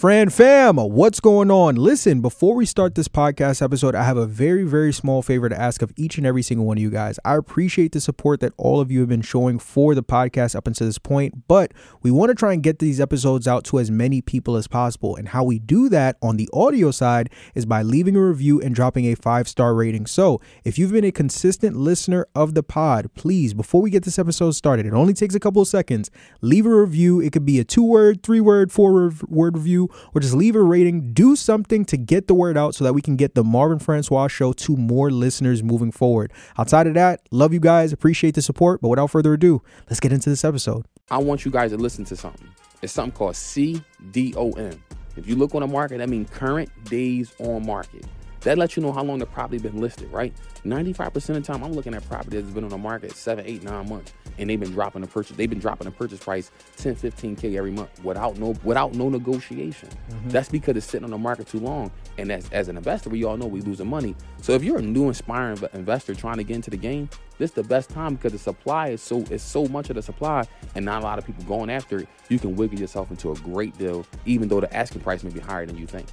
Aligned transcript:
Fran 0.00 0.30
fam, 0.30 0.76
what's 0.76 1.20
going 1.20 1.50
on? 1.50 1.74
Listen, 1.74 2.22
before 2.22 2.54
we 2.54 2.64
start 2.64 2.94
this 2.94 3.06
podcast 3.06 3.60
episode, 3.60 3.94
I 3.94 4.04
have 4.04 4.16
a 4.16 4.24
very, 4.24 4.64
very 4.64 4.94
small 4.94 5.20
favor 5.20 5.50
to 5.50 5.60
ask 5.60 5.82
of 5.82 5.92
each 5.94 6.16
and 6.16 6.26
every 6.26 6.40
single 6.40 6.64
one 6.64 6.78
of 6.78 6.82
you 6.82 6.88
guys. 6.88 7.18
I 7.22 7.36
appreciate 7.36 7.92
the 7.92 8.00
support 8.00 8.40
that 8.40 8.54
all 8.56 8.80
of 8.80 8.90
you 8.90 9.00
have 9.00 9.10
been 9.10 9.20
showing 9.20 9.58
for 9.58 9.94
the 9.94 10.02
podcast 10.02 10.56
up 10.56 10.66
until 10.66 10.86
this 10.86 10.96
point, 10.96 11.46
but 11.48 11.74
we 12.00 12.10
want 12.10 12.30
to 12.30 12.34
try 12.34 12.54
and 12.54 12.62
get 12.62 12.78
these 12.78 12.98
episodes 12.98 13.46
out 13.46 13.62
to 13.64 13.78
as 13.78 13.90
many 13.90 14.22
people 14.22 14.56
as 14.56 14.66
possible. 14.66 15.16
And 15.16 15.28
how 15.28 15.44
we 15.44 15.58
do 15.58 15.90
that 15.90 16.16
on 16.22 16.38
the 16.38 16.48
audio 16.50 16.92
side 16.92 17.28
is 17.54 17.66
by 17.66 17.82
leaving 17.82 18.16
a 18.16 18.24
review 18.24 18.58
and 18.58 18.74
dropping 18.74 19.04
a 19.04 19.16
five 19.16 19.48
star 19.48 19.74
rating. 19.74 20.06
So 20.06 20.40
if 20.64 20.78
you've 20.78 20.92
been 20.92 21.04
a 21.04 21.12
consistent 21.12 21.76
listener 21.76 22.26
of 22.34 22.54
the 22.54 22.62
pod, 22.62 23.10
please, 23.14 23.52
before 23.52 23.82
we 23.82 23.90
get 23.90 24.04
this 24.04 24.18
episode 24.18 24.52
started, 24.52 24.86
it 24.86 24.94
only 24.94 25.12
takes 25.12 25.34
a 25.34 25.40
couple 25.40 25.60
of 25.60 25.68
seconds, 25.68 26.10
leave 26.40 26.64
a 26.64 26.74
review. 26.74 27.20
It 27.20 27.34
could 27.34 27.44
be 27.44 27.60
a 27.60 27.64
two 27.64 27.84
word, 27.84 28.22
three 28.22 28.40
word, 28.40 28.72
four 28.72 29.12
word 29.28 29.58
review 29.58 29.89
or 30.14 30.20
just 30.20 30.34
leave 30.34 30.56
a 30.56 30.62
rating. 30.62 31.12
Do 31.12 31.36
something 31.36 31.84
to 31.86 31.96
get 31.96 32.26
the 32.26 32.34
word 32.34 32.56
out 32.56 32.74
so 32.74 32.84
that 32.84 32.92
we 32.92 33.02
can 33.02 33.16
get 33.16 33.34
the 33.34 33.44
Marvin 33.44 33.78
Francois 33.78 34.28
show 34.28 34.52
to 34.52 34.76
more 34.76 35.10
listeners 35.10 35.62
moving 35.62 35.92
forward. 35.92 36.32
Outside 36.58 36.86
of 36.86 36.94
that, 36.94 37.20
love 37.30 37.52
you 37.52 37.60
guys, 37.60 37.92
appreciate 37.92 38.34
the 38.34 38.42
support. 38.42 38.80
But 38.80 38.88
without 38.88 39.08
further 39.08 39.34
ado, 39.34 39.62
let's 39.88 40.00
get 40.00 40.12
into 40.12 40.30
this 40.30 40.44
episode. 40.44 40.84
I 41.10 41.18
want 41.18 41.44
you 41.44 41.50
guys 41.50 41.70
to 41.72 41.76
listen 41.76 42.04
to 42.06 42.16
something. 42.16 42.48
It's 42.82 42.92
something 42.92 43.12
called 43.12 43.34
CDOM. 43.34 44.78
If 45.16 45.26
you 45.28 45.36
look 45.36 45.54
on 45.54 45.60
the 45.60 45.66
market, 45.66 45.98
that 45.98 46.08
means 46.08 46.30
current 46.30 46.70
days 46.84 47.34
on 47.40 47.66
market. 47.66 48.06
That 48.42 48.58
lets 48.58 48.76
you 48.76 48.82
know 48.82 48.92
how 48.92 49.02
long 49.02 49.18
the 49.18 49.26
property 49.26 49.58
been 49.58 49.80
listed, 49.80 50.10
right? 50.10 50.32
95% 50.64 51.16
of 51.16 51.24
the 51.26 51.40
time, 51.40 51.62
I'm 51.62 51.72
looking 51.72 51.94
at 51.94 52.06
property 52.08 52.40
that's 52.40 52.52
been 52.52 52.64
on 52.64 52.70
the 52.70 52.78
market 52.78 53.12
seven, 53.12 53.44
eight, 53.46 53.62
nine 53.62 53.88
months, 53.88 54.12
and 54.38 54.48
they've 54.48 54.58
been 54.58 54.72
dropping 54.72 55.02
the 55.02 55.08
purchase. 55.08 55.36
They've 55.36 55.48
been 55.48 55.58
dropping 55.58 55.86
the 55.86 55.90
purchase 55.90 56.20
price 56.20 56.50
10, 56.76 56.96
15k 56.96 57.56
every 57.56 57.70
month 57.70 58.02
without 58.04 58.38
no 58.38 58.54
without 58.64 58.94
no 58.94 59.08
negotiation. 59.08 59.88
Mm-hmm. 59.88 60.30
That's 60.30 60.48
because 60.48 60.76
it's 60.76 60.86
sitting 60.86 61.04
on 61.04 61.10
the 61.10 61.18
market 61.18 61.48
too 61.48 61.60
long. 61.60 61.90
And 62.18 62.32
as, 62.32 62.50
as 62.50 62.68
an 62.68 62.76
investor, 62.76 63.10
we 63.10 63.24
all 63.24 63.36
know 63.36 63.46
we 63.46 63.60
losing 63.60 63.88
money. 63.88 64.14
So 64.40 64.52
if 64.52 64.62
you're 64.64 64.78
a 64.78 64.82
new 64.82 65.08
inspiring 65.08 65.58
investor 65.74 66.14
trying 66.14 66.38
to 66.38 66.44
get 66.44 66.56
into 66.56 66.70
the 66.70 66.76
game, 66.76 67.08
this 67.38 67.50
is 67.50 67.54
the 67.54 67.62
best 67.62 67.90
time 67.90 68.14
because 68.14 68.32
the 68.32 68.38
supply 68.38 68.88
is 68.88 69.02
so 69.02 69.18
is 69.30 69.42
so 69.42 69.66
much 69.66 69.90
of 69.90 69.96
the 69.96 70.02
supply, 70.02 70.46
and 70.74 70.84
not 70.84 71.02
a 71.02 71.04
lot 71.04 71.18
of 71.18 71.26
people 71.26 71.44
going 71.44 71.70
after 71.70 72.00
it. 72.00 72.08
You 72.28 72.38
can 72.38 72.56
wiggle 72.56 72.78
yourself 72.78 73.10
into 73.10 73.32
a 73.32 73.34
great 73.36 73.76
deal, 73.78 74.06
even 74.24 74.48
though 74.48 74.60
the 74.60 74.74
asking 74.74 75.02
price 75.02 75.22
may 75.22 75.30
be 75.30 75.40
higher 75.40 75.66
than 75.66 75.76
you 75.76 75.86
think. 75.86 76.06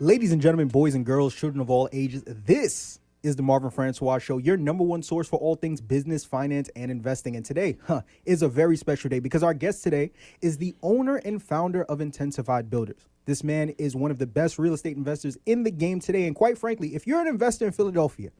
Ladies 0.00 0.30
and 0.30 0.40
gentlemen, 0.40 0.68
boys 0.68 0.94
and 0.94 1.04
girls, 1.04 1.34
children 1.34 1.60
of 1.60 1.70
all 1.70 1.88
ages, 1.90 2.22
this 2.24 3.00
is 3.24 3.34
the 3.34 3.42
Marvin 3.42 3.68
Francois 3.68 4.18
Show, 4.18 4.38
your 4.38 4.56
number 4.56 4.84
one 4.84 5.02
source 5.02 5.26
for 5.26 5.40
all 5.40 5.56
things 5.56 5.80
business, 5.80 6.24
finance, 6.24 6.70
and 6.76 6.88
investing. 6.88 7.34
And 7.34 7.44
today 7.44 7.78
huh, 7.84 8.02
is 8.24 8.42
a 8.42 8.48
very 8.48 8.76
special 8.76 9.10
day 9.10 9.18
because 9.18 9.42
our 9.42 9.54
guest 9.54 9.82
today 9.82 10.12
is 10.40 10.58
the 10.58 10.76
owner 10.84 11.16
and 11.16 11.42
founder 11.42 11.82
of 11.82 12.00
Intensified 12.00 12.70
Builders. 12.70 13.08
This 13.24 13.42
man 13.42 13.70
is 13.70 13.96
one 13.96 14.12
of 14.12 14.18
the 14.18 14.26
best 14.28 14.56
real 14.56 14.72
estate 14.72 14.96
investors 14.96 15.36
in 15.46 15.64
the 15.64 15.70
game 15.72 15.98
today. 15.98 16.28
And 16.28 16.36
quite 16.36 16.58
frankly, 16.58 16.94
if 16.94 17.04
you're 17.04 17.20
an 17.20 17.26
investor 17.26 17.66
in 17.66 17.72
Philadelphia 17.72 18.30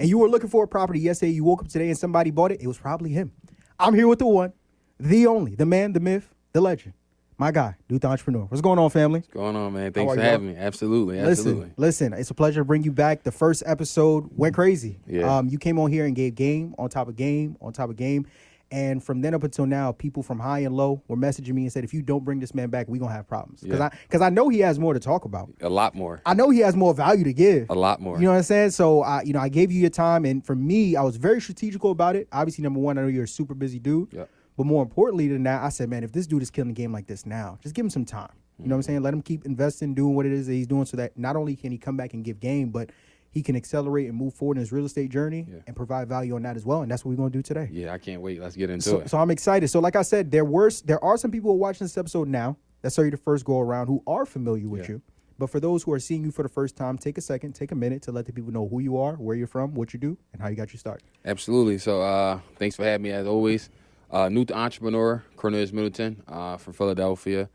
and 0.00 0.08
you 0.08 0.18
were 0.18 0.28
looking 0.28 0.50
for 0.50 0.64
a 0.64 0.68
property 0.68 0.98
yesterday, 0.98 1.30
you 1.30 1.44
woke 1.44 1.62
up 1.62 1.68
today 1.68 1.90
and 1.90 1.96
somebody 1.96 2.32
bought 2.32 2.50
it, 2.50 2.60
it 2.60 2.66
was 2.66 2.78
probably 2.78 3.10
him. 3.10 3.30
I'm 3.78 3.94
here 3.94 4.08
with 4.08 4.18
the 4.18 4.26
one, 4.26 4.52
the 4.98 5.28
only, 5.28 5.54
the 5.54 5.64
man, 5.64 5.92
the 5.92 6.00
myth, 6.00 6.34
the 6.52 6.60
legend 6.60 6.94
my 7.38 7.52
guy, 7.52 7.76
Newt 7.88 8.02
the 8.02 8.08
Entrepreneur. 8.08 8.44
What's 8.46 8.60
going 8.60 8.80
on, 8.80 8.90
family? 8.90 9.20
What's 9.20 9.32
going 9.32 9.54
on, 9.54 9.72
man? 9.72 9.92
Thanks 9.92 10.12
for 10.12 10.20
having 10.20 10.48
me. 10.48 10.56
Absolutely, 10.56 11.20
absolutely. 11.20 11.72
Listen, 11.76 12.10
listen, 12.10 12.12
it's 12.14 12.30
a 12.30 12.34
pleasure 12.34 12.60
to 12.60 12.64
bring 12.64 12.82
you 12.82 12.92
back. 12.92 13.22
The 13.22 13.32
first 13.32 13.62
episode 13.64 14.28
went 14.36 14.56
crazy. 14.56 14.98
Yeah. 15.06 15.38
Um, 15.38 15.48
you 15.48 15.56
came 15.56 15.78
on 15.78 15.90
here 15.90 16.04
and 16.04 16.16
gave 16.16 16.34
game 16.34 16.74
on 16.78 16.88
top 16.88 17.08
of 17.08 17.14
game 17.16 17.56
on 17.60 17.72
top 17.72 17.90
of 17.90 17.96
game. 17.96 18.26
And 18.70 19.02
from 19.02 19.22
then 19.22 19.32
up 19.32 19.44
until 19.44 19.64
now, 19.64 19.92
people 19.92 20.22
from 20.22 20.38
high 20.38 20.58
and 20.58 20.76
low 20.76 21.02
were 21.08 21.16
messaging 21.16 21.54
me 21.54 21.62
and 21.62 21.72
said, 21.72 21.84
if 21.84 21.94
you 21.94 22.02
don't 22.02 22.22
bring 22.22 22.38
this 22.38 22.54
man 22.54 22.68
back, 22.68 22.86
we're 22.86 23.00
gonna 23.00 23.14
have 23.14 23.26
problems. 23.26 23.62
Because 23.62 23.78
yeah. 23.78 23.86
I 23.86 23.98
because 24.02 24.20
I 24.20 24.28
know 24.28 24.50
he 24.50 24.58
has 24.58 24.78
more 24.78 24.92
to 24.92 25.00
talk 25.00 25.24
about. 25.24 25.50
A 25.62 25.70
lot 25.70 25.94
more. 25.94 26.20
I 26.26 26.34
know 26.34 26.50
he 26.50 26.58
has 26.58 26.76
more 26.76 26.92
value 26.92 27.24
to 27.24 27.32
give. 27.32 27.70
A 27.70 27.74
lot 27.74 28.02
more. 28.02 28.18
You 28.18 28.24
know 28.24 28.32
what 28.32 28.38
I'm 28.38 28.42
saying? 28.42 28.70
So 28.72 29.02
I, 29.02 29.22
you 29.22 29.32
know, 29.32 29.40
I 29.40 29.48
gave 29.48 29.72
you 29.72 29.80
your 29.80 29.90
time, 29.90 30.26
and 30.26 30.44
for 30.44 30.54
me, 30.54 30.96
I 30.96 31.02
was 31.02 31.16
very 31.16 31.40
strategical 31.40 31.92
about 31.92 32.14
it. 32.14 32.28
Obviously, 32.30 32.62
number 32.62 32.80
one, 32.80 32.98
I 32.98 33.02
know 33.02 33.08
you're 33.08 33.24
a 33.24 33.28
super 33.28 33.54
busy 33.54 33.78
dude. 33.78 34.08
Yeah. 34.12 34.24
But 34.58 34.66
more 34.66 34.82
importantly 34.82 35.28
than 35.28 35.44
that, 35.44 35.62
I 35.62 35.68
said, 35.68 35.88
man, 35.88 36.02
if 36.02 36.10
this 36.10 36.26
dude 36.26 36.42
is 36.42 36.50
killing 36.50 36.68
the 36.68 36.74
game 36.74 36.92
like 36.92 37.06
this 37.06 37.24
now, 37.24 37.58
just 37.62 37.76
give 37.76 37.84
him 37.84 37.90
some 37.90 38.04
time. 38.04 38.32
You 38.58 38.66
know 38.66 38.74
what 38.74 38.78
I'm 38.78 38.82
saying? 38.82 39.02
Let 39.02 39.14
him 39.14 39.22
keep 39.22 39.46
investing, 39.46 39.94
doing 39.94 40.16
what 40.16 40.26
it 40.26 40.32
is 40.32 40.48
that 40.48 40.52
he's 40.52 40.66
doing 40.66 40.84
so 40.84 40.96
that 40.96 41.16
not 41.16 41.36
only 41.36 41.54
can 41.54 41.70
he 41.70 41.78
come 41.78 41.96
back 41.96 42.12
and 42.12 42.24
give 42.24 42.40
game, 42.40 42.70
but 42.70 42.90
he 43.30 43.40
can 43.40 43.54
accelerate 43.54 44.08
and 44.08 44.18
move 44.18 44.34
forward 44.34 44.56
in 44.56 44.60
his 44.60 44.72
real 44.72 44.84
estate 44.84 45.10
journey 45.10 45.46
yeah. 45.48 45.58
and 45.68 45.76
provide 45.76 46.08
value 46.08 46.34
on 46.34 46.42
that 46.42 46.56
as 46.56 46.66
well. 46.66 46.82
And 46.82 46.90
that's 46.90 47.04
what 47.04 47.10
we're 47.10 47.18
going 47.18 47.30
to 47.30 47.38
do 47.38 47.42
today. 47.42 47.68
Yeah, 47.70 47.92
I 47.92 47.98
can't 47.98 48.20
wait. 48.20 48.40
Let's 48.40 48.56
get 48.56 48.68
into 48.68 48.88
so, 48.88 48.98
it. 48.98 49.10
So 49.10 49.18
I'm 49.18 49.30
excited. 49.30 49.68
So 49.68 49.78
like 49.78 49.94
I 49.94 50.02
said, 50.02 50.32
there 50.32 50.44
were 50.44 50.72
there 50.84 51.02
are 51.04 51.16
some 51.16 51.30
people 51.30 51.52
who 51.52 51.56
are 51.56 51.60
watching 51.60 51.84
this 51.84 51.96
episode 51.96 52.26
now 52.26 52.56
that 52.82 52.90
saw 52.90 53.02
you 53.02 53.12
the 53.12 53.16
first 53.16 53.44
go 53.44 53.60
around 53.60 53.86
who 53.86 54.02
are 54.08 54.26
familiar 54.26 54.68
with 54.68 54.82
yeah. 54.82 54.94
you. 54.94 55.02
But 55.38 55.50
for 55.50 55.60
those 55.60 55.84
who 55.84 55.92
are 55.92 56.00
seeing 56.00 56.24
you 56.24 56.32
for 56.32 56.42
the 56.42 56.48
first 56.48 56.74
time, 56.74 56.98
take 56.98 57.16
a 57.16 57.20
second, 57.20 57.52
take 57.52 57.70
a 57.70 57.76
minute 57.76 58.02
to 58.02 58.12
let 58.12 58.26
the 58.26 58.32
people 58.32 58.50
know 58.50 58.66
who 58.66 58.80
you 58.80 58.98
are, 58.98 59.12
where 59.14 59.36
you're 59.36 59.46
from, 59.46 59.72
what 59.74 59.92
you 59.92 60.00
do, 60.00 60.18
and 60.32 60.42
how 60.42 60.48
you 60.48 60.56
got 60.56 60.72
your 60.72 60.80
start. 60.80 61.04
Absolutely. 61.24 61.78
So 61.78 62.02
uh, 62.02 62.40
thanks 62.56 62.74
for 62.74 62.82
having 62.82 63.04
me 63.04 63.12
as 63.12 63.24
always. 63.24 63.70
Uh, 64.10 64.28
Newt 64.28 64.50
entrepreneur, 64.50 65.22
Cornelius 65.36 65.72
Middleton 65.72 66.22
uh, 66.28 66.56
from 66.56 66.72
Philadelphia. 66.72 67.48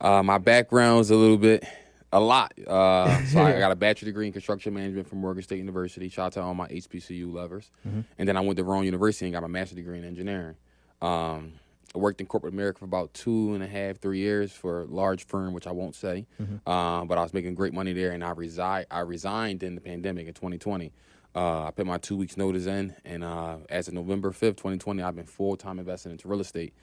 Uh, 0.00 0.22
my 0.22 0.38
background 0.38 1.02
is 1.02 1.10
a 1.10 1.16
little 1.16 1.38
bit, 1.38 1.64
a 2.12 2.20
lot. 2.20 2.52
Uh, 2.66 3.24
so 3.26 3.40
I 3.40 3.58
got 3.58 3.70
a 3.70 3.76
bachelor 3.76 4.06
degree 4.06 4.26
in 4.26 4.32
construction 4.32 4.74
management 4.74 5.08
from 5.08 5.18
Morgan 5.18 5.42
State 5.42 5.58
University. 5.58 6.08
Shout 6.08 6.26
out 6.26 6.32
to 6.32 6.42
all 6.42 6.54
my 6.54 6.68
HBCU 6.68 7.32
lovers. 7.32 7.70
Mm-hmm. 7.86 8.00
And 8.18 8.28
then 8.28 8.36
I 8.36 8.40
went 8.40 8.56
to 8.56 8.64
Rowan 8.64 8.84
University 8.84 9.26
and 9.26 9.32
got 9.32 9.42
my 9.42 9.48
master's 9.48 9.76
degree 9.76 9.98
in 9.98 10.04
engineering. 10.04 10.56
Um, 11.00 11.54
I 11.94 11.98
worked 11.98 12.20
in 12.20 12.26
corporate 12.26 12.52
America 12.52 12.80
for 12.80 12.86
about 12.86 13.14
two 13.14 13.54
and 13.54 13.62
a 13.62 13.68
half, 13.68 13.98
three 13.98 14.18
years 14.18 14.50
for 14.52 14.82
a 14.82 14.84
large 14.86 15.26
firm, 15.26 15.52
which 15.52 15.66
I 15.66 15.70
won't 15.70 15.94
say. 15.94 16.26
Mm-hmm. 16.42 16.68
Um, 16.68 17.06
but 17.06 17.18
I 17.18 17.22
was 17.22 17.32
making 17.32 17.54
great 17.54 17.72
money 17.72 17.92
there, 17.92 18.10
and 18.10 18.24
I 18.24 18.30
resigned. 18.30 18.86
I 18.90 19.00
resigned 19.00 19.62
in 19.62 19.76
the 19.76 19.80
pandemic 19.80 20.26
in 20.26 20.34
2020. 20.34 20.92
Uh, 21.34 21.64
I 21.64 21.70
put 21.72 21.86
my 21.86 21.98
two 21.98 22.16
weeks 22.16 22.36
notice 22.36 22.66
in, 22.66 22.94
and 23.04 23.24
uh, 23.24 23.56
as 23.68 23.88
of 23.88 23.94
November 23.94 24.30
5th, 24.30 24.56
2020, 24.56 25.02
I've 25.02 25.16
been 25.16 25.26
full 25.26 25.56
time 25.56 25.78
investing 25.80 26.12
into 26.12 26.28
real 26.28 26.40
estate. 26.40 26.74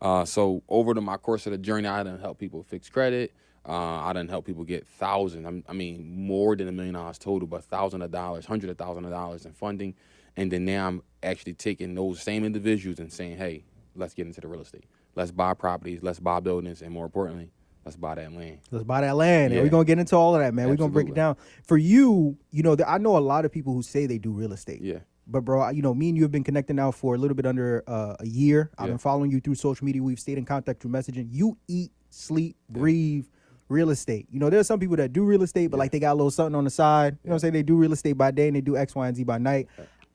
Uh, 0.00 0.24
so 0.24 0.62
over 0.68 0.94
the 0.94 1.00
my 1.00 1.16
course 1.16 1.46
of 1.46 1.52
the 1.52 1.58
journey, 1.58 1.88
I 1.88 2.02
done 2.02 2.20
help 2.20 2.38
people 2.38 2.62
fix 2.62 2.88
credit. 2.88 3.32
Uh, 3.68 3.72
I 4.04 4.12
done 4.12 4.28
help 4.28 4.44
people 4.44 4.62
get 4.62 4.86
thousands, 4.86 5.64
I 5.68 5.72
mean 5.72 6.24
more 6.24 6.54
than 6.54 6.68
a 6.68 6.72
million 6.72 6.94
dollars 6.94 7.18
total, 7.18 7.48
but 7.48 7.64
thousands 7.64 8.04
of 8.04 8.12
dollars, 8.12 8.46
hundreds 8.46 8.70
of 8.70 8.78
thousands 8.78 9.06
of 9.06 9.10
dollars 9.10 9.44
in 9.44 9.52
funding, 9.54 9.94
and 10.36 10.52
then 10.52 10.64
now 10.64 10.86
I'm 10.86 11.02
actually 11.24 11.54
taking 11.54 11.96
those 11.96 12.22
same 12.22 12.44
individuals 12.44 13.00
and 13.00 13.12
saying, 13.12 13.38
hey, 13.38 13.64
let's 13.96 14.14
get 14.14 14.26
into 14.26 14.40
the 14.40 14.46
real 14.46 14.60
estate. 14.60 14.84
Let's 15.16 15.32
buy 15.32 15.54
properties, 15.54 16.00
let's 16.00 16.20
buy 16.20 16.38
buildings, 16.38 16.80
and 16.80 16.92
more 16.92 17.06
importantly, 17.06 17.50
Let's 17.86 17.96
buy 17.96 18.16
that 18.16 18.32
land. 18.32 18.58
Let's 18.72 18.84
buy 18.84 19.02
that 19.02 19.14
land. 19.14 19.52
Yeah. 19.52 19.60
And 19.60 19.66
we're 19.66 19.70
gonna 19.70 19.84
get 19.84 20.00
into 20.00 20.16
all 20.16 20.34
of 20.34 20.40
that, 20.40 20.52
man. 20.52 20.68
We're 20.68 20.74
gonna 20.74 20.92
break 20.92 21.08
it 21.08 21.14
down. 21.14 21.36
For 21.62 21.78
you, 21.78 22.36
you 22.50 22.64
know, 22.64 22.76
I 22.84 22.98
know 22.98 23.16
a 23.16 23.18
lot 23.18 23.44
of 23.44 23.52
people 23.52 23.72
who 23.72 23.82
say 23.82 24.06
they 24.06 24.18
do 24.18 24.32
real 24.32 24.52
estate. 24.52 24.82
Yeah. 24.82 24.98
But 25.28 25.42
bro, 25.42 25.70
you 25.70 25.82
know, 25.82 25.94
me 25.94 26.08
and 26.08 26.16
you 26.18 26.24
have 26.24 26.32
been 26.32 26.42
connecting 26.42 26.74
now 26.74 26.90
for 26.90 27.14
a 27.14 27.18
little 27.18 27.36
bit 27.36 27.46
under 27.46 27.84
uh, 27.86 28.16
a 28.18 28.26
year. 28.26 28.72
I've 28.76 28.86
yeah. 28.86 28.90
been 28.90 28.98
following 28.98 29.30
you 29.30 29.38
through 29.38 29.54
social 29.54 29.84
media. 29.84 30.02
We've 30.02 30.18
stayed 30.18 30.36
in 30.36 30.44
contact 30.44 30.82
through 30.82 30.90
messaging. 30.90 31.28
You 31.30 31.58
eat, 31.68 31.92
sleep, 32.10 32.56
yeah. 32.68 32.78
breathe 32.78 33.26
real 33.68 33.90
estate. 33.90 34.26
You 34.32 34.40
know, 34.40 34.50
there's 34.50 34.66
some 34.66 34.80
people 34.80 34.96
that 34.96 35.12
do 35.12 35.24
real 35.24 35.42
estate, 35.42 35.68
but 35.68 35.76
yeah. 35.76 35.84
like 35.84 35.92
they 35.92 36.00
got 36.00 36.12
a 36.12 36.14
little 36.14 36.30
something 36.32 36.56
on 36.56 36.64
the 36.64 36.70
side. 36.70 37.18
You 37.22 37.28
know 37.28 37.32
what 37.32 37.34
I'm 37.34 37.38
saying? 37.40 37.52
They 37.54 37.62
do 37.62 37.76
real 37.76 37.92
estate 37.92 38.14
by 38.14 38.32
day 38.32 38.48
and 38.48 38.56
they 38.56 38.60
do 38.60 38.76
X, 38.76 38.94
Y, 38.94 39.06
and 39.06 39.16
Z 39.16 39.22
by 39.24 39.38
night. 39.38 39.68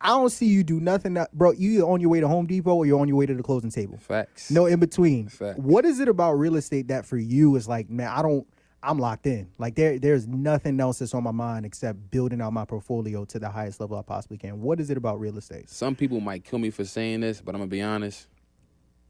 I 0.03 0.09
don't 0.09 0.29
see 0.29 0.47
you 0.47 0.63
do 0.63 0.79
nothing, 0.79 1.13
that, 1.15 1.31
bro. 1.33 1.51
You 1.51 1.71
either 1.71 1.83
on 1.83 2.01
your 2.01 2.09
way 2.09 2.19
to 2.19 2.27
Home 2.27 2.47
Depot 2.47 2.75
or 2.75 2.85
you're 2.85 2.99
on 2.99 3.07
your 3.07 3.17
way 3.17 3.25
to 3.25 3.33
the 3.33 3.43
closing 3.43 3.69
table. 3.69 3.97
Facts. 3.97 4.49
No 4.49 4.65
in 4.65 4.79
between. 4.79 5.27
Facts. 5.27 5.59
What 5.59 5.85
is 5.85 5.99
it 5.99 6.07
about 6.07 6.33
real 6.33 6.55
estate 6.55 6.87
that 6.87 7.05
for 7.05 7.17
you 7.17 7.55
is 7.55 7.67
like, 7.67 7.89
man, 7.89 8.07
I 8.07 8.21
don't. 8.21 8.47
I'm 8.83 8.97
locked 8.97 9.27
in. 9.27 9.47
Like 9.59 9.75
there, 9.75 9.99
there's 9.99 10.27
nothing 10.27 10.79
else 10.79 10.97
that's 10.99 11.13
on 11.13 11.23
my 11.23 11.31
mind 11.31 11.67
except 11.67 12.09
building 12.09 12.41
out 12.41 12.51
my 12.51 12.65
portfolio 12.65 13.25
to 13.25 13.37
the 13.37 13.47
highest 13.47 13.79
level 13.79 13.95
I 13.95 14.01
possibly 14.01 14.39
can. 14.39 14.59
What 14.59 14.79
is 14.79 14.89
it 14.89 14.97
about 14.97 15.19
real 15.19 15.37
estate? 15.37 15.69
Some 15.69 15.95
people 15.95 16.19
might 16.19 16.43
kill 16.43 16.57
me 16.57 16.71
for 16.71 16.83
saying 16.83 17.19
this, 17.21 17.41
but 17.41 17.53
I'm 17.53 17.61
gonna 17.61 17.69
be 17.69 17.83
honest. 17.83 18.27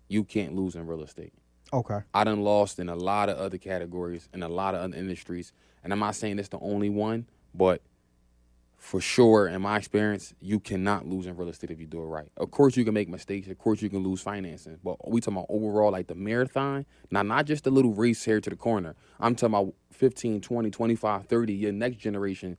You 0.09 0.25
can't 0.25 0.55
lose 0.55 0.75
in 0.75 0.85
real 0.87 1.01
estate. 1.03 1.31
Okay. 1.71 1.99
I 2.13 2.25
done 2.25 2.41
lost 2.41 2.79
in 2.79 2.89
a 2.89 2.95
lot 2.95 3.29
of 3.29 3.37
other 3.37 3.57
categories 3.57 4.27
and 4.33 4.43
a 4.43 4.49
lot 4.49 4.75
of 4.75 4.81
other 4.81 4.97
industries, 4.97 5.53
and 5.85 5.93
I'm 5.93 5.99
not 5.99 6.15
saying 6.15 6.37
it's 6.37 6.49
the 6.49 6.59
only 6.59 6.89
one, 6.89 7.27
but 7.55 7.81
for 8.81 8.99
sure, 8.99 9.47
in 9.47 9.61
my 9.61 9.77
experience, 9.77 10.33
you 10.41 10.59
cannot 10.59 11.05
lose 11.05 11.27
in 11.27 11.37
real 11.37 11.49
estate 11.49 11.69
if 11.69 11.79
you 11.79 11.85
do 11.85 12.01
it 12.01 12.07
right. 12.07 12.27
Of 12.37 12.49
course, 12.49 12.75
you 12.75 12.83
can 12.83 12.95
make 12.95 13.07
mistakes. 13.07 13.47
Of 13.47 13.59
course, 13.59 13.79
you 13.79 13.89
can 13.91 13.99
lose 13.99 14.21
financing. 14.21 14.79
But 14.83 15.07
we 15.07 15.21
talking 15.21 15.37
about 15.37 15.45
overall, 15.49 15.91
like 15.91 16.07
the 16.07 16.15
marathon. 16.15 16.87
Now, 17.11 17.21
not 17.21 17.45
just 17.45 17.67
a 17.67 17.69
little 17.69 17.93
race 17.93 18.25
here 18.25 18.41
to 18.41 18.49
the 18.49 18.55
corner. 18.55 18.95
I'm 19.19 19.35
talking 19.35 19.53
about 19.53 19.75
15, 19.91 20.41
20, 20.41 20.71
25, 20.71 21.27
30, 21.27 21.53
your 21.53 21.71
next 21.71 21.97
generation 21.97 22.57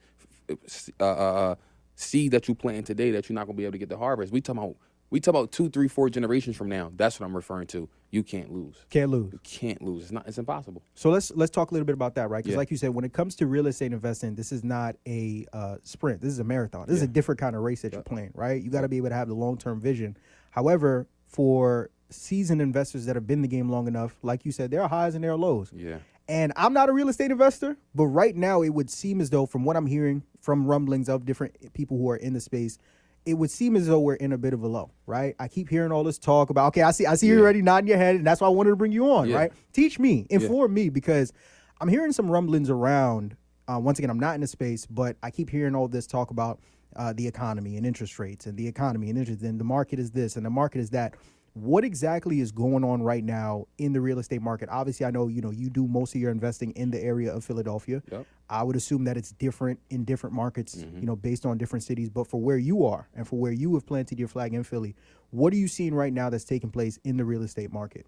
uh, 0.49 0.55
uh, 1.01 1.05
uh, 1.05 1.55
seed 1.97 2.31
that 2.31 2.47
you 2.47 2.55
plant 2.55 2.87
today 2.87 3.11
that 3.11 3.29
you're 3.29 3.35
not 3.35 3.47
going 3.47 3.57
to 3.57 3.59
be 3.59 3.65
able 3.65 3.73
to 3.73 3.79
get 3.79 3.89
the 3.89 3.99
harvest. 3.99 4.33
We 4.33 4.41
talking 4.41 4.63
about 4.63 4.77
we 5.11 5.19
talk 5.19 5.35
about 5.35 5.51
two, 5.51 5.69
three, 5.71 5.89
four 5.89 6.09
generations 6.09 6.57
from 6.57 6.69
now. 6.69 6.93
That's 6.95 7.19
what 7.19 7.27
I'm 7.27 7.35
referring 7.35 7.67
to. 7.69 7.89
You 8.13 8.23
can't 8.23 8.53
lose. 8.53 8.77
Can't 8.91 9.11
lose. 9.11 9.33
You 9.33 9.41
can't 9.43 9.81
lose. 9.81 10.03
It's 10.03 10.13
not. 10.13 10.29
It's 10.29 10.37
impossible. 10.37 10.83
So 10.95 11.09
let's 11.09 11.33
let's 11.33 11.51
talk 11.51 11.71
a 11.71 11.75
little 11.75 11.87
bit 11.87 11.95
about 11.95 12.15
that, 12.17 12.29
right? 12.29 12.45
Because 12.45 12.53
yeah. 12.53 12.59
like 12.59 12.71
you 12.71 12.77
said, 12.77 12.91
when 12.91 13.07
it 13.07 13.15
comes 13.15 13.35
to 13.37 13.47
real 13.47 13.67
estate 13.67 13.91
investing, 13.91 14.35
this 14.35 14.53
is 14.53 14.63
not 14.63 14.97
a 15.09 15.47
uh, 15.55 15.77
sprint. 15.83 16.21
This 16.21 16.31
is 16.31 16.39
a 16.39 16.45
marathon. 16.45 16.87
This 16.87 16.99
yeah. 16.99 17.05
is 17.05 17.09
a 17.09 17.09
different 17.09 17.41
kind 17.41 17.57
of 17.57 17.63
race 17.63 17.81
that 17.81 17.95
you're 17.95 18.03
playing, 18.03 18.33
right? 18.35 18.63
You 18.63 18.71
got 18.71 18.83
to 18.83 18.89
be 18.89 18.99
able 18.99 19.09
to 19.09 19.15
have 19.15 19.29
the 19.29 19.35
long 19.35 19.57
term 19.57 19.81
vision. 19.81 20.19
However, 20.51 21.09
for 21.27 21.89
seasoned 22.11 22.61
investors 22.61 23.07
that 23.07 23.17
have 23.17 23.27
been 23.27 23.39
in 23.39 23.43
the 23.43 23.49
game 23.49 23.71
long 23.71 23.89
enough, 23.89 24.15
like 24.23 24.45
you 24.45 24.53
said, 24.53 24.71
there 24.71 24.83
are 24.83 24.89
highs 24.91 25.15
and 25.15 25.25
there 25.25 25.33
are 25.33 25.37
lows. 25.37 25.73
Yeah. 25.75 25.97
And 26.29 26.53
I'm 26.55 26.75
not 26.75 26.91
a 26.91 26.93
real 26.93 27.09
estate 27.09 27.31
investor, 27.31 27.79
but 27.95 28.07
right 28.07 28.37
now 28.37 28.61
it 28.61 28.71
would 28.71 28.91
seem 28.91 29.23
as 29.23 29.31
though, 29.31 29.47
from 29.47 29.65
what 29.65 29.77
I'm 29.77 29.87
hearing 29.87 30.23
from 30.41 30.67
rumblings 30.67 31.09
of 31.09 31.25
different 31.25 31.73
people 31.73 31.97
who 31.97 32.11
are 32.11 32.17
in 32.17 32.35
the 32.35 32.41
space, 32.41 32.77
it 33.25 33.35
would 33.35 33.51
seem 33.51 33.77
as 33.77 33.87
though 33.87 34.01
we're 34.01 34.15
in 34.15 34.33
a 34.33 34.39
bit 34.39 34.53
of 34.53 34.63
a 34.63 34.67
low, 34.67 34.91
right? 35.07 35.35
I 35.39 35.49
keep 35.49 35.69
hearing 35.69 35.93
all 35.93 36.03
this 36.03 36.19
talk 36.19 36.51
about, 36.51 36.69
okay, 36.69 36.83
I 36.83 36.91
see, 36.91 37.07
I 37.07 37.15
see 37.15 37.29
you 37.29 37.35
Yeah. 37.37 37.41
already 37.43 37.63
nodding 37.63 37.89
your 37.89 37.99
head, 37.99 38.17
and 38.17 38.27
that's 38.27 38.41
why 38.41 38.49
I 38.49 38.51
wanted 38.51 38.71
to 38.71 38.77
bring 38.77 38.93
you 38.93 39.11
on, 39.11 39.29
Yeah. 39.29 39.37
right? 39.37 39.53
Teach 39.73 39.99
me, 39.99 40.27
inform 40.31 40.75
me, 40.75 40.89
because 40.89 41.33
I'm 41.81 41.89
hearing 41.89 42.13
some 42.13 42.31
rumblings 42.31 42.69
around. 42.71 43.37
Uh, 43.69 43.79
once 43.79 43.99
again, 43.99 44.11
I'm 44.11 44.19
not 44.19 44.35
in 44.35 44.41
the 44.41 44.47
space, 44.47 44.87
but 44.87 45.17
I 45.23 45.31
keep 45.31 45.51
hearing 45.51 45.75
all 45.75 45.87
this 45.89 46.07
talk 46.07 46.31
about 46.31 46.59
uh, 46.97 47.13
the 47.13 47.27
economy 47.27 47.77
and 47.77 47.87
interest 47.87 48.19
rates, 48.19 48.47
and 48.47 48.57
the 48.59 48.67
economy 48.67 49.09
and 49.09 49.19
interest, 49.19 49.43
and 49.43 49.59
the 49.59 49.65
market 49.65 49.99
is 49.99 50.11
this, 50.11 50.37
and 50.37 50.45
the 50.45 50.51
market 50.51 50.81
is 50.81 50.91
that. 50.91 51.15
What 51.55 51.85
exactly 51.85 52.41
is 52.41 52.51
going 52.51 52.83
on 52.83 53.03
right 53.03 53.23
now 53.23 53.67
in 53.77 53.93
the 53.93 54.01
real 54.01 54.19
estate 54.19 54.41
market? 54.41 54.71
Obviously, 54.71 55.05
I 55.05 55.11
know 55.11 55.29
you 55.29 55.43
know 55.43 55.51
you 55.51 55.69
do 55.69 55.87
most 55.87 56.15
of 56.15 56.21
your 56.21 56.31
investing 56.31 56.71
in 56.73 56.91
the 56.91 57.03
area 57.03 57.33
of 57.35 57.45
Philadelphia. 57.45 58.03
Yep. 58.11 58.27
I 58.49 58.63
would 58.63 58.77
assume 58.77 59.05
that 59.05 59.17
it's 59.17 59.33
different 59.33 59.79
in 59.91 60.05
different 60.05 60.35
markets, 60.35 60.77
Mm-hmm. 60.77 61.01
you 61.01 61.07
know, 61.07 61.17
based 61.17 61.45
on 61.45 61.59
different 61.59 61.83
cities. 61.85 62.09
But 62.09 62.27
for 62.27 62.41
where 62.41 62.57
you 62.57 62.87
are 62.87 63.09
and 63.15 63.27
for 63.29 63.39
where 63.39 63.53
you 63.53 63.75
have 63.75 63.87
planted 63.87 64.19
your 64.19 64.29
flag 64.29 64.55
in 64.55 64.63
Philly, 64.63 64.95
what 65.31 65.53
are 65.53 65.57
you 65.57 65.69
seeing 65.69 65.95
right 65.95 66.13
now 66.13 66.31
that's 66.31 66.45
taking 66.45 66.71
place 66.71 66.99
in 67.05 67.17
the 67.19 67.25
real 67.25 67.43
estate 67.43 67.73
market? 67.73 68.07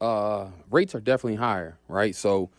uh, 0.00 0.48
rates 0.70 0.94
are 0.94 1.00
definitely 1.00 1.36
higher, 1.36 1.78
right? 1.88 2.14
So 2.14 2.50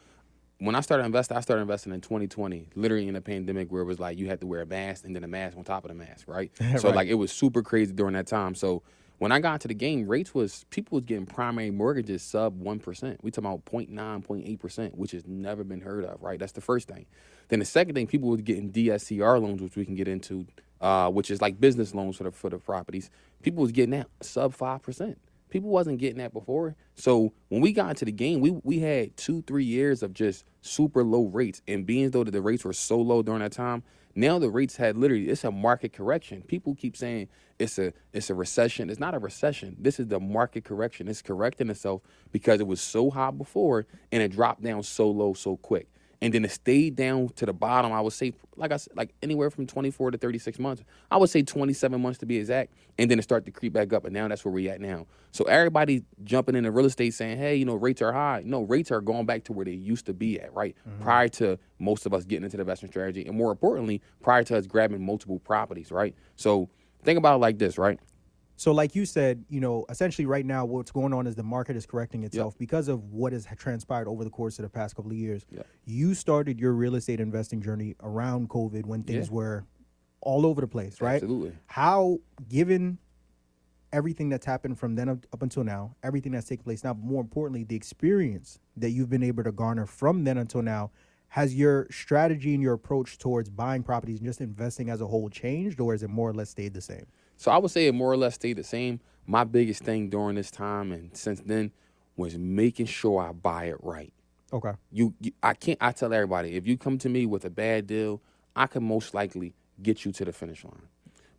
when 0.57 0.73
I 0.73 0.81
started 0.81 1.03
investing, 1.05 1.37
I 1.37 1.41
started 1.41 1.61
investing 1.61 1.93
in 1.93 2.01
2020, 2.01 2.69
literally 2.73 3.07
in 3.07 3.13
the 3.13 3.21
pandemic 3.21 3.71
where 3.71 3.83
it 3.83 3.85
was 3.85 3.99
like 3.99 4.17
you 4.17 4.27
had 4.27 4.39
to 4.41 4.47
wear 4.47 4.61
a 4.61 4.65
mask 4.65 5.05
and 5.05 5.15
then 5.15 5.23
a 5.23 5.27
mask 5.27 5.55
on 5.57 5.63
top 5.63 5.83
of 5.85 5.89
the 5.89 5.95
mask, 5.95 6.27
right? 6.27 6.51
So 6.79 6.87
Right. 6.87 6.95
like 6.95 7.07
it 7.09 7.13
was 7.15 7.31
super 7.31 7.61
crazy 7.61 7.91
during 7.93 8.13
that 8.13 8.25
time. 8.25 8.55
So 8.55 8.81
when 9.17 9.31
I 9.31 9.39
got 9.39 9.53
into 9.53 9.67
the 9.67 9.73
game, 9.73 10.07
rates 10.07 10.33
was 10.33 10.65
people 10.69 10.97
was 10.97 11.05
getting 11.05 11.25
primary 11.25 11.71
mortgages 11.71 12.21
sub 12.23 12.59
one 12.59 12.79
percent. 12.79 13.19
We 13.23 13.31
talking 13.31 13.49
about 13.49 13.65
0.9, 13.65 13.89
0.8 13.93 14.59
percent, 14.59 14.97
which 14.97 15.11
has 15.11 15.25
never 15.25 15.63
been 15.63 15.81
heard 15.81 16.03
of, 16.05 16.21
right? 16.21 16.39
That's 16.39 16.51
the 16.51 16.61
first 16.61 16.87
thing. 16.87 17.05
Then 17.47 17.59
the 17.59 17.65
second 17.65 17.95
thing, 17.95 18.07
people 18.07 18.29
was 18.29 18.41
getting 18.41 18.71
DSCR 18.71 19.41
loans, 19.41 19.61
which 19.61 19.75
we 19.75 19.85
can 19.85 19.95
get 19.95 20.07
into, 20.07 20.45
uh, 20.81 21.09
which 21.09 21.31
is 21.31 21.41
like 21.41 21.59
business 21.59 21.93
loans 21.93 22.17
for 22.17 22.23
the 22.25 22.31
for 22.31 22.49
the 22.49 22.57
properties. 22.57 23.09
People 23.41 23.61
was 23.61 23.71
getting 23.71 23.91
that 23.91 24.07
sub 24.21 24.53
five 24.53 24.81
percent. 24.81 25.17
People 25.49 25.69
wasn't 25.69 25.99
getting 25.99 26.17
that 26.17 26.33
before. 26.33 26.75
So 26.95 27.31
when 27.49 27.61
we 27.61 27.71
got 27.71 27.91
into 27.91 28.05
the 28.05 28.11
game, 28.11 28.41
we 28.41 28.51
we 28.63 28.79
had 28.79 29.15
two, 29.15 29.41
three 29.43 29.63
years 29.63 30.03
of 30.03 30.13
just 30.13 30.43
super 30.61 31.03
low 31.03 31.25
rates. 31.27 31.61
And 31.67 31.85
being 31.85 32.09
though 32.11 32.25
that 32.25 32.31
the 32.31 32.41
rates 32.41 32.65
were 32.65 32.73
so 32.73 32.99
low 32.99 33.23
during 33.23 33.41
that 33.41 33.53
time, 33.53 33.83
now 34.15 34.39
the 34.39 34.49
rates 34.49 34.77
had 34.77 34.97
literally 34.97 35.29
it's 35.29 35.43
a 35.43 35.51
market 35.51 35.93
correction. 35.93 36.41
People 36.41 36.75
keep 36.75 36.97
saying 36.97 37.29
it's 37.59 37.77
a 37.79 37.93
it's 38.13 38.29
a 38.29 38.35
recession. 38.35 38.89
It's 38.89 38.99
not 38.99 39.13
a 39.13 39.19
recession. 39.19 39.75
This 39.79 39.99
is 39.99 40.07
the 40.07 40.19
market 40.19 40.63
correction. 40.63 41.07
It's 41.07 41.21
correcting 41.21 41.69
itself 41.69 42.01
because 42.31 42.59
it 42.61 42.67
was 42.67 42.81
so 42.81 43.11
high 43.11 43.31
before 43.31 43.87
and 44.11 44.23
it 44.23 44.31
dropped 44.31 44.63
down 44.63 44.83
so 44.83 45.09
low 45.09 45.33
so 45.33 45.57
quick. 45.57 45.87
And 46.21 46.33
then 46.33 46.45
it 46.45 46.51
stayed 46.51 46.95
down 46.95 47.29
to 47.35 47.45
the 47.45 47.53
bottom. 47.53 47.91
I 47.91 48.01
would 48.01 48.13
say, 48.13 48.33
like 48.55 48.71
I 48.71 48.77
said, 48.77 48.95
like 48.95 49.13
anywhere 49.21 49.49
from 49.49 49.67
24 49.67 50.11
to 50.11 50.17
36 50.17 50.59
months. 50.59 50.83
I 51.11 51.17
would 51.17 51.29
say 51.29 51.41
27 51.41 52.01
months 52.01 52.19
to 52.19 52.25
be 52.25 52.37
exact. 52.37 52.73
And 52.97 53.11
then 53.11 53.19
it 53.19 53.23
started 53.23 53.45
to 53.45 53.51
creep 53.51 53.73
back 53.73 53.93
up. 53.93 54.05
And 54.05 54.13
now 54.13 54.27
that's 54.27 54.43
where 54.45 54.53
we 54.53 54.69
at 54.69 54.79
now. 54.79 55.07
So 55.31 55.43
everybody 55.45 56.03
jumping 56.23 56.55
into 56.55 56.71
real 56.71 56.85
estate 56.85 57.13
saying, 57.13 57.37
hey, 57.37 57.55
you 57.55 57.65
know, 57.65 57.75
rates 57.75 58.01
are 58.01 58.13
high. 58.13 58.43
No, 58.45 58.61
rates 58.61 58.91
are 58.91 59.01
going 59.01 59.25
back 59.25 59.43
to 59.45 59.53
where 59.53 59.65
they 59.65 59.71
used 59.71 60.05
to 60.05 60.13
be 60.13 60.39
at, 60.39 60.53
right? 60.53 60.75
Mm-hmm. 60.87 61.03
Prior 61.03 61.27
to 61.29 61.59
most 61.79 62.05
of 62.05 62.13
us 62.13 62.23
getting 62.23 62.45
into 62.45 62.57
the 62.57 62.61
investment 62.61 62.93
strategy. 62.93 63.25
And 63.25 63.37
more 63.37 63.51
importantly, 63.51 64.01
prior 64.21 64.43
to 64.43 64.57
us 64.57 64.65
grabbing 64.67 65.05
multiple 65.05 65.39
properties, 65.39 65.91
right? 65.91 66.15
So 66.35 66.69
think 67.03 67.17
about 67.17 67.35
it 67.35 67.39
like 67.39 67.57
this, 67.57 67.77
right? 67.77 67.99
So, 68.57 68.71
like 68.71 68.95
you 68.95 69.05
said, 69.05 69.43
you 69.49 69.59
know, 69.59 69.85
essentially 69.89 70.25
right 70.25 70.45
now, 70.45 70.65
what's 70.65 70.91
going 70.91 71.13
on 71.13 71.27
is 71.27 71.35
the 71.35 71.43
market 71.43 71.75
is 71.75 71.85
correcting 71.85 72.23
itself 72.23 72.57
because 72.57 72.87
of 72.87 73.03
what 73.11 73.33
has 73.33 73.45
transpired 73.57 74.07
over 74.07 74.23
the 74.23 74.29
course 74.29 74.57
of 74.59 74.63
the 74.63 74.69
past 74.69 74.95
couple 74.95 75.11
of 75.11 75.17
years. 75.17 75.45
Yep. 75.51 75.67
You 75.85 76.13
started 76.13 76.59
your 76.59 76.71
real 76.71 76.95
estate 76.95 77.19
investing 77.19 77.61
journey 77.61 77.95
around 78.01 78.49
COVID 78.49 78.85
when 78.85 79.03
things 79.03 79.27
Yeah. 79.27 79.33
were 79.33 79.65
all 80.21 80.45
over 80.45 80.61
the 80.61 80.67
place, 80.67 81.01
right? 81.01 81.15
Absolutely. 81.15 81.51
How, 81.67 82.19
given 82.47 82.97
everything 83.91 84.29
that's 84.29 84.45
happened 84.45 84.79
from 84.79 84.95
then 84.95 85.09
up, 85.09 85.25
up 85.33 85.41
until 85.41 85.63
now, 85.63 85.95
everything 86.01 86.31
that's 86.31 86.47
taken 86.47 86.63
place 86.63 86.83
now, 86.83 86.93
but 86.93 87.03
more 87.05 87.21
importantly, 87.21 87.63
the 87.63 87.75
experience 87.75 88.59
that 88.77 88.89
you've 88.91 89.09
been 89.09 89.23
able 89.23 89.43
to 89.43 89.51
garner 89.51 89.85
from 89.85 90.23
then 90.23 90.37
until 90.37 90.61
now, 90.61 90.91
has 91.29 91.53
your 91.55 91.87
strategy 91.91 92.53
and 92.53 92.63
your 92.63 92.73
approach 92.73 93.17
towards 93.17 93.49
buying 93.49 93.83
properties 93.83 94.19
and 94.19 94.27
just 94.27 94.39
investing 94.39 94.89
as 94.89 95.01
a 95.01 95.07
whole 95.07 95.29
changed, 95.29 95.79
or 95.81 95.93
is 95.93 96.03
it 96.03 96.09
more 96.09 96.29
or 96.29 96.33
less 96.33 96.49
stayed 96.49 96.73
the 96.73 96.81
same? 96.81 97.05
So 97.37 97.51
I 97.51 97.57
would 97.57 97.71
say 97.71 97.87
it 97.87 97.93
more 97.93 98.11
or 98.11 98.17
less 98.17 98.35
stayed 98.35 98.57
the 98.57 98.63
same. 98.63 98.99
My 99.25 99.43
biggest 99.43 99.83
thing 99.83 100.09
during 100.09 100.35
this 100.35 100.51
time 100.51 100.91
and 100.91 101.15
since 101.15 101.41
then 101.41 101.71
was 102.15 102.37
making 102.37 102.85
sure 102.85 103.21
I 103.21 103.31
buy 103.31 103.65
it 103.65 103.77
right. 103.81 104.13
Okay. 104.53 104.71
You, 104.91 105.13
you 105.19 105.31
I 105.43 105.53
can't 105.53 105.77
I 105.81 105.91
tell 105.91 106.13
everybody 106.13 106.55
if 106.55 106.67
you 106.67 106.77
come 106.77 106.97
to 106.99 107.09
me 107.09 107.25
with 107.25 107.43
a 107.45 107.49
bad 107.49 107.87
deal, 107.87 108.21
I 108.55 108.67
can 108.67 108.87
most 108.87 109.13
likely 109.13 109.53
get 109.81 110.05
you 110.05 110.11
to 110.13 110.25
the 110.25 110.31
finish 110.31 110.63
line. 110.63 110.87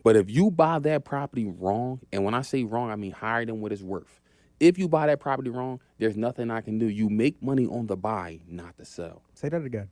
But 0.02 0.16
if 0.16 0.30
you 0.30 0.50
buy 0.50 0.78
that 0.80 1.04
property 1.04 1.46
wrong, 1.46 2.00
and 2.12 2.24
when 2.24 2.34
I 2.34 2.42
say 2.42 2.62
wrong, 2.64 2.90
I 2.90 2.96
mean 2.96 3.12
higher 3.12 3.44
than 3.44 3.60
what 3.60 3.72
it's 3.72 3.82
worth. 3.82 4.20
If 4.60 4.78
you 4.78 4.88
buy 4.88 5.06
that 5.08 5.20
property 5.20 5.50
wrong, 5.50 5.80
there's 5.98 6.16
nothing 6.16 6.50
I 6.50 6.60
can 6.60 6.78
do. 6.78 6.86
You 6.86 7.08
make 7.08 7.42
money 7.42 7.66
on 7.66 7.86
the 7.86 7.96
buy, 7.96 8.40
not 8.46 8.76
the 8.76 8.84
sell. 8.84 9.22
Say 9.34 9.48
that 9.48 9.64
again. 9.64 9.88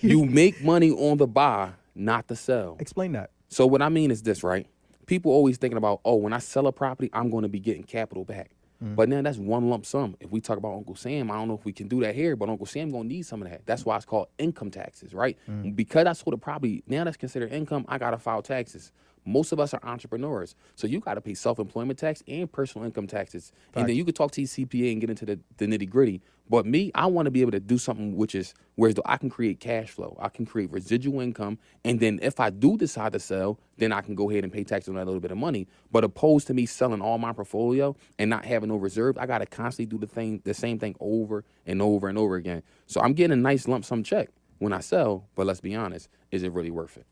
You 0.00 0.24
make 0.24 0.62
money 0.62 0.90
on 0.90 1.16
the 1.16 1.26
buy, 1.26 1.70
not 1.94 2.28
the 2.28 2.36
sell. 2.36 2.76
Explain 2.78 3.12
that. 3.12 3.30
So 3.48 3.66
what 3.66 3.82
I 3.82 3.88
mean 3.88 4.10
is 4.10 4.22
this, 4.22 4.42
right? 4.42 4.66
People 5.06 5.32
always 5.32 5.56
thinking 5.56 5.78
about, 5.78 6.00
oh, 6.04 6.16
when 6.16 6.32
I 6.32 6.38
sell 6.38 6.66
a 6.66 6.72
property, 6.72 7.10
I'm 7.12 7.30
going 7.30 7.42
to 7.42 7.48
be 7.48 7.60
getting 7.60 7.84
capital 7.84 8.24
back. 8.24 8.50
Mm-hmm. 8.82 8.94
But 8.94 9.08
now 9.08 9.22
that's 9.22 9.38
one 9.38 9.70
lump 9.70 9.86
sum. 9.86 10.16
If 10.20 10.30
we 10.30 10.40
talk 10.40 10.58
about 10.58 10.74
Uncle 10.74 10.96
Sam, 10.96 11.30
I 11.30 11.34
don't 11.36 11.48
know 11.48 11.54
if 11.54 11.64
we 11.64 11.72
can 11.72 11.88
do 11.88 12.00
that 12.00 12.14
here, 12.14 12.36
but 12.36 12.48
Uncle 12.48 12.66
Sam 12.66 12.90
gonna 12.90 13.08
need 13.08 13.22
some 13.22 13.42
of 13.42 13.48
that. 13.48 13.64
That's 13.64 13.86
why 13.86 13.96
it's 13.96 14.04
called 14.04 14.28
income 14.38 14.70
taxes, 14.70 15.14
right? 15.14 15.38
Mm-hmm. 15.48 15.70
Because 15.70 16.06
I 16.06 16.12
sold 16.12 16.34
a 16.34 16.36
property, 16.36 16.82
now 16.86 17.04
that's 17.04 17.16
considered 17.16 17.52
income. 17.52 17.86
I 17.88 17.96
gotta 17.98 18.18
file 18.18 18.42
taxes. 18.42 18.92
Most 19.26 19.52
of 19.52 19.60
us 19.60 19.74
are 19.74 19.80
entrepreneurs, 19.82 20.54
so 20.76 20.86
you 20.86 21.00
gotta 21.00 21.20
pay 21.20 21.34
self-employment 21.34 21.98
tax 21.98 22.22
and 22.26 22.50
personal 22.50 22.86
income 22.86 23.06
taxes. 23.06 23.52
And 23.74 23.88
then 23.88 23.96
you 23.96 24.04
could 24.04 24.16
talk 24.16 24.30
to 24.32 24.40
your 24.40 24.48
CPA 24.48 24.92
and 24.92 25.00
get 25.00 25.10
into 25.10 25.26
the, 25.26 25.38
the 25.58 25.66
nitty 25.66 25.90
gritty. 25.90 26.22
But 26.48 26.64
me, 26.64 26.92
I 26.94 27.06
want 27.06 27.26
to 27.26 27.30
be 27.32 27.40
able 27.40 27.50
to 27.50 27.60
do 27.60 27.76
something 27.76 28.16
which 28.16 28.34
is 28.34 28.54
whereas 28.76 28.94
though 28.94 29.02
I 29.04 29.16
can 29.16 29.28
create 29.28 29.58
cash 29.58 29.90
flow, 29.90 30.16
I 30.20 30.28
can 30.28 30.46
create 30.46 30.70
residual 30.70 31.20
income, 31.20 31.58
and 31.84 31.98
then 31.98 32.20
if 32.22 32.38
I 32.38 32.50
do 32.50 32.76
decide 32.76 33.12
to 33.14 33.18
sell, 33.18 33.58
then 33.78 33.92
I 33.92 34.00
can 34.00 34.14
go 34.14 34.30
ahead 34.30 34.44
and 34.44 34.52
pay 34.52 34.62
tax 34.62 34.88
on 34.88 34.94
that 34.94 35.06
little 35.06 35.20
bit 35.20 35.32
of 35.32 35.38
money. 35.38 35.66
But 35.90 36.04
opposed 36.04 36.46
to 36.46 36.54
me 36.54 36.64
selling 36.66 37.00
all 37.00 37.18
my 37.18 37.32
portfolio 37.32 37.96
and 38.18 38.30
not 38.30 38.44
having 38.44 38.68
no 38.68 38.76
reserve, 38.76 39.18
I 39.18 39.26
got 39.26 39.38
to 39.38 39.46
constantly 39.46 39.86
do 39.86 39.98
the 39.98 40.06
thing, 40.06 40.40
the 40.44 40.54
same 40.54 40.78
thing 40.78 40.94
over 41.00 41.44
and 41.66 41.82
over 41.82 42.08
and 42.08 42.16
over 42.16 42.36
again. 42.36 42.62
So 42.86 43.00
I'm 43.00 43.12
getting 43.12 43.32
a 43.32 43.40
nice 43.40 43.66
lump 43.66 43.84
sum 43.84 44.04
check 44.04 44.28
when 44.58 44.72
I 44.72 44.80
sell. 44.80 45.26
But 45.34 45.46
let's 45.46 45.60
be 45.60 45.74
honest, 45.74 46.08
is 46.30 46.44
it 46.44 46.52
really 46.52 46.70
worth 46.70 46.96
it? 46.96 47.06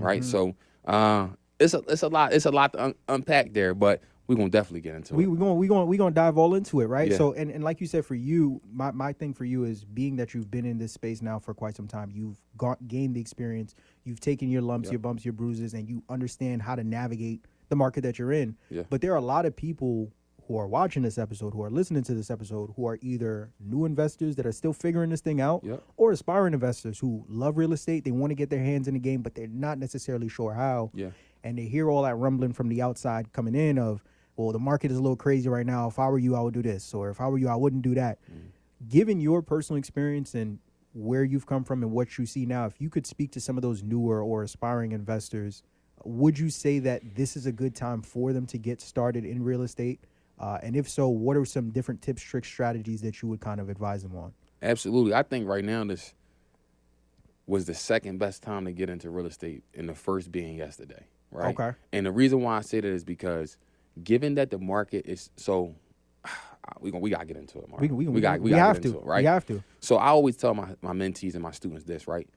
Right. 0.00 0.22
So 0.22 0.54
uh, 0.84 1.28
it's 1.58 1.74
a 1.74 1.78
it's 1.88 2.02
a 2.02 2.08
lot 2.08 2.32
it's 2.32 2.46
a 2.46 2.50
lot 2.50 2.72
to 2.74 2.84
un- 2.84 2.94
unpack 3.08 3.52
there, 3.52 3.74
but 3.74 4.02
we're 4.28 4.34
gonna 4.34 4.48
definitely 4.50 4.80
get 4.80 4.94
into 4.96 5.14
we 5.14 5.24
it. 5.24 5.28
we 5.28 5.36
going 5.38 5.56
we 5.56 5.68
going 5.68 5.86
we 5.88 5.96
going 5.96 6.12
to 6.12 6.14
dive 6.14 6.36
all 6.36 6.54
into 6.54 6.80
it, 6.80 6.86
right? 6.86 7.10
Yeah. 7.10 7.16
So 7.16 7.32
and, 7.32 7.50
and 7.50 7.62
like 7.62 7.80
you 7.80 7.86
said 7.86 8.04
for 8.04 8.14
you, 8.16 8.60
my 8.72 8.90
my 8.90 9.12
thing 9.12 9.32
for 9.32 9.44
you 9.44 9.64
is 9.64 9.84
being 9.84 10.16
that 10.16 10.34
you've 10.34 10.50
been 10.50 10.64
in 10.66 10.78
this 10.78 10.92
space 10.92 11.22
now 11.22 11.38
for 11.38 11.54
quite 11.54 11.76
some 11.76 11.86
time, 11.86 12.10
you've 12.12 12.36
got 12.56 12.86
gained 12.88 13.14
the 13.14 13.20
experience, 13.20 13.74
you've 14.04 14.20
taken 14.20 14.48
your 14.50 14.62
lumps, 14.62 14.86
Yep. 14.88 14.92
your 14.92 14.98
bumps, 14.98 15.24
your 15.24 15.32
bruises 15.32 15.74
and 15.74 15.88
you 15.88 16.02
understand 16.08 16.62
how 16.62 16.74
to 16.74 16.82
navigate 16.82 17.44
the 17.68 17.76
market 17.76 18.00
that 18.02 18.18
you're 18.18 18.32
in. 18.32 18.56
Yeah. 18.68 18.82
But 18.90 19.00
there 19.00 19.12
are 19.12 19.16
a 19.16 19.20
lot 19.20 19.46
of 19.46 19.54
people 19.54 20.12
who 20.48 20.56
are 20.56 20.68
watching 20.68 21.02
this 21.02 21.18
episode, 21.18 21.52
who 21.52 21.62
are 21.64 21.70
listening 21.70 22.04
to 22.04 22.14
this 22.14 22.30
episode, 22.30 22.72
who 22.76 22.86
are 22.86 22.98
either 23.02 23.50
new 23.60 23.84
investors 23.84 24.36
that 24.36 24.46
are 24.46 24.52
still 24.52 24.72
figuring 24.72 25.10
this 25.10 25.20
thing 25.20 25.40
out 25.40 25.62
Yep. 25.64 25.82
or 25.96 26.12
aspiring 26.12 26.52
investors 26.54 26.98
who 27.00 27.24
love 27.28 27.56
real 27.58 27.72
estate, 27.72 28.04
they 28.04 28.12
want 28.12 28.30
to 28.30 28.36
get 28.36 28.48
their 28.50 28.62
hands 28.62 28.86
in 28.86 28.94
the 28.94 29.00
game, 29.00 29.22
but 29.22 29.34
they're 29.34 29.48
not 29.48 29.78
necessarily 29.78 30.28
sure 30.28 30.52
how 30.54 30.90
Yeah. 30.94 31.10
And 31.46 31.56
they 31.56 31.66
hear 31.66 31.88
all 31.88 32.02
that 32.02 32.16
rumbling 32.16 32.52
from 32.52 32.68
the 32.68 32.82
outside 32.82 33.32
coming 33.32 33.54
in 33.54 33.78
of, 33.78 34.02
well, 34.34 34.50
the 34.50 34.58
market 34.58 34.90
is 34.90 34.96
a 34.96 35.00
little 35.00 35.16
crazy 35.16 35.48
right 35.48 35.64
now. 35.64 35.86
If 35.86 35.98
I 35.98 36.08
were 36.08 36.18
you, 36.18 36.34
I 36.34 36.40
would 36.40 36.54
do 36.54 36.62
this, 36.62 36.92
or 36.92 37.08
if 37.08 37.20
I 37.20 37.28
were 37.28 37.38
you, 37.38 37.48
I 37.48 37.54
wouldn't 37.54 37.82
do 37.82 37.94
that. 37.94 38.18
Given 38.88 39.20
your 39.20 39.42
personal 39.42 39.78
experience 39.78 40.34
and 40.34 40.58
where 40.92 41.22
you've 41.22 41.46
come 41.46 41.62
from 41.62 41.82
and 41.84 41.92
what 41.92 42.18
you 42.18 42.26
see 42.26 42.46
now, 42.46 42.66
if 42.66 42.80
you 42.80 42.90
could 42.90 43.06
speak 43.06 43.30
to 43.32 43.40
some 43.40 43.56
of 43.56 43.62
those 43.62 43.82
newer 43.82 44.22
or 44.22 44.42
aspiring 44.42 44.90
investors, 44.90 45.62
would 46.04 46.36
you 46.36 46.50
say 46.50 46.80
that 46.80 47.14
this 47.14 47.36
is 47.36 47.46
a 47.46 47.52
good 47.52 47.76
time 47.76 48.02
for 48.02 48.32
them 48.32 48.44
to 48.46 48.58
get 48.58 48.80
started 48.80 49.24
in 49.24 49.42
real 49.42 49.62
estate? 49.62 50.00
Uh, 50.40 50.58
and 50.62 50.74
if 50.74 50.88
so, 50.88 51.08
what 51.08 51.36
are 51.36 51.44
some 51.44 51.70
different 51.70 52.02
tips, 52.02 52.22
tricks, 52.22 52.48
strategies 52.48 53.00
that 53.02 53.22
you 53.22 53.28
would 53.28 53.40
kind 53.40 53.60
of 53.60 53.68
advise 53.68 54.02
them 54.02 54.16
on? 54.16 54.32
Absolutely. 54.62 55.14
I 55.14 55.22
think 55.22 55.46
right 55.46 55.64
now 55.64 55.84
this 55.84 56.12
was 57.46 57.66
the 57.66 57.74
second 57.74 58.18
best 58.18 58.42
time 58.42 58.64
to 58.64 58.72
get 58.72 58.90
into 58.90 59.08
real 59.10 59.26
estate, 59.26 59.62
and 59.74 59.88
the 59.88 59.94
first 59.94 60.32
being 60.32 60.56
yesterday. 60.56 61.06
Right. 61.36 61.58
Okay. 61.58 61.76
And 61.92 62.06
the 62.06 62.12
reason 62.12 62.40
why 62.40 62.56
I 62.56 62.60
say 62.62 62.80
that 62.80 62.88
is 62.88 63.04
because, 63.04 63.58
given 64.02 64.34
that 64.36 64.50
the 64.50 64.58
market 64.58 65.06
is 65.06 65.30
so, 65.36 65.74
we 66.80 66.90
gonna 66.90 67.02
we 67.02 67.10
gotta 67.10 67.26
get 67.26 67.36
into 67.36 67.58
it. 67.58 67.68
Mark. 67.68 67.80
We, 67.80 67.88
we, 67.88 68.08
we 68.08 68.20
got 68.20 68.40
we, 68.40 68.44
we 68.44 68.50
gotta 68.50 68.62
have 68.62 68.80
get 68.80 68.92
to. 68.92 68.98
it, 68.98 69.04
right? 69.04 69.20
We 69.20 69.26
have 69.26 69.46
to. 69.46 69.62
So 69.80 69.96
I 69.96 70.08
always 70.08 70.36
tell 70.36 70.54
my, 70.54 70.74
my 70.80 70.92
mentees 70.92 71.34
and 71.34 71.42
my 71.42 71.50
students 71.50 71.84
this, 71.84 72.08
right? 72.08 72.28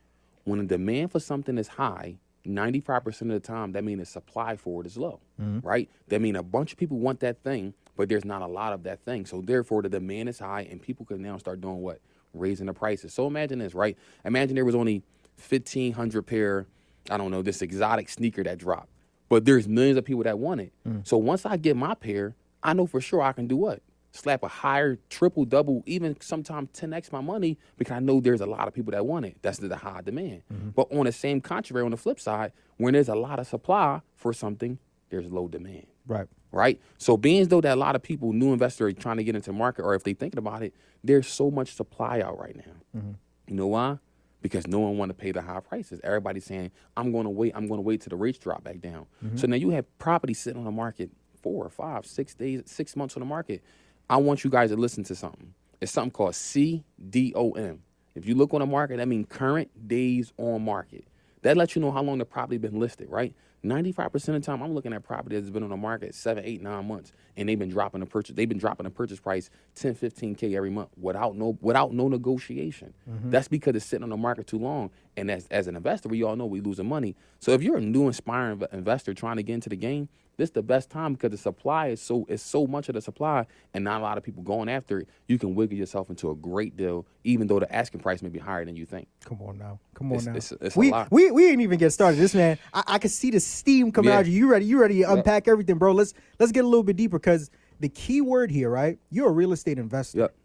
When 0.44 0.60
the 0.60 0.65
demand 0.65 1.12
for 1.12 1.20
something 1.20 1.58
is 1.58 1.68
high, 1.68 2.18
95% 2.48 3.22
of 3.22 3.27
the 3.27 3.39
time, 3.39 3.74
that 3.74 3.84
means 3.84 4.00
the 4.00 4.06
supply 4.06 4.56
for 4.56 4.82
it 4.82 4.88
is 4.88 4.98
low, 4.98 5.20
mm-hmm. 5.39 5.65
right? 5.65 5.89
That 6.08 6.22
means 6.22 6.38
a 6.38 6.44
bunch 6.44 6.72
of 6.72 6.77
people 6.77 6.98
want 6.98 7.20
that 7.20 7.44
thing, 7.44 7.74
but 7.96 8.10
there's 8.10 8.25
not 8.25 8.41
a 8.41 8.48
lot 8.48 8.74
of 8.74 8.84
that 8.84 9.03
thing. 9.06 9.25
So 9.25 9.41
therefore, 9.41 9.82
the 9.82 9.89
demand 9.89 10.29
is 10.29 10.39
high, 10.39 10.68
and 10.70 10.82
people 10.82 11.06
can 11.06 11.22
now 11.22 11.38
start 11.38 11.62
doing 11.62 11.82
what? 11.82 12.00
Raising 12.34 12.68
the 12.68 12.74
prices. 12.74 13.13
So 13.13 13.27
imagine 13.27 13.60
this, 13.60 13.74
right? 13.74 13.98
Imagine 14.25 14.56
there 14.56 14.65
was 14.65 14.75
only 14.75 15.03
1,500 15.48 16.24
pair, 16.24 16.68
I 17.10 17.18
don't 17.18 17.32
know, 17.32 17.42
this 17.42 17.62
exotic 17.62 18.10
sneaker 18.10 18.44
that 18.44 18.58
dropped, 18.58 18.89
but 19.30 19.46
there's 19.46 19.68
millions 19.68 19.98
of 19.98 20.06
people 20.06 20.24
that 20.24 20.39
want 20.39 20.62
it. 20.62 20.74
Mm. 20.88 21.08
So 21.08 21.18
once 21.18 21.46
I 21.46 21.58
get 21.58 21.75
my 21.75 21.94
pair, 21.94 22.36
I 22.63 22.74
know 22.74 22.86
for 22.86 23.01
sure 23.01 23.22
I 23.22 23.32
can 23.34 23.48
do 23.48 23.58
what? 23.58 23.82
Slap 24.12 24.44
a 24.44 24.48
higher 24.48 24.98
triple, 25.10 25.46
double, 25.46 25.84
even 25.86 26.18
sometimes 26.20 26.70
10x 26.72 27.12
my 27.12 27.22
money 27.22 27.58
because 27.78 27.94
I 27.94 28.00
know 28.00 28.20
there's 28.20 28.42
a 28.42 28.46
lot 28.48 28.68
of 28.68 28.74
people 28.74 28.92
that 28.92 29.06
want 29.06 29.25
it. 29.25 29.38
That's 29.42 29.60
the 29.60 29.75
high 29.75 30.01
demand. 30.01 30.42
Mm-hmm. 30.51 30.70
But 30.70 30.92
on 30.92 31.06
the 31.06 31.12
same 31.12 31.42
contrary, 31.42 31.86
on 31.86 31.92
the 31.92 31.98
flip 31.98 32.20
side, 32.20 32.51
when 32.78 32.94
there's 32.94 33.10
a 33.10 33.16
lot 33.16 33.39
of 33.39 33.46
supply 33.48 34.01
for 34.16 34.34
something, 34.34 34.80
there's 35.10 35.32
low 35.32 35.48
demand 35.48 35.86
Right. 36.08 36.28
right? 36.51 36.82
So 36.98 37.18
being 37.18 37.42
as 37.42 37.48
though 37.50 37.62
that 37.62 37.75
a 37.75 37.80
lot 37.80 37.96
of 37.96 38.01
people, 38.01 38.34
new 38.34 38.51
investors, 38.51 38.94
are 38.94 39.00
trying 39.00 39.18
to 39.18 39.24
get 39.24 39.36
into 39.36 39.54
market, 39.54 39.84
or 39.84 39.94
if 39.94 40.04
they 40.04 40.13
thinking 40.13 40.39
about 40.39 40.63
it, 40.63 40.74
there's 41.04 41.28
so 41.28 41.51
much 41.51 41.75
supply 41.75 42.20
out 42.20 42.39
right 42.39 42.56
now. 42.56 43.00
Mm-hmm. 43.00 43.12
You 43.48 43.56
know 43.56 43.68
why? 43.68 44.00
Because 44.41 44.67
no 44.67 44.79
one 44.79 44.98
want 44.98 45.10
to 45.10 45.13
pay 45.13 45.31
the 45.31 45.41
high 45.41 45.60
prices. 45.60 46.00
Everybody's 46.03 46.46
saying, 46.46 46.72
"I'm 46.96 47.12
going 47.12 47.25
to 47.25 47.29
wait. 47.29 47.53
I'm 47.55 47.67
going 47.67 47.79
to 47.79 47.84
wait 47.84 48.01
till 48.01 48.12
the 48.12 48.15
rates 48.15 48.38
drop 48.38 48.63
back 48.63 48.79
down." 48.79 49.05
Mm-hmm. 49.24 49.38
So 49.38 49.48
now 49.48 49.58
you 49.58 49.69
have 49.72 49.86
property 50.00 50.34
sitting 50.34 50.60
on 50.60 50.65
the 50.65 50.72
market 50.72 51.12
four, 51.41 51.69
five, 51.69 52.05
six 52.05 52.34
days, 52.34 52.63
six 52.65 52.96
months 52.96 53.15
on 53.15 53.22
the 53.22 53.25
market. 53.25 53.63
I 54.10 54.17
want 54.17 54.43
you 54.43 54.50
guys 54.50 54.72
to 54.72 54.77
listen 54.77 55.03
to 55.05 55.15
something. 55.15 55.53
It's 55.81 55.91
something 55.91 56.12
called 56.12 56.34
CDOM. 56.34 57.79
If 58.15 58.25
you 58.25 58.36
look 58.36 58.53
on 58.53 58.60
the 58.60 58.65
market, 58.65 58.98
that 58.98 59.08
means 59.08 59.27
current 59.29 59.88
days 59.88 60.34
on 60.38 60.63
market. 60.63 61.05
That 61.41 61.55
lets 61.55 61.75
you 61.75 61.81
know 61.81 61.91
how 61.91 62.01
long 62.01 62.17
the 62.17 62.25
property 62.25 62.58
been 62.58 62.79
listed, 62.79 63.10
right? 63.10 63.34
95% 63.63 64.16
of 64.16 64.22
the 64.22 64.39
time, 64.39 64.62
I'm 64.62 64.74
looking 64.74 64.94
at 64.94 65.04
property 65.04 65.36
that's 65.36 65.50
been 65.50 65.63
on 65.63 65.70
the 65.70 65.78
market 65.78 66.16
seven, 66.16 66.46
eight, 66.46 66.62
nine 66.62 66.88
months, 66.88 67.12
and 67.36 67.50
they've 67.50 67.60
been 67.60 67.70
dropping 67.70 68.00
the 68.00 68.06
purchase. 68.06 68.36
They've 68.36 68.48
been 68.48 68.58
dropping 68.58 68.86
the 68.86 68.89
purchase 68.89 69.20
price 69.20 69.50
10, 69.75 69.96
15k 69.96 70.56
every 70.56 70.70
month 70.70 70.89
without 71.00 71.36
no 71.36 71.58
without 71.62 71.94
no 71.94 72.08
negotiation. 72.08 72.94
Mm-hmm. 73.10 73.32
That's 73.32 73.48
because 73.48 73.75
it's 73.75 73.86
sitting 73.86 74.04
on 74.04 74.10
the 74.10 74.18
market 74.18 74.48
too 74.48 74.60
long. 74.60 74.92
And 75.19 75.29
as 75.29 75.45
as 75.51 75.67
an 75.67 75.75
investor, 75.75 76.07
we 76.09 76.23
all 76.23 76.35
know 76.35 76.45
we 76.45 76.61
losing 76.61 76.88
money. 76.88 77.15
So 77.39 77.51
if 77.51 77.61
you're 77.61 77.77
a 77.77 77.81
new 77.81 78.07
inspiring 78.07 78.59
inv- 78.59 78.73
investor 78.73 79.13
trying 79.13 79.35
to 79.38 79.43
get 79.43 79.53
into 79.55 79.69
the 79.69 79.75
game, 79.75 80.07
this 80.38 80.47
is 80.47 80.53
the 80.53 80.63
best 80.63 80.89
time 80.89 81.13
because 81.13 81.31
the 81.31 81.38
supply 81.38 81.88
is 81.88 82.01
so 82.01 82.25
is 82.29 82.41
so 82.41 82.65
much 82.65 82.88
of 82.88 82.95
the 82.95 83.01
supply, 83.01 83.45
and 83.73 83.83
not 83.83 83.99
a 83.99 84.03
lot 84.03 84.17
of 84.17 84.23
people 84.23 84.43
going 84.43 84.69
after 84.69 84.99
it. 84.99 85.09
You 85.27 85.38
can 85.38 85.55
wiggle 85.55 85.77
yourself 85.77 86.09
into 86.09 86.29
a 86.31 86.35
great 86.35 86.77
deal, 86.77 87.05
even 87.25 87.47
though 87.47 87.59
the 87.59 87.69
asking 87.75 87.99
price 87.99 88.21
may 88.21 88.29
be 88.29 88.39
higher 88.39 88.63
than 88.63 88.77
you 88.77 88.85
think. 88.85 89.09
Come 89.25 89.41
on 89.41 89.57
now. 89.57 89.79
Come 89.93 90.13
on 90.13 90.19
It's- 90.19 90.25
now. 90.27 90.31
it's- 90.38 90.53
it's 90.61 90.75
we, 90.77 90.93
we 91.11 91.31
we 91.31 91.49
ain't 91.51 91.61
even 91.61 91.77
get 91.77 91.91
started. 91.91 92.17
This 92.17 92.33
man, 92.33 92.57
I, 92.73 92.83
I 92.88 92.97
can 92.99 93.09
see 93.09 93.29
the 93.29 93.41
steam 93.41 93.91
coming 93.91 94.09
Yeah. 94.11 94.17
out 94.19 94.21
of 94.21 94.27
you. 94.29 94.38
You 94.39 94.47
ready? 94.49 94.65
You 94.65 94.79
ready 94.79 94.99
to 95.03 95.11
unpack 95.11 95.49
everything, 95.49 95.77
bro? 95.77 95.91
Let's 95.91 96.13
let's 96.39 96.53
get 96.53 96.63
a 96.63 96.67
little 96.67 96.83
bit 96.83 96.95
deeper 96.95 97.19
because 97.19 97.51
the 97.81 97.89
key 97.89 98.21
word 98.21 98.51
here, 98.51 98.69
right? 98.69 98.97
You're 99.09 99.27
a 99.27 99.33
real 99.33 99.51
estate 99.51 99.77
investor. 99.77 100.19
Yep. 100.19 100.35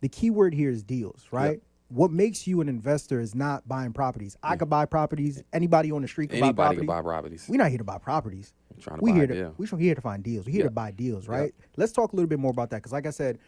The 0.00 0.08
key 0.08 0.30
word 0.30 0.54
here 0.54 0.70
is 0.70 0.82
deals, 0.84 1.26
right? 1.32 1.60
What 1.92 2.10
makes 2.10 2.46
you 2.46 2.62
an 2.62 2.70
investor 2.70 3.20
is 3.20 3.34
not 3.34 3.68
buying 3.68 3.92
properties. 3.92 4.34
I 4.42 4.56
could 4.56 4.70
buy 4.70 4.86
properties. 4.86 5.42
Anybody 5.52 5.92
on 5.92 6.00
the 6.00 6.08
street 6.08 6.30
can 6.30 6.40
buy 6.40 6.46
Anybody 6.46 6.56
properties. 6.56 6.78
can 6.80 6.86
buy 6.86 7.02
properties. 7.02 7.46
We're 7.50 7.56
not 7.58 7.68
here 7.68 7.78
to 7.78 7.84
buy 7.84 7.98
properties. 7.98 8.54
trying 8.80 8.98
to 8.98 9.04
we 9.04 9.10
buy 9.10 9.16
here 9.16 9.24
a 9.24 9.26
to 9.28 9.34
deal. 9.34 9.54
we 9.58 9.82
here 9.84 9.94
to 9.94 10.00
find 10.00 10.22
deals. 10.22 10.46
We're 10.46 10.52
here 10.52 10.64
to 10.64 10.70
buy 10.70 10.90
deals, 10.90 11.28
right? 11.28 11.54
Let's 11.76 11.92
talk 11.92 12.14
a 12.14 12.16
little 12.16 12.28
bit 12.28 12.38
more 12.38 12.50
about 12.50 12.70
that 12.70 12.78
because, 12.78 12.92
like 12.92 13.06
I 13.06 13.10
said, 13.10 13.38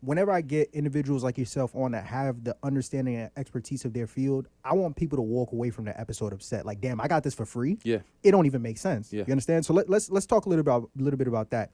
whenever 0.00 0.32
I 0.32 0.40
get 0.40 0.70
individuals 0.72 1.22
like 1.22 1.38
yourself 1.38 1.74
on 1.76 1.92
that 1.92 2.04
have 2.04 2.42
the 2.42 2.56
understanding 2.64 3.14
and 3.16 3.30
expertise 3.36 3.84
of 3.84 3.92
their 3.92 4.08
field, 4.08 4.48
I 4.64 4.74
want 4.74 4.96
people 4.96 5.16
to 5.18 5.22
walk 5.22 5.52
away 5.52 5.70
from 5.70 5.84
that 5.84 5.98
episode 5.98 6.32
upset. 6.32 6.66
Like, 6.66 6.80
damn, 6.80 7.00
I 7.00 7.06
got 7.06 7.22
this 7.22 7.34
for 7.34 7.46
free. 7.46 7.78
Yeah. 7.84 7.98
it 8.24 8.32
don't 8.32 8.46
even 8.46 8.60
make 8.60 8.78
sense. 8.78 9.12
Yeah. 9.12 9.22
You 9.26 9.32
understand? 9.32 9.64
So 9.66 9.72
let, 9.72 9.88
let's 9.88 10.10
let's 10.10 10.26
talk 10.26 10.46
a 10.46 10.48
little 10.48 10.60
about 10.62 10.90
a 10.98 11.02
little 11.02 11.16
bit 11.16 11.28
about 11.28 11.50
that. 11.50 11.70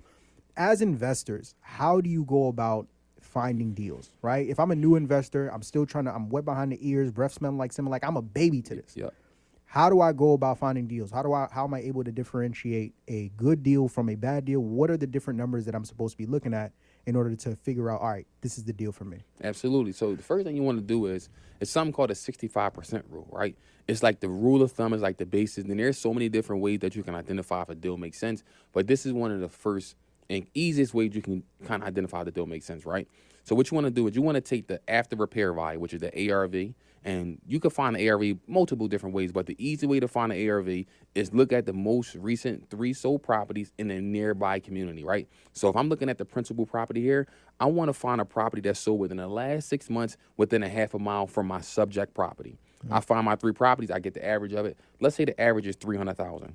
As 0.55 0.83
investors, 0.83 1.55
how 1.61 2.03
do 2.03 2.11
you 2.11 2.25
go 2.25 2.49
about 2.49 2.89
finding 3.31 3.73
deals? 3.73 4.13
Right? 4.23 4.49
If 4.49 4.59
I'm 4.61 4.71
a 4.71 4.77
new 4.77 4.97
investor, 4.97 5.49
I'm 5.49 5.63
still 5.63 5.87
trying 5.87 6.05
to. 6.05 6.15
I'm 6.15 6.29
wet 6.29 6.45
behind 6.45 6.73
the 6.73 6.79
ears, 6.81 7.11
breath 7.11 7.33
smelling 7.33 7.59
like 7.59 7.73
something. 7.73 7.91
Like 7.91 8.05
I'm 8.05 8.17
a 8.17 8.23
baby 8.23 8.63
to 8.63 8.75
this 8.75 8.95
Yeah. 8.97 9.11
how 9.65 9.89
do 9.89 10.01
I 10.01 10.13
go 10.13 10.33
about 10.33 10.59
finding 10.59 10.87
deals? 10.87 11.11
How 11.11 11.23
do 11.23 11.33
I 11.33 11.49
how 11.51 11.65
am 11.65 11.75
I 11.75 11.81
able 11.81 12.05
to 12.05 12.13
differentiate 12.13 12.93
a 13.09 13.31
good 13.37 13.63
deal 13.63 13.89
from 13.89 14.09
a 14.09 14.15
bad 14.17 14.45
deal? 14.45 14.61
What 14.61 14.91
are 14.91 14.97
the 14.97 15.07
different 15.07 15.39
numbers 15.39 15.65
that 15.67 15.75
I'm 15.75 15.85
supposed 15.85 16.13
to 16.15 16.19
be 16.19 16.27
looking 16.27 16.55
at 16.55 16.73
in 17.07 17.17
order 17.17 17.35
to 17.35 17.57
figure 17.57 17.91
out, 17.91 18.01
all 18.03 18.11
right, 18.11 18.27
this 18.43 18.59
is 18.59 18.65
the 18.65 18.75
deal 18.75 18.93
for 18.93 19.05
me. 19.05 19.19
Absolutely. 19.43 19.93
So 19.93 20.15
the 20.15 20.23
first 20.23 20.45
thing 20.45 20.55
you 20.55 20.63
want 20.63 20.79
to 20.79 20.85
do 20.85 21.07
is 21.07 21.31
it's 21.59 21.71
something 21.71 21.95
called 21.95 22.11
a 22.11 22.15
65% 22.15 23.05
rule, 23.09 23.27
right? 23.33 23.57
It's 23.89 24.03
like 24.03 24.21
the 24.21 24.29
rule 24.29 24.61
of 24.63 24.73
thumb 24.73 24.93
is 24.93 25.01
like 25.01 25.17
the 25.17 25.25
basis. 25.25 25.65
And 25.65 25.81
there's 25.81 25.97
so 25.99 26.13
many 26.13 26.29
different 26.29 26.61
ways 26.63 26.81
that 26.81 26.95
you 26.95 27.03
can 27.03 27.15
identify 27.15 27.63
if 27.63 27.71
a 27.71 27.75
deal 27.75 27.97
makes 27.97 28.19
sense. 28.19 28.45
But 28.73 28.87
this 28.87 29.07
is 29.07 29.15
one 29.15 29.33
of 29.33 29.41
the 29.41 29.49
first 29.49 29.97
and 30.31 30.47
easiest 30.55 30.95
ways 30.95 31.15
you 31.15 31.21
can 31.21 31.43
kind 31.65 31.83
of 31.83 31.89
identify 31.89 32.23
that 32.25 32.35
they'll 32.35 32.47
make 32.47 32.63
sense, 32.63 32.87
right? 32.87 33.07
So 33.43 33.55
what 33.55 33.71
you 33.71 33.75
want 33.75 33.87
to 33.87 33.91
do 33.91 34.07
is 34.07 34.15
you 34.15 34.23
want 34.23 34.37
to 34.37 34.41
take 34.41 34.69
the 34.69 34.81
after 34.89 35.17
repair 35.17 35.53
value, 35.53 35.81
which 35.81 35.93
is 35.93 36.01
the 36.01 36.33
ARV, 36.33 36.73
and 37.03 37.39
you 37.47 37.59
can 37.59 37.71
find 37.71 37.97
the 37.97 38.09
ARV 38.09 38.37
multiple 38.47 38.87
different 38.87 39.15
ways, 39.15 39.33
but 39.33 39.47
the 39.47 39.57
easy 39.59 39.87
way 39.87 39.99
to 39.99 40.07
find 40.07 40.31
the 40.31 40.51
ARV 40.51 40.85
is 41.15 41.33
look 41.33 41.53
at 41.53 41.67
the 41.67 41.73
most 41.73 42.15
recent 42.15 42.69
three 42.71 42.93
sold 42.93 43.23
properties 43.23 43.73
in 43.79 43.91
a 43.91 44.01
nearby 44.01 44.61
community, 44.61 45.03
right? 45.03 45.27
So 45.53 45.69
if 45.69 45.77
I'm 45.77 45.89
looking 45.89 46.09
at 46.09 46.19
the 46.19 46.25
principal 46.25 46.67
property 46.67 47.01
here, 47.01 47.27
I 47.59 47.67
want 47.67 47.89
to 47.89 47.95
find 47.95 48.21
a 48.21 48.25
property 48.25 48.63
that's 48.63 48.79
sold 48.79 49.01
within 49.01 49.17
the 49.17 49.29
last 49.29 49.69
six 49.69 49.91
months 49.91 50.17
within 50.37 50.63
a 50.63 50.69
half 50.69 50.95
a 50.95 50.99
mile 50.99 51.27
from 51.27 51.47
my 51.47 51.61
subject 51.61 52.15
property. 52.15 52.59
I 52.85 52.87
mm-hmm. 52.87 53.01
find 53.01 53.25
my 53.25 53.37
three 53.37 53.53
properties, 53.53 53.91
I 53.91 53.99
get 53.99 54.15
the 54.15 54.25
average 54.25 54.53
of 54.53 54.67
it. 54.67 54.77
Let's 55.01 55.17
say 55.17 55.25
the 55.25 55.39
average 55.41 55.67
is 55.67 55.77
300,000 55.77 56.55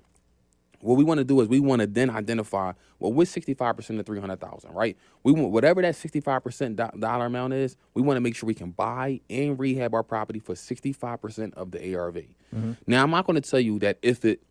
what 0.85 0.97
we 0.97 1.03
want 1.03 1.17
to 1.17 1.23
do 1.23 1.41
is 1.41 1.47
we 1.47 1.59
want 1.59 1.81
to 1.81 1.87
then 1.87 2.09
identify 2.09 2.71
well 2.99 3.11
what's 3.11 3.35
65% 3.35 3.99
of 3.99 4.05
300000 4.05 4.71
right 4.71 4.97
we 5.23 5.31
want 5.31 5.51
whatever 5.51 5.81
that 5.81 5.95
65% 5.95 6.75
do- 6.75 6.99
dollar 6.99 7.25
amount 7.25 7.53
is 7.53 7.75
we 7.93 8.01
want 8.01 8.17
to 8.17 8.21
make 8.21 8.35
sure 8.35 8.47
we 8.47 8.53
can 8.53 8.71
buy 8.71 9.19
and 9.29 9.57
rehab 9.59 9.93
our 9.93 10.03
property 10.03 10.39
for 10.39 10.53
65% 10.53 11.53
of 11.55 11.71
the 11.71 11.95
arv 11.95 12.15
mm-hmm. 12.15 12.73
now 12.87 13.03
i'm 13.03 13.11
not 13.11 13.25
going 13.25 13.39
to 13.41 13.49
tell 13.49 13.59
you 13.59 13.79
that 13.79 13.97
if 14.01 14.23
it 14.23 14.41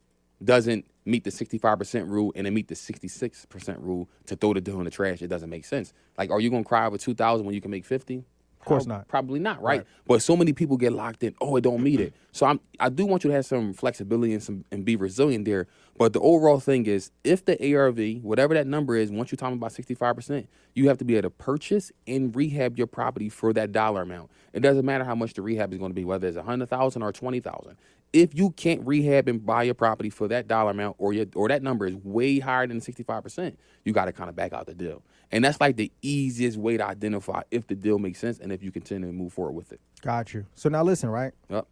doesn't 0.42 0.84
meet 1.06 1.22
the 1.24 1.30
65% 1.30 2.08
rule 2.08 2.32
and 2.34 2.46
it 2.46 2.50
meet 2.50 2.66
the 2.66 2.74
66% 2.74 3.76
rule 3.78 4.08
to 4.26 4.36
throw 4.36 4.52
the 4.52 4.60
deal 4.60 4.78
in 4.78 4.84
the 4.84 4.90
trash 4.90 5.22
it 5.22 5.28
doesn't 5.28 5.50
make 5.50 5.64
sense 5.64 5.92
like 6.18 6.30
are 6.30 6.40
you 6.40 6.50
going 6.50 6.64
to 6.64 6.68
cry 6.68 6.86
over 6.86 6.98
2000 6.98 7.46
when 7.46 7.54
you 7.54 7.60
can 7.60 7.70
make 7.70 7.84
50 7.84 8.24
Of 8.64 8.68
course 8.68 8.86
not. 8.86 9.08
Probably 9.08 9.40
not, 9.40 9.60
right? 9.60 9.84
But 10.06 10.22
so 10.22 10.36
many 10.36 10.54
people 10.54 10.78
get 10.78 10.94
locked 10.94 11.22
in. 11.22 11.34
Oh, 11.38 11.54
it 11.56 11.60
don't 11.60 11.82
meet 11.82 12.00
it. 12.00 12.14
Mm-hmm. 12.14 12.28
So 12.32 12.46
I'm 12.46 12.60
I 12.80 12.88
do 12.88 13.04
want 13.04 13.22
you 13.22 13.28
to 13.28 13.36
have 13.36 13.44
some 13.44 13.74
flexibility 13.74 14.32
and 14.32 14.42
some 14.42 14.64
and 14.72 14.86
be 14.86 14.96
resilient 14.96 15.44
there. 15.44 15.66
But 15.96 16.12
the 16.12 16.20
overall 16.20 16.58
thing 16.58 16.86
is, 16.86 17.10
if 17.22 17.44
the 17.44 17.76
ARV, 17.76 18.22
whatever 18.22 18.54
that 18.54 18.66
number 18.66 18.96
is, 18.96 19.10
once 19.10 19.30
you're 19.30 19.36
talking 19.36 19.56
about 19.56 19.72
65 19.72 20.16
percent, 20.16 20.48
you 20.74 20.88
have 20.88 20.98
to 20.98 21.04
be 21.04 21.14
able 21.14 21.28
to 21.28 21.30
purchase 21.30 21.92
and 22.06 22.34
rehab 22.34 22.76
your 22.76 22.86
property 22.88 23.28
for 23.28 23.52
that 23.52 23.72
dollar 23.72 24.02
amount. 24.02 24.30
It 24.52 24.60
doesn't 24.60 24.84
matter 24.84 25.04
how 25.04 25.14
much 25.14 25.34
the 25.34 25.42
rehab 25.42 25.72
is 25.72 25.78
going 25.78 25.90
to 25.90 25.94
be, 25.94 26.04
whether 26.04 26.26
it's 26.26 26.36
a 26.36 26.42
hundred 26.42 26.68
thousand 26.68 27.02
or 27.02 27.12
twenty 27.12 27.40
thousand. 27.40 27.76
If 28.12 28.34
you 28.34 28.50
can't 28.50 28.86
rehab 28.86 29.28
and 29.28 29.44
buy 29.44 29.64
your 29.64 29.74
property 29.74 30.08
for 30.10 30.28
that 30.28 30.46
dollar 30.46 30.70
amount, 30.70 30.96
or 30.98 31.12
your 31.12 31.26
or 31.34 31.48
that 31.48 31.62
number 31.62 31.86
is 31.86 31.94
way 31.96 32.38
higher 32.38 32.66
than 32.66 32.80
65 32.80 33.22
percent, 33.22 33.58
you 33.84 33.92
got 33.92 34.06
to 34.06 34.12
kind 34.12 34.28
of 34.28 34.36
back 34.36 34.52
out 34.52 34.66
the 34.66 34.74
deal. 34.74 35.02
And 35.30 35.44
that's 35.44 35.60
like 35.60 35.76
the 35.76 35.90
easiest 36.02 36.56
way 36.56 36.76
to 36.76 36.86
identify 36.86 37.42
if 37.50 37.66
the 37.66 37.74
deal 37.74 37.98
makes 37.98 38.18
sense 38.20 38.38
and 38.38 38.52
if 38.52 38.62
you 38.62 38.70
continue 38.70 39.08
to 39.08 39.12
move 39.12 39.32
forward 39.32 39.52
with 39.52 39.72
it. 39.72 39.80
Got 40.00 40.34
you. 40.34 40.46
So 40.54 40.68
now 40.68 40.82
listen, 40.84 41.08
right? 41.08 41.32
Yep. 41.50 41.66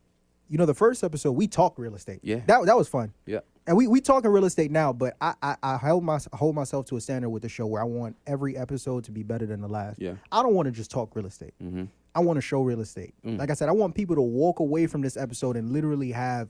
You 0.48 0.58
know, 0.58 0.66
the 0.66 0.74
first 0.74 1.04
episode 1.04 1.32
we 1.32 1.46
talked 1.46 1.78
real 1.78 1.94
estate. 1.94 2.20
Yeah. 2.22 2.40
That 2.46 2.66
that 2.66 2.76
was 2.76 2.88
fun. 2.88 3.12
Yep. 3.26 3.46
And 3.66 3.76
we 3.76 3.87
we 3.87 4.00
talking 4.00 4.31
real 4.31 4.45
estate 4.45 4.71
now, 4.71 4.92
but 4.92 5.16
I 5.21 5.35
I, 5.42 5.57
I 5.62 5.76
hold 5.76 6.04
my 6.04 6.19
hold 6.33 6.54
myself 6.54 6.87
to 6.87 6.97
a 6.97 7.00
standard 7.00 7.31
with 7.31 7.42
the 7.42 7.49
show 7.49 7.66
where 7.66 7.81
I 7.81 7.85
want 7.85 8.16
every 8.26 8.57
episode 8.57 9.04
to 9.04 9.12
be 9.12 9.23
better 9.23 9.47
than 9.47 9.61
the 9.61 9.69
last. 9.69 10.00
Yeah. 10.00 10.14
I 10.31 10.42
don't 10.42 10.54
want 10.54 10.66
to 10.66 10.73
just 10.73 10.90
talk 10.90 11.14
real 11.14 11.26
estate. 11.26 11.54
Mm-hmm. 11.62 11.85
I 12.14 12.21
want 12.21 12.37
to 12.37 12.42
show 12.42 12.62
real 12.62 12.81
estate. 12.81 13.14
Mm. 13.25 13.38
Like 13.38 13.50
I 13.50 13.54
said, 13.54 13.69
I 13.69 13.73
want 13.73 13.95
people 13.95 14.16
to 14.16 14.23
walk 14.23 14.59
away 14.59 14.87
from 14.87 15.00
this 15.00 15.16
episode 15.16 15.57
and 15.57 15.71
literally 15.71 16.12
have 16.12 16.49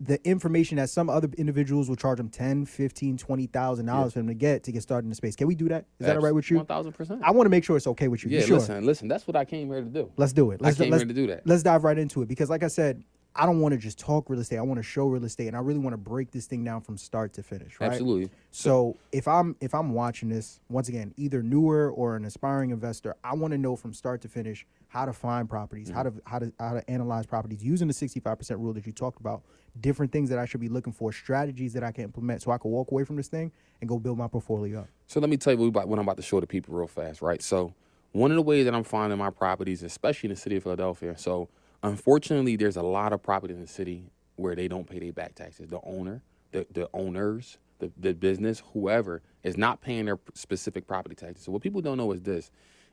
the 0.00 0.20
information 0.28 0.78
that 0.78 0.90
some 0.90 1.08
other 1.08 1.28
individuals 1.38 1.88
will 1.88 1.94
charge 1.96 2.16
them 2.16 2.28
10, 2.28 2.66
15, 2.66 3.16
20,000 3.18 3.86
dollars 3.86 4.12
for 4.12 4.18
them 4.18 4.26
to 4.26 4.34
get 4.34 4.64
to 4.64 4.72
get 4.72 4.82
started 4.82 5.06
in 5.06 5.10
the 5.10 5.14
space. 5.14 5.36
Can 5.36 5.46
we 5.46 5.54
do 5.54 5.68
that? 5.68 5.84
Is 6.00 6.06
that 6.06 6.16
all 6.16 6.22
right 6.22 6.34
with 6.34 6.50
you? 6.50 6.56
One 6.56 6.66
thousand 6.66 6.92
percent. 6.92 7.20
I 7.22 7.30
want 7.30 7.46
to 7.46 7.50
make 7.50 7.62
sure 7.62 7.76
it's 7.76 7.86
okay 7.86 8.08
with 8.08 8.24
you. 8.24 8.30
You 8.30 8.38
Yeah, 8.38 8.46
sure? 8.46 8.58
listen, 8.58 8.84
listen. 8.84 9.08
That's 9.08 9.26
what 9.26 9.36
I 9.36 9.44
came 9.44 9.68
here 9.68 9.80
to 9.80 9.86
do. 9.86 10.10
Let's 10.16 10.32
do 10.32 10.50
it. 10.50 10.60
Let's, 10.60 10.76
came 10.78 10.90
let's, 10.90 11.02
here 11.02 11.08
to 11.08 11.14
do 11.14 11.26
that. 11.28 11.46
Let's 11.46 11.62
dive 11.62 11.84
right 11.84 11.98
into 11.98 12.22
it 12.22 12.28
because, 12.28 12.50
like 12.50 12.64
I 12.64 12.68
said, 12.68 13.04
I 13.34 13.46
don't 13.46 13.60
want 13.60 13.72
to 13.72 13.78
just 13.78 13.98
talk 13.98 14.28
real 14.28 14.40
estate. 14.40 14.58
I 14.58 14.62
want 14.62 14.78
to 14.78 14.82
show 14.82 15.06
real 15.06 15.24
estate, 15.24 15.48
and 15.48 15.56
I 15.56 15.60
really 15.60 15.78
want 15.78 15.94
to 15.94 15.98
break 15.98 16.30
this 16.30 16.46
thing 16.46 16.64
down 16.64 16.82
from 16.82 16.98
start 16.98 17.32
to 17.34 17.42
finish. 17.42 17.80
Right? 17.80 17.90
Absolutely. 17.90 18.30
So 18.50 18.96
if 19.10 19.26
I'm 19.26 19.56
if 19.60 19.74
I'm 19.74 19.92
watching 19.92 20.28
this 20.28 20.60
once 20.68 20.88
again, 20.88 21.14
either 21.16 21.42
newer 21.42 21.90
or 21.90 22.16
an 22.16 22.24
aspiring 22.24 22.70
investor, 22.70 23.16
I 23.24 23.34
want 23.34 23.52
to 23.52 23.58
know 23.58 23.74
from 23.74 23.94
start 23.94 24.20
to 24.22 24.28
finish 24.28 24.66
how 24.88 25.06
to 25.06 25.12
find 25.12 25.48
properties, 25.48 25.88
how 25.88 26.02
mm-hmm. 26.02 26.18
to 26.18 26.22
how 26.26 26.38
to 26.40 26.52
how 26.58 26.74
to 26.74 26.90
analyze 26.90 27.24
properties 27.24 27.64
using 27.64 27.88
the 27.88 27.94
65% 27.94 28.58
rule 28.58 28.74
that 28.74 28.86
you 28.86 28.92
talked 28.92 29.20
about, 29.20 29.42
different 29.80 30.12
things 30.12 30.28
that 30.28 30.38
I 30.38 30.44
should 30.44 30.60
be 30.60 30.68
looking 30.68 30.92
for, 30.92 31.12
strategies 31.12 31.72
that 31.72 31.82
I 31.82 31.92
can 31.92 32.04
implement 32.04 32.42
so 32.42 32.50
I 32.50 32.58
can 32.58 32.70
walk 32.70 32.90
away 32.90 33.04
from 33.04 33.16
this 33.16 33.28
thing 33.28 33.50
and 33.80 33.88
go 33.88 33.98
build 33.98 34.18
my 34.18 34.28
portfolio 34.28 34.80
up. 34.80 34.88
So 35.06 35.20
let 35.20 35.30
me 35.30 35.38
tell 35.38 35.54
you 35.54 35.58
what, 35.58 35.66
about, 35.68 35.88
what 35.88 35.98
I'm 35.98 36.04
about 36.04 36.16
to 36.18 36.22
show 36.22 36.38
the 36.40 36.46
people 36.46 36.74
real 36.74 36.86
fast, 36.86 37.22
right? 37.22 37.42
So 37.42 37.74
one 38.12 38.30
of 38.30 38.36
the 38.36 38.42
ways 38.42 38.66
that 38.66 38.74
I'm 38.74 38.84
finding 38.84 39.18
my 39.18 39.30
properties, 39.30 39.82
especially 39.82 40.28
in 40.28 40.34
the 40.34 40.40
city 40.40 40.56
of 40.56 40.62
Philadelphia. 40.62 41.16
So 41.16 41.48
unfortunately, 41.82 42.56
there's 42.56 42.76
a 42.76 42.82
lot 42.82 43.12
of 43.12 43.22
property 43.22 43.54
in 43.54 43.60
the 43.60 43.66
city 43.66 44.10
where 44.36 44.54
they 44.54 44.68
don't 44.68 44.88
pay 44.88 44.98
their 44.98 45.12
back 45.12 45.34
taxes. 45.34 45.68
The 45.68 45.80
owner, 45.84 46.22
the, 46.52 46.66
the 46.72 46.88
owners, 46.94 47.58
the, 47.80 47.92
the 47.98 48.14
business, 48.14 48.62
whoever 48.72 49.22
is 49.42 49.56
not 49.56 49.80
paying 49.82 50.06
their 50.06 50.18
specific 50.34 50.86
property 50.86 51.14
taxes. 51.14 51.44
So 51.44 51.52
what 51.52 51.62
people 51.62 51.80
don't 51.80 51.98
know 51.98 52.12
is 52.12 52.22
this. 52.22 52.50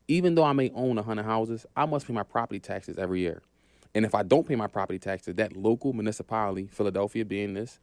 Even 0.07 0.35
though 0.35 0.43
I 0.43 0.53
may 0.53 0.71
own 0.75 0.95
100 0.97 1.23
houses, 1.23 1.65
I 1.75 1.85
must 1.85 2.07
pay 2.07 2.13
my 2.13 2.23
property 2.23 2.59
taxes 2.59 2.97
every 2.97 3.21
year. 3.21 3.41
And 3.95 4.05
if 4.05 4.15
I 4.15 4.23
don't 4.23 4.47
pay 4.47 4.55
my 4.55 4.67
property 4.67 4.99
taxes, 4.99 5.35
that 5.35 5.55
local 5.55 5.93
municipality, 5.93 6.67
Philadelphia 6.67 7.25
being 7.25 7.53
this, 7.53 7.79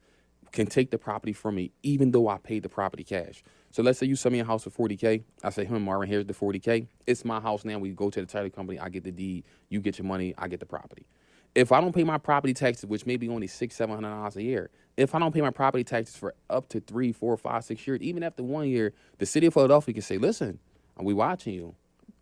can 0.53 0.67
take 0.67 0.91
the 0.91 0.99
property 0.99 1.33
from 1.33 1.57
me 1.57 1.73
even 1.83 2.13
though 2.13 2.29
I 2.29 2.39
paid 2.39 2.63
the 2.65 2.69
property 2.69 3.05
cash. 3.05 3.43
So 3.73 3.83
let's 3.83 3.99
say 3.99 4.07
you 4.07 4.17
sell 4.17 4.33
me 4.33 4.41
a 4.41 4.45
house 4.45 4.65
for 4.65 4.71
40K. 4.89 5.23
I 5.45 5.51
say, 5.51 5.67
hmm, 5.67 5.83
Marvin, 5.83 6.09
here's 6.09 6.27
the 6.27 6.35
40K. 6.35 6.87
It's 7.07 7.25
my 7.25 7.41
house 7.41 7.65
now. 7.65 7.79
We 7.79 7.91
go 7.91 8.11
to 8.11 8.21
the 8.21 8.27
title 8.27 8.51
company. 8.51 8.79
I 8.79 8.89
get 8.89 9.05
the 9.05 9.13
deed. 9.13 9.45
You 9.71 9.81
get 9.81 9.99
your 9.99 10.07
money. 10.07 10.35
I 10.39 10.49
get 10.49 10.61
the 10.61 10.67
property. 10.67 11.07
If 11.55 11.73
I 11.73 11.81
don't 11.81 11.95
pay 11.95 12.05
my 12.05 12.19
property 12.19 12.55
taxes, 12.55 12.87
which 12.87 13.07
may 13.07 13.17
be 13.17 13.29
only 13.29 13.47
six, 13.49 13.77
seven 13.77 13.95
hundred 13.97 14.11
dollars 14.11 14.37
a 14.37 14.43
year, 14.43 14.71
if 14.97 15.15
I 15.15 15.19
don't 15.21 15.33
pay 15.35 15.41
my 15.43 15.51
property 15.51 15.85
taxes 15.85 16.17
for 16.17 16.35
up 16.51 16.69
to 16.71 16.81
three, 16.81 17.13
four, 17.13 17.37
five, 17.37 17.65
six 17.65 17.87
years, 17.87 18.01
even 18.03 18.23
after 18.23 18.43
one 18.43 18.69
year, 18.69 18.93
the 19.19 19.27
city 19.27 19.47
of 19.47 19.55
Philadelphia 19.55 19.95
can 19.95 20.03
say, 20.03 20.19
listen, 20.19 20.59
we 21.01 21.15
watching 21.15 21.55
you. 21.55 21.75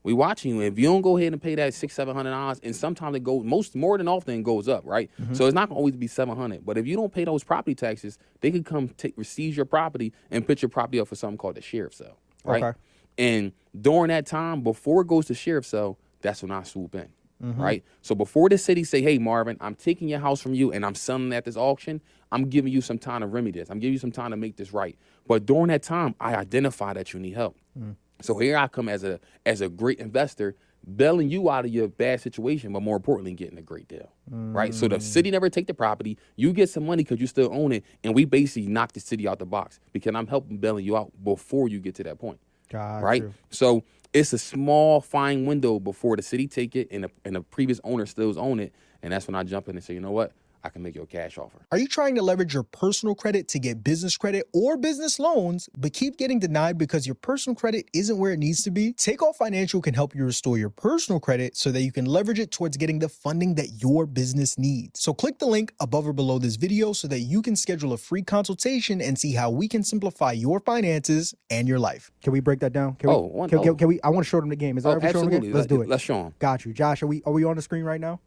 We 0.04 0.12
watching 0.12 0.54
you. 0.54 0.60
If 0.60 0.78
you 0.78 0.84
don't 0.84 1.00
go 1.00 1.16
ahead 1.16 1.32
and 1.32 1.42
pay 1.42 1.54
that 1.54 1.72
six, 1.72 1.94
seven 1.94 2.14
hundred 2.14 2.30
dollars, 2.30 2.60
and 2.62 2.76
sometimes 2.76 3.16
it 3.16 3.24
goes 3.24 3.42
most 3.42 3.74
more 3.74 3.96
than 3.96 4.06
often 4.06 4.42
goes 4.42 4.68
up, 4.68 4.82
right? 4.84 5.10
Mm-hmm. 5.20 5.32
So 5.32 5.46
it's 5.46 5.54
not 5.54 5.70
gonna 5.70 5.78
always 5.78 5.96
be 5.96 6.06
seven 6.06 6.36
hundred. 6.36 6.64
But 6.64 6.76
if 6.76 6.86
you 6.86 6.94
don't 6.94 7.12
pay 7.12 7.24
those 7.24 7.42
property 7.42 7.74
taxes, 7.74 8.18
they 8.42 8.50
could 8.50 8.66
come 8.66 8.88
take 8.88 9.14
seize 9.24 9.56
your 9.56 9.64
property 9.64 10.12
and 10.30 10.46
put 10.46 10.60
your 10.60 10.68
property 10.68 11.00
up 11.00 11.08
for 11.08 11.16
something 11.16 11.38
called 11.38 11.56
the 11.56 11.62
sheriff 11.62 11.94
sale, 11.94 12.18
right? 12.44 12.62
Okay. 12.62 12.78
And 13.16 13.52
during 13.80 14.08
that 14.08 14.26
time, 14.26 14.60
before 14.60 15.00
it 15.00 15.08
goes 15.08 15.26
to 15.26 15.34
sheriff 15.34 15.64
sale, 15.64 15.98
that's 16.20 16.42
when 16.42 16.50
I 16.50 16.62
swoop 16.64 16.94
in. 16.94 17.08
Mm-hmm. 17.42 17.60
Right. 17.60 17.84
So 18.02 18.14
before 18.14 18.48
the 18.50 18.58
city 18.58 18.84
say, 18.84 19.00
"Hey, 19.00 19.18
Marvin, 19.18 19.56
I'm 19.60 19.74
taking 19.74 20.08
your 20.08 20.20
house 20.20 20.40
from 20.40 20.54
you 20.54 20.70
and 20.70 20.84
I'm 20.84 20.94
selling 20.94 21.32
it 21.32 21.36
at 21.36 21.44
this 21.46 21.56
auction," 21.56 22.02
I'm 22.30 22.50
giving 22.50 22.72
you 22.72 22.82
some 22.82 22.98
time 22.98 23.22
to 23.22 23.26
remedy 23.26 23.58
this. 23.58 23.70
I'm 23.70 23.78
giving 23.78 23.94
you 23.94 23.98
some 23.98 24.12
time 24.12 24.32
to 24.32 24.36
make 24.36 24.56
this 24.56 24.72
right. 24.72 24.98
But 25.26 25.46
during 25.46 25.68
that 25.68 25.82
time, 25.82 26.14
I 26.20 26.34
identify 26.36 26.92
that 26.92 27.12
you 27.14 27.20
need 27.20 27.34
help. 27.34 27.56
Mm. 27.78 27.96
So 28.24 28.38
here 28.38 28.56
I 28.56 28.68
come 28.68 28.88
as 28.88 29.04
a 29.04 29.20
as 29.44 29.60
a 29.60 29.68
great 29.68 29.98
investor, 29.98 30.56
bailing 30.96 31.28
you 31.28 31.50
out 31.50 31.66
of 31.66 31.70
your 31.70 31.88
bad 31.88 32.22
situation, 32.22 32.72
but 32.72 32.80
more 32.80 32.96
importantly, 32.96 33.34
getting 33.34 33.58
a 33.58 33.62
great 33.62 33.86
deal. 33.86 34.10
Mm. 34.32 34.54
Right. 34.54 34.72
So 34.72 34.88
the 34.88 34.98
city 34.98 35.30
never 35.30 35.50
take 35.50 35.66
the 35.66 35.74
property. 35.74 36.16
You 36.36 36.54
get 36.54 36.70
some 36.70 36.86
money 36.86 37.02
because 37.02 37.20
you 37.20 37.26
still 37.26 37.50
own 37.52 37.72
it, 37.72 37.84
and 38.02 38.14
we 38.14 38.24
basically 38.24 38.66
knock 38.66 38.92
the 38.92 39.00
city 39.00 39.28
out 39.28 39.38
the 39.38 39.46
box 39.46 39.78
because 39.92 40.14
I'm 40.14 40.26
helping 40.26 40.56
bailing 40.56 40.86
you 40.86 40.96
out 40.96 41.12
before 41.22 41.68
you 41.68 41.80
get 41.80 41.94
to 41.96 42.04
that 42.04 42.18
point. 42.18 42.40
Got 42.70 43.02
right. 43.02 43.22
You. 43.22 43.34
So 43.50 43.84
it's 44.14 44.32
a 44.32 44.38
small 44.38 45.02
fine 45.02 45.44
window 45.44 45.78
before 45.78 46.16
the 46.16 46.22
city 46.22 46.46
take 46.46 46.76
it 46.76 46.88
and 46.90 47.04
the, 47.04 47.10
and 47.26 47.36
the 47.36 47.42
previous 47.42 47.78
owner 47.84 48.06
still 48.06 48.38
own 48.40 48.58
it, 48.58 48.72
and 49.02 49.12
that's 49.12 49.26
when 49.26 49.34
I 49.34 49.42
jump 49.42 49.68
in 49.68 49.76
and 49.76 49.84
say, 49.84 49.92
you 49.92 50.00
know 50.00 50.12
what, 50.12 50.32
I 50.64 50.70
can 50.70 50.82
make 50.82 50.94
you 50.94 51.02
a 51.02 51.06
cash 51.06 51.36
offer. 51.36 51.66
Are 51.70 51.76
you 51.76 51.86
trying 51.86 52.14
to 52.14 52.22
leverage 52.22 52.54
your 52.54 52.62
personal 52.62 53.14
credit 53.14 53.48
to 53.48 53.58
get 53.58 53.84
business 53.84 54.16
credit 54.16 54.46
or 54.54 54.78
business 54.78 55.18
loans, 55.18 55.68
but 55.76 55.92
keep 55.92 56.16
getting 56.16 56.38
denied 56.38 56.78
because 56.78 57.06
your 57.06 57.14
personal 57.14 57.54
credit 57.54 57.86
isn't 57.92 58.16
where 58.16 58.32
it 58.32 58.38
needs 58.38 58.62
to 58.62 58.70
be? 58.70 58.94
Takeoff 58.94 59.36
Financial 59.36 59.82
can 59.82 59.92
help 59.92 60.14
you 60.14 60.24
restore 60.24 60.56
your 60.56 60.70
personal 60.70 61.20
credit 61.20 61.54
so 61.54 61.70
that 61.70 61.82
you 61.82 61.92
can 61.92 62.06
leverage 62.06 62.38
it 62.38 62.50
towards 62.50 62.78
getting 62.78 62.98
the 62.98 63.10
funding 63.10 63.54
that 63.56 63.82
your 63.82 64.06
business 64.06 64.56
needs. 64.56 65.00
So 65.00 65.12
click 65.12 65.38
the 65.38 65.46
link 65.46 65.74
above 65.80 66.08
or 66.08 66.14
below 66.14 66.38
this 66.38 66.56
video 66.56 66.94
so 66.94 67.08
that 67.08 67.20
you 67.20 67.42
can 67.42 67.56
schedule 67.56 67.92
a 67.92 67.98
free 67.98 68.22
consultation 68.22 69.02
and 69.02 69.18
see 69.18 69.34
how 69.34 69.50
we 69.50 69.68
can 69.68 69.84
simplify 69.84 70.32
your 70.32 70.60
finances 70.60 71.34
and 71.50 71.68
your 71.68 71.78
life. 71.78 72.10
Can 72.22 72.32
we 72.32 72.40
break 72.40 72.60
that 72.60 72.72
down? 72.72 72.94
Can 72.94 73.10
oh, 73.10 73.20
we, 73.20 73.28
one, 73.28 73.48
can, 73.50 73.58
oh. 73.58 73.62
can, 73.62 73.76
can, 73.76 73.88
we? 73.88 74.00
I 74.00 74.08
want 74.08 74.24
to 74.24 74.30
show 74.30 74.40
them 74.40 74.48
the 74.48 74.56
game. 74.56 74.78
Is 74.78 74.84
that 74.84 74.96
oh, 74.96 75.00
absolutely. 75.02 75.52
Let's 75.52 75.66
do 75.66 75.82
it. 75.82 75.88
Let's 75.88 76.02
show 76.02 76.22
them. 76.22 76.34
Got 76.38 76.64
you, 76.64 76.72
Josh. 76.72 77.02
Are 77.02 77.06
we 77.06 77.22
are 77.26 77.32
we 77.32 77.44
on 77.44 77.56
the 77.56 77.62
screen 77.62 77.84
right 77.84 78.00
now? 78.00 78.20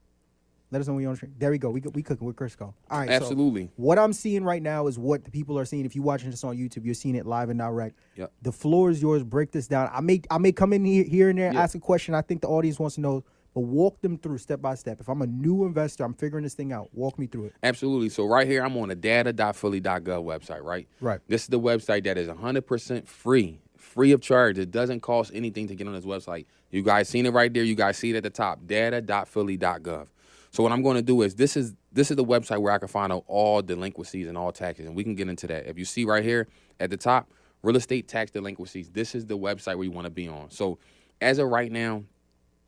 Let 0.70 0.82
us 0.82 0.88
know 0.88 0.96
when 0.96 1.04
you're 1.04 1.10
on 1.10 1.14
the 1.14 1.18
stream. 1.18 1.36
There 1.38 1.52
we 1.52 1.58
go. 1.58 1.70
We 1.70 1.82
we 1.94 2.04
cooking 2.04 2.28
with 2.28 2.36
Crisco. 2.36 2.74
All 2.90 3.00
right. 3.00 3.10
Absolutely. 3.10 3.66
So 3.66 3.72
what 3.78 3.98
I'm 3.98 4.12
seeing 4.12 4.44
right 4.44 4.62
now 4.62 4.88
is 4.88 5.00
what 5.00 5.24
the 5.24 5.32
people 5.32 5.58
are 5.58 5.66
seeing. 5.66 5.86
If 5.86 5.96
you're 5.96 6.04
watching 6.04 6.30
this 6.30 6.44
on 6.44 6.58
YouTube, 6.58 6.84
you're 6.84 6.94
seeing 6.94 7.16
it 7.16 7.26
live 7.26 7.50
and 7.50 7.60
direct. 7.60 8.00
Yep. 8.16 8.34
The 8.42 8.52
floor 8.52 8.90
is 8.90 9.02
yours. 9.02 9.24
Break 9.24 9.52
this 9.52 9.68
down. 9.68 9.90
I 9.94 10.02
may 10.02 10.22
I 10.30 10.38
may 10.38 10.52
come 10.52 10.74
in 10.74 10.84
here, 10.84 11.06
here 11.06 11.30
and 11.30 11.40
there, 11.40 11.54
yep. 11.54 11.64
ask 11.64 11.76
a 11.76 11.80
question. 11.80 12.14
I 12.14 12.22
think 12.22 12.42
the 12.42 12.50
audience 12.50 12.80
wants 12.80 12.96
to 12.96 13.02
know, 13.02 13.24
but 13.54 13.62
walk 13.62 14.02
them 14.02 14.18
through 14.18 14.40
step 14.40 14.62
by 14.62 14.76
step. 14.76 15.00
If 15.00 15.08
I'm 15.08 15.22
a 15.22 15.28
new 15.28 15.66
investor, 15.66 16.04
I'm 16.04 16.14
figuring 16.14 16.44
this 16.44 16.54
thing 16.54 16.74
out. 16.74 16.90
Walk 16.94 17.18
me 17.18 17.28
through 17.28 17.46
it. 17.46 17.54
Absolutely. 17.64 18.10
So 18.10 18.26
right 18.26 18.46
here, 18.46 18.64
I'm 18.64 18.76
on 18.76 18.90
the 18.90 18.96
data.philly.gov 18.96 20.04
website. 20.04 20.64
Right. 20.64 20.88
Right. 21.00 21.22
This 21.30 21.44
is 21.44 21.48
the 21.48 21.60
website 21.60 22.04
that 22.04 22.18
is 22.18 22.28
100% 22.28 23.08
free 23.08 23.62
free 23.78 24.12
of 24.12 24.22
charge. 24.22 24.60
It 24.60 24.72
doesn't 24.72 25.00
cost 25.00 25.32
anything 25.34 25.68
to 25.68 25.76
get 25.76 25.88
on 25.88 25.94
this 25.94 26.06
website. 26.06 26.46
You 26.70 26.84
guys 26.84 27.08
seen 27.08 27.26
it 27.26 27.32
right 27.32 27.54
there. 27.54 27.64
You 27.64 27.76
guys 27.76 27.98
see 27.98 28.12
it 28.12 28.16
at 28.16 28.24
the 28.24 28.30
top. 28.30 28.68
Data.philly.gov. 28.68 30.08
So 30.52 30.64
what 30.64 30.72
I'm 30.72 30.82
going 30.82 30.96
to 30.96 31.02
do 31.02 31.22
is 31.22 31.36
this 31.36 31.58
is 31.58 31.74
this 31.92 32.12
is 32.12 32.18
the 32.18 32.26
website 32.26 32.62
where 32.62 32.74
I 32.74 32.78
can 32.78 32.88
find 32.88 33.12
out 33.12 33.24
all 33.28 33.62
delinquencies 33.62 34.28
and 34.28 34.38
all 34.38 34.52
taxes, 34.52 34.86
and 34.86 34.96
we 34.96 35.04
can 35.04 35.16
get 35.16 35.30
into 35.30 35.48
that. 35.48 35.68
If 35.68 35.78
you 35.78 35.86
see 35.86 36.06
right 36.06 36.24
here 36.24 36.48
at 36.80 36.90
the 36.90 36.98
top, 36.98 37.32
real 37.64 37.76
estate 37.76 38.08
tax 38.08 38.32
delinquencies. 38.32 38.90
This 38.90 39.16
is 39.16 39.26
the 39.26 39.38
website 39.38 39.76
where 39.76 39.84
you 39.84 39.92
want 39.92 40.06
to 40.06 40.12
be 40.12 40.28
on. 40.28 40.50
So 40.50 40.80
as 41.22 41.40
of 41.40 41.50
right 41.50 41.72
now, 41.72 42.04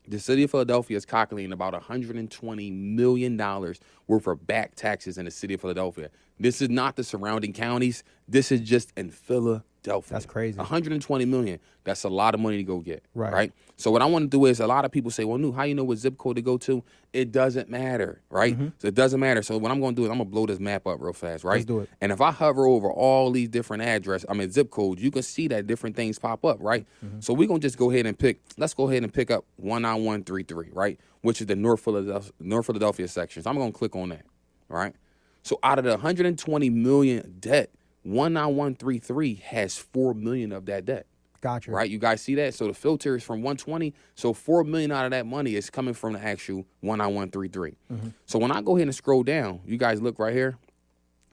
the 0.08 0.20
city 0.20 0.44
of 0.44 0.52
Philadelphia 0.52 0.98
is 0.98 1.06
calculating 1.06 1.54
about 1.54 1.74
120 1.74 2.72
million 2.72 3.38
dollars 3.38 3.80
worth 4.08 4.26
of 4.28 4.48
back 4.48 4.76
taxes 4.76 5.18
in 5.18 5.26
the 5.26 5.32
city 5.32 5.54
of 5.54 5.62
Philadelphia. 5.62 6.10
This 6.40 6.62
is 6.62 6.70
not 6.70 6.96
the 6.96 7.04
surrounding 7.04 7.54
counties. 7.54 8.04
This 8.28 8.52
is 8.52 8.62
just 8.62 8.92
in 8.98 9.12
Philadelphia. 9.12 9.64
That's 9.84 10.26
crazy. 10.26 10.58
120 10.58 11.26
million. 11.26 11.60
That's 11.84 12.04
a 12.04 12.10
lot 12.10 12.34
of 12.36 12.42
money 12.42 12.58
to 12.58 12.64
go 12.64 12.80
get. 12.80 13.04
Right. 13.16 13.34
Right. 13.34 13.54
So 13.78 13.92
what 13.92 14.02
I 14.02 14.06
want 14.06 14.24
to 14.24 14.38
do 14.38 14.46
is 14.46 14.60
a 14.60 14.68
lot 14.68 14.84
of 14.84 14.92
people 14.92 15.10
say, 15.10 15.24
well, 15.24 15.38
no, 15.38 15.52
how 15.52 15.64
you 15.64 15.74
know 15.74 15.86
what 15.86 15.98
zip 15.98 16.18
code 16.18 16.36
to 16.36 16.42
go 16.42 16.58
to? 16.58 16.84
It 17.14 17.32
doesn't 17.32 17.70
matter, 17.70 18.22
right? 18.30 18.54
Mm-hmm. 18.54 18.68
So 18.78 18.90
it 18.90 18.94
doesn't 18.94 19.20
matter. 19.20 19.42
So 19.42 19.58
what 19.58 19.72
I'm 19.72 19.80
going 19.80 19.96
to 19.96 20.02
do 20.02 20.06
is 20.06 20.12
I'm 20.12 20.18
going 20.18 20.28
to 20.28 20.32
blow 20.32 20.46
this 20.46 20.60
map 20.60 20.86
up 20.86 21.02
real 21.02 21.14
fast, 21.14 21.44
right? 21.44 21.56
Let's 21.56 21.66
do 21.66 21.80
it. 21.80 21.90
And 22.02 22.12
if 22.12 22.20
I 22.20 22.32
hover 22.32 22.66
over 22.66 22.92
all 22.92 23.32
these 23.32 23.48
different 23.48 23.84
addresses, 23.84 24.26
I 24.30 24.34
mean 24.34 24.52
zip 24.52 24.70
codes, 24.70 25.02
you 25.02 25.12
can 25.12 25.24
see 25.24 25.48
that 25.48 25.66
different 25.66 25.96
things 25.96 26.20
pop 26.20 26.44
up, 26.44 26.58
right? 26.60 26.86
Mm-hmm. 27.04 27.22
So 27.22 27.34
we're 27.34 27.48
going 27.48 27.62
to 27.62 27.66
just 27.66 27.78
go 27.78 27.90
ahead 27.90 28.06
and 28.06 28.20
pick, 28.20 28.42
let's 28.58 28.74
go 28.74 28.90
ahead 28.90 29.04
and 29.04 29.14
pick 29.14 29.32
up 29.32 29.46
19133, 29.58 30.72
right? 30.74 31.00
Which 31.22 31.40
is 31.40 31.48
the 31.48 31.56
North 31.56 31.80
Philadelphia, 31.80 32.34
North 32.40 32.66
Philadelphia 32.66 33.08
section. 33.08 33.44
So 33.44 33.50
I'm 33.50 33.58
going 33.58 33.72
to 33.72 33.78
click 33.78 33.96
on 33.96 34.10
that, 34.10 34.26
right? 34.68 34.94
So 35.42 35.58
out 35.64 35.80
of 35.80 35.86
the 35.86 35.92
120 35.92 36.70
million 36.70 37.38
debt, 37.40 37.72
19133 38.04 39.36
has 39.36 39.78
4 39.78 40.14
million 40.14 40.52
of 40.52 40.66
that 40.66 40.86
debt. 40.86 41.06
Gotcha. 41.42 41.72
Right? 41.72 41.90
You 41.90 42.00
guys 42.00 42.22
see 42.22 42.36
that? 42.36 42.54
So 42.54 42.68
the 42.68 42.74
filter 42.74 43.16
is 43.16 43.24
from 43.24 43.38
120. 43.38 43.94
So 44.16 44.34
4 44.34 44.66
million 44.66 44.92
out 44.92 45.06
of 45.06 45.12
that 45.12 45.26
money 45.26 45.56
is 45.56 45.70
coming 45.70 45.94
from 45.94 46.14
the 46.14 46.20
actual 46.22 46.66
19133. 46.82 47.78
Mm-hmm. 47.92 48.10
So 48.26 48.40
when 48.40 48.52
I 48.52 48.62
go 48.62 48.76
ahead 48.76 48.88
and 48.88 48.96
scroll 48.96 49.24
down, 49.24 49.62
you 49.66 49.78
guys 49.78 50.02
look 50.02 50.20
right 50.20 50.34
here 50.34 50.58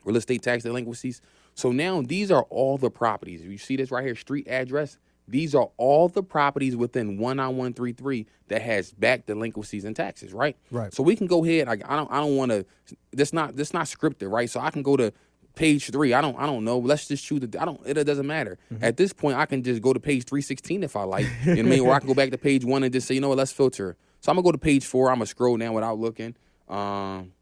real 0.07 0.16
estate 0.16 0.42
tax 0.42 0.62
delinquencies. 0.62 1.20
So 1.55 1.72
now 1.72 2.00
these 2.00 2.31
are 2.31 2.44
all 2.44 2.79
the 2.79 2.90
properties. 2.90 3.42
If 3.42 3.48
you 3.48 3.59
see 3.59 3.76
this 3.76 3.90
right 3.90 4.05
here, 4.05 4.14
street 4.14 4.48
address. 4.48 4.98
These 5.29 5.57
are 5.57 5.70
all 5.76 6.09
the 6.09 6.22
properties 6.22 6.76
within 6.76 7.16
19133 7.16 8.26
that 8.46 8.62
has 8.62 8.92
back 8.92 9.26
delinquencies 9.26 9.85
and 9.85 9.96
taxes, 9.96 10.33
right? 10.33 10.57
Right. 10.70 10.94
So 10.94 11.02
we 11.02 11.16
can 11.16 11.26
go 11.26 11.44
ahead. 11.44 11.66
I, 11.66 11.72
I 11.72 11.96
don't. 11.96 12.11
I 12.12 12.20
don't 12.20 12.37
want 12.37 12.52
to. 12.52 12.64
This 13.11 13.33
not. 13.33 13.57
This 13.57 13.74
not 13.74 13.87
scripted, 13.87 14.31
right? 14.31 14.48
So 14.48 14.61
I 14.61 14.70
can 14.70 14.83
go 14.83 14.96
to 14.96 15.12
page 15.57 15.90
three. 15.90 16.14
I 16.14 16.21
don't 16.21 16.38
I 16.38 16.47
don't 16.47 16.62
know. 16.62 16.79
Let's 16.79 17.09
just 17.09 17.25
choose 17.25 17.40
the 17.40 17.61
I 17.61 17.64
don't 17.64 17.81
it 17.85 18.05
doesn't 18.05 18.27
matter. 18.27 18.59
Mm-hmm. 18.73 18.85
At 18.85 18.97
this 18.97 19.12
point 19.12 19.37
I 19.37 19.47
can 19.47 19.64
just 19.64 19.83
go 19.83 19.92
to 19.92 19.99
page 19.99 20.25
three 20.25 20.42
sixteen 20.42 20.85
if 20.85 20.95
I 20.95 21.03
like. 21.03 21.27
You 21.45 21.57
know 21.57 21.62
what 21.62 21.66
I 21.66 21.71
mean? 21.71 21.81
Or 21.81 21.92
I 21.92 21.99
can 21.99 22.07
go 22.07 22.14
back 22.14 22.31
to 22.31 22.38
page 22.38 22.64
one 22.64 22.85
and 22.85 22.92
just 22.92 23.09
say, 23.09 23.14
you 23.14 23.21
know 23.21 23.31
what, 23.31 23.38
let's 23.38 23.51
filter. 23.51 23.97
So 24.21 24.31
I'm 24.31 24.37
gonna 24.37 24.45
go 24.45 24.53
to 24.53 24.59
page 24.59 24.87
four, 24.87 25.11
I'm 25.11 25.16
gonna 25.16 25.27
scroll 25.27 25.57
down 25.57 25.75
without 25.75 25.99
looking. 25.99 26.37
Um, 26.69 27.33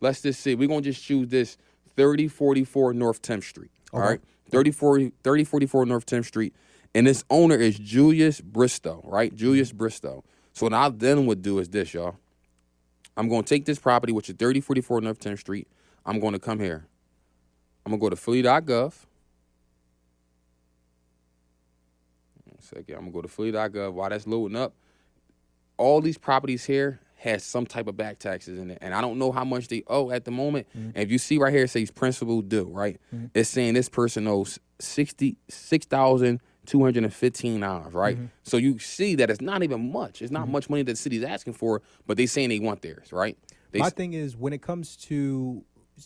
let's 0.00 0.22
just 0.22 0.40
see. 0.40 0.54
We're 0.54 0.68
gonna 0.68 0.82
just 0.82 1.02
choose 1.02 1.28
this 1.28 1.56
3044 1.96 2.94
North 2.94 3.22
10th 3.22 3.44
Street. 3.44 3.70
Okay. 3.92 4.02
All 4.02 4.08
right. 4.08 4.20
3040 4.50 5.12
3044 5.22 5.86
North 5.86 6.06
10th 6.06 6.26
Street. 6.26 6.54
And 6.94 7.06
this 7.06 7.24
owner 7.30 7.56
is 7.56 7.78
Julius 7.78 8.40
Bristow, 8.40 9.00
right? 9.04 9.34
Julius 9.34 9.68
mm-hmm. 9.70 9.78
Bristow. 9.78 10.24
So 10.52 10.66
what 10.66 10.74
I 10.74 10.90
then 10.90 11.26
would 11.26 11.42
do 11.42 11.58
is 11.58 11.70
this, 11.70 11.94
y'all. 11.94 12.16
I'm 13.16 13.28
gonna 13.28 13.42
take 13.42 13.64
this 13.64 13.78
property, 13.78 14.12
which 14.12 14.28
is 14.28 14.36
3044 14.36 15.00
North 15.00 15.20
10th 15.20 15.40
Street. 15.40 15.68
I'm 16.04 16.20
gonna 16.20 16.38
come 16.38 16.58
here. 16.58 16.86
I'm 17.84 17.92
gonna 17.92 18.00
go 18.00 18.10
to 18.10 18.16
Philly.gov. 18.16 18.94
Second, 22.60 22.94
I'm 22.94 23.00
gonna 23.00 23.12
go 23.12 23.22
to 23.22 23.28
Philly.gov. 23.28 23.92
While 23.92 24.10
that's 24.10 24.26
loading 24.26 24.56
up, 24.56 24.74
all 25.76 26.00
these 26.00 26.18
properties 26.18 26.64
here 26.64 27.00
has 27.16 27.44
some 27.44 27.66
type 27.66 27.86
of 27.86 27.96
back 27.96 28.18
taxes 28.18 28.58
in 28.58 28.70
it, 28.70 28.78
and 28.80 28.94
I 28.94 29.00
don't 29.00 29.18
know 29.18 29.32
how 29.32 29.44
much 29.44 29.68
they 29.68 29.82
owe 29.86 30.10
at 30.10 30.24
the 30.24 30.30
moment. 30.30 30.66
Mm-hmm. 30.70 30.90
And 30.94 30.98
if 30.98 31.10
you 31.10 31.18
see 31.18 31.38
right 31.38 31.52
here, 31.52 31.64
it 31.64 31.70
says 31.70 31.90
principal 31.90 32.42
due, 32.42 32.64
right? 32.64 33.00
Mm-hmm. 33.14 33.26
It's 33.34 33.50
saying 33.50 33.74
this 33.74 33.88
person 33.88 34.26
owes 34.26 34.58
sixty 34.78 35.36
six 35.48 35.86
thousand 35.86 36.40
two 36.66 36.82
hundred 36.82 37.04
and 37.04 37.12
fifteen 37.12 37.60
dollars, 37.60 37.92
right? 37.92 38.16
Mm-hmm. 38.16 38.26
So 38.42 38.56
you 38.56 38.78
see 38.78 39.16
that 39.16 39.30
it's 39.30 39.40
not 39.40 39.62
even 39.62 39.92
much. 39.92 40.22
It's 40.22 40.32
not 40.32 40.44
mm-hmm. 40.44 40.52
much 40.52 40.70
money 40.70 40.82
that 40.82 40.92
the 40.92 40.96
city's 40.96 41.24
asking 41.24 41.54
for, 41.54 41.82
but 42.06 42.16
they 42.16 42.26
saying 42.26 42.48
they 42.48 42.58
want 42.60 42.82
theirs, 42.82 43.12
right? 43.12 43.36
They 43.72 43.80
My 43.80 43.90
thing 43.90 44.12
is 44.12 44.36
when 44.36 44.52
it 44.52 44.62
comes 44.62 44.96
to 44.96 45.64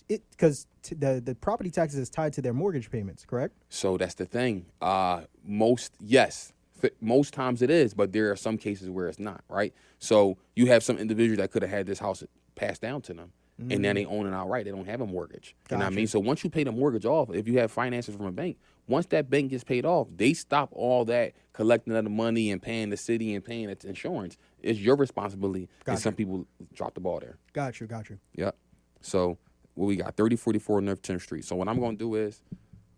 it 0.08 0.22
because 0.30 0.66
t- 0.86 0.94
the 0.94 1.20
the 1.24 1.34
property 1.34 1.70
taxes 1.70 1.98
is 1.98 2.10
tied 2.10 2.32
to 2.34 2.42
their 2.42 2.52
mortgage 2.52 2.90
payments, 2.90 3.24
correct? 3.24 3.54
So 3.68 3.96
that's 3.96 4.14
the 4.14 4.26
thing. 4.26 4.66
Uh, 4.80 5.22
most 5.44 5.92
yes, 6.00 6.52
most 7.00 7.34
times 7.34 7.62
it 7.62 7.70
is, 7.70 7.94
but 7.94 8.12
there 8.12 8.30
are 8.30 8.36
some 8.36 8.56
cases 8.56 8.90
where 8.90 9.08
it's 9.08 9.18
not, 9.18 9.42
right? 9.48 9.74
So 9.98 10.38
you 10.54 10.66
have 10.66 10.82
some 10.82 10.98
individual 10.98 11.38
that 11.38 11.50
could 11.50 11.62
have 11.62 11.70
had 11.70 11.86
this 11.86 11.98
house 11.98 12.22
passed 12.54 12.82
down 12.82 13.02
to 13.02 13.14
them, 13.14 13.32
and 13.58 13.84
then 13.84 13.96
they 13.96 14.04
own 14.04 14.26
it 14.26 14.34
outright. 14.34 14.64
They 14.64 14.70
don't 14.70 14.86
have 14.86 15.00
a 15.00 15.06
mortgage. 15.06 15.54
You 15.70 15.78
know 15.78 15.84
what 15.84 15.92
I 15.92 15.96
mean? 15.96 16.06
So 16.06 16.20
once 16.20 16.44
you 16.44 16.50
pay 16.50 16.64
the 16.64 16.72
mortgage 16.72 17.06
off, 17.06 17.30
if 17.32 17.48
you 17.48 17.58
have 17.58 17.70
finances 17.70 18.14
from 18.14 18.26
a 18.26 18.32
bank, 18.32 18.58
once 18.88 19.06
that 19.06 19.28
bank 19.28 19.50
gets 19.50 19.64
paid 19.64 19.84
off, 19.84 20.08
they 20.14 20.32
stop 20.32 20.68
all 20.72 21.04
that 21.06 21.32
collecting 21.52 21.96
of 21.96 22.04
the 22.04 22.10
money 22.10 22.50
and 22.50 22.62
paying 22.62 22.90
the 22.90 22.96
city 22.96 23.34
and 23.34 23.44
paying 23.44 23.68
its 23.68 23.84
insurance. 23.84 24.36
It's 24.62 24.78
your 24.78 24.96
responsibility. 24.96 25.68
Gotcha. 25.84 25.94
And 25.94 26.00
some 26.00 26.14
people 26.14 26.46
drop 26.72 26.94
the 26.94 27.00
ball 27.00 27.20
there. 27.20 27.36
Got 27.52 27.80
you, 27.80 27.86
got 27.86 28.08
you. 28.10 28.18
Yep. 28.34 28.56
So 29.00 29.38
what 29.76 29.86
we 29.86 29.96
got 29.96 30.16
3044 30.16 30.80
North 30.80 31.02
10th 31.02 31.22
Street. 31.22 31.44
So 31.44 31.54
what 31.54 31.68
I'm 31.68 31.78
going 31.78 31.96
to 31.96 32.04
do 32.04 32.14
is 32.16 32.42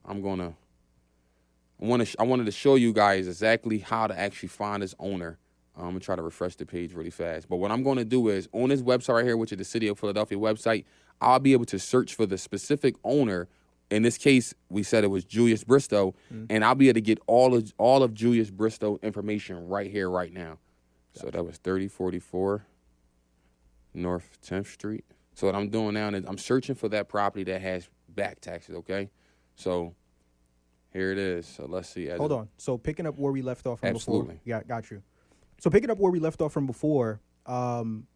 I'm 0.05 0.23
going 0.23 0.39
to 0.39 0.55
I 1.81 1.87
want 1.87 2.01
to 2.01 2.07
sh- 2.07 2.17
I 2.19 2.25
wanted 2.25 2.47
to 2.47 2.53
show 2.53 2.75
you 2.75 2.93
guys 2.93 3.29
exactly 3.29 3.79
how 3.79 4.07
to 4.07 4.19
actually 4.19 4.49
find 4.49 4.83
this 4.83 4.95
owner. 4.99 5.39
Um, 5.77 5.85
I'm 5.85 5.91
gonna 5.91 6.01
try 6.01 6.17
to 6.17 6.23
refresh 6.23 6.57
the 6.57 6.67
page 6.67 6.93
really 6.93 7.11
fast. 7.11 7.49
But 7.49 7.57
what 7.57 7.71
I'm 7.71 7.83
going 7.83 7.99
to 7.99 8.05
do 8.05 8.29
is 8.29 8.49
on 8.53 8.71
this 8.71 8.83
website 8.83 9.15
right 9.15 9.25
here, 9.25 9.37
which 9.37 9.53
is 9.53 9.59
the 9.59 9.65
City 9.65 9.87
of 9.87 9.99
Philadelphia 9.99 10.39
website, 10.39 10.85
I'll 11.21 11.39
be 11.39 11.53
able 11.53 11.67
to 11.67 11.79
search 11.79 12.15
for 12.15 12.27
the 12.27 12.39
specific 12.39 12.97
owner. 13.05 13.49
In 13.91 14.03
this 14.03 14.19
case, 14.19 14.55
we 14.69 14.83
said 14.83 15.05
it 15.05 15.09
was 15.09 15.25
Julius 15.25 15.65
Bristow, 15.65 16.15
mm-hmm. 16.33 16.47
and 16.51 16.65
I'll 16.65 16.75
be 16.75 16.89
able 16.89 16.95
to 16.95 17.01
get 17.01 17.21
all 17.27 17.55
of 17.55 17.73
all 17.79 18.03
of 18.03 18.13
Julius 18.13 18.51
Bristow 18.51 18.99
information 19.03 19.69
right 19.69 19.91
here, 19.91 20.11
right 20.11 20.33
now. 20.33 20.59
So 21.15 21.31
that 21.31 21.45
was 21.45 21.59
3044 21.59 22.67
North 23.95 24.39
10th 24.47 24.67
Street. 24.67 25.05
So 25.39 25.47
what 25.47 25.55
I'm 25.55 25.69
doing 25.69 25.95
now 25.95 26.09
is 26.09 26.25
I'm 26.27 26.37
searching 26.37 26.75
for 26.75 26.89
that 26.89 27.09
property 27.09 27.45
that 27.45 27.61
has 27.61 27.89
back 28.09 28.41
taxes. 28.41 28.75
Okay, 28.75 29.09
so 29.55 29.95
here 30.93 31.13
it 31.13 31.19
is. 31.19 31.47
So 31.47 31.67
let's 31.67 31.89
see. 31.89 32.09
Hold 32.09 32.33
on. 32.33 32.49
So 32.57 32.77
picking 32.77 33.07
up 33.07 33.17
where 33.17 33.31
we 33.31 33.41
left 33.41 33.65
off 33.65 33.79
from 33.79 33.91
Absolutely. 33.91 34.35
before. 34.35 34.41
Yeah, 34.45 34.65
got 34.65 34.91
you. 34.91 35.01
So 35.61 35.71
picking 35.71 35.91
up 35.91 35.99
where 35.99 36.11
we 36.11 36.19
left 36.19 36.41
off 36.41 36.53
from 36.53 36.67
before, 36.67 37.21
um, 37.47 38.09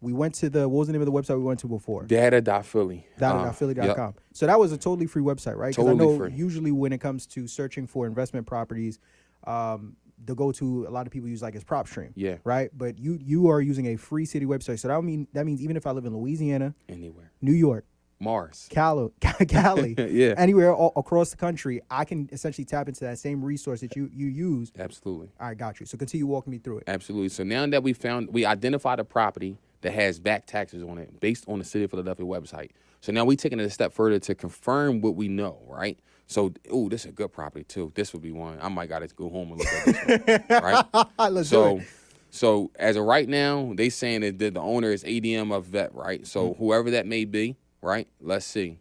we 0.00 0.12
went 0.12 0.36
to 0.36 0.48
the 0.48 0.68
what 0.68 0.78
was 0.78 0.86
the 0.86 0.92
name 0.92 1.02
of 1.02 1.06
the 1.06 1.12
website 1.12 1.36
we 1.36 1.42
went 1.42 1.58
to 1.60 1.66
before? 1.66 2.04
Data.philly. 2.04 3.08
Data.philly.com. 3.18 3.84
Yep. 3.84 4.20
So 4.32 4.46
that 4.46 4.60
was 4.60 4.70
a 4.70 4.78
totally 4.78 5.06
free 5.06 5.22
website, 5.22 5.56
right? 5.56 5.70
Because 5.70 5.84
Totally 5.84 5.94
I 5.94 6.12
know 6.12 6.16
free. 6.16 6.32
usually 6.32 6.70
when 6.70 6.92
it 6.92 7.00
comes 7.00 7.26
to 7.26 7.48
searching 7.48 7.88
for 7.88 8.06
investment 8.06 8.46
properties, 8.46 9.00
um, 9.48 9.96
the 10.24 10.34
go-to 10.34 10.86
a 10.88 10.90
lot 10.90 11.06
of 11.06 11.12
people 11.12 11.28
use 11.28 11.42
like 11.42 11.54
is 11.54 11.64
PropStream. 11.64 12.10
Yeah. 12.14 12.36
Right. 12.44 12.70
But 12.76 12.98
you 12.98 13.18
you 13.22 13.48
are 13.48 13.60
using 13.60 13.86
a 13.86 13.96
free 13.96 14.24
city 14.24 14.46
website, 14.46 14.78
so 14.80 14.88
that 14.88 15.02
mean 15.02 15.28
that 15.32 15.46
means 15.46 15.60
even 15.62 15.76
if 15.76 15.86
I 15.86 15.92
live 15.92 16.04
in 16.04 16.16
Louisiana, 16.16 16.74
Anywhere. 16.88 17.30
New 17.40 17.52
York, 17.52 17.84
Mars. 18.20 18.66
Cali, 18.70 19.10
Cali, 19.48 19.94
Yeah. 20.10 20.34
anywhere 20.36 20.74
all, 20.74 20.92
across 20.96 21.30
the 21.30 21.36
country, 21.36 21.80
I 21.90 22.04
can 22.04 22.28
essentially 22.32 22.64
tap 22.64 22.88
into 22.88 23.04
that 23.04 23.18
same 23.18 23.44
resource 23.44 23.80
that 23.80 23.94
you 23.96 24.10
you 24.12 24.26
use. 24.26 24.72
Absolutely. 24.78 25.30
All 25.40 25.48
right, 25.48 25.56
got 25.56 25.80
you. 25.80 25.86
So 25.86 25.96
continue 25.96 26.26
walking 26.26 26.50
me 26.50 26.58
through 26.58 26.78
it. 26.78 26.84
Absolutely. 26.88 27.28
So 27.28 27.44
now 27.44 27.66
that 27.66 27.82
we 27.82 27.92
found, 27.92 28.32
we 28.32 28.44
identified 28.44 28.98
a 28.98 29.04
property 29.04 29.56
that 29.82 29.92
has 29.92 30.18
back 30.18 30.44
taxes 30.46 30.82
on 30.82 30.98
it 30.98 31.20
based 31.20 31.44
on 31.48 31.60
the 31.60 31.64
City 31.64 31.84
of 31.84 31.90
Philadelphia 31.90 32.26
website. 32.26 32.70
So 33.00 33.12
now 33.12 33.24
we're 33.24 33.36
taking 33.36 33.60
it 33.60 33.62
a 33.64 33.70
step 33.70 33.92
further 33.92 34.18
to 34.18 34.34
confirm 34.34 35.00
what 35.00 35.14
we 35.14 35.28
know, 35.28 35.58
right? 35.68 35.96
So, 36.28 36.52
ooh, 36.72 36.88
this 36.90 37.04
is 37.04 37.10
a 37.10 37.12
good 37.12 37.32
property 37.32 37.64
too. 37.64 37.90
This 37.94 38.12
would 38.12 38.22
be 38.22 38.32
one. 38.32 38.58
I 38.60 38.68
might 38.68 38.88
got 38.88 39.00
to 39.00 39.08
go 39.08 39.28
home 39.30 39.50
and 39.50 39.58
look 39.58 39.66
at 39.66 39.84
this 40.46 40.48
one, 40.48 40.62
right? 40.62 40.84
Let's 41.32 41.48
So, 41.48 41.80
so 42.30 42.70
as 42.78 42.96
of 42.96 43.04
right 43.04 43.26
now, 43.28 43.72
they 43.74 43.88
saying 43.88 44.20
that 44.20 44.38
the, 44.38 44.50
the 44.50 44.60
owner 44.60 44.90
is 44.92 45.02
ADM 45.04 45.52
of 45.52 45.64
Vet, 45.66 45.94
right? 45.94 46.26
So 46.26 46.50
Mm-hmm. 46.50 46.62
whoever 46.62 46.90
that 46.92 47.06
may 47.06 47.24
be, 47.24 47.56
right? 47.82 48.06
Let's 48.20 48.44
see. 48.46 48.78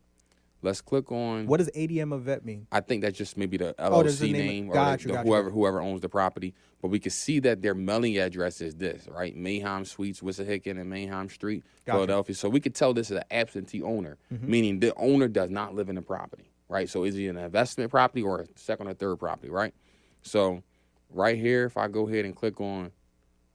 Let's 0.61 0.81
click 0.81 1.11
on. 1.11 1.47
What 1.47 1.57
does 1.57 1.69
ADM 1.75 2.11
of 2.13 2.23
vet 2.23 2.43
mean? 2.43 2.65
I 2.71 2.79
think 2.81 3.03
that's 3.03 3.15
just 3.17 3.37
maybe 3.37 3.57
the 3.57 3.75
Oh, 3.79 4.01
LLC 4.03 4.31
name- 4.31 4.31
name 4.33 4.69
or 4.69 4.73
the- 4.73 4.91
you, 4.99 5.07
the 5.07 5.13
got 5.13 5.23
you, 5.25 5.29
whoever 5.31 5.49
whoever 5.51 5.79
owns 5.81 6.01
the 6.01 6.09
property. 6.09 6.53
But 6.81 6.89
we 6.89 6.99
can 6.99 7.11
see 7.11 7.39
that 7.41 7.61
their 7.61 7.73
mailing 7.75 8.17
address 8.17 8.59
is 8.59 8.75
this, 8.75 9.07
right? 9.07 9.35
Manheim 9.35 9.85
Suites, 9.85 10.19
Wissahickon, 10.21 10.79
and 10.79 10.89
Manheim 10.89 11.29
Street, 11.29 11.63
Gotcha. 11.63 11.69
Mm-hmm. 11.91 11.91
Philadelphia. 11.97 12.35
So 12.35 12.49
we 12.49 12.59
could 12.59 12.73
tell 12.75 12.93
this 12.93 13.09
is 13.11 13.17
an 13.17 13.23
absentee 13.31 13.81
owner, 13.83 14.17
meaning 14.29 14.79
the 14.79 14.93
owner 14.95 15.27
does 15.27 15.49
not 15.51 15.73
live 15.75 15.89
in 15.89 15.95
the 15.95 16.01
property, 16.01 16.46
right? 16.69 16.89
So 16.89 17.03
is 17.03 17.15
it 17.15 17.25
an 17.27 17.37
investment 17.37 17.91
property 17.91 18.21
or 18.23 18.41
a 18.41 18.45
second 18.55 18.87
or 18.87 18.93
third 18.93 19.17
property, 19.17 19.49
right? 19.49 19.73
So 20.21 20.63
right 21.09 21.37
here, 21.37 21.65
if 21.65 21.77
I 21.77 21.87
go 21.87 22.07
ahead 22.07 22.25
and 22.25 22.35
click 22.35 22.59
on 22.61 22.91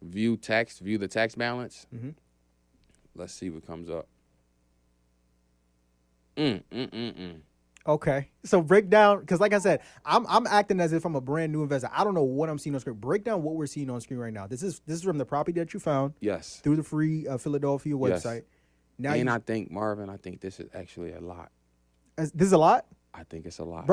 view 0.02 0.36
tax, 0.36 0.78
view 0.78 0.98
the 0.98 1.08
tax 1.08 1.34
balance, 1.34 1.86
Mm-hmm. 1.94 2.10
let's 3.14 3.32
see 3.34 3.50
what 3.50 3.66
comes 3.66 3.90
up. 3.90 4.06
Mm, 6.36 6.62
mm, 6.72 6.90
mm, 6.90 7.12
mm. 7.14 7.40
Okay. 7.86 8.28
So 8.44 8.62
break 8.62 8.88
down 8.88 9.20
because, 9.20 9.40
like 9.40 9.52
I 9.52 9.58
said, 9.58 9.80
I'm 10.04 10.24
I'm 10.28 10.46
acting 10.46 10.80
as 10.80 10.92
if 10.92 11.04
I'm 11.04 11.14
a 11.16 11.20
brand 11.20 11.52
new 11.52 11.62
investor. 11.62 11.90
I 11.92 12.04
don't 12.04 12.14
know 12.14 12.22
what 12.22 12.48
I'm 12.48 12.58
seeing 12.58 12.74
on 12.74 12.80
screen. 12.80 12.96
Break 12.96 13.24
down 13.24 13.42
what 13.42 13.54
we're 13.56 13.66
seeing 13.66 13.90
on 13.90 14.00
screen 14.00 14.20
right 14.20 14.32
now. 14.32 14.46
This 14.46 14.62
is 14.62 14.80
this 14.86 14.96
is 14.96 15.02
from 15.02 15.18
the 15.18 15.26
property 15.26 15.58
that 15.60 15.74
you 15.74 15.80
found 15.80 16.14
Yes. 16.20 16.60
through 16.62 16.76
the 16.76 16.82
free 16.84 17.26
uh, 17.28 17.38
Philadelphia 17.38 17.94
Yes. 17.98 18.22
website. 18.24 18.44
Now 18.98 19.12
and 19.12 19.28
you, 19.28 19.34
I 19.34 19.38
think 19.40 19.70
Marvin, 19.70 20.08
I 20.08 20.16
think 20.16 20.40
this 20.40 20.60
is 20.60 20.68
actually 20.74 21.12
a 21.12 21.20
lot. 21.20 21.50
this 22.16 22.30
is 22.40 22.52
a 22.52 22.58
lot. 22.58 22.86
I 23.14 23.24
think 23.24 23.44
it's 23.44 23.58
a 23.58 23.64
lot. 23.64 23.88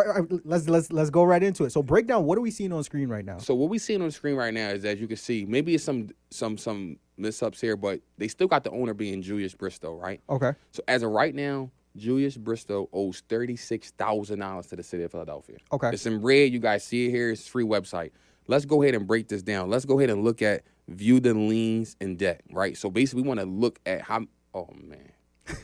Let's 0.46 0.70
let's 0.70 0.92
let's 0.92 1.10
go 1.10 1.24
right 1.24 1.44
into 1.44 1.66
it. 1.66 1.72
So 1.72 1.84
break 1.84 2.08
down 2.08 2.24
what 2.24 2.38
are 2.38 2.42
we 2.42 2.52
seeing 2.52 2.72
on 2.72 2.84
screen 2.84 3.10
right 3.10 3.26
now? 3.26 3.38
So 3.38 3.54
what 3.54 3.70
we 3.70 3.78
seeing 3.78 4.02
on 4.02 4.08
the 4.08 4.14
screen 4.14 4.36
right 4.36 4.54
now 4.54 4.70
is, 4.70 4.86
as 4.86 5.00
you 5.02 5.08
can 5.08 5.18
see, 5.18 5.46
maybe 5.46 5.76
it's 5.76 5.84
some 5.84 6.10
some 6.30 6.58
some 6.58 6.98
miss 7.18 7.44
ups 7.44 7.60
here, 7.60 7.76
but 7.76 8.00
they 8.18 8.30
still 8.30 8.48
got 8.48 8.64
the 8.64 8.72
owner 8.72 8.94
being 8.94 9.22
Julius 9.22 9.54
Bristow, 9.54 9.94
right? 9.94 10.22
Okay. 10.30 10.54
So 10.72 10.82
as 10.88 11.04
of 11.04 11.12
right 11.12 11.36
now, 11.36 11.70
Julius 11.98 12.38
Bristow 12.38 12.88
owes 12.94 13.22
thirty 13.28 13.58
six 13.58 13.92
thousand 13.92 14.40
dollars 14.40 14.68
to 14.68 14.78
the 14.78 14.84
city 14.84 15.04
of 15.04 15.12
Philadelphia. 15.12 15.58
Okay. 15.72 15.90
It's 15.90 16.06
in 16.06 16.22
red. 16.22 16.54
You 16.54 16.60
guys 16.60 16.86
see 16.86 17.08
it 17.08 17.12
here. 17.12 17.32
It's 17.32 17.46
free 17.46 17.66
website. 17.66 18.12
Let's 18.48 18.66
go 18.66 18.82
ahead 18.82 18.96
and 18.96 19.06
break 19.06 19.28
this 19.28 19.44
down. 19.44 19.70
Let's 19.70 19.86
go 19.86 20.00
ahead 20.00 20.10
and 20.10 20.24
look 20.24 20.42
at 20.42 20.64
view 20.88 21.20
the 21.20 21.34
liens 21.34 21.98
and 22.00 22.18
debt, 22.18 22.42
right? 22.52 22.76
So 22.78 22.90
basically, 22.90 23.24
we 23.24 23.28
want 23.28 23.42
to 23.42 23.46
look 23.46 23.80
at 23.86 24.02
how. 24.02 24.26
Oh 24.54 24.70
man, 24.82 25.12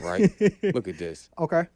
right? 0.01 0.29
look 0.75 0.89
at 0.89 0.97
this. 0.97 1.29
Okay. 1.39 1.67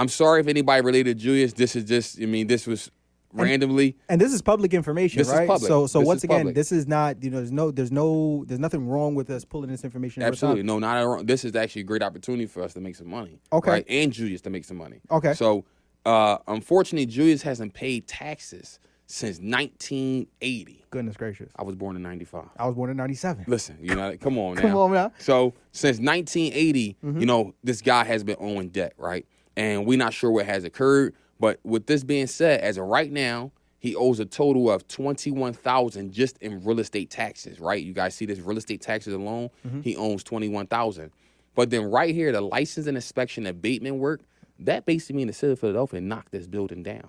I'm 0.00 0.08
sorry 0.08 0.40
if 0.40 0.46
anybody 0.48 0.82
related 0.82 1.18
to 1.18 1.22
Julius. 1.22 1.52
This 1.52 1.76
is 1.76 1.84
just. 1.84 2.20
I 2.20 2.24
mean, 2.24 2.46
this 2.46 2.66
was 2.66 2.90
randomly. 3.34 3.98
And 4.08 4.18
this 4.20 4.32
is 4.32 4.40
public 4.40 4.72
information, 4.72 5.18
This 5.18 5.28
is 5.28 5.34
right? 5.34 5.46
public. 5.46 5.68
So 5.68 5.86
so 5.86 5.98
This 6.00 6.06
once 6.08 6.24
again, 6.24 6.38
public. 6.38 6.54
this 6.54 6.72
is 6.72 6.86
not 6.88 7.22
you 7.22 7.30
know 7.30 7.36
there's 7.36 7.52
no 7.52 7.70
there's 7.70 7.92
no 7.92 8.44
there's 8.46 8.58
nothing 8.58 8.88
wrong 8.88 9.14
with 9.14 9.28
us 9.28 9.44
pulling 9.44 9.70
this 9.70 9.84
information. 9.84 10.22
Absolutely. 10.22 10.62
No, 10.62 10.78
not 10.78 10.96
at 10.96 11.04
all. 11.04 11.22
This 11.22 11.44
is 11.44 11.54
actually 11.54 11.82
a 11.82 11.84
great 11.84 12.02
opportunity 12.02 12.46
for 12.46 12.62
us 12.62 12.72
to 12.74 12.80
make 12.80 12.96
some 12.96 13.08
money. 13.10 13.40
Okay. 13.52 13.70
Right? 13.70 13.84
And 13.90 14.10
Julius 14.10 14.40
to 14.42 14.50
make 14.50 14.64
some 14.64 14.78
money. 14.78 15.00
Okay. 15.10 15.34
So, 15.34 15.66
uh, 16.06 16.38
unfortunately, 16.48 17.04
Julius 17.06 17.42
hasn't 17.42 17.74
paid 17.74 18.08
taxes 18.08 18.78
since 19.06 19.38
1980. 19.38 20.84
Goodness 20.90 21.16
gracious. 21.16 21.50
I 21.56 21.62
was 21.62 21.76
born 21.76 21.96
in 21.96 22.02
95. 22.02 22.46
I 22.56 22.66
was 22.66 22.74
born 22.74 22.90
in 22.90 22.96
'97. 22.96 23.44
Listen, 23.46 23.76
you 23.82 23.94
know, 23.94 24.16
come 24.18 24.38
on 24.38 24.54
now. 24.56 24.60
Come 24.62 24.76
on 24.76 24.92
now. 24.92 25.08
Mm-hmm. 25.08 25.22
So, 25.22 25.52
since 25.72 25.98
1980, 25.98 26.96
you 27.02 27.26
know, 27.26 27.54
this 27.62 27.82
guy 27.82 28.04
has 28.04 28.24
been 28.24 28.36
owing 28.40 28.70
debt, 28.70 28.94
right? 28.96 29.26
And 29.60 29.84
we're 29.84 29.98
not 29.98 30.14
sure 30.14 30.30
what 30.30 30.46
has 30.46 30.64
occurred. 30.64 31.14
But 31.38 31.60
with 31.64 31.84
this 31.86 32.02
being 32.02 32.26
said, 32.26 32.60
as 32.60 32.78
of 32.78 32.86
right 32.86 33.12
now, 33.12 33.52
he 33.78 33.94
owes 33.94 34.18
a 34.18 34.24
total 34.24 34.70
of 34.70 34.88
twenty-one 34.88 35.52
thousand 35.52 36.12
just 36.12 36.38
in 36.38 36.64
real 36.64 36.80
estate 36.80 37.10
taxes, 37.10 37.60
right? 37.60 37.82
You 37.82 37.92
guys 37.92 38.14
see 38.14 38.24
this 38.24 38.38
real 38.38 38.56
estate 38.56 38.80
taxes 38.80 39.12
alone. 39.12 39.50
Mm-hmm. 39.66 39.82
He 39.82 39.96
owns 39.96 40.24
twenty-one 40.24 40.66
thousand. 40.66 41.12
But 41.54 41.68
then 41.68 41.90
right 41.90 42.14
here, 42.14 42.32
the 42.32 42.40
license 42.40 42.86
and 42.86 42.96
inspection 42.96 43.46
abatement 43.46 43.96
work 43.96 44.22
that 44.60 44.86
basically 44.86 45.16
means 45.16 45.28
the 45.28 45.34
city 45.34 45.52
of 45.52 45.58
Philadelphia 45.58 46.00
knocked 46.00 46.32
this 46.32 46.46
building 46.46 46.82
down. 46.82 47.08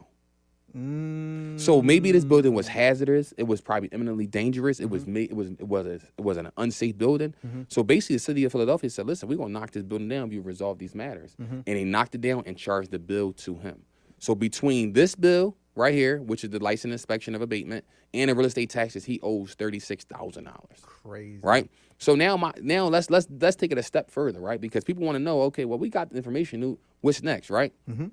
Mm, 0.75 1.59
So 1.59 1.81
maybe 1.81 2.11
this 2.11 2.25
building 2.25 2.53
was 2.53 2.67
hazardous. 2.67 3.33
It 3.37 3.43
was 3.43 3.61
probably 3.61 3.89
imminently 3.91 4.27
dangerous. 4.27 4.79
It 4.79 4.89
was 4.89 5.05
made. 5.07 5.29
It 5.31 5.35
was. 5.35 5.49
It 5.51 5.67
was. 5.67 5.85
A, 5.85 5.93
it 5.95 6.21
was 6.21 6.37
an 6.37 6.49
unsafe 6.57 6.97
building. 6.97 7.33
So 7.69 7.83
basically, 7.83 8.15
the 8.17 8.19
city 8.21 8.43
of 8.45 8.51
Philadelphia 8.51 8.89
said, 8.89 9.05
"Listen, 9.07 9.27
we're 9.29 9.37
gonna 9.37 9.49
knock 9.57 9.71
this 9.71 9.83
building 9.83 10.07
down 10.09 10.27
if 10.27 10.33
you 10.33 10.41
resolve 10.41 10.79
these 10.79 10.95
matters." 10.95 11.35
And 11.39 11.63
they 11.65 11.83
knocked 11.83 12.15
it 12.15 12.21
down 12.21 12.43
and 12.45 12.57
charged 12.57 12.91
the 12.91 12.99
bill 12.99 13.33
to 13.33 13.55
him. 13.55 13.83
So 14.19 14.35
between 14.35 14.93
this 14.93 15.15
bill 15.15 15.57
right 15.75 15.93
here, 15.93 16.21
which 16.21 16.43
is 16.43 16.49
the 16.51 16.59
license 16.59 16.91
inspection 16.91 17.33
of 17.33 17.41
abatement, 17.41 17.85
and 18.13 18.29
the 18.29 18.35
real 18.35 18.45
estate 18.45 18.69
taxes, 18.69 19.05
he 19.05 19.19
owes 19.23 19.53
thirty 19.55 19.79
six 19.79 20.03
thousand 20.03 20.43
dollars 20.45 20.79
crazy. 20.81 21.39
right? 21.43 21.69
So 21.97 22.15
now 22.15 22.37
my 22.37 22.51
now 22.61 22.87
let's 22.87 23.09
let's 23.09 23.27
let's 23.39 23.55
take 23.55 23.71
it 23.71 23.77
a 23.77 23.83
step 23.83 24.09
further, 24.11 24.39
right? 24.39 24.59
Because 24.61 24.83
people 24.83 25.03
want 25.03 25.15
to 25.15 25.19
know, 25.19 25.41
okay, 25.43 25.65
well 25.65 25.79
we 25.79 25.89
got 25.89 26.09
the 26.11 26.17
information, 26.17 26.77
what's 27.01 27.21
next, 27.23 27.49
right? 27.49 27.73
Mm-hmm. 27.89 28.07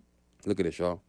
Look 0.47 0.61
at 0.61 0.67
this, 0.67 0.79
y'all. 0.79 1.01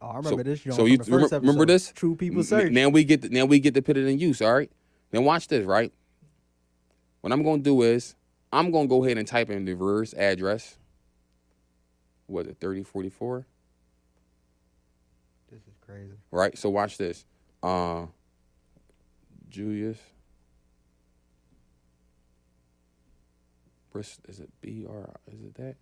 Oh, 0.00 0.08
I 0.08 0.16
remember 0.18 0.42
this. 0.44 0.60
Joint 0.60 0.76
so 0.76 0.84
you 0.84 0.98
remember, 0.98 1.38
remember 1.40 1.66
this? 1.66 1.92
True 1.92 2.14
people 2.14 2.42
search. 2.44 2.70
Now 2.72 2.88
we 2.88 3.04
get 3.04 3.22
the, 3.22 3.28
now 3.30 3.44
we 3.44 3.58
get 3.58 3.74
to 3.74 3.82
put 3.82 3.96
it 3.96 4.06
in 4.06 4.18
use, 4.18 4.40
all 4.40 4.54
right? 4.54 4.70
Now 5.12 5.22
watch 5.22 5.48
this, 5.48 5.64
right? 5.66 5.92
What 7.20 7.32
I'm 7.32 7.42
gonna 7.42 7.62
do 7.62 7.82
is 7.82 8.14
I'm 8.52 8.70
gonna 8.70 8.86
go 8.86 9.04
ahead 9.04 9.18
and 9.18 9.26
type 9.26 9.50
in 9.50 9.64
the 9.64 9.74
reverse 9.74 10.14
address. 10.14 10.78
Was 12.28 12.46
it 12.46 12.58
3044? 12.60 13.46
This 15.50 15.60
is 15.62 15.74
crazy. 15.84 16.12
right? 16.30 16.56
So 16.56 16.70
watch 16.70 16.96
this. 16.98 17.24
Uh, 17.62 18.06
Julius. 19.48 19.98
Is 24.28 24.38
it 24.38 24.50
B 24.60 24.86
R? 24.88 25.10
Is 25.32 25.42
it 25.42 25.54
that? 25.54 25.74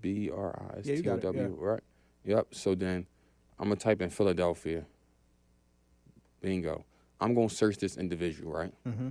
B 0.00 0.30
R 0.34 0.70
I 0.74 0.78
S 0.78 0.86
T 0.86 0.98
O 1.00 1.16
got 1.16 1.34
right? 1.58 1.82
Yep. 2.24 2.48
So 2.54 2.74
then 2.74 3.06
I'm 3.58 3.68
gonna 3.68 3.76
type 3.76 4.00
in 4.02 4.10
Philadelphia. 4.10 4.84
Bingo. 6.40 6.84
I'm 7.20 7.34
gonna 7.34 7.50
search 7.50 7.76
this 7.78 7.96
individual, 7.96 8.52
right? 8.52 8.72
Mm-hmm. 8.86 9.08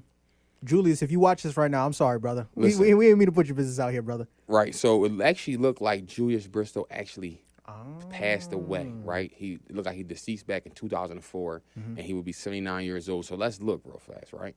Julius, 0.63 1.01
if 1.01 1.11
you 1.11 1.19
watch 1.19 1.43
this 1.43 1.55
right 1.55 1.71
now, 1.71 1.85
I'm 1.85 1.93
sorry, 1.93 2.19
brother. 2.19 2.47
We, 2.55 2.63
Listen. 2.65 2.81
we, 2.81 2.93
we 2.93 3.05
didn't 3.05 3.19
mean 3.19 3.27
to 3.27 3.31
put 3.31 3.47
your 3.47 3.55
business 3.55 3.79
out 3.79 3.91
here, 3.91 4.01
brother. 4.01 4.27
Right. 4.47 4.75
So 4.75 5.05
it 5.05 5.21
actually 5.21 5.57
looked 5.57 5.81
like 5.81 6.05
Julius 6.05 6.47
Bristow 6.47 6.85
actually 6.91 7.41
Oh. 7.67 7.99
passed 8.09 8.51
away. 8.51 8.91
Right. 9.03 9.31
He 9.33 9.59
looked 9.69 9.85
like 9.85 9.95
he 9.95 10.01
deceased 10.03 10.47
back 10.47 10.65
in 10.65 10.71
2004, 10.71 11.61
Mm-hmm. 11.77 11.97
and 11.97 11.99
he 11.99 12.13
would 12.15 12.25
be 12.25 12.31
79 12.31 12.83
years 12.83 13.07
old. 13.07 13.25
So 13.25 13.35
let's 13.35 13.61
look 13.61 13.81
real 13.85 13.99
fast. 13.99 14.33
Right. 14.33 14.55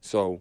So 0.00 0.40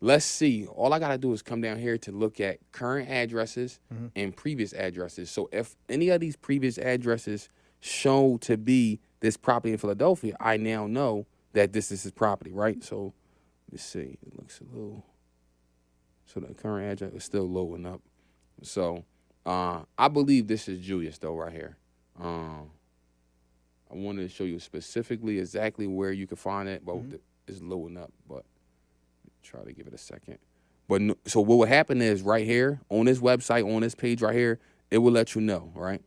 let's 0.00 0.24
see. 0.24 0.66
All 0.66 0.92
I 0.92 0.98
gotta 0.98 1.18
do 1.18 1.32
is 1.32 1.42
come 1.42 1.60
down 1.60 1.78
here 1.78 1.96
to 1.98 2.12
look 2.12 2.40
at 2.40 2.58
current 2.72 3.08
addresses 3.08 3.80
Mm-hmm. 3.92 4.06
and 4.16 4.36
previous 4.36 4.72
addresses. 4.72 5.30
So 5.30 5.48
if 5.52 5.76
any 5.88 6.08
of 6.10 6.20
these 6.20 6.36
previous 6.36 6.78
addresses 6.78 7.48
show 7.80 8.36
to 8.38 8.56
be 8.56 9.00
this 9.20 9.36
property 9.36 9.72
in 9.72 9.78
Philadelphia, 9.78 10.36
I 10.40 10.56
now 10.56 10.86
know 10.86 11.26
that 11.52 11.72
this 11.72 11.90
is 11.92 12.02
his 12.02 12.12
property. 12.12 12.52
Right. 12.52 12.82
So 12.84 13.14
let's 13.72 13.84
see. 13.84 14.18
It 14.26 14.36
looks 14.36 14.60
a 14.60 14.64
little. 14.64 15.04
So 16.26 16.40
the 16.40 16.52
current 16.54 16.90
address 16.92 17.12
is 17.14 17.24
still 17.24 17.48
loading 17.48 17.86
up. 17.86 18.00
So 18.62 19.04
uh, 19.46 19.82
I 19.96 20.08
believe 20.08 20.46
this 20.48 20.68
is 20.68 20.80
Julius 20.84 21.18
though 21.18 21.36
right 21.36 21.52
here. 21.52 21.76
Um, 22.20 22.70
I 23.90 23.94
wanted 23.94 24.22
to 24.22 24.28
show 24.28 24.44
you 24.44 24.58
specifically 24.58 25.38
exactly 25.38 25.86
where 25.86 26.10
you 26.10 26.26
can 26.26 26.36
find 26.36 26.68
it, 26.68 26.84
but 26.84 27.08
th- 27.10 27.22
it's 27.46 27.62
loading 27.62 27.96
up. 27.96 28.10
But 28.28 28.44
try 29.46 29.62
to 29.62 29.72
give 29.72 29.86
it 29.86 29.94
a 29.94 29.98
second. 29.98 30.38
But 30.88 31.00
no, 31.00 31.16
so 31.26 31.40
what 31.40 31.56
will 31.56 31.66
happen 31.66 32.00
is 32.00 32.22
right 32.22 32.44
here 32.46 32.80
on 32.90 33.06
this 33.06 33.18
website, 33.18 33.64
on 33.66 33.82
this 33.82 33.94
page 33.94 34.22
right 34.22 34.34
here, 34.34 34.58
it 34.90 34.98
will 34.98 35.12
let 35.12 35.34
you 35.34 35.40
know 35.40 35.72
right 35.74 36.00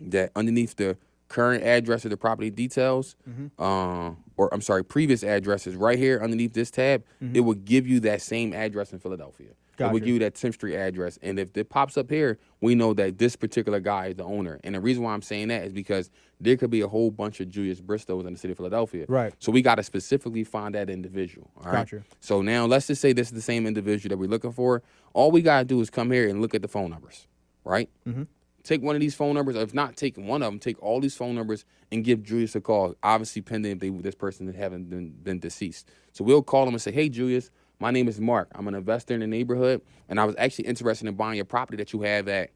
that 0.00 0.30
underneath 0.36 0.76
the 0.76 0.96
current 1.28 1.62
address 1.64 2.04
of 2.04 2.10
the 2.10 2.16
property 2.16 2.50
details, 2.50 3.16
uh, 3.58 4.10
or 4.36 4.52
I'm 4.52 4.60
sorry, 4.60 4.84
previous 4.84 5.22
addresses 5.22 5.76
right 5.76 5.98
here 5.98 6.20
underneath 6.22 6.52
this 6.54 6.70
tab, 6.70 7.04
it 7.34 7.40
will 7.40 7.54
give 7.54 7.86
you 7.86 8.00
that 8.00 8.22
same 8.22 8.52
address 8.52 8.92
in 8.92 8.98
Philadelphia. 8.98 9.50
It 9.88 9.92
will 9.92 10.00
give 10.00 10.08
you 10.08 10.18
that 10.20 10.34
10th 10.34 10.54
Street 10.54 10.76
address. 10.76 11.18
And 11.22 11.38
if 11.38 11.56
it 11.56 11.70
pops 11.70 11.96
up 11.96 12.10
here, 12.10 12.38
we 12.60 12.74
know 12.74 12.92
that 12.94 13.18
this 13.18 13.36
particular 13.36 13.80
guy 13.80 14.06
is 14.06 14.16
the 14.16 14.24
owner. 14.24 14.60
And 14.64 14.74
the 14.74 14.80
reason 14.80 15.02
why 15.02 15.12
I'm 15.12 15.22
saying 15.22 15.48
that 15.48 15.64
is 15.64 15.72
because 15.72 16.10
there 16.40 16.56
could 16.56 16.70
be 16.70 16.80
a 16.80 16.88
whole 16.88 17.10
bunch 17.10 17.40
of 17.40 17.48
Julius 17.48 17.80
Bristows 17.80 18.26
in 18.26 18.32
the 18.32 18.38
city 18.38 18.52
of 18.52 18.56
Philadelphia. 18.56 19.04
Right. 19.08 19.34
So 19.38 19.52
we 19.52 19.62
got 19.62 19.76
to 19.76 19.82
specifically 19.82 20.44
find 20.44 20.74
that 20.74 20.90
individual. 20.90 21.50
All 21.58 21.64
right. 21.64 21.72
Gotcha. 21.72 22.02
So 22.20 22.42
now 22.42 22.66
let's 22.66 22.86
just 22.86 23.00
say 23.00 23.12
this 23.12 23.28
is 23.28 23.34
the 23.34 23.42
same 23.42 23.66
individual 23.66 24.10
that 24.10 24.18
we're 24.18 24.30
looking 24.30 24.52
for. 24.52 24.82
All 25.12 25.30
we 25.30 25.42
got 25.42 25.60
to 25.60 25.64
do 25.64 25.80
is 25.80 25.90
come 25.90 26.10
here 26.10 26.28
and 26.28 26.40
look 26.40 26.54
at 26.54 26.62
the 26.62 26.68
phone 26.68 26.90
numbers, 26.90 27.26
right? 27.64 27.88
Mm-hmm. 28.06 28.24
Take 28.62 28.82
one 28.82 28.94
of 28.94 29.00
these 29.00 29.14
phone 29.14 29.34
numbers. 29.34 29.56
If 29.56 29.72
not, 29.72 29.96
take 29.96 30.16
one 30.16 30.42
of 30.42 30.52
them. 30.52 30.58
Take 30.58 30.82
all 30.82 31.00
these 31.00 31.16
phone 31.16 31.34
numbers 31.34 31.64
and 31.90 32.04
give 32.04 32.22
Julius 32.22 32.54
a 32.54 32.60
call. 32.60 32.94
Obviously, 33.02 33.42
pending 33.42 33.72
if 33.72 33.78
they, 33.78 33.88
this 33.88 34.14
person 34.14 34.52
haven't 34.52 34.90
been, 34.90 35.10
been 35.10 35.38
deceased. 35.38 35.88
So 36.12 36.24
we'll 36.24 36.42
call 36.42 36.68
him 36.68 36.74
and 36.74 36.82
say, 36.82 36.92
"Hey, 36.92 37.08
Julius, 37.08 37.50
my 37.80 37.90
name 37.90 38.06
is 38.06 38.20
Mark. 38.20 38.48
I'm 38.54 38.68
an 38.68 38.74
investor 38.74 39.14
in 39.14 39.20
the 39.20 39.26
neighborhood, 39.26 39.80
and 40.08 40.20
I 40.20 40.24
was 40.24 40.36
actually 40.38 40.66
interested 40.66 41.08
in 41.08 41.14
buying 41.14 41.36
your 41.36 41.46
property 41.46 41.78
that 41.78 41.92
you 41.92 42.02
have 42.02 42.28
at 42.28 42.50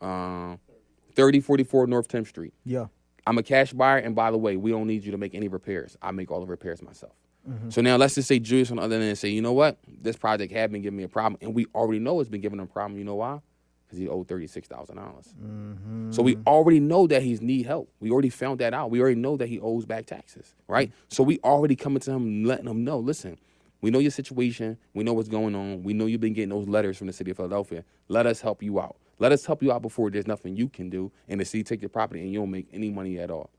uh, 0.00 0.56
3044 1.14 1.86
North 1.86 2.08
10th 2.08 2.28
Street. 2.28 2.54
Yeah. 2.64 2.86
I'm 3.26 3.38
a 3.38 3.42
cash 3.42 3.72
buyer, 3.72 3.98
and 3.98 4.14
by 4.14 4.30
the 4.30 4.38
way, 4.38 4.56
we 4.56 4.70
don't 4.70 4.86
need 4.86 5.04
you 5.04 5.12
to 5.12 5.18
make 5.18 5.34
any 5.34 5.48
repairs. 5.48 5.96
I 6.00 6.10
make 6.12 6.30
all 6.30 6.40
the 6.40 6.46
repairs 6.46 6.82
myself. 6.82 7.12
So 7.68 7.80
now 7.80 7.94
let's 7.96 8.16
just 8.16 8.26
say 8.26 8.40
Julius 8.40 8.72
on 8.72 8.78
the 8.78 8.82
other 8.82 8.96
end 8.96 9.16
say, 9.16 9.28
you 9.28 9.40
know 9.40 9.52
what, 9.52 9.78
this 9.86 10.16
project 10.16 10.52
had 10.52 10.72
been 10.72 10.82
giving 10.82 10.96
me 10.96 11.04
a 11.04 11.08
problem, 11.08 11.38
and 11.40 11.54
we 11.54 11.66
already 11.76 12.00
know 12.00 12.18
it's 12.18 12.28
been 12.28 12.40
giving 12.40 12.58
them 12.58 12.66
a 12.66 12.72
problem. 12.72 12.98
You 12.98 13.04
know 13.04 13.14
why? 13.14 13.38
Because 13.86 13.98
he 13.98 14.08
owed 14.08 14.26
thirty 14.26 14.46
six 14.48 14.66
thousand 14.66 14.96
dollars. 14.96 15.32
Mm-hmm. 15.40 16.10
So 16.10 16.22
we 16.22 16.36
already 16.46 16.80
know 16.80 17.06
that 17.06 17.22
he's 17.22 17.40
need 17.40 17.66
help. 17.66 17.88
We 18.00 18.10
already 18.10 18.30
found 18.30 18.58
that 18.58 18.74
out. 18.74 18.90
We 18.90 19.00
already 19.00 19.20
know 19.20 19.36
that 19.36 19.48
he 19.48 19.60
owes 19.60 19.84
back 19.86 20.06
taxes, 20.06 20.54
right? 20.66 20.88
Mm-hmm. 20.88 20.98
So 21.08 21.22
we 21.22 21.38
already 21.44 21.76
coming 21.76 22.00
to 22.00 22.10
him, 22.10 22.44
letting 22.44 22.66
him 22.66 22.84
know, 22.84 22.98
listen, 22.98 23.38
we 23.80 23.90
know 23.90 23.98
your 23.98 24.10
situation. 24.10 24.78
We 24.94 25.04
know 25.04 25.12
what's 25.12 25.28
going 25.28 25.54
on. 25.54 25.82
We 25.82 25.92
know 25.92 26.06
you've 26.06 26.20
been 26.20 26.32
getting 26.32 26.50
those 26.50 26.66
letters 26.66 26.96
from 26.96 27.06
the 27.06 27.12
city 27.12 27.30
of 27.30 27.36
Philadelphia. 27.36 27.84
Let 28.08 28.26
us 28.26 28.40
help 28.40 28.62
you 28.62 28.80
out. 28.80 28.96
Let 29.18 29.32
us 29.32 29.46
help 29.46 29.62
you 29.62 29.72
out 29.72 29.82
before 29.82 30.10
there's 30.10 30.26
nothing 30.26 30.56
you 30.56 30.68
can 30.68 30.90
do, 30.90 31.10
and 31.28 31.40
the 31.40 31.44
city 31.44 31.62
take 31.62 31.80
your 31.80 31.88
property 31.88 32.20
and 32.20 32.32
you 32.32 32.40
don't 32.40 32.50
make 32.50 32.68
any 32.72 32.90
money 32.90 33.18
at 33.18 33.30
all. 33.30 33.50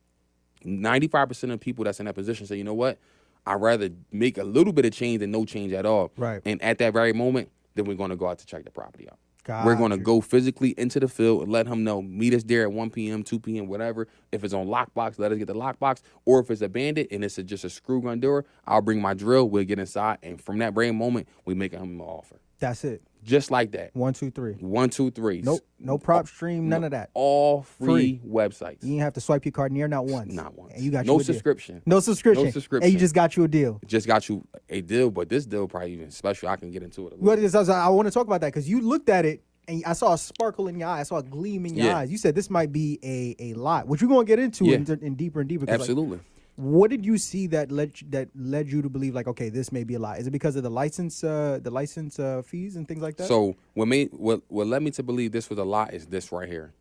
95% 0.65 1.53
of 1.53 1.59
people 1.59 1.85
that's 1.85 1.99
in 1.99 2.05
that 2.07 2.15
position 2.15 2.45
say, 2.45 2.57
you 2.57 2.63
know 2.63 2.73
what? 2.73 2.97
I'd 3.45 3.61
rather 3.61 3.89
make 4.11 4.37
a 4.37 4.43
little 4.43 4.73
bit 4.73 4.85
of 4.85 4.91
change 4.91 5.19
than 5.19 5.31
no 5.31 5.45
change 5.45 5.71
at 5.71 5.85
all. 5.85 6.11
Right. 6.17 6.41
And 6.45 6.61
at 6.61 6.79
that 6.79 6.93
very 6.93 7.13
moment, 7.13 7.49
then 7.75 7.85
we're 7.85 7.95
going 7.95 8.09
to 8.09 8.15
go 8.15 8.27
out 8.27 8.39
to 8.39 8.45
check 8.45 8.65
the 8.65 8.71
property 8.71 9.07
out. 9.09 9.17
We're 9.65 9.75
going 9.75 9.91
to 9.91 9.97
go 9.97 10.21
physically 10.21 10.73
into 10.77 10.99
the 10.99 11.07
field 11.07 11.43
and 11.43 11.51
let 11.51 11.67
him 11.67 11.83
know, 11.83 12.01
meet 12.01 12.33
us 12.33 12.43
there 12.43 12.63
at 12.63 12.71
1 12.71 12.89
p.m., 12.89 13.23
2 13.23 13.39
p.m., 13.39 13.67
whatever. 13.67 14.07
If 14.31 14.43
it's 14.43 14.53
on 14.53 14.67
lockbox, 14.67 15.19
let 15.19 15.31
us 15.31 15.37
get 15.37 15.47
the 15.47 15.55
lockbox. 15.55 16.01
Or 16.25 16.39
if 16.39 16.51
it's 16.51 16.61
a 16.61 16.69
bandit 16.69 17.07
and 17.11 17.23
it's 17.23 17.37
a, 17.37 17.43
just 17.43 17.63
a 17.63 17.69
screw 17.69 18.01
gun 18.01 18.19
door, 18.19 18.45
I'll 18.65 18.81
bring 18.81 19.01
my 19.01 19.13
drill, 19.13 19.49
we'll 19.49 19.63
get 19.63 19.79
inside. 19.79 20.17
And 20.21 20.41
from 20.41 20.57
that 20.59 20.73
very 20.73 20.91
moment, 20.91 21.27
we 21.45 21.53
make 21.53 21.71
him 21.71 21.81
an 21.81 22.01
offer. 22.01 22.39
That's 22.59 22.83
it. 22.83 23.01
Just 23.23 23.51
like 23.51 23.71
that. 23.71 23.93
One, 23.93 24.13
two, 24.13 24.31
three. 24.31 24.53
One, 24.53 24.89
two, 24.89 25.11
three. 25.11 25.41
Nope. 25.41 25.61
No 25.79 25.97
PropStream. 25.97 26.61
None 26.61 26.83
of 26.85 26.91
that. 26.91 27.09
All 27.13 27.63
free, 27.63 28.19
Free. 28.19 28.21
websites. 28.25 28.83
You 28.83 28.89
didn't 28.91 28.99
have 28.99 29.13
to 29.13 29.21
swipe 29.21 29.43
your 29.45 29.51
card 29.51 29.71
near 29.71 29.87
not 29.87 30.05
once. 30.05 30.33
Not 30.33 30.57
once. 30.57 30.73
And 30.75 30.83
you 30.83 30.91
got 30.91 31.05
no 31.05 31.17
you 31.17 31.23
subscription. 31.23 31.81
No 31.85 31.99
subscription. 31.99 32.45
No 32.45 32.51
subscription. 32.51 32.85
And 32.85 32.93
you 32.93 32.99
just 32.99 33.13
got 33.13 33.35
you 33.35 33.43
a 33.43 33.47
deal. 33.47 33.81
just 33.85 34.07
got 34.07 34.29
you 34.29 34.47
a 34.69 34.81
deal, 34.81 35.11
but 35.11 35.29
this 35.29 35.45
deal 35.45 35.67
probably 35.67 35.91
even 35.93 36.09
special. 36.11 36.47
I 36.49 36.55
can 36.55 36.71
get 36.71 36.83
into 36.83 37.01
it. 37.07 37.13
A 37.13 37.15
little. 37.15 37.19
What 37.25 37.39
is? 37.39 37.53
I, 37.55 37.59
was- 37.59 37.69
I 37.69 37.87
want 37.89 38.07
to 38.07 38.11
talk 38.13 38.27
about 38.27 38.41
that 38.41 38.47
because 38.53 38.69
you 38.69 38.81
looked 38.81 39.09
at 39.09 39.25
it 39.25 39.43
and 39.67 39.83
I 39.85 39.93
saw 39.93 40.13
a 40.13 40.17
sparkle 40.17 40.67
in 40.69 40.79
your 40.79 40.87
eye. 40.87 41.01
I 41.01 41.03
saw 41.03 41.17
a 41.17 41.23
gleam 41.23 41.65
in 41.65 41.75
your 41.75 41.87
Yeah. 41.87 41.97
eyes. 41.97 42.09
You 42.11 42.17
said 42.17 42.33
this 42.35 42.49
might 42.49 42.71
be 42.71 42.97
a 43.03 43.35
a 43.51 43.53
lot, 43.55 43.87
which 43.87 44.01
we're 44.01 44.07
gonna 44.07 44.23
get 44.25 44.39
into 44.39 44.65
Yeah. 44.65 44.75
in, 44.77 44.99
in 45.01 45.15
deeper 45.15 45.41
and 45.41 45.49
deeper. 45.49 45.65
'cause, 45.65 45.73
like, 45.73 45.79
Absolutely. 45.81 46.19
What 46.57 46.89
did 46.89 47.05
you 47.05 47.17
see 47.19 47.45
that 47.47 47.71
led 47.71 48.01
you- 48.01 48.07
that 48.09 48.29
led 48.35 48.69
you 48.69 48.81
to 48.81 48.89
believe 48.89 49.13
like 49.15 49.27
okay, 49.27 49.49
this 49.49 49.71
may 49.71 49.83
be 49.83 49.93
a 49.93 49.99
lot? 49.99 50.19
Is 50.19 50.27
it 50.27 50.31
because 50.31 50.55
of 50.55 50.63
the 50.63 50.69
license 50.71 51.23
uh, 51.23 51.59
the 51.61 51.69
license 51.71 52.19
uh, 52.19 52.41
fees 52.41 52.75
and 52.75 52.87
things 52.87 53.01
like 53.01 53.15
that? 53.17 53.27
So 53.27 53.55
what 53.75 53.87
made 53.87 54.09
what 54.11 54.41
what 54.49 54.67
led 54.67 54.81
me 54.81 54.91
to 54.91 55.03
believe 55.03 55.31
this 55.31 55.49
was 55.49 55.59
a 55.59 55.63
lot 55.63 55.93
is 55.93 56.07
this 56.07 56.31
right 56.31 56.49
here. 56.49 56.73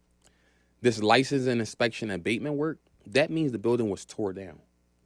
This 0.81 1.03
license 1.03 1.47
and 1.47 1.61
inspection 1.61 2.11
and 2.11 2.21
abatement 2.21 2.57
work. 2.57 2.79
That 3.07 3.31
means 3.31 3.53
the 3.53 3.59
building 3.59 3.89
was 3.91 4.05
tore 4.05 4.33
down. 4.33 4.59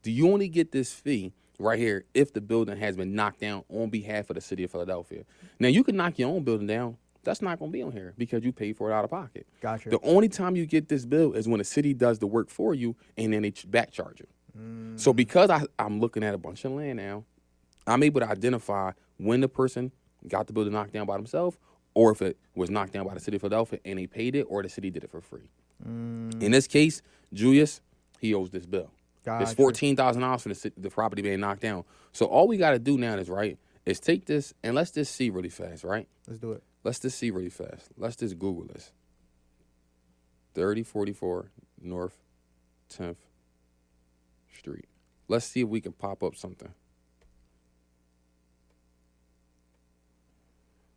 Do 0.02 0.10
you 0.10 0.32
only 0.32 0.48
get 0.48 0.72
this 0.72 0.92
fee 0.92 1.32
right 1.58 1.78
here 1.78 2.04
if 2.14 2.32
the 2.32 2.40
building 2.40 2.76
has 2.78 2.96
been 2.96 3.14
knocked 3.14 3.40
down 3.40 3.64
on 3.68 3.90
behalf 3.90 4.30
of 4.30 4.34
the 4.36 4.40
city 4.40 4.64
of 4.64 4.70
Philadelphia? 4.70 5.24
Now 5.58 5.68
you 5.68 5.84
can 5.84 5.96
knock 5.96 6.18
your 6.18 6.30
own 6.30 6.42
building 6.44 6.66
down. 6.66 6.96
That's 7.22 7.42
not 7.42 7.58
going 7.58 7.70
to 7.70 7.72
be 7.72 7.82
on 7.82 7.92
here 7.92 8.14
because 8.16 8.42
you 8.44 8.52
paid 8.52 8.76
for 8.78 8.90
it 8.90 8.94
out 8.94 9.04
of 9.04 9.10
pocket. 9.10 9.46
Gotcha. 9.60 9.90
The 9.90 10.00
only 10.02 10.28
time 10.30 10.56
you 10.56 10.64
get 10.64 10.88
this 10.88 11.04
bill 11.04 11.34
is 11.34 11.46
when 11.46 11.58
the 11.58 11.64
city 11.64 11.92
does 11.92 12.18
the 12.18 12.26
work 12.26 12.48
for 12.48 12.74
you 12.74 12.96
and 13.18 13.32
then 13.34 13.42
they 13.42 13.52
back 13.68 13.90
charge 13.90 14.20
you. 14.20 14.26
So 14.96 15.12
because 15.12 15.50
I, 15.50 15.62
I'm 15.78 16.00
looking 16.00 16.22
at 16.22 16.34
a 16.34 16.38
bunch 16.38 16.64
of 16.64 16.72
land 16.72 16.98
now, 16.98 17.24
I'm 17.86 18.02
able 18.02 18.20
to 18.20 18.28
identify 18.28 18.92
when 19.16 19.40
the 19.40 19.48
person 19.48 19.92
got 20.28 20.46
the 20.46 20.52
building 20.52 20.72
knocked 20.72 20.92
down 20.92 21.06
by 21.06 21.16
themselves 21.16 21.56
or 21.94 22.12
if 22.12 22.22
it 22.22 22.36
was 22.54 22.70
knocked 22.70 22.92
down 22.92 23.06
by 23.06 23.14
the 23.14 23.20
city 23.20 23.36
of 23.36 23.40
Philadelphia 23.40 23.78
and 23.84 23.98
they 23.98 24.06
paid 24.06 24.34
it 24.34 24.42
or 24.42 24.62
the 24.62 24.68
city 24.68 24.90
did 24.90 25.04
it 25.04 25.10
for 25.10 25.20
free. 25.20 25.50
Mm. 25.86 26.42
In 26.42 26.52
this 26.52 26.66
case, 26.66 27.02
Julius, 27.32 27.80
he 28.18 28.34
owes 28.34 28.50
this 28.50 28.66
bill. 28.66 28.90
Gotcha. 29.24 29.42
It's 29.42 29.54
fourteen 29.54 29.96
thousand 29.96 30.22
dollars 30.22 30.42
for 30.42 30.48
the, 30.48 30.72
the 30.76 30.90
property 30.90 31.22
being 31.22 31.40
knocked 31.40 31.60
down. 31.60 31.84
So 32.12 32.26
all 32.26 32.48
we 32.48 32.56
got 32.56 32.70
to 32.70 32.78
do 32.78 32.96
now 32.96 33.14
is 33.14 33.28
right 33.28 33.58
is 33.84 34.00
take 34.00 34.26
this 34.26 34.54
and 34.62 34.74
let's 34.74 34.90
just 34.90 35.14
see 35.14 35.30
really 35.30 35.48
fast, 35.48 35.84
right? 35.84 36.08
Let's 36.26 36.38
do 36.38 36.52
it. 36.52 36.62
Let's 36.84 37.00
just 37.00 37.18
see 37.18 37.30
really 37.30 37.50
fast. 37.50 37.88
Let's 37.96 38.16
just 38.16 38.38
Google 38.38 38.64
this. 38.64 38.92
3044 40.54 41.50
North 41.82 42.18
10th 42.92 43.16
Street. 44.56 44.86
Let's 45.28 45.46
see 45.46 45.60
if 45.60 45.68
we 45.68 45.80
can 45.80 45.92
pop 45.92 46.22
up 46.22 46.36
something. 46.36 46.72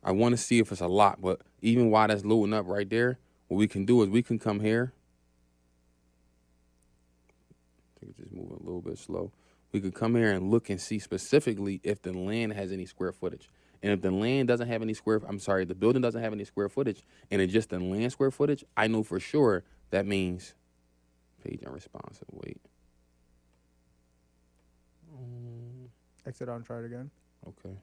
I 0.04 0.12
want 0.12 0.34
to 0.34 0.38
see 0.38 0.60
if 0.60 0.72
it's 0.72 0.82
a 0.82 0.88
lot, 0.88 1.22
but 1.22 1.42
even 1.62 1.89
while 1.89 2.08
that's 2.08 2.26
loading 2.26 2.54
up 2.54 2.68
right 2.68 2.89
there, 2.89 3.20
what 3.48 3.58
we 3.58 3.68
can 3.68 3.86
do 3.86 4.02
is 4.02 4.10
we 4.10 4.22
can 4.22 4.38
come 4.38 4.60
here. 4.60 4.92
I 7.96 8.00
think 8.00 8.10
it's 8.12 8.20
just 8.20 8.34
moving 8.34 8.58
a 8.58 8.66
little 8.66 8.82
bit 8.82 8.98
slow. 8.98 9.32
We 9.72 9.80
could 9.80 9.94
come 9.94 10.16
here 10.16 10.32
and 10.32 10.52
look 10.52 10.70
and 10.70 10.80
see 10.80 11.00
specifically 11.00 11.80
if 11.84 12.02
the 12.02 12.12
land 12.12 12.54
has 12.54 12.72
any 12.72 12.86
square 12.86 13.12
footage. 13.12 13.50
And 13.82 13.92
if 13.92 14.02
the 14.02 14.12
land 14.12 14.48
doesn't 14.48 14.68
have 14.68 14.82
any 14.82 14.94
square, 14.94 15.22
I'm 15.28 15.39
sorry, 15.39 15.66
the 15.66 15.76
building 15.76 16.02
doesn't 16.02 16.22
have 16.22 16.34
any 16.34 16.46
square 16.46 16.70
footage, 16.70 17.04
and 17.32 17.42
it's 17.42 17.52
just 17.52 17.70
the 17.70 17.80
land 17.80 18.12
square 18.12 18.32
footage, 18.32 18.63
I 18.78 18.88
know 18.88 19.04
for 19.04 19.20
sure 19.20 19.63
that 19.89 20.06
means 20.06 20.54
page 21.44 21.62
unresponsive. 21.66 22.28
Wait, 22.32 22.62
Mm. 25.13 25.88
Exit 26.26 26.49
out 26.49 26.56
and 26.56 26.65
try 26.65 26.80
it 26.80 26.86
again. 26.86 27.12
okay. 27.47 27.76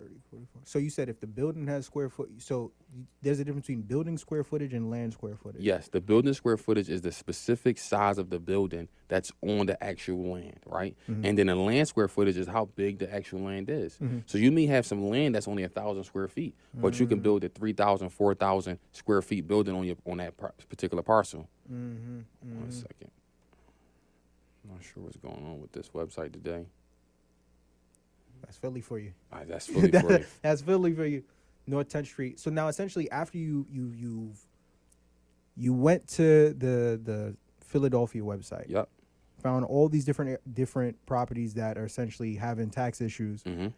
30, 0.00 0.14
44. 0.30 0.62
So 0.64 0.78
you 0.78 0.90
said 0.90 1.08
if 1.08 1.20
the 1.20 1.26
building 1.26 1.66
has 1.66 1.86
square 1.86 2.08
foot, 2.08 2.30
so 2.38 2.72
there's 3.22 3.40
a 3.40 3.44
difference 3.44 3.66
between 3.66 3.82
building 3.82 4.16
square 4.16 4.44
footage 4.44 4.72
and 4.72 4.90
land 4.90 5.12
square 5.12 5.36
footage. 5.36 5.62
Yes, 5.62 5.88
the 5.88 6.00
building 6.00 6.32
square 6.32 6.56
footage 6.56 6.88
is 6.88 7.02
the 7.02 7.12
specific 7.12 7.78
size 7.78 8.18
of 8.18 8.30
the 8.30 8.38
building 8.38 8.88
that's 9.08 9.32
on 9.42 9.66
the 9.66 9.82
actual 9.82 10.32
land, 10.32 10.60
right? 10.66 10.96
Mm-hmm. 11.08 11.24
And 11.24 11.38
then 11.38 11.46
the 11.48 11.56
land 11.56 11.88
square 11.88 12.08
footage 12.08 12.36
is 12.36 12.46
how 12.46 12.66
big 12.76 12.98
the 12.98 13.12
actual 13.12 13.40
land 13.40 13.68
is. 13.68 13.94
Mm-hmm. 13.94 14.20
So 14.26 14.38
you 14.38 14.50
may 14.52 14.66
have 14.66 14.86
some 14.86 15.08
land 15.08 15.34
that's 15.34 15.48
only 15.48 15.64
a 15.64 15.68
thousand 15.68 16.04
square 16.04 16.28
feet, 16.28 16.54
but 16.74 16.98
you 16.98 17.06
can 17.06 17.20
mm. 17.20 17.24
build 17.24 17.44
a 17.44 17.48
3,000, 17.48 18.10
4,000 18.10 18.78
square 18.92 19.22
feet 19.22 19.46
building 19.46 19.74
on 19.74 19.84
your 19.84 19.96
on 20.06 20.18
that 20.18 20.36
par- 20.36 20.54
particular 20.68 21.02
parcel. 21.02 21.48
Mm-hmm. 21.70 22.20
One 22.40 22.68
mm-hmm. 22.68 22.70
second. 22.70 23.10
Not 24.68 24.82
sure 24.82 25.02
what's 25.02 25.16
going 25.16 25.44
on 25.46 25.60
with 25.60 25.72
this 25.72 25.88
website 25.88 26.32
today. 26.32 26.66
That's 28.42 28.56
Philly 28.56 28.80
for 28.80 28.98
you. 28.98 29.12
Right, 29.32 29.46
that's 29.48 29.66
Philly 29.72 29.90
for 29.90 30.12
you. 30.18 30.24
That's 30.42 30.62
Philly 30.62 30.94
for 30.94 31.04
you. 31.04 31.22
North 31.66 31.88
10th 31.88 32.06
Street. 32.06 32.40
So 32.40 32.50
now 32.50 32.68
essentially 32.68 33.10
after 33.10 33.38
you 33.38 33.66
you 33.70 33.92
you 33.96 34.32
you 35.56 35.74
went 35.74 36.06
to 36.08 36.54
the 36.54 37.00
the 37.02 37.36
Philadelphia 37.60 38.22
website, 38.22 38.68
Yep. 38.68 38.88
found 39.42 39.64
all 39.64 39.88
these 39.88 40.04
different 40.04 40.40
different 40.54 41.04
properties 41.06 41.54
that 41.54 41.76
are 41.78 41.84
essentially 41.84 42.34
having 42.36 42.70
tax 42.70 43.00
issues. 43.00 43.42
Mm-hmm. 43.44 43.68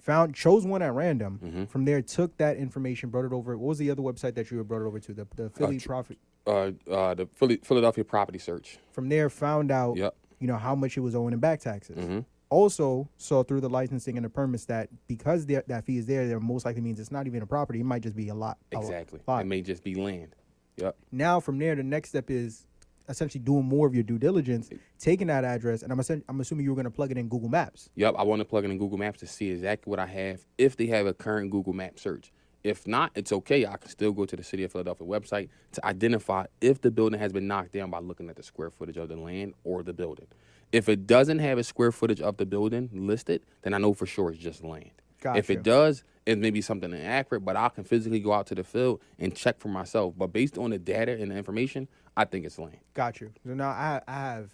Found 0.00 0.34
chose 0.34 0.64
one 0.66 0.82
at 0.82 0.92
random. 0.92 1.38
Mhm. 1.42 1.68
From 1.68 1.84
there, 1.84 2.00
took 2.02 2.36
that 2.38 2.56
information, 2.56 3.10
brought 3.10 3.26
it 3.26 3.32
over. 3.32 3.56
What 3.56 3.68
was 3.68 3.78
the 3.78 3.90
other 3.90 4.02
website 4.02 4.34
that 4.34 4.50
you 4.50 4.62
brought 4.64 4.82
it 4.82 4.86
over 4.86 4.98
to? 5.00 5.12
The 5.14 5.26
the 5.36 5.50
Philly 5.50 5.78
tr- 5.78 5.88
profit. 5.88 6.18
Uh, 6.50 6.72
uh, 6.92 7.14
the 7.14 7.26
Philly, 7.34 7.60
Philadelphia 7.62 8.04
property 8.04 8.38
search. 8.38 8.78
From 8.92 9.08
there, 9.08 9.30
found 9.30 9.70
out 9.70 9.96
Yep. 9.96 10.14
you 10.40 10.46
know 10.46 10.56
how 10.56 10.74
much 10.74 10.96
it 10.96 11.00
was 11.00 11.14
owing 11.14 11.32
in 11.32 11.38
back 11.40 11.60
taxes. 11.60 11.96
Mm-hmm. 11.96 12.20
Also 12.48 13.08
saw 13.16 13.44
through 13.44 13.60
the 13.60 13.68
licensing 13.70 14.16
and 14.16 14.24
the 14.24 14.28
permits 14.30 14.64
that 14.64 14.88
because 15.06 15.46
that 15.46 15.84
fee 15.84 15.98
is 15.98 16.06
there, 16.06 16.26
there 16.26 16.40
most 16.40 16.64
likely 16.64 16.80
means 16.80 16.98
it's 16.98 17.12
not 17.12 17.26
even 17.28 17.42
a 17.42 17.46
property. 17.46 17.78
It 17.80 17.84
might 17.84 18.02
just 18.02 18.16
be 18.16 18.28
a 18.28 18.34
lot. 18.34 18.58
a 18.74 18.78
Exactly. 18.78 19.20
lot. 19.28 19.42
It 19.42 19.46
may 19.46 19.62
just 19.62 19.84
be 19.84 19.94
land. 19.94 20.34
Yep. 20.76 20.96
now 21.12 21.40
from 21.40 21.58
there 21.58 21.74
the 21.74 21.82
next 21.82 22.08
step 22.08 22.30
is 22.30 22.66
essentially 23.06 23.42
doing 23.42 23.64
more 23.66 23.86
of 23.86 23.92
your 23.94 24.02
due 24.04 24.18
diligence 24.18 24.70
taking 24.98 25.26
that 25.26 25.44
address 25.44 25.82
and 25.82 25.92
i'm, 25.92 26.00
I'm 26.26 26.40
assuming 26.40 26.64
you 26.64 26.70
were 26.70 26.74
going 26.76 26.84
to 26.86 26.90
plug 26.90 27.10
it 27.10 27.18
in 27.18 27.28
google 27.28 27.50
maps 27.50 27.90
Yep, 27.96 28.14
I 28.16 28.22
want 28.22 28.40
to 28.40 28.46
plug 28.46 28.64
it 28.64 28.70
in 28.70 28.78
Google 28.78 28.96
Maps 28.96 29.18
to 29.20 29.26
see 29.26 29.50
exactly 29.50 29.90
what 29.90 29.98
I 29.98 30.06
have. 30.06 30.46
If 30.56 30.76
they 30.78 30.86
have 30.86 31.04
a 31.06 31.12
current 31.12 31.50
Google 31.50 31.74
Map 31.74 31.98
search, 31.98 32.32
if 32.64 32.86
not, 32.86 33.10
it's 33.14 33.32
okay. 33.32 33.66
I 33.66 33.76
can 33.76 33.88
still 33.90 34.12
go 34.12 34.24
to 34.26 34.36
the 34.36 34.42
City 34.44 34.64
of 34.64 34.72
Philadelphia 34.72 35.06
website 35.06 35.48
to 35.72 35.84
identify 35.86 36.46
if 36.60 36.80
the 36.80 36.90
building 36.90 37.18
has 37.18 37.32
been 37.32 37.46
knocked 37.46 37.72
down 37.72 37.90
by 37.90 37.98
looking 38.00 38.28
at 38.28 38.36
the 38.36 38.42
square 38.42 38.70
footage 38.70 38.96
of 38.96 39.08
the 39.08 39.16
land 39.16 39.54
or 39.64 39.82
the 39.82 39.92
building. 39.92 40.26
If 40.72 40.88
it 40.88 41.06
doesn't 41.06 41.38
have 41.40 41.58
a 41.58 41.64
square 41.64 41.90
footage 41.92 42.20
of 42.20 42.36
the 42.36 42.46
building 42.46 42.90
listed, 42.92 43.42
then 43.62 43.74
I 43.74 43.78
know 43.78 43.92
for 43.94 44.06
sure 44.06 44.30
it's 44.30 44.38
just 44.38 44.62
land. 44.62 44.90
If 45.18 45.22
Gotcha. 45.22 45.52
it 45.52 45.62
does, 45.62 46.04
it 46.26 46.38
may 46.38 46.50
be 46.50 46.60
something 46.62 46.92
inaccurate, 46.92 47.40
but 47.40 47.56
I 47.56 47.68
can 47.70 47.84
physically 47.84 48.20
go 48.20 48.32
out 48.32 48.46
to 48.48 48.54
the 48.54 48.62
field 48.64 49.00
and 49.18 49.34
check 49.34 49.58
for 49.58 49.68
myself. 49.68 50.14
But 50.16 50.28
based 50.28 50.56
on 50.58 50.70
the 50.70 50.78
data 50.78 51.12
and 51.20 51.30
the 51.30 51.36
information, 51.36 51.88
I 52.16 52.24
think 52.24 52.44
it's 52.46 52.58
land. 52.58 52.78
got 52.94 53.20
you 53.20 53.32
so 53.46 53.54
now 53.54 53.68
i, 53.70 54.00
I 54.06 54.12
have 54.20 54.50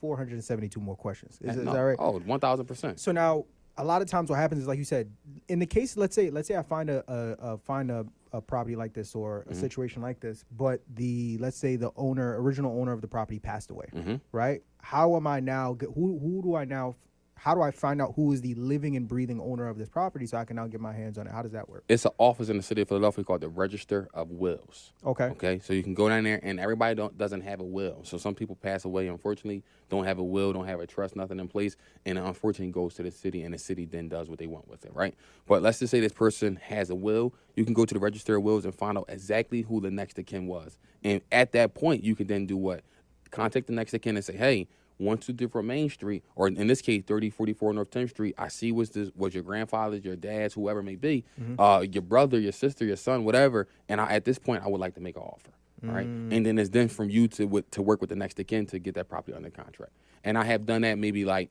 472 0.00 0.78
more 0.80 0.96
questions 0.96 1.38
is, 1.42 1.56
is 1.56 1.64
No, 1.64 1.72
that 1.72 1.80
right 1.80 1.96
Oh, 1.98 2.18
1000%. 2.20 2.98
so 2.98 3.12
now 3.12 3.44
a 3.78 3.84
lot 3.84 4.00
of 4.02 4.08
times 4.08 4.30
what 4.30 4.38
happens 4.38 4.62
is 4.62 4.66
like 4.68 4.78
you 4.78 4.84
said 4.84 5.10
in 5.48 5.58
the 5.58 5.66
case 5.66 5.96
let's 5.96 6.14
say 6.14 6.30
let's 6.30 6.48
say 6.48 6.56
i 6.56 6.62
find 6.62 6.88
a, 6.90 7.04
a, 7.12 7.52
a 7.54 7.58
find 7.58 7.90
a, 7.90 8.06
a 8.32 8.40
property 8.40 8.74
like 8.76 8.92
this 8.94 9.14
or 9.14 9.44
a 9.48 9.54
situation 9.54 10.00
like 10.02 10.18
this 10.20 10.44
but 10.56 10.80
the 10.94 11.36
let's 11.38 11.56
say 11.58 11.76
the 11.76 11.90
owner 11.96 12.40
original 12.40 12.78
owner 12.80 12.92
of 12.92 13.00
the 13.00 13.08
property 13.08 13.38
passed 13.38 13.70
away 13.70 13.86
Mhm. 13.94 14.20
right 14.32 14.62
how 14.80 15.16
am 15.16 15.26
i 15.26 15.40
now 15.40 15.76
who 15.94 16.18
who 16.18 16.42
do 16.42 16.54
i 16.54 16.64
now 16.64 16.94
how 17.36 17.54
do 17.54 17.60
i 17.62 17.70
find 17.70 18.00
out 18.02 18.12
who 18.16 18.32
is 18.32 18.40
the 18.40 18.54
living 18.54 18.96
and 18.96 19.06
breathing 19.06 19.40
owner 19.40 19.68
of 19.68 19.78
this 19.78 19.88
property 19.88 20.26
so 20.26 20.36
i 20.36 20.44
can 20.44 20.56
now 20.56 20.66
get 20.66 20.80
my 20.80 20.92
hands 20.92 21.18
on 21.18 21.26
it 21.26 21.32
how 21.32 21.42
does 21.42 21.52
that 21.52 21.68
work 21.68 21.84
It's 21.88 22.04
an 22.04 22.12
office 22.18 22.48
in 22.48 22.56
the 22.56 22.62
city 22.62 22.82
of 22.82 22.88
Philadelphia 22.88 23.24
called 23.24 23.42
the 23.42 23.48
Register 23.48 24.08
of 24.14 24.30
Wills. 24.30 24.92
okay 25.04 25.26
Okay, 25.26 25.60
so 25.62 25.72
you 25.72 25.82
can 25.82 25.94
go 25.94 26.08
down 26.08 26.24
there, 26.24 26.40
and 26.42 26.58
everybody 26.58 26.94
don't 26.94 27.16
doesn't 27.18 27.42
have 27.42 27.60
a 27.60 27.64
will. 27.64 28.00
So 28.04 28.16
some 28.16 28.34
people 28.34 28.56
pass 28.56 28.84
away, 28.84 29.08
unfortunately, 29.08 29.62
don't 29.90 30.04
have 30.04 30.18
a 30.18 30.24
will, 30.24 30.52
don't 30.52 30.66
have 30.66 30.80
a 30.80 30.86
trust, 30.86 31.14
nothing 31.14 31.38
in 31.38 31.48
place, 31.48 31.76
and 32.06 32.18
it 32.18 32.24
unfortunately 32.24 32.72
goes 32.72 32.94
to 32.94 33.02
the 33.02 33.10
city, 33.10 33.42
and 33.42 33.52
the 33.54 33.58
city 33.58 33.84
then 33.84 34.08
does 34.08 34.28
what 34.30 34.38
they 34.38 34.46
want 34.46 34.68
with 34.68 34.84
it, 34.84 34.94
right? 34.94 35.14
But 35.46 35.62
let's 35.62 35.78
just 35.78 35.90
say 35.90 36.00
this 36.00 36.12
person 36.12 36.56
has 36.62 36.90
a 36.90 36.94
will. 36.94 37.34
You 37.54 37.64
can 37.64 37.74
go 37.74 37.84
to 37.84 37.92
the 37.94 38.00
Register 38.00 38.36
of 38.36 38.42
Wills 38.42 38.64
and 38.64 38.74
find 38.74 38.96
out 38.96 39.04
exactly 39.08 39.62
who 39.62 39.80
the 39.80 39.90
next 39.90 40.18
of 40.18 40.26
kin 40.26 40.46
was, 40.46 40.78
and 41.04 41.20
at 41.30 41.52
that 41.52 41.74
point, 41.74 42.02
you 42.02 42.16
can 42.16 42.26
then 42.26 42.46
do 42.46 42.56
what? 42.56 42.82
Contact 43.30 43.66
the 43.66 43.72
next 43.74 43.92
of 43.94 44.00
kin 44.00 44.16
and 44.16 44.24
say, 44.24 44.36
hey. 44.36 44.68
123 44.98 45.62
Main 45.62 45.90
Street, 45.90 46.24
or 46.34 46.48
in 46.48 46.66
this 46.66 46.80
case, 46.80 47.02
3044 47.06 47.72
North 47.74 47.90
10th 47.90 48.10
Street. 48.10 48.34
I 48.38 48.48
see 48.48 48.72
was 48.72 48.90
this 48.90 49.10
was 49.16 49.34
your 49.34 49.42
grandfather's, 49.42 50.04
your 50.04 50.16
dad's, 50.16 50.54
whoever 50.54 50.80
it 50.80 50.84
may 50.84 50.96
be, 50.96 51.24
uh, 51.58 51.84
your 51.90 52.02
brother, 52.02 52.38
your 52.38 52.52
sister, 52.52 52.84
your 52.84 52.96
son, 52.96 53.24
whatever. 53.24 53.68
And 53.88 54.00
I, 54.00 54.06
at 54.12 54.24
this 54.24 54.38
point, 54.38 54.62
I 54.64 54.68
would 54.68 54.80
like 54.80 54.94
to 54.94 55.00
make 55.00 55.16
an 55.16 55.22
offer. 55.22 55.50
right? 55.82 56.06
and 56.06 56.44
then 56.46 56.58
it's 56.58 56.70
then 56.70 56.88
from 56.88 57.10
you 57.10 57.28
to 57.28 57.62
to 57.70 57.82
work 57.82 58.00
with 58.00 58.10
the 58.10 58.16
next 58.16 58.40
kin 58.46 58.66
to 58.66 58.78
get 58.78 58.94
that 58.94 59.08
property 59.08 59.36
under 59.36 59.50
contract. 59.50 59.92
And 60.24 60.36
I 60.38 60.44
have 60.44 60.66
done 60.66 60.82
that 60.82 60.98
maybe 60.98 61.24
like 61.24 61.50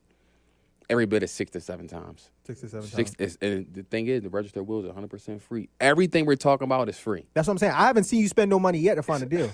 every 0.90 1.06
bit 1.06 1.22
of 1.22 1.30
six 1.30 1.50
to 1.52 1.60
seven 1.60 1.88
times. 1.88 2.30
six 2.46 2.60
to 2.60 2.68
seven 2.68 2.86
Six, 2.86 3.10
times 3.14 3.36
is, 3.36 3.38
and 3.40 3.66
the 3.72 3.82
thing 3.84 4.06
is, 4.06 4.22
the 4.22 4.28
register 4.28 4.62
will 4.62 4.76
wills 4.76 4.84
is 4.84 4.88
100 4.88 5.08
percent 5.08 5.42
free. 5.42 5.68
Everything 5.80 6.26
we're 6.26 6.36
talking 6.36 6.64
about 6.64 6.88
is 6.88 6.98
free. 6.98 7.24
that's 7.34 7.48
what 7.48 7.52
i'm 7.52 7.58
saying 7.58 7.72
i 7.72 7.86
haven't 7.86 8.04
seen 8.04 8.20
you 8.20 8.28
spend 8.28 8.50
no 8.50 8.58
money 8.58 8.78
yet 8.78 8.96
to 8.96 9.02
find 9.02 9.22
a 9.22 9.26
deal 9.26 9.50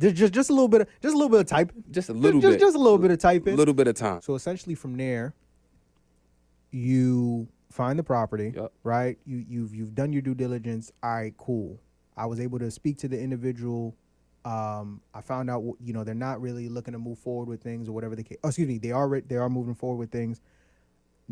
just, 0.00 0.16
just 0.16 0.32
just 0.32 0.50
a 0.50 0.52
little 0.52 0.68
bit 0.68 0.80
of 0.82 0.88
just 1.02 1.14
a 1.14 1.16
little 1.16 1.28
bit 1.28 1.40
of 1.40 1.46
typing 1.46 1.84
Just 1.90 2.08
a 2.08 2.12
little 2.12 2.40
just, 2.40 2.52
bit, 2.52 2.60
just 2.60 2.64
just 2.72 2.76
a 2.76 2.78
little 2.78 2.98
bit 2.98 3.10
of 3.10 3.18
typing. 3.18 3.54
a 3.54 3.56
little 3.56 3.74
bit 3.74 3.86
of 3.86 3.94
time. 3.94 4.20
So 4.22 4.34
essentially, 4.34 4.74
from 4.74 4.96
there, 4.96 5.34
you 6.70 7.48
find 7.70 7.98
the 7.98 8.02
property, 8.02 8.52
Yup. 8.54 8.72
right? 8.82 9.18
You 9.26 9.44
you've 9.48 9.74
you've 9.74 9.94
done 9.94 10.12
your 10.12 10.22
due 10.22 10.34
diligence. 10.34 10.92
All 11.02 11.10
right, 11.14 11.34
cool. 11.36 11.80
I 12.16 12.26
was 12.26 12.40
able 12.40 12.58
to 12.58 12.70
speak 12.70 12.98
to 12.98 13.08
the 13.08 13.20
individual. 13.20 13.94
Um, 14.44 15.02
I 15.12 15.20
found 15.20 15.50
out, 15.50 15.62
you 15.84 15.92
know, 15.92 16.02
they're 16.02 16.14
not 16.14 16.40
really 16.40 16.68
looking 16.68 16.92
to 16.92 16.98
move 16.98 17.18
forward 17.18 17.48
with 17.48 17.62
things 17.62 17.88
or 17.88 17.92
whatever 17.92 18.16
the 18.16 18.22
case. 18.24 18.38
Oh, 18.42 18.48
excuse 18.48 18.68
me, 18.68 18.78
they 18.78 18.90
are 18.92 19.06
re- 19.08 19.22
they 19.26 19.36
are 19.36 19.50
moving 19.50 19.74
forward 19.74 19.98
with 19.98 20.10
things. 20.10 20.40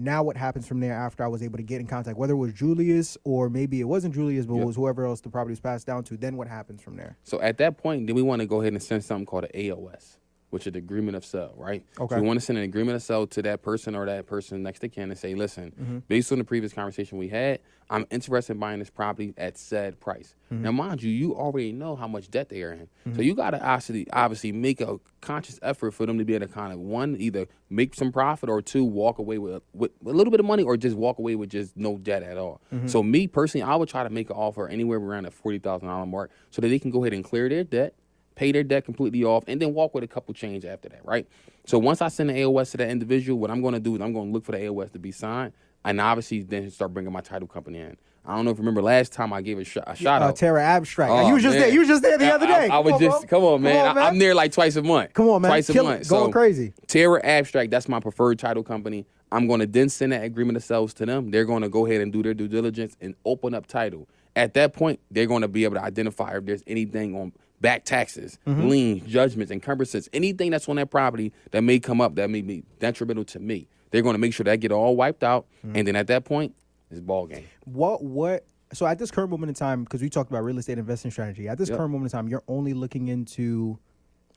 Now, 0.00 0.22
what 0.22 0.36
happens 0.36 0.64
from 0.64 0.78
there 0.78 0.92
after 0.92 1.24
I 1.24 1.26
was 1.26 1.42
able 1.42 1.56
to 1.56 1.64
get 1.64 1.80
in 1.80 1.88
contact, 1.88 2.16
whether 2.16 2.32
it 2.32 2.36
was 2.36 2.52
Julius 2.52 3.18
or 3.24 3.50
maybe 3.50 3.80
it 3.80 3.84
wasn't 3.84 4.14
Julius, 4.14 4.46
but 4.46 4.54
it 4.54 4.64
was 4.64 4.76
whoever 4.76 5.04
else 5.04 5.20
the 5.20 5.28
property 5.28 5.50
was 5.50 5.58
passed 5.58 5.88
down 5.88 6.04
to? 6.04 6.16
Then 6.16 6.36
what 6.36 6.46
happens 6.46 6.80
from 6.80 6.96
there? 6.96 7.16
So 7.24 7.40
at 7.40 7.58
that 7.58 7.78
point, 7.78 8.06
then 8.06 8.14
we 8.14 8.22
want 8.22 8.40
to 8.40 8.46
go 8.46 8.60
ahead 8.60 8.74
and 8.74 8.80
send 8.80 9.02
something 9.02 9.26
called 9.26 9.46
an 9.46 9.50
AOS, 9.60 10.18
which 10.50 10.66
is 10.66 10.72
the 10.72 10.78
agreement 10.78 11.16
of 11.16 11.24
sale, 11.24 11.52
right? 11.56 11.84
Okay. 12.00 12.14
So 12.14 12.20
we 12.20 12.26
want 12.26 12.40
to 12.40 12.44
send 12.46 12.58
an 12.58 12.64
agreement 12.64 12.96
of 12.96 13.02
sale 13.02 13.26
to 13.26 13.42
that 13.42 13.62
person 13.62 13.94
or 13.94 14.06
that 14.06 14.26
person 14.26 14.62
next 14.62 14.80
to 14.80 14.88
kin 14.88 15.10
and 15.10 15.18
say, 15.18 15.34
listen, 15.34 15.72
Mm-hmm. 15.78 15.98
based 16.08 16.32
on 16.32 16.38
the 16.38 16.44
previous 16.44 16.72
conversation 16.72 17.18
we 17.18 17.28
had, 17.28 17.60
I'm 17.90 18.06
interested 18.10 18.52
in 18.52 18.58
buying 18.58 18.78
this 18.80 18.90
property 18.90 19.32
at 19.36 19.56
said 19.58 19.98
price. 20.00 20.34
Mm-hmm. 20.52 20.62
Now, 20.62 20.72
mind 20.72 21.02
you, 21.02 21.10
you 21.10 21.34
already 21.34 21.72
know 21.72 21.96
how 21.96 22.06
much 22.08 22.30
debt 22.30 22.48
they 22.48 22.62
are 22.62 22.72
in, 22.72 22.88
so 23.14 23.22
you 23.22 23.34
got 23.34 23.50
to 23.50 23.62
obviously 23.62 24.06
obviously 24.12 24.52
make 24.52 24.80
a 24.80 24.98
conscious 25.20 25.58
effort 25.62 25.92
for 25.92 26.04
them 26.06 26.18
to 26.18 26.24
be 26.24 26.34
able 26.34 26.46
to 26.46 26.52
kind 26.52 26.72
of 26.72 26.78
one 26.78 27.16
either 27.18 27.46
make 27.70 27.94
some 27.94 28.12
profit 28.12 28.48
or 28.48 28.60
two 28.62 28.84
walk 28.84 29.18
away 29.18 29.38
with, 29.38 29.62
with 29.74 29.90
a 30.06 30.10
little 30.10 30.30
bit 30.30 30.40
of 30.40 30.46
money 30.46 30.62
or 30.62 30.76
just 30.76 30.96
walk 30.96 31.18
away 31.18 31.34
with 31.34 31.50
just 31.50 31.76
no 31.76 31.96
debt 31.98 32.22
at 32.22 32.36
all. 32.38 32.60
Mm-hmm. 32.72 32.86
So 32.88 33.02
me 33.02 33.26
personally, 33.26 33.64
I 33.64 33.74
would 33.76 33.88
try 33.88 34.02
to 34.02 34.10
make 34.10 34.28
an 34.30 34.36
offer 34.36 34.68
anywhere 34.68 34.98
around 34.98 35.24
the 35.24 35.30
forty 35.30 35.58
thousand 35.58 35.88
dollar 35.88 36.06
mark 36.06 36.30
so 36.50 36.60
that 36.62 36.68
they 36.68 36.78
can 36.78 36.90
go 36.90 37.02
ahead 37.04 37.12
and 37.14 37.24
clear 37.24 37.48
their 37.48 37.64
debt 37.64 37.94
pay 38.38 38.52
their 38.52 38.62
debt 38.62 38.84
completely 38.84 39.24
off, 39.24 39.44
and 39.48 39.60
then 39.60 39.74
walk 39.74 39.94
with 39.94 40.04
a 40.04 40.06
couple 40.06 40.32
change 40.32 40.64
after 40.64 40.88
that, 40.88 41.04
right? 41.04 41.26
So 41.66 41.78
once 41.78 42.00
I 42.00 42.08
send 42.08 42.30
the 42.30 42.34
AOS 42.34 42.70
to 42.70 42.76
that 42.78 42.88
individual, 42.88 43.38
what 43.38 43.50
I'm 43.50 43.60
going 43.60 43.74
to 43.74 43.80
do 43.80 43.96
is 43.96 44.00
I'm 44.00 44.12
going 44.12 44.28
to 44.28 44.32
look 44.32 44.44
for 44.44 44.52
the 44.52 44.58
AOS 44.58 44.92
to 44.92 44.98
be 44.98 45.10
signed, 45.12 45.52
and 45.84 46.00
obviously 46.00 46.42
then 46.42 46.70
start 46.70 46.94
bringing 46.94 47.12
my 47.12 47.20
title 47.20 47.48
company 47.48 47.80
in. 47.80 47.96
I 48.24 48.36
don't 48.36 48.44
know 48.44 48.50
if 48.50 48.58
you 48.58 48.60
remember 48.62 48.82
last 48.82 49.12
time 49.12 49.32
I 49.32 49.40
gave 49.40 49.58
a, 49.58 49.64
sh- 49.64 49.78
a 49.86 49.96
shout 49.96 50.20
Uh, 50.22 50.26
out. 50.26 50.36
Terra 50.36 50.62
Abstract. 50.62 51.10
Oh, 51.10 51.26
you 51.28 51.34
was 51.34 51.42
just 51.42 51.54
man. 51.54 51.62
there. 51.62 51.72
You 51.72 51.78
was 51.80 51.88
just 51.88 52.02
there 52.02 52.18
the 52.18 52.26
I- 52.30 52.34
other 52.34 52.46
I- 52.46 52.66
day. 52.66 52.68
I, 52.74 52.78
was 52.78 52.92
on, 52.94 53.00
just 53.00 53.26
come 53.28 53.42
on, 53.42 53.62
man. 53.62 53.86
Come 53.86 53.98
I, 53.98 54.08
am 54.08 54.18
there 54.18 54.34
like 54.34 54.52
twice 54.52 54.76
a 54.76 54.82
month. 54.82 55.14
Come 55.14 55.28
on, 55.30 55.40
man. 55.42 55.50
Twice 55.50 55.68
a 55.70 55.72
Kill 55.72 55.88
it. 55.88 55.90
month. 55.90 56.08
Going 56.08 56.26
so, 56.28 56.32
crazy. 56.32 56.74
Terra 56.86 57.20
Abstract, 57.24 57.70
that's 57.70 57.88
my 57.88 58.00
preferred 58.00 58.38
title 58.38 58.62
company. 58.62 59.06
I'm 59.32 59.46
going 59.46 59.60
to 59.60 59.66
then 59.66 59.88
send 59.88 60.12
that 60.12 60.24
agreement 60.24 60.56
of 60.58 60.62
sales 60.64 60.92
to 60.94 61.06
them. 61.06 61.30
They're 61.30 61.44
going 61.46 61.62
to 61.62 61.68
go 61.70 61.86
ahead 61.86 62.00
and 62.02 62.12
do 62.12 62.22
their 62.22 62.34
due 62.34 62.48
diligence 62.48 62.96
and 63.00 63.14
open 63.24 63.54
up 63.54 63.66
title. 63.66 64.08
At 64.36 64.52
that 64.54 64.74
point, 64.74 65.00
they're 65.10 65.26
going 65.26 65.42
to 65.42 65.48
be 65.48 65.64
able 65.64 65.76
to 65.76 65.82
identify 65.82 66.36
if 66.36 66.44
there's 66.44 66.62
anything 66.66 67.16
on 67.16 67.32
back 67.60 67.84
taxes, 67.84 68.38
Mm-hmm. 68.46 68.68
liens, 68.68 69.02
judgments, 69.10 69.50
encumbrances, 69.52 70.08
anything 70.12 70.50
that's 70.50 70.68
on 70.68 70.76
that 70.76 70.90
property 70.90 71.32
that 71.50 71.62
may 71.62 71.78
come 71.80 72.00
up 72.00 72.14
that 72.16 72.30
may 72.30 72.42
be 72.42 72.62
detrimental 72.78 73.24
to 73.24 73.38
me. 73.40 73.66
They're 73.90 74.02
going 74.02 74.14
to 74.14 74.18
make 74.18 74.34
sure 74.34 74.44
that 74.44 74.56
get 74.60 74.70
all 74.72 74.96
wiped 74.96 75.24
out, 75.24 75.46
Mm-hmm. 75.66 75.76
and 75.76 75.88
then 75.88 75.96
at 75.96 76.06
that 76.08 76.24
point, 76.24 76.54
it's 76.90 77.00
ball 77.00 77.26
game. 77.26 77.44
what 77.64 78.02
what 78.02 78.44
so 78.72 78.86
at 78.86 78.98
this 78.98 79.10
current 79.10 79.30
moment 79.30 79.48
in 79.48 79.54
time 79.54 79.84
because 79.84 80.00
we 80.02 80.08
talked 80.10 80.30
about 80.30 80.44
real 80.44 80.58
estate 80.58 80.78
investing 80.78 81.10
strategy 81.10 81.48
at 81.48 81.56
this 81.58 81.68
Yep. 81.70 81.78
current 81.78 81.92
moment 81.92 82.12
in 82.12 82.16
time 82.18 82.28
you're 82.28 82.42
only 82.48 82.74
looking 82.74 83.08
into 83.08 83.78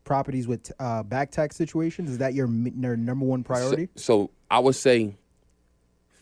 properties 0.05 0.47
with 0.47 0.71
uh, 0.79 1.03
back 1.03 1.31
tax 1.31 1.55
situations 1.55 2.09
is 2.09 2.17
that 2.19 2.33
your, 2.33 2.47
your 2.49 2.95
number 2.97 3.25
one 3.25 3.43
priority 3.43 3.87
So, 3.95 4.25
so 4.25 4.31
I 4.49 4.59
would 4.59 4.75
say 4.75 5.15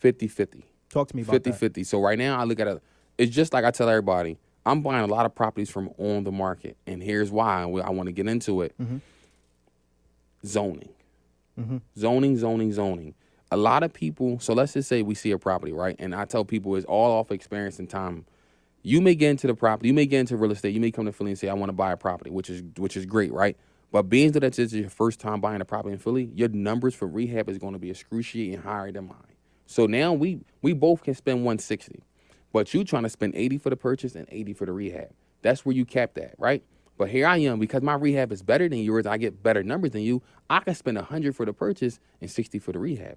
50-50. 0.02 0.62
talk 0.88 1.08
to 1.08 1.16
me 1.16 1.22
about 1.22 1.32
50 1.32 1.50
that 1.50 1.56
50. 1.58 1.84
So 1.84 2.00
right 2.00 2.18
now 2.18 2.38
I 2.38 2.44
look 2.44 2.60
at 2.60 2.66
it, 2.68 2.82
it's 3.18 3.34
just 3.34 3.52
like 3.52 3.64
I 3.64 3.70
tell 3.70 3.88
everybody, 3.88 4.38
I'm 4.70 4.82
buying 4.82 5.02
a 5.02 5.06
lot 5.12 5.26
of 5.26 5.34
properties 5.34 5.70
from 5.70 5.90
on 5.98 6.24
the 6.24 6.32
market. 6.32 6.76
And 6.86 7.02
here's 7.02 7.30
why 7.30 7.62
I 7.62 7.66
want 7.90 8.06
to 8.06 8.12
get 8.12 8.26
into 8.28 8.62
it 8.62 8.74
Mm-hmm. 8.80 8.98
zoning. 10.46 10.90
Zoning, 11.98 12.38
zoning, 12.38 12.72
zoning. 12.72 13.14
A 13.50 13.56
lot 13.56 13.82
of 13.82 13.92
people, 13.92 14.38
so 14.40 14.54
let's 14.54 14.72
just 14.72 14.88
say 14.88 15.02
we 15.02 15.14
see 15.14 15.30
a 15.32 15.38
property, 15.38 15.72
right? 15.72 15.96
And 15.98 16.14
I 16.14 16.24
tell 16.24 16.44
people 16.44 16.74
it's 16.76 16.86
all 16.86 17.10
off 17.18 17.30
experience 17.30 17.78
and 17.78 17.90
time. 17.90 18.24
You 18.82 19.00
may 19.02 19.14
get 19.14 19.28
into 19.30 19.46
the 19.46 19.54
property, 19.54 19.88
you 19.88 19.94
may 19.94 20.06
get 20.06 20.20
into 20.20 20.36
real 20.38 20.52
estate, 20.52 20.72
you 20.72 20.80
may 20.80 20.90
come 20.90 21.04
to 21.04 21.12
Philly 21.12 21.32
and 21.32 21.38
say, 21.38 21.48
I 21.50 21.52
want 21.54 21.68
to 21.68 21.74
buy 21.74 21.92
a 21.92 21.96
property, 21.98 22.30
which 22.30 22.48
is 22.48 22.62
which 22.78 22.96
is 22.96 23.04
great, 23.04 23.30
right? 23.32 23.56
But 23.92 24.04
being 24.04 24.32
that 24.32 24.40
this 24.40 24.58
is 24.58 24.72
your 24.74 24.88
first 24.88 25.20
time 25.20 25.40
buying 25.40 25.60
a 25.60 25.64
property 25.66 25.92
in 25.92 25.98
Philly, 25.98 26.30
your 26.34 26.48
numbers 26.48 26.94
for 26.94 27.06
rehab 27.06 27.48
is 27.50 27.58
going 27.58 27.72
to 27.74 27.78
be 27.78 27.90
excruciating 27.90 28.62
higher 28.62 28.90
than 28.92 29.08
mine. 29.08 29.16
So 29.66 29.84
now 29.86 30.14
we 30.14 30.40
we 30.62 30.72
both 30.72 31.02
can 31.02 31.14
spend 31.14 31.38
160, 31.38 32.02
but 32.52 32.72
you 32.74 32.84
trying 32.84 33.04
to 33.04 33.08
spend 33.08 33.34
80 33.34 33.58
for 33.58 33.70
the 33.70 33.76
purchase 33.76 34.14
and 34.14 34.26
80 34.30 34.54
for 34.54 34.66
the 34.66 34.72
rehab. 34.72 35.10
That's 35.42 35.64
where 35.64 35.74
you 35.74 35.84
cap 35.84 36.14
that, 36.14 36.34
right? 36.38 36.62
But 37.00 37.08
here 37.08 37.26
I 37.26 37.38
am 37.38 37.58
because 37.58 37.80
my 37.80 37.94
rehab 37.94 38.30
is 38.30 38.42
better 38.42 38.68
than 38.68 38.80
yours. 38.80 39.06
I 39.06 39.16
get 39.16 39.42
better 39.42 39.62
numbers 39.62 39.92
than 39.92 40.02
you. 40.02 40.20
I 40.50 40.60
can 40.60 40.74
spend 40.74 40.98
a 40.98 41.02
hundred 41.02 41.34
for 41.34 41.46
the 41.46 41.52
purchase 41.54 41.98
and 42.20 42.30
sixty 42.30 42.58
for 42.58 42.72
the 42.72 42.78
rehab. 42.78 43.16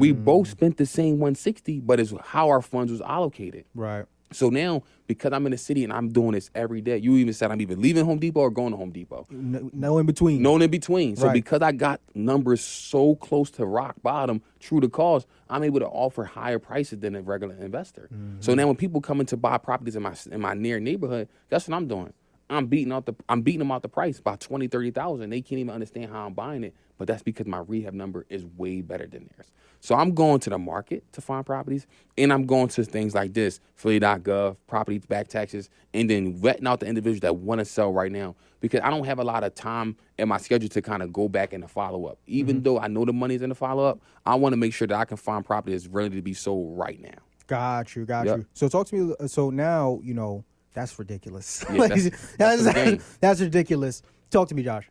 We 0.00 0.10
both 0.10 0.48
mm. 0.48 0.50
spent 0.50 0.76
the 0.78 0.86
same 0.86 1.20
one 1.20 1.36
sixty, 1.36 1.78
but 1.78 2.00
it's 2.00 2.12
how 2.24 2.48
our 2.48 2.60
funds 2.60 2.90
was 2.90 3.00
allocated. 3.00 3.66
Right. 3.72 4.04
So 4.32 4.48
now, 4.48 4.82
because 5.06 5.32
I'm 5.32 5.44
in 5.46 5.52
the 5.52 5.58
city 5.58 5.82
and 5.82 5.92
I'm 5.92 6.08
doing 6.08 6.32
this 6.32 6.50
every 6.54 6.80
day, 6.80 6.96
you 6.98 7.16
even 7.16 7.34
said 7.34 7.50
I'm 7.50 7.60
even 7.60 7.80
leaving 7.80 8.04
Home 8.04 8.18
Depot 8.18 8.40
or 8.40 8.50
going 8.50 8.70
to 8.70 8.76
Home 8.76 8.92
Depot. 8.92 9.26
No, 9.30 9.70
no 9.72 9.98
in 9.98 10.06
between. 10.06 10.40
No 10.40 10.56
in 10.56 10.70
between. 10.70 11.16
So 11.16 11.26
Right. 11.26 11.32
because 11.32 11.62
I 11.62 11.72
got 11.72 12.00
numbers 12.14 12.60
so 12.60 13.16
close 13.16 13.50
to 13.52 13.66
rock 13.66 13.96
bottom, 14.02 14.40
true 14.60 14.80
to 14.80 14.88
cause, 14.88 15.26
I'm 15.48 15.64
able 15.64 15.80
to 15.80 15.86
offer 15.88 16.24
higher 16.24 16.60
prices 16.60 17.00
than 17.00 17.16
a 17.16 17.22
regular 17.22 17.56
investor. 17.56 18.08
Mm-hmm. 18.12 18.40
So 18.40 18.54
now 18.54 18.68
when 18.68 18.76
people 18.76 19.00
come 19.00 19.18
in 19.20 19.26
to 19.26 19.36
buy 19.36 19.58
properties 19.58 19.96
in 19.96 20.02
my 20.02 20.14
in 20.30 20.40
my 20.40 20.54
near 20.54 20.78
neighborhood, 20.78 21.28
that's 21.48 21.66
what 21.66 21.76
I'm 21.76 21.88
doing. 21.88 22.12
I'm 22.50 22.66
beating 22.66 22.92
out 22.92 23.06
the 23.06 23.14
I'm 23.28 23.42
beating 23.42 23.60
them 23.60 23.70
out 23.70 23.82
the 23.82 23.88
price 23.88 24.20
by 24.20 24.36
20, 24.36 24.68
30,000. 24.68 25.30
They 25.30 25.40
can't 25.40 25.60
even 25.60 25.72
understand 25.72 26.10
how 26.10 26.26
I'm 26.26 26.34
buying 26.34 26.64
it, 26.64 26.74
but 26.98 27.06
that's 27.08 27.22
because 27.22 27.46
my 27.46 27.58
rehab 27.58 27.94
number 27.94 28.26
is 28.28 28.44
way 28.44 28.80
better 28.80 29.06
than 29.06 29.30
theirs. 29.36 29.52
So 29.80 29.94
I'm 29.94 30.12
going 30.14 30.40
to 30.40 30.50
the 30.50 30.58
market 30.58 31.10
to 31.12 31.20
find 31.22 31.46
properties, 31.46 31.86
and 32.18 32.32
I'm 32.32 32.44
going 32.44 32.68
to 32.68 32.84
things 32.84 33.14
like 33.14 33.32
this, 33.32 33.60
Philly.gov, 33.76 34.56
property 34.66 34.98
back 34.98 35.28
taxes, 35.28 35.70
and 35.94 36.10
then 36.10 36.38
vetting 36.38 36.66
out 36.66 36.80
the 36.80 36.86
individuals 36.86 37.20
that 37.20 37.36
want 37.36 37.60
to 37.60 37.64
sell 37.64 37.92
right 37.92 38.12
now 38.12 38.36
because 38.60 38.80
I 38.82 38.90
don't 38.90 39.04
have 39.04 39.18
a 39.18 39.24
lot 39.24 39.42
of 39.42 39.54
time 39.54 39.96
in 40.18 40.28
my 40.28 40.36
schedule 40.36 40.68
to 40.68 40.82
kind 40.82 41.02
of 41.02 41.12
go 41.12 41.28
back 41.28 41.52
and 41.54 41.68
follow 41.70 42.06
up. 42.06 42.18
Even 42.26 42.56
mm-hmm. 42.56 42.64
though 42.64 42.78
I 42.78 42.88
know 42.88 43.04
the 43.04 43.12
money's 43.12 43.40
in 43.40 43.48
the 43.48 43.54
follow 43.54 43.86
up, 43.86 44.00
I 44.26 44.34
want 44.34 44.52
to 44.52 44.58
make 44.58 44.74
sure 44.74 44.86
that 44.86 44.98
I 44.98 45.04
can 45.06 45.16
find 45.16 45.44
property 45.44 45.72
that's 45.72 45.86
ready 45.86 46.16
to 46.16 46.22
be 46.22 46.34
sold 46.34 46.78
right 46.78 47.00
now. 47.00 47.18
Got 47.46 47.96
you, 47.96 48.04
got 48.04 48.26
Yep. 48.26 48.38
you. 48.38 48.46
So 48.52 48.68
talk 48.68 48.86
to 48.88 48.94
me. 48.94 49.14
So 49.28 49.50
now 49.50 50.00
you 50.02 50.14
know 50.14 50.44
that's 50.74 50.98
ridiculous. 50.98 51.64
Yeah, 51.70 51.86
that's- 51.88 52.04
that's, 52.36 52.36
that's 52.38 52.62
the 52.64 53.02
that's 53.20 53.40
ridiculous. 53.40 54.02
Talk 54.30 54.48
to 54.48 54.54
me, 54.54 54.62
Josh. 54.62 54.88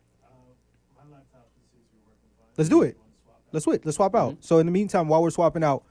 Let's 2.57 2.69
do 2.69 2.81
it. 2.83 2.97
Let's 3.51 3.63
switch. 3.63 3.81
Let's 3.85 3.95
swap 3.95 4.11
Mm-hmm. 4.11 4.31
out. 4.31 4.37
So 4.41 4.59
in 4.59 4.65
the 4.65 4.71
meantime, 4.71 5.07
while 5.07 5.21
we're 5.23 5.29
swapping 5.29 5.63
out, 5.63 5.83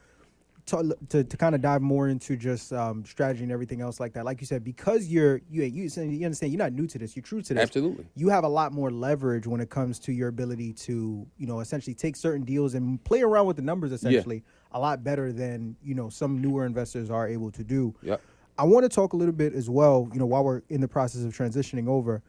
to 0.67 0.95
to, 1.09 1.25
to 1.25 1.37
kind 1.39 1.55
of 1.55 1.63
dive 1.63 1.81
more 1.81 2.09
into 2.11 2.37
just 2.37 2.75
um, 2.75 3.03
strategy 3.07 3.43
and 3.43 3.51
everything 3.51 3.81
else 3.81 3.99
like 4.01 4.13
that. 4.13 4.27
Like 4.27 4.43
you 4.43 4.47
said, 4.47 4.63
because 4.65 5.07
you're 5.07 5.41
you 5.51 5.63
you 5.63 5.85
you 5.97 6.25
understand 6.27 6.53
you're 6.53 6.59
not 6.59 6.75
new 6.75 6.87
to 6.89 6.99
this. 6.99 7.17
You're 7.17 7.23
true 7.23 7.41
to 7.41 7.55
this. 7.55 7.63
Absolutely. 7.63 8.05
You 8.17 8.29
have 8.29 8.45
a 8.45 8.49
lot 8.49 8.73
more 8.73 8.91
leverage 8.91 9.47
when 9.47 9.63
it 9.63 9.71
comes 9.71 9.99
to 10.01 10.13
your 10.13 10.29
ability 10.29 10.75
to 10.75 11.27
you 11.39 11.47
know 11.47 11.61
essentially 11.61 11.95
take 11.95 12.17
certain 12.17 12.43
deals 12.45 12.75
and 12.75 13.03
play 13.05 13.23
around 13.23 13.47
with 13.47 13.57
the 13.57 13.63
numbers 13.63 13.93
essentially 13.93 14.45
a 14.73 14.79
lot 14.79 15.03
better 15.03 15.33
than 15.33 15.75
you 15.83 15.95
know 15.95 16.11
some 16.11 16.43
newer 16.43 16.67
investors 16.67 17.09
are 17.11 17.27
able 17.27 17.51
to 17.53 17.65
do. 17.65 17.95
Yep. 18.03 18.21
I 18.59 18.65
want 18.65 18.83
to 18.85 18.89
talk 18.89 19.13
a 19.13 19.17
little 19.17 19.33
bit 19.35 19.55
as 19.55 19.71
well, 19.71 20.09
you 20.13 20.19
know, 20.19 20.27
while 20.27 20.45
we're 20.45 20.63
in 20.69 20.81
the 20.81 20.89
process 20.89 21.23
of 21.23 21.33
transitioning 21.33 21.87
over. 21.87 22.23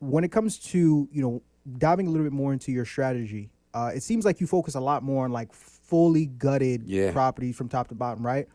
When 0.00 0.24
it 0.24 0.32
comes 0.32 0.58
to, 0.70 1.08
you 1.10 1.22
know, 1.22 1.42
diving 1.78 2.06
a 2.08 2.10
little 2.10 2.26
bit 2.26 2.32
more 2.32 2.52
into 2.52 2.72
your 2.72 2.84
strategy, 2.84 3.50
uh, 3.72 3.92
it 3.94 4.02
seems 4.02 4.24
like 4.24 4.40
you 4.40 4.46
focus 4.46 4.74
a 4.74 4.80
lot 4.80 5.02
more 5.02 5.24
on 5.24 5.32
like 5.32 5.52
fully 5.52 6.26
gutted 6.26 6.82
Yeah. 6.84 7.12
properties 7.12 7.56
from 7.56 7.68
top 7.68 7.88
to 7.88 7.94
bottom, 7.94 8.26
right? 8.26 8.48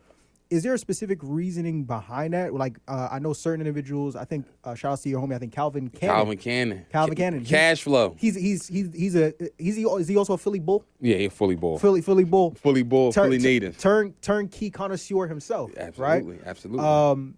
Is 0.52 0.62
there 0.62 0.74
a 0.74 0.78
specific 0.78 1.18
reasoning 1.22 1.84
behind 1.84 2.34
that? 2.34 2.52
Like, 2.52 2.76
uh, 2.86 3.08
I 3.10 3.18
know 3.20 3.32
certain 3.32 3.62
individuals. 3.66 4.14
I 4.16 4.24
think 4.26 4.44
uh, 4.64 4.74
shout 4.74 4.92
out 4.92 5.00
to 5.00 5.08
your 5.08 5.18
homie. 5.22 5.34
I 5.34 5.38
think 5.38 5.50
Calvin 5.52 5.88
Cannon. 5.88 6.14
Calvin 6.14 6.36
Cannon. 6.36 6.86
Calvin 6.92 7.14
Cannon. 7.14 7.40
He's- 7.40 7.50
Cash 7.50 7.82
flow. 7.84 8.14
He's 8.18 8.34
he's 8.34 8.68
he's 8.68 8.90
he's 8.94 9.16
a 9.16 9.32
he's 9.56 9.76
he, 9.76 9.84
is 9.84 10.08
he 10.08 10.16
also 10.18 10.34
a 10.34 10.38
Philly 10.38 10.58
bull? 10.58 10.84
Yeah, 11.00 11.16
he 11.16 11.28
Philly 11.30 11.56
bull. 11.56 11.78
Philly 11.78 12.02
Philly 12.02 12.24
bull. 12.24 12.54
Philly 12.54 12.82
bull, 12.82 13.12
Turn- 13.12 13.24
fully 13.28 13.38
native. 13.38 13.78
Turn 13.78 14.12
turnkey 14.20 14.68
connoisseur 14.70 15.26
himself. 15.26 15.70
Absolutely, 15.74 16.36
Right. 16.36 16.42
absolutely. 16.46 16.84
Um, 16.86 17.34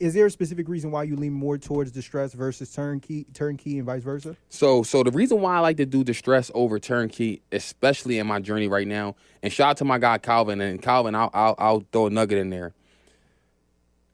is 0.00 0.14
there 0.14 0.26
a 0.26 0.30
specific 0.30 0.68
reason 0.68 0.90
why 0.90 1.02
you 1.02 1.16
lean 1.16 1.32
more 1.32 1.58
towards 1.58 1.90
distress 1.90 2.32
versus 2.32 2.72
turnkey, 2.72 3.26
turnkey, 3.34 3.78
and 3.78 3.86
vice 3.86 4.02
versa? 4.02 4.36
So, 4.48 4.82
so 4.82 5.02
the 5.02 5.10
reason 5.10 5.40
why 5.40 5.56
I 5.56 5.60
like 5.60 5.76
to 5.78 5.86
do 5.86 6.04
distress 6.04 6.50
over 6.54 6.78
turnkey, 6.78 7.42
especially 7.50 8.18
in 8.18 8.26
my 8.26 8.38
journey 8.38 8.68
right 8.68 8.86
now, 8.86 9.16
and 9.42 9.52
shout 9.52 9.70
out 9.70 9.76
to 9.78 9.84
my 9.84 9.98
guy 9.98 10.18
Calvin 10.18 10.60
and 10.60 10.80
Calvin, 10.80 11.14
I'll 11.14 11.30
I'll, 11.34 11.54
I'll 11.58 11.84
throw 11.92 12.06
a 12.06 12.10
nugget 12.10 12.38
in 12.38 12.50
there. 12.50 12.74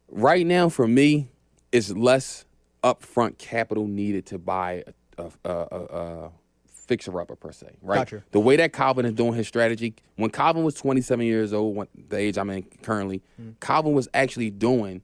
Right 0.08 0.46
now, 0.46 0.68
for 0.68 0.86
me, 0.86 1.28
is 1.72 1.96
less 1.96 2.44
upfront 2.82 3.38
capital 3.38 3.86
needed 3.86 4.26
to 4.26 4.38
buy 4.38 4.84
a, 5.18 5.24
a, 5.44 5.50
a, 5.50 5.78
a, 5.80 6.30
fixer 6.68 7.18
upper 7.18 7.34
per 7.34 7.50
se, 7.50 7.66
right? 7.80 7.96
Gotcha. 7.96 8.22
The 8.30 8.40
way 8.40 8.56
that 8.56 8.74
Calvin 8.74 9.06
is 9.06 9.14
doing 9.14 9.32
his 9.32 9.48
strategy, 9.48 9.94
when 10.16 10.28
Calvin 10.30 10.64
was 10.64 10.74
27 10.74 11.24
years 11.24 11.54
old, 11.54 11.88
the 12.08 12.18
age 12.18 12.36
I'm 12.36 12.50
in 12.50 12.62
currently, 12.82 13.22
mm. 13.40 13.58
Calvin 13.58 13.94
was 13.94 14.06
actually 14.12 14.50
doing 14.50 15.00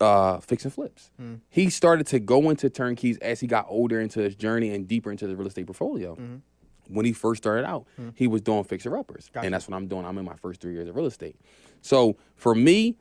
uh, 0.00 0.40
fix 0.40 0.64
and 0.64 0.72
flips. 0.72 1.10
Hmm. 1.16 1.36
He 1.48 1.70
started 1.70 2.06
to 2.08 2.18
go 2.18 2.50
into 2.50 2.70
turnkeys 2.70 3.18
as 3.18 3.40
he 3.40 3.46
got 3.46 3.66
older 3.68 4.00
into 4.00 4.20
his 4.20 4.34
journey 4.34 4.74
and 4.74 4.88
deeper 4.88 5.10
into 5.10 5.26
the 5.26 5.36
real 5.36 5.48
estate 5.48 5.66
portfolio. 5.66 6.14
Hmm. 6.14 6.36
When 6.88 7.06
he 7.06 7.12
first 7.12 7.42
started 7.42 7.64
out, 7.64 7.86
hmm. 7.96 8.08
he 8.16 8.26
was 8.26 8.40
doing 8.40 8.64
fixer 8.64 8.96
uppers, 8.96 9.30
Gotcha. 9.32 9.44
and 9.44 9.54
that's 9.54 9.68
what 9.68 9.76
I'm 9.76 9.86
doing. 9.86 10.04
I'm 10.04 10.18
in 10.18 10.24
my 10.24 10.34
first 10.34 10.60
three 10.60 10.72
years 10.72 10.88
of 10.88 10.96
real 10.96 11.06
estate. 11.06 11.36
So 11.82 12.16
for 12.34 12.54
me, 12.54 12.96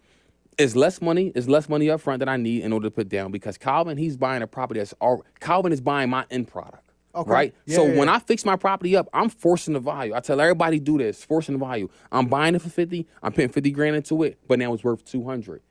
it's 0.59 0.75
less 0.75 1.01
money. 1.01 1.31
It's 1.33 1.47
less 1.47 1.69
money 1.69 1.89
up 1.89 2.01
front 2.01 2.19
that 2.19 2.29
I 2.29 2.37
need 2.37 2.63
in 2.63 2.73
order 2.73 2.87
to 2.87 2.91
put 2.91 3.09
down 3.09 3.31
because 3.31 3.57
Calvin, 3.57 3.97
he's 3.97 4.17
buying 4.17 4.43
a 4.43 4.47
property 4.47 4.79
that's 4.79 4.93
all. 5.01 5.23
Calvin 5.39 5.71
is 5.71 5.81
buying 5.81 6.09
my 6.09 6.25
end 6.29 6.47
product. 6.47 6.83
Okay. 7.15 7.31
Right. 7.31 7.55
Yeah, 7.65 7.77
so 7.77 7.85
yeah, 7.85 7.97
when 7.97 8.07
yeah. 8.07 8.15
I 8.15 8.19
fix 8.19 8.45
my 8.45 8.55
property 8.55 8.95
up, 8.95 9.09
I'm 9.13 9.29
forcing 9.29 9.73
the 9.73 9.79
value. 9.79 10.13
I 10.13 10.19
tell 10.19 10.39
everybody 10.39 10.79
do 10.79 10.97
this, 10.99 11.23
forcing 11.23 11.57
the 11.57 11.65
value. 11.65 11.89
I'm 12.11 12.27
buying 12.27 12.53
it 12.53 12.61
for 12.61 12.69
50, 12.69 13.07
I'm 13.23 13.31
putting 13.31 13.49
50 13.49 13.71
grand 13.71 13.95
into 13.95 14.21
it, 14.23 14.37
but 14.47 14.59
now 14.59 14.73
it's 14.73 14.83
worth 14.83 15.03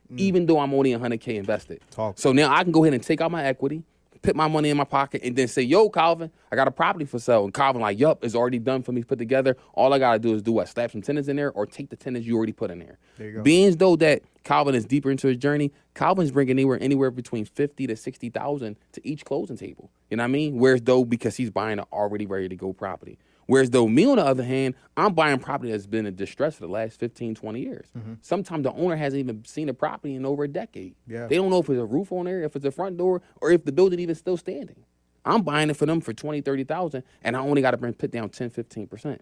200, 0.09 0.23
even 0.23 0.47
though 0.47 0.59
I'm 0.59 0.73
only 0.75 0.93
100K 0.93 1.37
invested. 1.37 1.81
Mm. 1.81 1.91
Talk. 1.91 2.19
So 2.19 2.33
now 2.33 2.53
I 2.53 2.63
can 2.63 2.73
go 2.73 2.85
ahead 2.85 2.95
and 2.95 3.03
take 3.03 3.21
out 3.21 3.31
my 3.31 3.45
equity, 3.45 3.83
put 4.23 4.35
my 4.35 4.49
money 4.49 4.71
in 4.71 4.77
my 4.77 4.85
pocket, 4.85 5.23
and 5.23 5.37
then 5.37 5.49
say, 5.49 5.63
yo, 5.63 5.89
Calvin, 5.89 6.31
I 6.51 6.57
got 6.57 6.69
a 6.69 6.71
property 6.71 7.05
for 7.05 7.19
sale. 7.19 7.45
And 7.45 7.55
Calvin, 7.55 7.83
like, 7.83 7.99
yup, 7.99 8.25
it's 8.25 8.35
already 8.35 8.59
done 8.59 8.83
for 8.83 8.93
me, 8.93 9.03
put 9.03 9.19
together. 9.19 9.57
All 9.75 9.93
I 9.93 9.99
got 9.99 10.15
to 10.15 10.19
do 10.19 10.35
is 10.35 10.43
do 10.43 10.53
what? 10.53 10.69
Slap 10.69 10.91
some 10.91 11.03
tenants 11.03 11.29
in 11.29 11.37
there 11.37 11.53
or 11.53 11.67
take 11.67 11.91
the 11.91 11.97
tenants 11.97 12.27
you 12.27 12.37
already 12.37 12.53
put 12.53 12.71
in 12.71 12.79
there. 12.79 12.99
There 13.17 13.27
you 13.29 13.33
go. 13.35 13.43
Being 13.43 13.77
though 13.77 13.97
that 13.97 14.23
Calvin 14.45 14.75
is 14.75 14.85
deeper 14.85 15.11
into 15.11 15.29
his 15.29 15.37
journey, 15.37 15.73
Calvin's 15.95 16.31
bringing 16.31 16.53
anywhere 16.53 16.79
anywhere 16.81 17.11
between 17.11 17.45
fifty 17.45 17.87
to 17.87 17.97
sixty 17.97 18.31
thousand 18.31 18.77
to 18.93 19.07
each 19.07 19.25
closing 19.25 19.57
table. 19.57 19.91
You 20.11 20.17
know 20.17 20.23
what 20.23 20.29
I 20.29 20.33
mean? 20.33 20.59
Whereas 20.59 20.81
though 20.83 21.05
because 21.05 21.37
he's 21.37 21.51
buying 21.51 21.79
an 21.79 21.85
already 21.93 22.27
ready 22.27 22.49
to 22.49 22.57
go 22.57 22.73
property. 22.73 23.19
Whereas 23.49 23.71
though 23.71 23.89
me 23.89 24.05
on 24.05 24.17
the 24.17 24.25
other 24.27 24.45
hand, 24.45 24.75
I'm 24.95 25.15
buying 25.15 25.39
property 25.39 25.73
that's 25.73 25.87
been 25.87 26.05
in 26.05 26.15
distress 26.15 26.57
for 26.57 26.67
the 26.67 26.71
last 26.73 27.01
15, 27.01 27.35
20 27.35 27.61
years. 27.61 27.87
Mm-hmm. 27.97 28.15
Sometimes 28.21 28.63
the 28.65 28.73
owner 28.73 28.95
hasn't 28.95 29.21
even 29.21 29.43
seen 29.47 29.69
the 29.69 29.75
property 29.75 30.15
in 30.15 30.27
over 30.27 30.45
a 30.45 30.49
decade. 30.49 30.95
Yeah. 31.07 31.27
They 31.29 31.37
don't 31.37 31.49
know 31.49 31.61
if 31.61 31.71
it's 31.71 31.81
a 31.81 31.87
roof 31.87 32.13
on 32.13 32.27
there, 32.27 32.43
if 32.43 32.55
it's 32.55 32.67
a 32.67 32.71
front 32.71 32.99
door, 32.99 33.23
or 33.41 33.51
if 33.51 33.65
the 33.65 33.73
building 33.73 34.01
even 34.01 34.15
still 34.15 34.37
standing. 34.37 34.85
I'm 35.25 35.41
buying 35.43 35.71
it 35.71 35.77
for 35.79 35.87
them 35.87 36.03
for 36.03 36.13
20, 36.13 36.43
30,000 36.43 37.03
and 37.23 37.37
I 37.37 37.41
only 37.41 37.63
got 37.63 37.71
to 37.71 37.79
bring 37.79 37.95
put 37.95 38.11
down 38.11 38.29
10, 38.29 38.51
15%. 38.51 39.19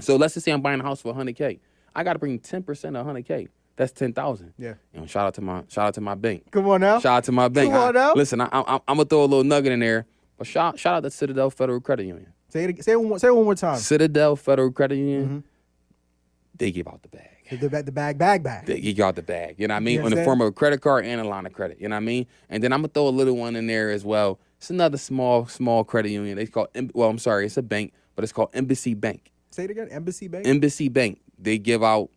So 0.00 0.14
let's 0.14 0.34
just 0.34 0.44
say 0.44 0.52
I'm 0.52 0.62
buying 0.62 0.78
a 0.78 0.84
house 0.84 1.00
for 1.00 1.12
100k. 1.12 1.58
I 1.96 2.04
got 2.04 2.12
to 2.12 2.20
bring 2.20 2.38
10% 2.38 2.60
of 2.96 3.06
100k. 3.06 3.48
That's 3.74 3.90
10,000. 3.90 4.54
Yeah. 4.56 4.74
You 4.94 5.00
know, 5.00 5.06
shout 5.06 5.26
out 5.26 5.34
to 5.34 5.40
my 5.40 5.62
shout 5.68 5.86
out 5.88 5.94
to 5.94 6.00
my 6.00 6.14
bank. 6.14 6.50
Come 6.52 6.68
on 6.68 6.80
now. 6.80 7.00
Shout 7.00 7.18
out 7.18 7.24
to 7.24 7.32
my 7.32 7.48
bank. 7.48 7.72
Come 7.72 7.80
on 7.80 7.96
I- 7.96 8.00
now. 8.00 8.14
listen, 8.14 8.40
I, 8.40 8.48
I, 8.52 8.74
I'm 8.86 8.96
gonna 8.98 9.04
throw 9.04 9.20
a 9.20 9.26
little 9.26 9.44
nugget 9.44 9.72
in 9.72 9.80
there, 9.80 10.06
but 10.36 10.46
shout 10.46 10.78
shout 10.78 10.94
out 10.94 11.02
to 11.04 11.10
Citadel 11.10 11.50
Federal 11.50 11.80
Credit 11.80 12.06
Union. 12.06 12.32
Say 12.50 12.64
it. 12.64 12.84
Say 12.84 12.92
it 12.92 13.00
one. 13.00 13.18
Say 13.18 13.28
it 13.28 13.34
one 13.34 13.44
more 13.44 13.54
time. 13.54 13.78
Citadel 13.78 14.36
Federal 14.36 14.70
Credit 14.72 14.96
Union, 14.96 15.24
Mm-hmm. 15.24 15.38
they 16.56 16.70
give 16.70 16.88
out 16.88 17.02
the 17.02 17.08
bag. 17.08 17.28
The, 17.50 17.56
the, 17.68 17.82
the 17.82 17.92
bag, 17.92 18.18
bag, 18.18 18.42
bag. 18.42 18.66
They 18.66 18.78
give 18.80 19.00
out 19.00 19.16
the 19.16 19.22
bag. 19.22 19.54
You 19.58 19.68
know 19.68 19.74
what 19.74 19.78
I 19.78 19.80
mean? 19.80 20.00
You 20.00 20.06
In 20.06 20.14
the 20.14 20.22
form 20.22 20.42
of 20.42 20.48
a 20.48 20.52
credit 20.52 20.82
card 20.82 21.06
and 21.06 21.18
a 21.18 21.24
line 21.24 21.46
of 21.46 21.52
credit. 21.54 21.80
You 21.80 21.88
know 21.88 21.94
what 21.96 22.02
I 22.02 22.04
mean? 22.04 22.26
And 22.50 22.62
then 22.62 22.72
I'm 22.74 22.80
gonna 22.80 22.88
throw 22.88 23.08
a 23.08 23.10
little 23.10 23.36
one 23.36 23.56
in 23.56 23.66
there 23.66 23.90
as 23.90 24.04
well. 24.04 24.38
It's 24.58 24.68
another 24.70 24.98
small 24.98 25.46
small 25.46 25.82
credit 25.84 26.10
union. 26.10 26.36
They 26.36 26.46
call 26.46 26.68
well, 26.92 27.08
I'm 27.08 27.18
sorry, 27.18 27.46
it's 27.46 27.56
a 27.56 27.62
bank, 27.62 27.92
but 28.16 28.22
it's 28.24 28.32
called 28.32 28.50
Embassy 28.52 28.92
Bank. 28.94 29.32
Say 29.50 29.64
it 29.64 29.70
again. 29.70 29.88
Embassy 29.90 30.28
Bank. 30.28 30.46
Embassy 30.46 30.88
Bank. 30.88 31.20
They 31.38 31.56
give 31.58 31.82
out 31.82 32.10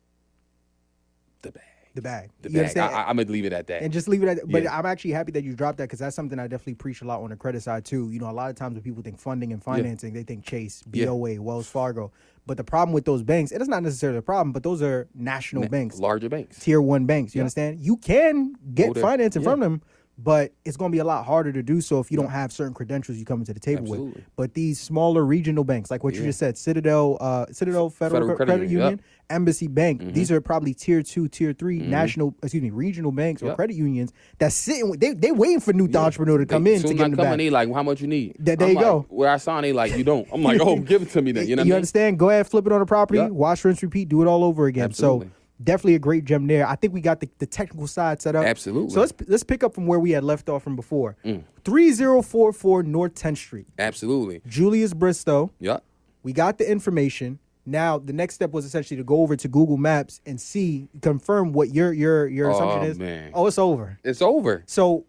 the 1.43 1.51
bag. 1.51 1.63
The 1.93 2.01
bag. 2.01 2.29
The 2.41 2.49
you 2.51 2.61
bag. 2.61 2.77
I, 2.77 2.87
I, 2.87 3.09
I'm 3.09 3.17
gonna 3.17 3.29
leave 3.29 3.45
it 3.45 3.53
at 3.53 3.67
that. 3.67 3.81
and 3.81 3.91
just 3.91 4.07
leave 4.07 4.23
it 4.23 4.27
at 4.29 4.49
But 4.49 4.63
Yeah. 4.63 4.77
I'm 4.77 4.85
actually 4.85 5.11
happy 5.11 5.31
that 5.33 5.43
you 5.43 5.53
dropped 5.53 5.77
that 5.79 5.85
because 5.85 5.99
that's 5.99 6.15
something 6.15 6.39
I 6.39 6.47
definitely 6.47 6.75
preach 6.75 7.01
a 7.01 7.05
lot 7.05 7.21
on 7.21 7.29
the 7.29 7.35
credit 7.35 7.61
side 7.63 7.85
too. 7.85 8.09
You 8.11 8.19
know, 8.19 8.29
a 8.29 8.31
lot 8.31 8.49
of 8.49 8.55
times 8.55 8.75
when 8.75 8.83
people 8.83 9.03
think 9.03 9.19
funding 9.19 9.51
and 9.53 9.61
financing, 9.63 10.13
they 10.13 10.23
think 10.23 10.45
Chase, 10.45 10.83
Yeah. 10.93 11.05
BOA, 11.07 11.41
Wells 11.41 11.67
Fargo. 11.67 12.11
But 12.47 12.57
the 12.57 12.63
problem 12.63 12.93
with 12.93 13.05
those 13.05 13.21
banks, 13.23 13.51
and 13.51 13.61
it's 13.61 13.69
not 13.69 13.83
necessarily 13.83 14.17
a 14.19 14.21
problem, 14.23 14.51
but 14.51 14.63
those 14.63 14.81
are 14.81 15.07
national 15.13 15.67
banks, 15.67 15.99
Larger 15.99 16.29
banks. 16.29 16.59
tier 16.59 16.81
one 16.81 17.05
banks. 17.05 17.35
You 17.35 17.39
Yeah. 17.39 17.43
understand? 17.43 17.79
You 17.79 17.97
can 17.97 18.55
get 18.73 18.97
financing 18.97 19.43
Yeah. 19.43 19.49
from 19.51 19.59
them, 19.59 19.81
but 20.17 20.51
it's 20.65 20.75
going 20.77 20.91
to 20.91 20.95
be 20.95 20.99
a 20.99 21.03
lot 21.03 21.25
harder 21.25 21.51
to 21.53 21.61
do 21.63 21.81
so 21.81 21.99
if 21.99 22.11
you 22.11 22.17
don't 22.17 22.29
have 22.29 22.51
certain 22.51 22.73
credentials 22.73 23.17
you 23.17 23.25
come 23.25 23.39
into 23.39 23.53
the 23.53 23.59
table 23.59 23.85
with. 23.85 24.23
But 24.35 24.53
these 24.55 24.79
smaller 24.79 25.23
regional 25.25 25.63
banks, 25.63 25.89
like 25.91 26.03
what 26.03 26.13
you 26.15 26.23
just 26.23 26.39
said, 26.39 26.57
Citadel, 26.57 27.17
uh, 27.21 27.45
Citadel 27.51 27.89
Federal, 27.89 28.21
Federal 28.21 28.35
Credit 28.35 28.51
Credit, 28.53 28.69
Union, 28.69 28.81
Union, 28.81 29.01
Embassy 29.31 29.67
Bank, 29.67 30.13
these 30.13 30.31
are 30.31 30.39
probably 30.41 30.73
tier 30.73 31.01
two, 31.01 31.27
tier 31.27 31.53
3 31.53 31.79
national, 31.79 32.35
excuse 32.43 32.61
me, 32.61 32.69
regional 32.69 33.11
banks 33.11 33.41
or 33.41 33.55
credit 33.55 33.75
unions 33.75 34.11
that 34.39 34.51
sitting. 34.53 34.91
They 34.93 35.13
they 35.13 35.31
waiting 35.31 35.59
for 35.59 35.73
new 35.73 35.87
Yeah. 35.89 35.99
entrepreneur 36.01 36.37
to 36.37 36.45
come 36.45 36.63
They- 36.63 36.75
in 36.75 36.81
to 36.83 36.93
get 36.93 37.11
the 37.11 37.17
back. 37.17 37.33
in, 37.33 37.37
they 37.39 37.49
like, 37.49 37.73
how 37.73 37.83
much 37.83 38.01
you 38.01 38.07
need? 38.07 38.35
There- 38.39 38.55
there 38.55 38.67
I'm 38.67 38.73
you 38.73 38.75
like, 38.77 38.85
go. 38.85 39.05
Where 39.09 39.29
I 39.29 39.37
sign, 39.37 39.63
they 39.63 39.73
like, 39.73 39.97
you 39.97 40.03
don't. 40.03 40.27
I'm 40.31 40.43
like, 40.43 40.59
oh, 40.61 40.75
give 40.91 41.01
it 41.01 41.09
to 41.11 41.21
me 41.21 41.31
then. 41.31 41.47
You 41.47 41.55
know 41.55 41.61
I 41.61 41.65
mean? 41.65 41.73
understand? 41.73 42.19
Go 42.19 42.29
ahead, 42.29 42.47
flip 42.47 42.65
it 42.65 42.71
on 42.71 42.81
a 42.81 42.85
property, 42.85 43.19
Yep. 43.19 43.31
wash, 43.31 43.63
rinse, 43.65 43.81
repeat, 43.81 44.09
do 44.09 44.21
it 44.21 44.27
all 44.27 44.43
over 44.43 44.67
again. 44.67 44.85
Absolutely. 44.85 45.27
So 45.27 45.31
definitely 45.63 45.95
a 45.95 45.99
great 45.99 46.25
gem 46.25 46.47
there. 46.47 46.67
I 46.67 46.75
think 46.75 46.93
we 46.93 47.01
got 47.01 47.19
the, 47.19 47.29
the 47.37 47.45
technical 47.45 47.85
side 47.87 48.21
set 48.21 48.35
up. 48.35 48.45
Absolutely. 48.45 48.89
So 48.91 48.99
let's 49.01 49.13
let's 49.27 49.43
pick 49.43 49.63
up 49.63 49.73
from 49.75 49.85
where 49.87 49.99
we 49.99 50.11
had 50.11 50.23
left 50.23 50.49
off 50.49 50.63
from 50.63 50.75
before. 50.75 51.17
Mm. 51.25 51.43
Three 51.63 51.91
zero 51.91 52.21
four 52.21 52.51
four 52.51 52.81
North 52.83 53.13
10th 53.15 53.37
Street. 53.37 53.67
Absolutely. 53.77 54.41
Julius 54.47 54.93
Bristow. 54.93 55.51
Yep. 55.59 55.83
We 56.23 56.33
got 56.33 56.57
the 56.57 56.69
information. 56.69 57.39
Now 57.65 57.99
the 57.99 58.13
next 58.13 58.35
step 58.35 58.51
was 58.51 58.65
essentially 58.65 58.97
to 58.97 59.03
go 59.03 59.21
over 59.21 59.35
to 59.35 59.47
Google 59.47 59.77
Maps 59.77 60.19
and 60.25 60.39
see, 60.41 60.87
confirm 61.01 61.53
what 61.53 61.73
your 61.73 61.93
your 61.93 62.27
your 62.27 62.49
assumption 62.49 62.79
Oh, 62.79 62.85
is. 62.85 62.99
man. 62.99 63.31
Oh, 63.33 63.47
it's 63.47 63.57
over. 63.59 63.99
It's 64.03 64.21
over. 64.21 64.63
So 64.65 65.05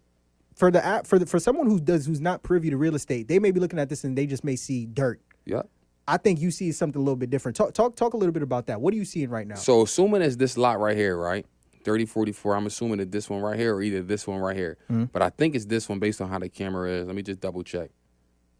for 0.55 0.69
the 0.69 0.83
app 0.85 1.07
for 1.07 1.17
the, 1.17 1.25
for 1.25 1.39
someone 1.39 1.67
who 1.67 1.79
does 1.79 2.05
who's 2.05 2.21
not 2.21 2.43
privy 2.43 2.69
to 2.69 2.77
real 2.77 2.95
estate, 2.95 3.27
they 3.27 3.39
may 3.39 3.51
be 3.51 3.59
looking 3.59 3.79
at 3.79 3.89
this 3.89 4.03
and 4.03 4.17
they 4.17 4.25
just 4.27 4.43
may 4.43 4.55
see 4.55 4.85
dirt. 4.85 5.19
Yep. 5.45 5.67
I 6.07 6.17
think 6.17 6.41
you 6.41 6.51
see 6.51 6.71
something 6.73 6.99
a 6.99 7.03
little 7.03 7.15
bit 7.15 7.29
different. 7.29 7.55
Talk 7.55 7.73
talk 7.73 7.95
talk 7.95 8.13
a 8.13 8.17
little 8.17 8.33
bit 8.33 8.43
about 8.43 8.67
that. 8.67 8.79
What 8.81 8.93
are 8.93 8.97
you 8.97 9.05
seeing 9.05 9.29
right 9.29 9.47
now? 9.47 9.55
So 9.55 9.81
assuming 9.83 10.21
it's 10.21 10.35
this 10.35 10.57
lot 10.57 10.79
right 10.79 10.95
here, 10.97 11.17
right? 11.17 11.45
3044, 11.85 12.55
I'm 12.55 12.65
assuming 12.65 12.99
that 12.99 13.11
this 13.11 13.29
one 13.29 13.41
right 13.41 13.59
here 13.59 13.75
or 13.75 13.81
either 13.81 14.01
this 14.01 14.25
one 14.25 14.39
right 14.39 14.55
here. 14.55 14.77
Mm-hmm. 14.89 15.05
But 15.05 15.21
I 15.21 15.29
think 15.29 15.53
it's 15.53 15.65
this 15.65 15.89
one 15.89 15.99
based 15.99 16.21
on 16.21 16.29
how 16.29 16.39
the 16.39 16.47
camera 16.47 16.89
is. 16.89 17.07
Let 17.07 17.15
me 17.15 17.23
just 17.23 17.41
double 17.41 17.61
check. 17.63 17.89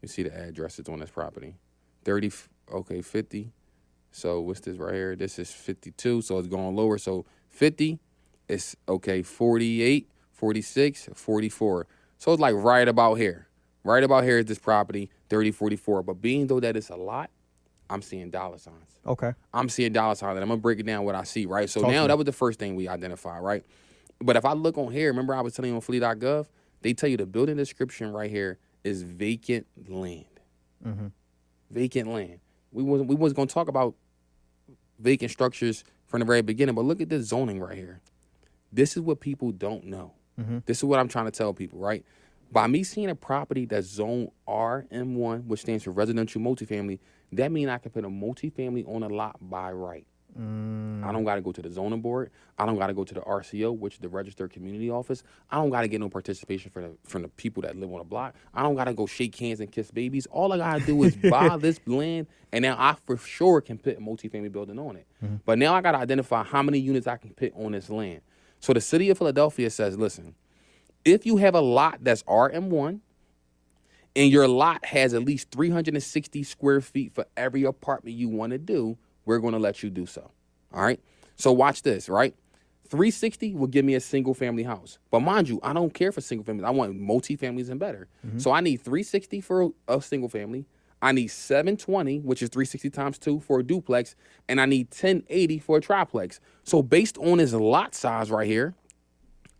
You 0.02 0.10
see 0.10 0.24
the 0.24 0.36
address 0.38 0.78
it's 0.80 0.90
on 0.90 1.00
this 1.00 1.10
property. 1.10 1.56
30 2.04 2.32
okay, 2.74 3.02
50. 3.02 3.52
So 4.14 4.42
what's 4.42 4.60
this 4.60 4.78
right 4.78 4.94
here? 4.94 5.16
This 5.16 5.40
is 5.40 5.52
52, 5.52 6.22
so 6.22 6.38
it's 6.38 6.48
going 6.48 6.76
lower. 6.76 7.00
So 7.00 7.26
50 7.50 8.00
is 8.48 8.78
okay, 8.88 9.24
48, 9.24 10.08
46, 10.32 11.10
44. 11.16 11.88
So 12.20 12.32
it's 12.32 12.40
like 12.40 12.54
right 12.56 12.88
about 12.88 13.16
here. 13.16 13.48
Right 13.84 14.04
about 14.04 14.24
here 14.24 14.38
is 14.38 14.46
this 14.46 14.60
property, 14.60 15.10
3044. 15.30 16.04
But 16.04 16.22
being 16.22 16.48
though 16.48 16.60
that 16.60 16.78
it's 16.78 16.90
a 16.90 16.96
lot, 16.96 17.32
I'm 17.90 18.02
seeing 18.04 18.30
dollar 18.30 18.60
signs. 18.60 19.00
okay. 19.06 19.34
I'm 19.52 19.68
seeing 19.68 19.92
dollar 19.92 20.16
signs, 20.16 20.36
and 20.36 20.44
I'm 20.44 20.48
gonna 20.48 20.62
break 20.62 20.80
it 20.80 20.86
down 20.86 21.06
what 21.06 21.16
I 21.16 21.24
see, 21.24 21.48
right? 21.48 21.70
So 21.70 21.82
Talk 21.82 21.92
now 21.92 22.08
that 22.08 22.18
was 22.18 22.26
the 22.26 22.32
first 22.32 22.60
thing 22.60 22.76
we 22.76 22.88
identified, 22.88 23.42
right? 23.44 23.64
But 24.22 24.36
if 24.36 24.46
I 24.46 24.54
look 24.54 24.78
on 24.78 24.92
here, 24.92 25.08
remember 25.10 25.36
I 25.36 25.42
was 25.42 25.54
telling 25.54 25.72
you 25.72 25.76
on 25.76 25.82
Philly.gov, 25.82 26.46
they 26.82 26.94
tell 26.94 27.10
you 27.10 27.18
the 27.18 27.26
building 27.26 27.58
description 27.58 28.14
right 28.14 28.30
here 28.30 28.60
is 28.84 29.02
vacant 29.02 29.66
land. 29.88 30.26
Mm-hmm. 30.86 31.08
Vacant 31.72 32.08
land. 32.08 32.40
We 32.72 32.84
wasn't 32.84 33.10
we 33.10 33.16
was 33.16 33.34
gonna 33.34 33.48
talk 33.48 33.68
about 33.68 33.96
vacant 35.00 35.32
structures 35.32 35.84
from 36.08 36.20
the 36.20 36.26
very 36.26 36.42
beginning, 36.42 36.76
but 36.76 36.86
look 36.86 37.02
at 37.02 37.10
this 37.10 37.28
zoning 37.28 37.60
right 37.60 37.78
here. 37.78 38.00
This 38.72 38.96
is 38.96 39.02
what 39.02 39.20
people 39.20 39.52
don't 39.52 39.86
know. 39.86 40.14
Mm-hmm. 40.40 40.60
This 40.66 40.78
is 40.78 40.84
what 40.84 41.00
I'm 41.00 41.08
trying 41.08 41.26
to 41.26 41.32
tell 41.32 41.54
people, 41.54 41.80
right? 41.80 42.04
By 42.52 42.68
me 42.68 42.84
seeing 42.84 43.10
a 43.10 43.16
property 43.16 43.66
that's 43.66 43.88
zone 43.88 44.30
RM1, 44.48 45.46
which 45.46 45.62
stands 45.62 45.84
for 45.84 45.92
residential 45.92 46.42
multifamily, 46.42 47.00
that 47.32 47.52
means 47.52 47.70
I 47.70 47.80
can 47.80 47.92
put 47.92 48.06
a 48.06 48.10
multifamily 48.10 48.88
on 48.88 49.04
a 49.04 49.10
lot 49.10 49.38
by 49.42 49.72
right. 49.72 50.06
Mm. 50.40 51.04
I 51.04 51.12
don't 51.12 51.24
got 51.26 51.36
to 51.36 51.42
go 51.42 51.52
to 51.52 51.62
the 51.62 51.70
zoning 51.70 52.02
board. 52.02 52.32
I 52.58 52.66
don't 52.66 52.78
got 52.78 52.88
to 52.88 52.94
go 52.94 53.04
to 53.04 53.14
the 53.14 53.22
RCO, 53.22 53.78
which 53.78 53.96
is 53.96 54.00
the 54.00 54.10
registered 54.10 54.52
community 54.52 54.90
office. 54.90 55.24
I 55.52 55.58
don't 55.58 55.70
got 55.70 55.82
to 55.82 55.88
get 55.88 56.00
no 56.00 56.10
participation 56.10 56.72
from 56.72 56.84
the 56.84 56.98
from 57.04 57.22
the 57.22 57.28
people 57.28 57.62
that 57.64 57.76
live 57.78 57.92
on 57.92 58.00
the 58.00 58.04
block. 58.04 58.36
I 58.54 58.64
don't 58.64 58.76
got 58.76 58.86
to 58.86 58.94
go 58.94 59.06
shake 59.06 59.36
hands 59.36 59.60
and 59.60 59.72
kiss 59.72 59.92
babies. 59.92 60.26
All 60.28 60.52
I 60.54 60.58
got 60.58 60.80
to 60.80 60.86
do 60.86 61.04
is 61.04 61.16
buy 61.30 61.56
this 61.58 61.80
land, 61.86 62.28
and 62.52 62.64
now 62.64 62.76
I 62.78 62.96
for 63.06 63.18
sure 63.18 63.62
can 63.62 63.78
put 63.78 63.98
a 63.98 64.02
multifamily 64.02 64.52
building 64.52 64.80
on 64.80 64.96
it. 64.96 65.08
But 65.46 65.60
now 65.60 65.76
I 65.76 65.82
got 65.82 65.92
to 65.92 66.00
identify 66.00 66.44
how 66.44 66.64
many 66.64 66.80
units 66.80 67.08
I 67.08 67.18
can 67.18 67.32
put 67.32 67.54
on 67.56 67.74
this 67.74 67.90
land. 67.90 68.22
So 68.60 68.74
the 68.74 68.82
city 68.82 69.10
of 69.10 69.18
Philadelphia 69.18 69.70
says, 69.70 69.98
listen, 69.98 70.36
if 71.06 71.26
you 71.26 71.38
have 71.38 71.54
a 71.54 71.62
lot 71.62 72.00
that's 72.02 72.24
RM1 72.24 73.00
and 74.16 74.32
your 74.32 74.48
lot 74.48 74.86
has 74.86 75.14
at 75.14 75.24
least 75.24 75.52
360 75.52 76.44
square 76.44 76.82
feet 76.82 77.14
for 77.14 77.26
every 77.36 77.64
apartment 77.64 78.16
you 78.16 78.30
want 78.30 78.52
to 78.52 78.58
do, 78.58 78.98
we're 79.26 79.40
going 79.40 79.54
to 79.54 79.60
let 79.60 79.84
you 79.84 79.90
do 79.90 80.06
so. 80.06 80.32
All 80.74 80.84
right. 80.84 81.00
So 81.36 81.52
watch 81.52 81.84
this, 81.84 82.10
right? 82.10 82.36
360 82.90 83.56
will 83.56 83.68
give 83.68 83.86
me 83.86 83.96
a 83.96 84.00
single 84.00 84.34
family 84.34 84.64
house. 84.64 85.00
But 85.10 85.22
mind 85.22 85.50
you, 85.50 85.60
I 85.64 85.74
don't 85.74 85.94
care 85.94 86.12
for 86.12 86.22
single 86.22 86.46
families. 86.46 86.66
I 86.66 86.70
want 86.70 86.96
multi-families 86.96 87.70
and 87.70 87.80
better. 87.80 88.08
Mm-hmm. 88.26 88.40
So 88.40 88.52
I 88.52 88.62
need 88.62 88.78
360 88.78 89.42
for 89.42 89.72
a 89.88 90.02
single 90.02 90.30
family. 90.30 90.66
I 91.02 91.12
need 91.12 91.28
720, 91.28 92.20
which 92.20 92.42
is 92.42 92.50
360 92.50 92.90
times 92.90 93.18
2 93.18 93.42
for 93.42 93.60
a 93.60 93.64
duplex, 93.64 94.16
and 94.48 94.62
I 94.62 94.66
need 94.66 94.88
1080 94.88 95.60
for 95.60 95.78
a 95.78 95.82
triplex. 95.82 96.40
So 96.64 96.82
based 96.82 97.18
on 97.18 97.40
his 97.40 97.54
lot 97.54 97.94
size 97.94 98.32
right 98.32 98.48
here, 98.48 98.74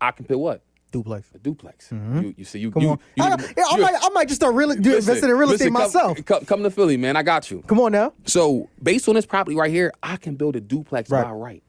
I 0.00 0.12
can 0.12 0.24
put 0.24 0.38
what? 0.38 0.62
Duplex. 0.94 1.30
A 1.34 1.38
duplex. 1.38 1.90
You, 1.92 2.34
you 2.38 2.44
see, 2.44 2.60
you 2.60 2.70
Come 2.70 2.82
you, 2.82 2.88
on. 2.90 2.98
you- 3.16 3.24
I, 3.24 3.32
I 3.72 3.76
might 3.78 3.94
I 4.00 4.08
might 4.10 4.28
just 4.28 4.40
start 4.40 4.54
real, 4.54 4.68
do 4.68 4.74
listen, 4.76 4.94
investing 4.94 5.30
in 5.30 5.36
real 5.36 5.50
estate 5.50 5.72
listen, 5.72 5.72
myself. 5.72 6.24
Come, 6.24 6.44
come 6.44 6.62
to 6.62 6.70
Philly, 6.70 6.96
man. 6.96 7.16
I 7.16 7.22
got 7.22 7.50
you. 7.50 7.62
Come 7.66 7.80
on 7.80 7.92
now. 7.92 8.12
So 8.26 8.68
based 8.82 9.08
on 9.08 9.14
this 9.16 9.26
property 9.26 9.56
right 9.56 9.70
here, 9.70 9.92
I 10.02 10.16
can 10.16 10.36
build 10.36 10.54
a 10.56 10.60
duplex 10.60 11.10
Right. 11.10 11.24
by 11.24 11.30
right. 11.30 11.62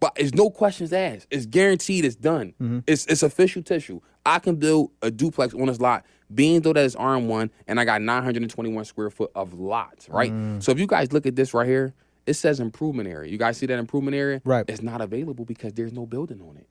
But 0.00 0.12
it's 0.16 0.34
no 0.34 0.50
questions 0.50 0.92
asked. 0.92 1.26
It's 1.30 1.46
guaranteed. 1.46 2.04
It's 2.04 2.16
done. 2.16 2.54
Mm-hmm. 2.60 2.78
It's 2.86 3.06
it's 3.06 3.22
official 3.22 3.62
tissue. 3.62 4.00
I 4.26 4.38
can 4.38 4.56
build 4.56 4.90
a 5.02 5.10
duplex 5.10 5.52
on 5.54 5.66
this 5.66 5.80
lot, 5.80 6.04
being 6.34 6.60
though 6.62 6.72
that 6.72 6.84
it's 6.84 6.94
RM 6.96 7.26
one, 7.28 7.50
and 7.66 7.80
I 7.80 7.84
got 7.84 8.00
921 8.02 8.84
square 8.84 9.10
foot 9.10 9.30
of 9.34 9.54
lots. 9.54 10.08
Right. 10.08 10.32
Mm. 10.32 10.62
So 10.62 10.72
if 10.72 10.78
you 10.78 10.86
guys 10.86 11.12
look 11.12 11.26
at 11.26 11.36
this 11.36 11.52
right 11.54 11.66
here, 11.66 11.94
it 12.26 12.34
says 12.34 12.60
improvement 12.60 13.08
area. 13.08 13.30
You 13.30 13.38
guys 13.38 13.56
see 13.58 13.66
that 13.66 13.78
improvement 13.78 14.14
area? 14.16 14.40
Right. 14.44 14.64
It's 14.68 14.82
not 14.82 15.00
available 15.00 15.44
because 15.44 15.72
there's 15.74 15.92
no 15.92 16.06
building 16.06 16.40
on 16.40 16.56
it. 16.56 16.68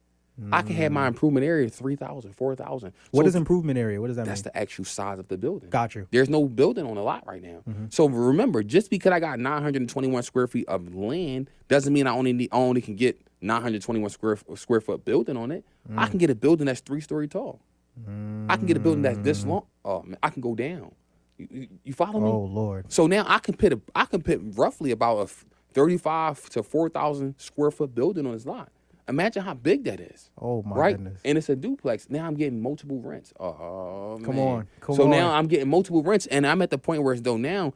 I 0.51 0.63
can 0.63 0.75
have 0.75 0.91
my 0.91 1.03
mm. 1.03 1.09
improvement 1.09 1.45
area 1.45 1.69
3,000, 1.69 2.33
4,000. 2.33 2.89
Mm. 2.89 2.93
What 3.11 3.23
So 3.23 3.27
is 3.27 3.35
improvement 3.35 3.77
area? 3.77 4.01
What 4.01 4.07
does 4.07 4.15
that 4.15 4.25
that's 4.25 4.39
mean? 4.39 4.43
That's 4.45 4.55
the 4.55 4.57
actual 4.57 4.85
size 4.85 5.19
of 5.19 5.27
the 5.27 5.37
building. 5.37 5.69
Got 5.69 5.93
you. 5.93 6.07
There's 6.09 6.29
no 6.29 6.45
building 6.45 6.87
on 6.87 6.95
the 6.95 7.03
lot 7.03 7.25
right 7.27 7.41
now. 7.41 7.61
Mm-hmm. 7.69 7.85
So 7.89 8.07
remember, 8.07 8.63
just 8.63 8.89
because 8.89 9.11
I 9.11 9.19
got 9.19 9.39
921 9.39 10.23
square 10.23 10.47
feet 10.47 10.67
of 10.67 10.95
land 10.95 11.49
doesn't 11.67 11.93
mean 11.93 12.07
I 12.07 12.11
only 12.11 12.33
need 12.33 12.49
I 12.51 12.57
only 12.57 12.81
can 12.81 12.95
get 12.95 13.19
921 13.41 14.09
square 14.09 14.37
square 14.55 14.81
foot 14.81 15.05
building 15.05 15.37
on 15.37 15.51
it. 15.51 15.63
I 15.95 16.07
can 16.07 16.17
mm. 16.17 16.21
get 16.21 16.29
a 16.31 16.35
building 16.35 16.65
that's 16.65 16.81
three 16.81 17.01
story 17.01 17.27
tall. 17.27 17.59
I 18.49 18.57
can 18.57 18.65
get 18.65 18.75
a 18.75 18.79
building 18.79 19.03
that's 19.03 19.19
this 19.19 19.45
long. 19.45 19.61
Mm. 19.61 19.65
Oh 19.85 20.01
man, 20.03 20.17
I 20.23 20.29
can 20.29 20.41
go 20.41 20.55
down. 20.55 20.93
You, 21.37 21.47
you, 21.51 21.67
you 21.83 21.93
follow 21.93 22.19
me? 22.19 22.27
Oh 22.27 22.39
Lord. 22.39 22.91
So 22.91 23.05
now 23.05 23.23
I 23.27 23.37
can 23.37 23.55
put 23.55 23.71
a 23.71 23.79
I 23.93 24.05
can 24.05 24.23
put 24.23 24.41
roughly 24.55 24.89
about 24.91 25.29
a 25.29 25.29
35 25.73 26.49
to 26.51 26.63
4,000 26.63 27.35
square 27.39 27.71
foot 27.71 27.93
building 27.93 28.25
on 28.25 28.33
this 28.33 28.45
lot. 28.45 28.71
Imagine 29.07 29.43
how 29.43 29.53
big 29.53 29.83
that 29.83 29.99
is. 29.99 30.29
Oh 30.39 30.63
my 30.63 30.75
right? 30.75 30.95
goodness. 30.95 31.19
And 31.25 31.37
it's 31.37 31.49
a 31.49 31.55
duplex. 31.55 32.09
Now 32.09 32.25
I'm 32.25 32.35
getting 32.35 32.61
multiple 32.61 33.01
rents. 33.01 33.33
Oh, 33.39 34.19
Come 34.23 34.35
man. 34.35 34.47
on, 34.47 34.67
come 34.79 34.95
so 34.95 35.07
now. 35.07 35.33
I'm 35.33 35.47
getting 35.47 35.69
multiple 35.69 36.03
rents, 36.03 36.25
and 36.27 36.47
I'm 36.47 36.61
at 36.61 36.69
the 36.69 36.77
point 36.77 37.03
where 37.03 37.13
it's 37.13 37.21
though 37.21 37.37
now, 37.37 37.73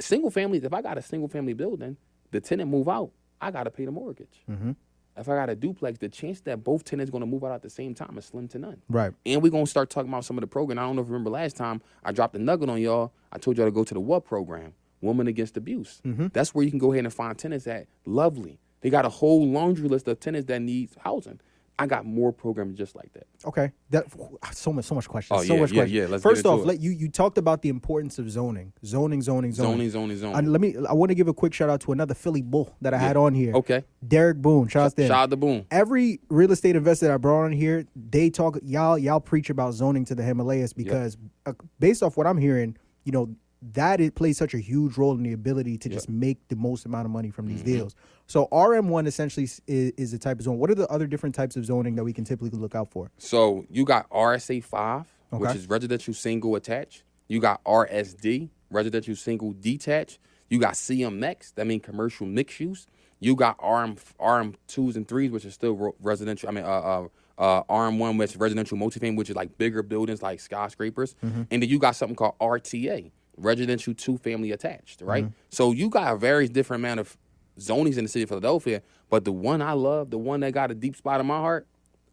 single 0.00 0.30
families. 0.30 0.64
If 0.64 0.72
I 0.72 0.80
got 0.82 0.96
a 0.96 1.02
single 1.02 1.28
family 1.28 1.52
building, 1.52 1.96
the 2.30 2.40
tenant 2.40 2.70
move 2.70 2.88
out, 2.88 3.10
I 3.40 3.50
got 3.50 3.64
to 3.64 3.70
pay 3.70 3.84
the 3.84 3.90
mortgage. 3.90 4.42
Mm-hmm. 4.50 4.72
If 5.16 5.28
I 5.28 5.34
got 5.34 5.50
a 5.50 5.56
duplex, 5.56 5.98
the 5.98 6.08
chance 6.08 6.40
that 6.42 6.64
both 6.64 6.84
tenants 6.84 7.10
going 7.10 7.20
to 7.20 7.26
move 7.26 7.44
out 7.44 7.52
at 7.52 7.62
the 7.62 7.68
same 7.68 7.94
time 7.94 8.16
is 8.16 8.24
slim 8.24 8.48
to 8.48 8.58
none. 8.58 8.80
Right. 8.88 9.12
And 9.26 9.42
we're 9.42 9.50
gonna 9.50 9.66
start 9.66 9.90
talking 9.90 10.10
about 10.10 10.24
some 10.24 10.38
of 10.38 10.40
the 10.40 10.46
program. 10.46 10.78
I 10.78 10.82
don't 10.82 10.96
know 10.96 11.02
if 11.02 11.08
you 11.08 11.12
remember 11.12 11.30
last 11.30 11.56
time 11.56 11.82
I 12.04 12.12
dropped 12.12 12.34
a 12.36 12.38
nugget 12.38 12.70
on 12.70 12.80
y'all. 12.80 13.12
I 13.32 13.38
told 13.38 13.58
y'all 13.58 13.66
to 13.66 13.72
go 13.72 13.84
to 13.84 13.92
the 13.94 14.00
what 14.00 14.24
program? 14.24 14.72
Woman 15.02 15.26
Against 15.26 15.56
Abuse. 15.56 16.00
Mm-hmm. 16.06 16.28
That's 16.32 16.54
where 16.54 16.64
you 16.64 16.70
can 16.70 16.78
go 16.78 16.92
ahead 16.92 17.04
and 17.04 17.12
find 17.12 17.36
tenants 17.36 17.66
at 17.66 17.86
lovely. 18.06 18.60
They 18.80 18.90
got 18.90 19.04
a 19.04 19.10
whole 19.10 19.46
laundry 19.46 19.88
list 19.88 20.08
of 20.08 20.20
tenants 20.20 20.46
that 20.48 20.60
need 20.60 20.90
housing. 20.98 21.40
I 21.80 21.86
got 21.86 22.04
more 22.04 22.30
programs 22.30 22.76
just 22.76 22.94
like 22.94 23.10
that. 23.14 23.26
Okay. 23.46 23.72
That 23.88 24.04
so 24.52 24.70
much 24.70 24.84
so 24.84 24.94
much 24.94 25.08
questions. 25.08 25.40
Oh, 25.40 25.42
so 25.42 25.54
yeah, 25.54 25.60
much 25.60 25.72
yeah, 25.72 25.80
questions. 25.80 25.98
yeah. 25.98 26.06
Let's 26.08 26.22
First 26.22 26.44
off, 26.44 26.62
let 26.66 26.78
you 26.78 26.90
you 26.90 27.08
talked 27.08 27.38
about 27.38 27.62
the 27.62 27.70
importance 27.70 28.18
of 28.18 28.30
zoning. 28.30 28.74
Zoning, 28.84 29.22
zoning, 29.22 29.52
zoning. 29.52 29.72
Zoning, 29.72 29.90
zoning, 29.90 30.16
zoning. 30.18 30.36
And 30.36 30.52
let 30.52 30.60
me 30.60 30.76
I 30.86 30.92
want 30.92 31.08
to 31.08 31.14
give 31.14 31.28
a 31.28 31.32
quick 31.32 31.54
shout 31.54 31.70
out 31.70 31.80
to 31.82 31.92
another 31.92 32.12
Philly 32.12 32.42
bull 32.42 32.76
that 32.82 32.92
I 32.92 32.98
had 32.98 33.16
on 33.16 33.32
here. 33.32 33.54
Okay. 33.54 33.82
Derek 34.06 34.36
Boone. 34.42 34.68
Shout 34.68 34.84
out 34.84 34.96
to. 34.96 35.06
Shout 35.06 35.18
out 35.18 35.30
to 35.30 35.38
Boom. 35.38 35.64
every 35.70 36.20
real 36.28 36.52
estate 36.52 36.76
investor 36.76 37.06
that 37.06 37.14
I 37.14 37.16
brought 37.16 37.44
on 37.44 37.52
here, 37.52 37.86
they 37.96 38.28
talk 38.28 38.58
y'all 38.62 38.98
y'all 38.98 39.20
preach 39.20 39.48
about 39.48 39.72
zoning 39.72 40.04
to 40.04 40.14
the 40.14 40.22
Himalayas 40.22 40.74
because 40.74 41.16
uh, 41.46 41.54
based 41.78 42.02
off 42.02 42.18
what 42.18 42.26
I'm 42.26 42.36
hearing, 42.36 42.76
you 43.04 43.12
know 43.12 43.34
that 43.62 44.00
it 44.00 44.14
plays 44.14 44.38
such 44.38 44.54
a 44.54 44.58
huge 44.58 44.96
role 44.96 45.12
in 45.14 45.22
the 45.22 45.32
ability 45.32 45.76
to 45.78 45.88
just 45.88 46.08
make 46.08 46.48
the 46.48 46.56
most 46.56 46.86
amount 46.86 47.04
of 47.04 47.10
money 47.10 47.30
from 47.30 47.46
these 47.46 47.58
Mm-hmm. 47.60 47.72
deals. 47.72 47.94
So 48.26 48.46
RM1 48.52 49.06
essentially 49.06 49.44
is, 49.44 49.60
is 49.66 50.12
the 50.12 50.18
type 50.18 50.38
of 50.38 50.44
zone. 50.44 50.58
What 50.58 50.70
are 50.70 50.74
the 50.74 50.88
other 50.88 51.06
different 51.06 51.34
types 51.34 51.56
of 51.56 51.66
zoning 51.66 51.94
that 51.96 52.04
we 52.04 52.12
can 52.12 52.24
typically 52.24 52.58
look 52.58 52.74
out 52.74 52.90
for? 52.90 53.10
So 53.18 53.66
you 53.70 53.84
got 53.84 54.08
RSA 54.10 54.64
five, 54.64 55.06
which 55.30 55.54
is 55.56 55.68
residential 55.68 56.14
single 56.14 56.56
attached. 56.56 57.02
You 57.28 57.38
got 57.40 57.62
RSD, 57.64 58.48
residential 58.70 59.14
single 59.16 59.52
detached. 59.52 60.18
You 60.48 60.58
got 60.58 60.74
CMX, 60.74 61.54
that 61.54 61.66
means 61.66 61.82
commercial 61.84 62.26
mixed 62.26 62.60
use. 62.60 62.86
You 63.20 63.36
got 63.36 63.56
RM 63.62 63.96
RM 64.18 64.56
twos 64.68 64.96
and 64.96 65.06
threes, 65.06 65.30
which 65.30 65.44
is 65.44 65.52
still 65.54 65.94
residential. 66.00 66.48
I 66.48 66.52
mean, 66.52 66.64
uh, 66.64 67.08
uh, 67.38 67.62
uh, 67.68 67.86
RM 67.88 67.98
one, 67.98 68.16
which 68.16 68.30
is 68.30 68.36
residential 68.36 68.78
multifamily, 68.78 69.16
which 69.16 69.30
is 69.30 69.36
like 69.36 69.58
bigger 69.58 69.82
buildings 69.82 70.22
like 70.22 70.40
skyscrapers. 70.40 71.14
And 71.22 71.46
then 71.50 71.62
you 71.64 71.78
got 71.78 71.96
something 71.96 72.16
called 72.16 72.34
RTA, 72.40 73.10
residential 73.40 73.94
two 73.94 74.18
family 74.18 74.52
attached, 74.52 75.02
right? 75.02 75.24
Mm-hmm. 75.24 75.34
So 75.50 75.72
you 75.72 75.88
got 75.88 76.12
a 76.12 76.16
very 76.16 76.48
different 76.48 76.80
amount 76.82 77.00
of 77.00 77.16
zonings 77.58 77.96
in 77.98 78.04
the 78.04 78.08
city 78.08 78.22
of 78.22 78.28
Philadelphia. 78.28 78.82
But 79.08 79.24
the 79.24 79.32
one 79.32 79.60
I 79.62 79.72
love, 79.72 80.10
the 80.10 80.18
one 80.18 80.40
that 80.40 80.52
got 80.52 80.70
a 80.70 80.74
deep 80.74 80.96
spot 80.96 81.20
in 81.20 81.26
my 81.26 81.38
heart, 81.38 81.66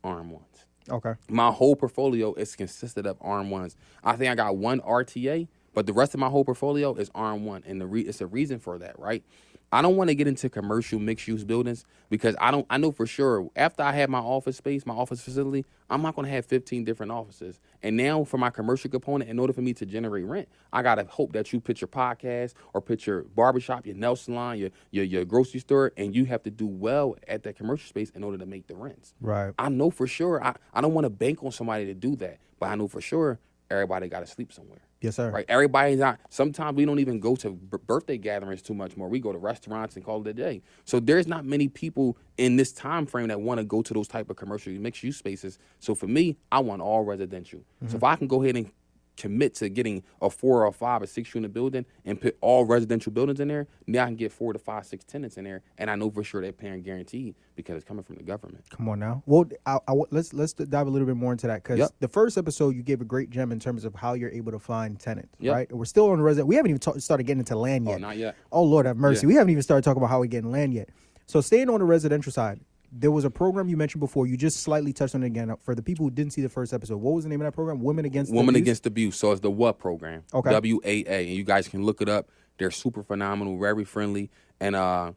RM 0.03 0.31
ones 0.31 0.65
Okay. 0.89 1.13
my 1.29 1.51
whole 1.51 1.75
portfolio 1.75 2.33
is 2.33 2.55
consisted 2.55 3.05
of 3.05 3.17
RM 3.21 3.49
ones. 3.49 3.75
I 4.03 4.15
think 4.15 4.31
I 4.31 4.35
got 4.35 4.57
one 4.57 4.79
RTA, 4.81 5.47
but 5.73 5.85
the 5.85 5.93
rest 5.93 6.13
of 6.13 6.19
my 6.19 6.29
whole 6.29 6.45
portfolio 6.45 6.93
is 6.95 7.11
RM 7.13 7.45
one, 7.45 7.63
and 7.67 7.81
the 7.81 7.85
re- 7.85 8.01
it's 8.01 8.21
a 8.21 8.27
reason 8.27 8.59
for 8.59 8.79
that, 8.79 8.97
right? 8.97 9.23
I 9.71 9.81
don't 9.81 9.97
want 9.97 10.09
to 10.09 10.15
get 10.15 10.27
into 10.27 10.49
commercial 10.49 10.99
mixed 10.99 11.27
use 11.27 11.43
buildings 11.43 11.85
because 12.09 12.35
I 12.39 12.51
don't 12.51 12.65
I 12.69 12.77
know 12.77 12.91
for 12.91 13.05
sure 13.05 13.49
after 13.55 13.83
I 13.83 13.91
have 13.93 14.09
my 14.09 14.19
office 14.19 14.57
space, 14.57 14.85
my 14.85 14.93
office 14.93 15.21
facility, 15.21 15.65
I'm 15.89 16.01
not 16.01 16.15
going 16.15 16.25
to 16.25 16.31
have 16.31 16.45
15 16.45 16.85
different 16.85 17.11
offices. 17.11 17.59
And 17.83 17.97
now 17.97 18.23
for 18.23 18.37
my 18.37 18.49
commercial 18.49 18.89
component, 18.89 19.29
in 19.29 19.39
order 19.39 19.51
for 19.51 19.61
me 19.61 19.73
to 19.73 19.85
generate 19.85 20.25
rent, 20.25 20.47
I 20.71 20.83
got 20.83 20.95
to 20.95 21.03
hope 21.05 21.33
that 21.33 21.51
you 21.51 21.59
put 21.59 21.81
your 21.81 21.89
podcast 21.89 22.53
or 22.73 22.81
put 22.81 23.05
your 23.05 23.23
barbershop, 23.23 23.85
your 23.85 23.95
nail 23.95 24.15
salon, 24.15 24.57
your, 24.57 24.69
your 24.91 25.03
your 25.03 25.25
grocery 25.25 25.59
store 25.59 25.91
and 25.97 26.15
you 26.15 26.25
have 26.25 26.43
to 26.43 26.51
do 26.51 26.65
well 26.65 27.15
at 27.27 27.43
that 27.43 27.57
commercial 27.57 27.87
space 27.89 28.09
in 28.11 28.23
order 28.23 28.37
to 28.37 28.45
make 28.45 28.67
the 28.67 28.75
rents. 28.75 29.13
Right. 29.19 29.53
I 29.59 29.67
know 29.69 29.89
for 29.89 30.07
sure 30.07 30.41
I, 30.43 30.55
I 30.73 30.79
don't 30.79 30.93
want 30.93 31.05
to 31.05 31.09
bank 31.09 31.43
on 31.43 31.51
somebody 31.51 31.85
to 31.87 31.93
do 31.93 32.15
that, 32.17 32.37
but 32.59 32.67
I 32.67 32.75
know 32.75 32.87
for 32.87 33.01
sure 33.01 33.39
everybody 33.69 34.07
got 34.07 34.21
to 34.21 34.27
sleep 34.27 34.53
somewhere. 34.53 34.86
Yes, 35.01 35.15
sir. 35.15 35.29
Right. 35.29 35.45
Everybody's 35.47 35.99
not. 35.99 36.19
Sometimes 36.29 36.75
we 36.75 36.85
don't 36.85 36.99
even 36.99 37.19
go 37.19 37.35
to 37.37 37.51
b- 37.51 37.77
birthday 37.85 38.17
gatherings 38.17 38.61
too 38.61 38.73
much 38.73 38.97
more. 38.97 39.07
We 39.07 39.19
go 39.19 39.31
to 39.31 39.37
restaurants 39.37 39.95
and 39.95 40.03
call 40.03 40.21
it 40.21 40.27
a 40.27 40.33
day. 40.33 40.61
So 40.85 40.99
there's 40.99 41.27
not 41.27 41.45
many 41.45 41.67
people 41.67 42.17
in 42.37 42.55
this 42.55 42.71
time 42.71 43.05
frame 43.05 43.27
that 43.27 43.39
want 43.39 43.59
to 43.59 43.63
go 43.63 43.81
to 43.81 43.93
those 43.93 44.07
type 44.07 44.29
of 44.29 44.37
commercial 44.37 44.73
mixed 44.73 45.03
use 45.03 45.17
spaces. 45.17 45.59
So 45.79 45.93
for 45.93 46.07
me, 46.07 46.37
I 46.51 46.59
want 46.59 46.81
all 46.81 47.03
residential. 47.03 47.59
Mm-hmm. 47.59 47.89
So 47.89 47.97
if 47.97 48.03
I 48.03 48.15
can 48.15 48.27
go 48.27 48.41
ahead 48.41 48.55
and 48.55 48.71
commit 49.17 49.55
to 49.55 49.67
getting 49.69 50.03
a 50.21 50.29
four 50.29 50.65
or 50.65 50.71
five 50.71 51.01
or 51.01 51.07
six 51.07 51.33
unit 51.35 51.51
building 51.53 51.85
and 52.05 52.21
put 52.21 52.37
all 52.41 52.63
residential 52.65 53.11
buildings 53.11 53.39
in 53.39 53.47
there, 53.47 53.67
now 53.87 54.03
I 54.03 54.05
can 54.05 54.15
get 54.15 54.31
four 54.31 54.53
to 54.53 54.59
five, 54.59 54.85
six 54.85 55.03
tenants 55.03 55.37
in 55.37 55.43
there, 55.43 55.61
and 55.77 55.89
I 55.89 55.95
know 55.95 56.09
for 56.09 56.23
sure 56.23 56.41
they're 56.41 56.51
paying 56.53 56.81
guaranteed 56.83 57.35
because 57.55 57.75
it's 57.75 57.85
coming 57.85 58.03
from 58.03 58.15
the 58.17 58.23
government. 58.23 58.63
Come 58.69 58.87
on 58.89 58.99
now. 58.99 59.23
Well, 59.25 59.45
I, 59.65 59.79
I, 59.87 59.93
let's 60.11 60.33
let's 60.33 60.53
dive 60.53 60.87
a 60.87 60.89
little 60.89 61.07
bit 61.07 61.17
more 61.17 61.31
into 61.31 61.47
that 61.47 61.63
because 61.63 61.79
Yep. 61.79 61.89
the 61.99 62.07
first 62.07 62.37
episode 62.37 62.75
you 62.75 62.83
gave 62.83 63.01
a 63.01 63.05
great 63.05 63.29
gem 63.29 63.51
in 63.51 63.59
terms 63.59 63.83
of 63.83 63.95
how 63.95 64.13
you're 64.13 64.29
able 64.31 64.51
to 64.51 64.59
find 64.59 64.99
tenants. 64.99 65.35
Yep. 65.39 65.53
Right. 65.53 65.71
We're 65.71 65.85
still 65.85 66.09
on 66.11 66.17
the 66.19 66.23
resident. 66.23 66.47
We 66.47 66.55
haven't 66.55 66.69
even 66.71 66.79
ta- 66.79 66.97
started 66.99 67.23
getting 67.23 67.39
into 67.39 67.55
land 67.57 67.87
Oh, 67.87 67.91
yet. 67.91 68.01
not 68.01 68.17
yet. 68.17 68.35
Oh 68.51 68.63
Lord 68.63 68.85
have 68.85 68.97
mercy. 68.97 69.21
Yeah. 69.21 69.27
We 69.29 69.33
haven't 69.35 69.49
even 69.51 69.63
started 69.63 69.83
talking 69.83 69.99
about 70.01 70.09
how 70.11 70.19
we 70.19 70.27
getting 70.27 70.51
land 70.51 70.73
yet. 70.73 70.89
So 71.25 71.41
staying 71.41 71.69
on 71.69 71.79
the 71.79 71.85
residential 71.85 72.31
side, 72.31 72.59
there 72.91 73.11
was 73.11 73.25
a 73.25 73.29
program 73.29 73.67
you 73.69 73.77
mentioned 73.77 73.99
before. 73.99 74.27
You 74.27 74.37
just 74.37 74.61
slightly 74.61 74.93
touched 74.93 75.13
on 75.15 75.23
it 75.23 75.27
again. 75.27 75.53
For 75.61 75.75
the 75.75 75.81
people 75.83 76.05
who 76.05 76.11
didn't 76.11 76.33
see 76.33 76.41
the 76.41 76.49
first 76.49 76.73
episode, 76.73 76.97
what 76.97 77.13
was 77.13 77.23
the 77.25 77.29
name 77.29 77.41
of 77.41 77.45
that 77.45 77.51
program? 77.53 77.81
Women 77.81 78.05
Against 78.05 78.31
Women 78.33 78.49
Abuse? 78.55 78.61
Against 78.61 78.85
Abuse. 78.85 79.15
So 79.17 79.31
it's 79.31 79.41
the 79.41 79.51
WHAT 79.51 79.77
program. 79.77 80.23
Okay. 80.33 80.51
W 80.51 80.79
A 80.83 81.03
A. 81.05 81.27
And 81.27 81.35
you 81.35 81.43
guys 81.43 81.67
can 81.67 81.83
look 81.83 82.01
it 82.01 82.09
up. 82.09 82.29
They're 82.57 82.71
super 82.71 83.03
phenomenal, 83.03 83.57
very 83.59 83.83
friendly, 83.83 84.31
and 84.59 84.75
uh, 84.75 85.11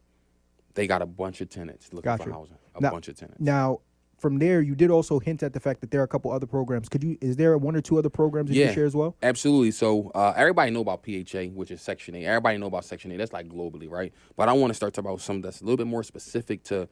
they 0.75 0.85
got 0.85 1.01
a 1.01 1.05
bunch 1.07 1.41
of 1.41 1.49
tenants 1.49 1.91
looking 1.91 2.03
Gotcha. 2.11 2.25
for 2.25 2.31
housing. 2.31 2.57
A 2.75 2.81
Now- 2.81 2.91
bunch 2.91 3.07
of 3.07 3.15
tenants. 3.17 3.39
Now, 3.41 3.79
from 4.19 4.37
there, 4.37 4.61
you 4.61 4.75
did 4.75 4.91
also 4.91 5.17
hint 5.17 5.41
at 5.41 5.51
the 5.53 5.59
fact 5.59 5.81
that 5.81 5.89
there 5.89 5.99
are 6.01 6.03
a 6.03 6.07
couple 6.07 6.31
other 6.31 6.45
programs. 6.45 6.87
Could 6.87 7.03
you? 7.03 7.17
Is 7.21 7.37
there 7.37 7.57
one 7.57 7.75
or 7.75 7.81
two 7.81 7.97
other 7.97 8.09
programs 8.11 8.49
that 8.49 8.55
you 8.55 8.61
Yeah. 8.61 8.67
can 8.67 8.75
share 8.75 8.85
as 8.85 8.95
well? 8.95 9.15
Absolutely. 9.23 9.71
So 9.71 10.11
uh, 10.13 10.33
everybody 10.35 10.69
know 10.69 10.81
about 10.81 11.03
PHA, 11.03 11.47
which 11.55 11.71
is 11.71 11.81
Section 11.81 12.13
8. 12.13 12.25
Everybody 12.25 12.59
know 12.59 12.67
about 12.67 12.85
Section 12.85 13.11
8. 13.11 13.17
That's 13.17 13.33
like 13.33 13.47
globally, 13.47 13.89
right? 13.89 14.13
But 14.35 14.47
I 14.49 14.53
want 14.53 14.69
to 14.69 14.75
start 14.75 14.93
talking 14.93 15.09
about 15.09 15.21
something 15.21 15.41
that's 15.41 15.61
a 15.61 15.63
little 15.63 15.77
bit 15.77 15.87
more 15.87 16.03
specific 16.03 16.63
to 16.65 16.87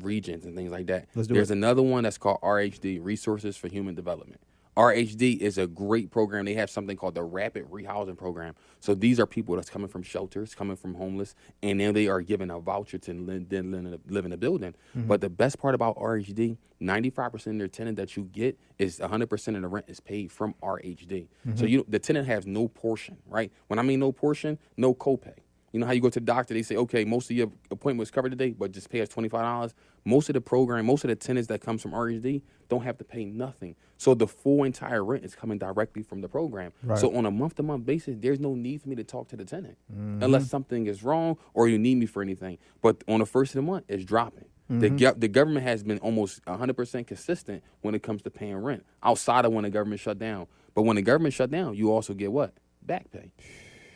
regions 0.00 0.44
and 0.44 0.56
things 0.56 0.72
like 0.72 0.86
that. 0.86 1.08
Let's 1.14 1.28
do 1.28 1.34
There's 1.34 1.50
it. 1.50 1.54
another 1.56 1.82
one 1.82 2.04
that's 2.04 2.18
called 2.18 2.40
RHD, 2.42 2.98
Resources 3.02 3.56
for 3.56 3.68
Human 3.68 3.94
Development. 3.94 4.40
RHD 4.76 5.38
is 5.38 5.56
a 5.56 5.66
great 5.66 6.10
program. 6.10 6.44
They 6.44 6.54
have 6.54 6.68
something 6.68 6.96
called 6.96 7.14
the 7.14 7.22
Rapid 7.22 7.70
Rehousing 7.70 8.16
Program. 8.16 8.54
So 8.80 8.94
these 8.94 9.20
are 9.20 9.26
people 9.26 9.54
that's 9.54 9.70
coming 9.70 9.88
from 9.88 10.02
shelters, 10.02 10.54
coming 10.54 10.76
from 10.76 10.94
homeless, 10.94 11.34
and 11.62 11.78
then 11.80 11.94
they 11.94 12.08
are 12.08 12.20
given 12.20 12.50
a 12.50 12.58
voucher 12.58 12.98
to 12.98 13.14
live, 13.14 13.48
then 13.48 13.70
live, 13.70 13.86
in 13.86 13.94
a, 13.94 14.12
live 14.12 14.24
in 14.24 14.32
a 14.32 14.36
building. 14.36 14.74
Mm-hmm. 14.96 15.06
But 15.06 15.20
the 15.20 15.30
best 15.30 15.58
part 15.58 15.74
about 15.74 15.96
RHD, 15.96 16.56
95% 16.82 17.46
of 17.46 17.58
their 17.58 17.68
tenant 17.68 17.96
that 17.98 18.16
you 18.16 18.24
get 18.24 18.58
is 18.78 18.98
100% 18.98 19.56
of 19.56 19.62
the 19.62 19.68
rent 19.68 19.86
is 19.88 20.00
paid 20.00 20.32
from 20.32 20.54
RHD. 20.62 21.06
Mm-hmm. 21.06 21.56
So 21.56 21.66
you 21.66 21.84
the 21.88 22.00
tenant 22.00 22.26
has 22.26 22.46
no 22.46 22.68
portion, 22.68 23.18
right? 23.26 23.52
When 23.68 23.78
I 23.78 23.82
mean 23.82 24.00
no 24.00 24.10
portion, 24.10 24.58
no 24.76 24.92
copay. 24.92 25.34
You 25.74 25.80
know 25.80 25.86
how 25.86 25.92
you 25.92 26.00
go 26.00 26.08
to 26.08 26.20
the 26.20 26.24
doctor, 26.24 26.54
they 26.54 26.62
say, 26.62 26.76
okay, 26.76 27.04
most 27.04 27.28
of 27.32 27.36
your 27.36 27.48
appointment 27.68 27.98
was 27.98 28.12
covered 28.12 28.30
today, 28.30 28.50
but 28.50 28.70
just 28.70 28.88
pay 28.88 29.00
us 29.00 29.08
twenty 29.08 29.28
five 29.28 29.42
dollars. 29.42 29.74
Most 30.04 30.28
of 30.28 30.34
the 30.34 30.40
program, 30.40 30.86
most 30.86 31.02
of 31.02 31.08
the 31.08 31.16
tenants 31.16 31.48
that 31.48 31.62
comes 31.62 31.82
from 31.82 31.90
RHD 31.90 32.42
don't 32.68 32.84
have 32.84 32.96
to 32.98 33.04
pay 33.04 33.24
nothing. 33.24 33.74
So 33.96 34.14
the 34.14 34.28
full 34.28 34.62
entire 34.62 35.04
rent 35.04 35.24
is 35.24 35.34
coming 35.34 35.58
directly 35.58 36.04
from 36.04 36.20
the 36.20 36.28
program. 36.28 36.72
Right. 36.84 36.96
So 36.96 37.16
on 37.16 37.26
a 37.26 37.30
month 37.32 37.56
to 37.56 37.64
month 37.64 37.84
basis, 37.86 38.14
there's 38.20 38.38
no 38.38 38.54
need 38.54 38.82
for 38.82 38.88
me 38.88 38.94
to 38.94 39.02
talk 39.02 39.26
to 39.30 39.36
the 39.36 39.44
tenant 39.44 39.76
mm-hmm. 39.92 40.22
unless 40.22 40.48
something 40.48 40.86
is 40.86 41.02
wrong 41.02 41.38
or 41.54 41.66
you 41.66 41.76
need 41.76 41.96
me 41.96 42.06
for 42.06 42.22
anything. 42.22 42.58
But 42.80 43.02
on 43.08 43.18
the 43.18 43.26
first 43.26 43.50
of 43.50 43.56
the 43.56 43.62
month, 43.62 43.86
it's 43.88 44.04
dropping. 44.04 44.44
The, 44.68 44.90
mm-hmm. 44.90 45.18
the 45.18 45.28
government 45.28 45.66
has 45.66 45.82
been 45.82 45.98
almost 45.98 46.42
100% 46.44 47.06
consistent 47.06 47.64
when 47.80 47.96
it 47.96 48.02
comes 48.04 48.22
to 48.22 48.30
paying 48.30 48.56
rent 48.56 48.86
outside 49.02 49.44
of 49.44 49.52
when 49.52 49.64
the 49.64 49.70
government 49.70 50.00
shut 50.00 50.20
down. 50.20 50.46
But 50.74 50.82
when 50.82 50.96
the 50.96 51.02
government 51.02 51.34
shut 51.34 51.50
down, 51.50 51.74
you 51.74 51.90
also 51.90 52.14
get 52.14 52.30
what? 52.30 52.54
Back 52.80 53.10
pay. 53.10 53.32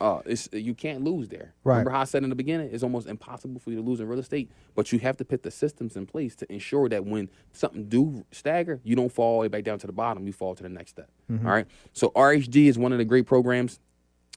Uh, 0.01 0.21
it's 0.25 0.47
you 0.51 0.73
can't 0.73 1.03
lose 1.03 1.27
there. 1.27 1.53
Right. 1.63 1.75
Remember 1.75 1.91
how 1.91 2.01
I 2.01 2.03
said 2.05 2.23
in 2.23 2.29
the 2.29 2.35
beginning, 2.35 2.69
it's 2.71 2.83
almost 2.83 3.07
impossible 3.07 3.59
for 3.59 3.69
you 3.69 3.77
to 3.77 3.81
lose 3.81 3.99
in 3.99 4.07
real 4.07 4.19
estate, 4.19 4.49
but 4.75 4.91
you 4.91 4.99
have 4.99 5.17
to 5.17 5.25
put 5.25 5.43
the 5.43 5.51
systems 5.51 5.95
in 5.95 6.05
place 6.05 6.35
to 6.37 6.51
ensure 6.51 6.87
that 6.89 7.05
when 7.05 7.29
something 7.51 7.89
do 7.89 8.25
stagger, 8.31 8.79
you 8.83 8.95
don't 8.95 9.11
fall 9.11 9.25
all 9.25 9.37
the 9.37 9.41
way 9.41 9.47
back 9.49 9.63
down 9.63 9.79
to 9.79 9.87
the 9.87 9.93
bottom. 9.93 10.25
You 10.25 10.33
fall 10.33 10.55
to 10.55 10.63
the 10.63 10.69
next 10.69 10.91
step. 10.91 11.09
All 11.45 11.51
right. 11.51 11.67
So 11.93 12.09
RHD 12.09 12.67
is 12.67 12.77
one 12.77 12.91
of 12.91 12.97
the 12.97 13.05
great 13.05 13.25
programs, 13.25 13.79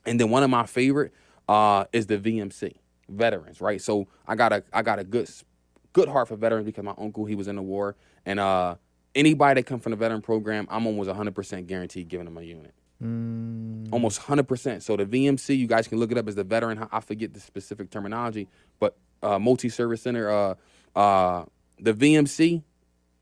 and 0.04 0.18
then 0.20 0.30
one 0.30 0.42
of 0.42 0.50
my 0.50 0.66
favorite 0.66 1.12
uh, 1.48 1.84
is 1.92 2.06
the 2.06 2.18
VMC 2.18 2.74
veterans. 3.08 3.60
Right. 3.60 3.80
So 3.80 4.08
I 4.26 4.34
got 4.34 4.52
a 4.52 4.64
I 4.72 4.82
got 4.82 4.98
a 4.98 5.04
good 5.04 5.30
good 5.92 6.08
heart 6.08 6.28
for 6.28 6.36
veterans 6.36 6.66
because 6.66 6.84
my 6.84 6.94
uncle 6.98 7.24
he 7.24 7.34
was 7.34 7.48
in 7.48 7.56
the 7.56 7.62
war, 7.62 7.96
and 8.26 8.40
uh, 8.40 8.76
anybody 9.14 9.60
that 9.60 9.66
come 9.66 9.80
from 9.80 9.90
the 9.90 9.96
veteran 9.96 10.22
program, 10.22 10.66
I'm 10.70 10.86
almost 10.86 11.08
100 11.08 11.34
percent 11.34 11.66
guaranteed 11.66 12.08
giving 12.08 12.24
them 12.24 12.38
a 12.38 12.42
unit 12.42 12.74
almost 13.02 14.20
100%. 14.20 14.82
So 14.82 14.96
the 14.96 15.04
VMC, 15.06 15.56
you 15.58 15.66
guys 15.66 15.88
can 15.88 15.98
look 15.98 16.12
it 16.12 16.18
up 16.18 16.28
as 16.28 16.34
the 16.34 16.44
veteran. 16.44 16.86
I 16.90 17.00
forget 17.00 17.34
the 17.34 17.40
specific 17.40 17.90
terminology, 17.90 18.48
but 18.80 18.96
uh, 19.22 19.38
multi-service 19.38 20.02
center, 20.02 20.30
uh, 20.30 20.54
uh, 20.98 21.44
the 21.78 21.92
VMC, 21.94 22.62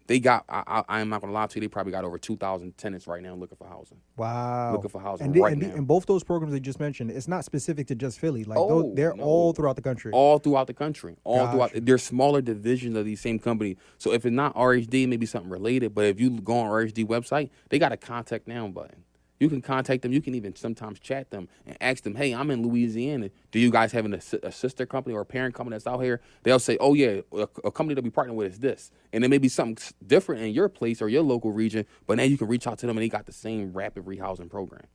they 0.07 0.19
got. 0.19 0.45
I, 0.49 0.83
I, 0.89 1.01
am 1.01 1.09
not 1.09 1.21
gonna 1.21 1.33
lie 1.33 1.47
to 1.47 1.55
you. 1.55 1.61
They 1.61 1.69
probably 1.69 1.93
got 1.93 2.05
over 2.05 2.19
2,000 2.19 2.77
tenants 2.77 3.07
right 3.07 3.23
now 3.23 3.35
looking 3.35 3.57
for 3.57 3.69
housing. 3.69 3.99
Wow. 4.17 4.73
Looking 4.73 4.91
for 4.91 5.01
housing 5.01 5.27
and, 5.27 5.35
the- 5.35 5.41
right 5.41 5.53
and, 5.53 5.63
the- 5.63 5.69
now. 5.69 5.75
and 5.77 5.87
both 5.87 6.07
those 6.07 6.25
programs 6.25 6.53
they 6.53 6.59
just 6.59 6.81
mentioned, 6.81 7.13
it's 7.13 7.29
not 7.29 7.45
specific 7.45 7.87
to 7.87 7.95
just 7.95 8.19
Philly. 8.19 8.43
Like 8.43 8.59
Oh, 8.59 8.83
those, 8.83 8.97
they're 8.97 9.15
no. 9.15 9.23
all 9.23 9.53
throughout 9.53 9.77
the 9.77 9.83
country. 9.83 10.11
All 10.13 10.41
throughout 10.41 10.67
the 10.67 10.75
country, 10.75 11.17
all 11.23 11.37
Gotcha. 11.47 11.53
throughout. 11.53 11.87
There's 11.87 12.03
smaller 12.03 12.41
divisions 12.41 12.97
of 12.97 13.05
these 13.05 13.21
same 13.21 13.39
companies. 13.39 13.77
So 13.99 14.13
if 14.13 14.27
it's 14.27 14.35
not 14.35 14.53
RHD, 14.57 15.07
maybe 15.07 15.27
something 15.27 15.49
related. 15.51 15.95
But 15.95 16.07
if 16.07 16.19
you 16.19 16.31
go 16.41 16.59
on 16.59 16.69
RHD 16.71 17.07
website, 17.07 17.51
they 17.69 17.79
got 17.79 17.93
a 17.93 17.97
contact 17.97 18.49
now 18.49 18.67
button. 18.67 19.05
You 19.41 19.49
can 19.49 19.63
contact 19.63 20.03
them. 20.03 20.13
You 20.13 20.21
can 20.21 20.35
even 20.35 20.55
sometimes 20.55 21.01
chat 21.01 21.31
them 21.31 21.49
and 21.67 21.77
ask 21.81 22.05
them, 22.05 22.15
"Hey, 22.15 22.33
I'm 22.33 22.51
in 22.51 22.63
Louisiana. 22.63 23.31
Do 23.51 23.59
you 23.59 23.71
guys 23.71 23.93
have 23.93 24.05
an, 24.05 24.15
a, 24.15 24.53
sister 24.53 24.87
company 24.87 25.15
or 25.15 25.23
a 25.23 25.27
parent 25.27 25.55
company 25.55 25.75
that's 25.75 25.87
out 25.87 26.01
here?" 26.01 26.21
They'll 26.43 26.59
say, 26.59 26.77
"Oh 26.81 26.95
yeah, 26.95 27.21
a, 27.33 27.49
a 27.65 27.71
company 27.71 27.95
that 27.95 28.05
we 28.05 28.11
partner 28.11 28.35
with 28.35 28.53
is 28.53 28.59
this," 28.59 28.91
and 29.13 29.25
it 29.25 29.29
may 29.29 29.39
be 29.39 29.49
something 29.49 29.79
different 30.07 30.43
in 30.43 30.53
your 30.53 30.69
place 30.69 31.03
or 31.03 31.09
your 31.09 31.23
local 31.23 31.53
region. 31.53 31.87
But 32.07 32.19
now 32.19 32.25
you 32.25 32.39
can 32.39 32.49
reach 32.49 32.67
out 32.67 32.79
to 32.79 32.87
them, 32.87 32.97
and 32.97 33.05
they 33.05 33.09
got 33.09 33.27
the 33.27 33.33
same 33.33 33.73
rapid 33.73 34.05
rehousing 34.05 34.51
program. 34.51 34.87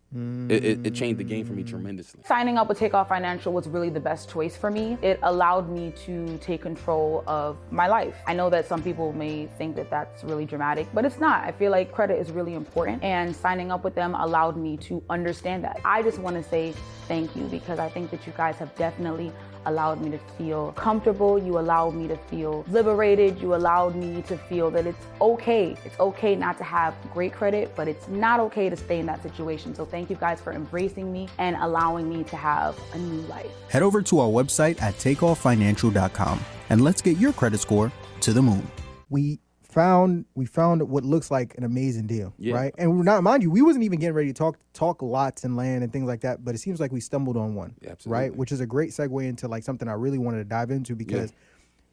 It, 0.49 0.63
it, 0.63 0.87
it 0.87 0.93
changed 0.93 1.19
the 1.19 1.25
game 1.25 1.45
for 1.45 1.51
me 1.51 1.63
mm. 1.63 1.67
tremendously. 1.67 2.21
Signing 2.25 2.57
up 2.57 2.69
with 2.69 2.79
Takeoff 2.79 3.09
Financial 3.09 3.51
was 3.51 3.67
really 3.67 3.89
the 3.89 3.99
best 3.99 4.29
choice 4.29 4.55
for 4.55 4.71
me. 4.71 4.97
It 5.01 5.19
allowed 5.23 5.69
me 5.69 5.91
to 6.05 6.37
take 6.37 6.61
control 6.61 7.21
of 7.27 7.57
my 7.69 7.87
life. 7.87 8.15
I 8.25 8.33
know 8.33 8.49
that 8.49 8.65
some 8.65 8.81
people 8.81 9.11
may 9.11 9.47
think 9.57 9.75
that 9.75 9.89
that's 9.89 10.23
really 10.23 10.45
dramatic, 10.45 10.87
but 10.93 11.03
it's 11.03 11.19
not. 11.19 11.43
I 11.43 11.51
feel 11.51 11.69
like 11.69 11.91
credit 11.91 12.17
is 12.17 12.31
really 12.31 12.53
important, 12.53 13.03
and 13.03 13.35
signing 13.35 13.71
up 13.71 13.83
with 13.83 13.93
them 13.93 14.15
allowed 14.15 14.55
me 14.55 14.77
to 14.77 15.03
understand 15.09 15.65
that. 15.65 15.81
I 15.83 16.01
just 16.01 16.19
want 16.19 16.37
to 16.41 16.49
say 16.49 16.73
thank 17.07 17.35
you 17.35 17.43
because 17.43 17.79
I 17.79 17.89
think 17.89 18.11
that 18.11 18.25
you 18.25 18.33
guys 18.35 18.55
have 18.57 18.75
definitely 18.75 19.31
allowed 19.65 20.01
me 20.01 20.11
to 20.11 20.17
feel 20.37 20.71
comfortable. 20.73 21.37
You 21.39 21.59
allowed 21.59 21.95
me 21.95 22.07
to 22.07 22.17
feel 22.17 22.63
liberated. 22.67 23.39
You 23.41 23.55
allowed 23.55 23.95
me 23.95 24.21
to 24.23 24.37
feel 24.37 24.69
that 24.71 24.85
it's 24.85 25.05
okay. 25.21 25.75
It's 25.83 25.99
okay 25.99 26.35
not 26.35 26.57
to 26.59 26.63
have 26.63 26.95
great 27.13 27.33
credit, 27.33 27.73
but 27.75 27.87
it's 27.87 28.07
not 28.07 28.39
okay 28.41 28.69
to 28.69 28.75
stay 28.75 28.99
in 28.99 29.05
that 29.07 29.23
situation. 29.23 29.73
So 29.75 29.85
thank 29.85 30.09
you 30.09 30.15
guys 30.15 30.39
for 30.39 30.53
embracing 30.53 31.11
me 31.11 31.27
and 31.37 31.55
allowing 31.59 32.07
me 32.09 32.23
to 32.25 32.35
have 32.35 32.79
a 32.93 32.97
new 32.97 33.21
life. 33.27 33.51
Head 33.69 33.83
over 33.83 34.01
to 34.03 34.19
our 34.19 34.29
website 34.29 34.81
at 34.81 34.95
takeofffinancial.com 34.95 36.39
and 36.69 36.81
let's 36.81 37.01
get 37.01 37.17
your 37.17 37.33
credit 37.33 37.59
score 37.59 37.91
to 38.21 38.33
the 38.33 38.41
moon. 38.41 38.67
We 39.09 39.39
found 39.75 40.23
we 40.35 40.45
found 40.45 40.81
what 40.89 41.03
looks 41.03 41.29
like 41.29 41.53
an 41.57 41.65
amazing 41.65 42.07
deal, 42.07 42.33
Yeah. 42.37 42.55
right? 42.55 42.73
And 42.77 42.95
we're 42.97 43.03
not 43.03 43.21
mind 43.23 43.43
you, 43.43 43.51
we 43.51 43.61
wasn't 43.61 43.83
even 43.83 43.99
getting 43.99 44.15
ready 44.15 44.29
to 44.29 44.33
talk 44.33 44.57
talk 44.73 45.01
lots 45.01 45.43
and 45.43 45.57
land 45.57 45.83
and 45.83 45.91
things 45.91 46.07
like 46.07 46.21
that, 46.21 46.45
but 46.45 46.55
it 46.55 46.59
seems 46.59 46.79
like 46.79 46.93
we 46.93 47.01
stumbled 47.01 47.35
on 47.35 47.55
one, 47.55 47.75
Yeah, 47.81 47.95
right? 48.05 48.33
Which 48.33 48.53
is 48.53 48.61
a 48.61 48.65
great 48.65 48.91
segue 48.91 49.27
into 49.27 49.49
like 49.49 49.63
something 49.63 49.89
I 49.89 49.93
really 49.93 50.17
wanted 50.17 50.37
to 50.37 50.45
dive 50.45 50.71
into 50.71 50.95
because 50.95 51.33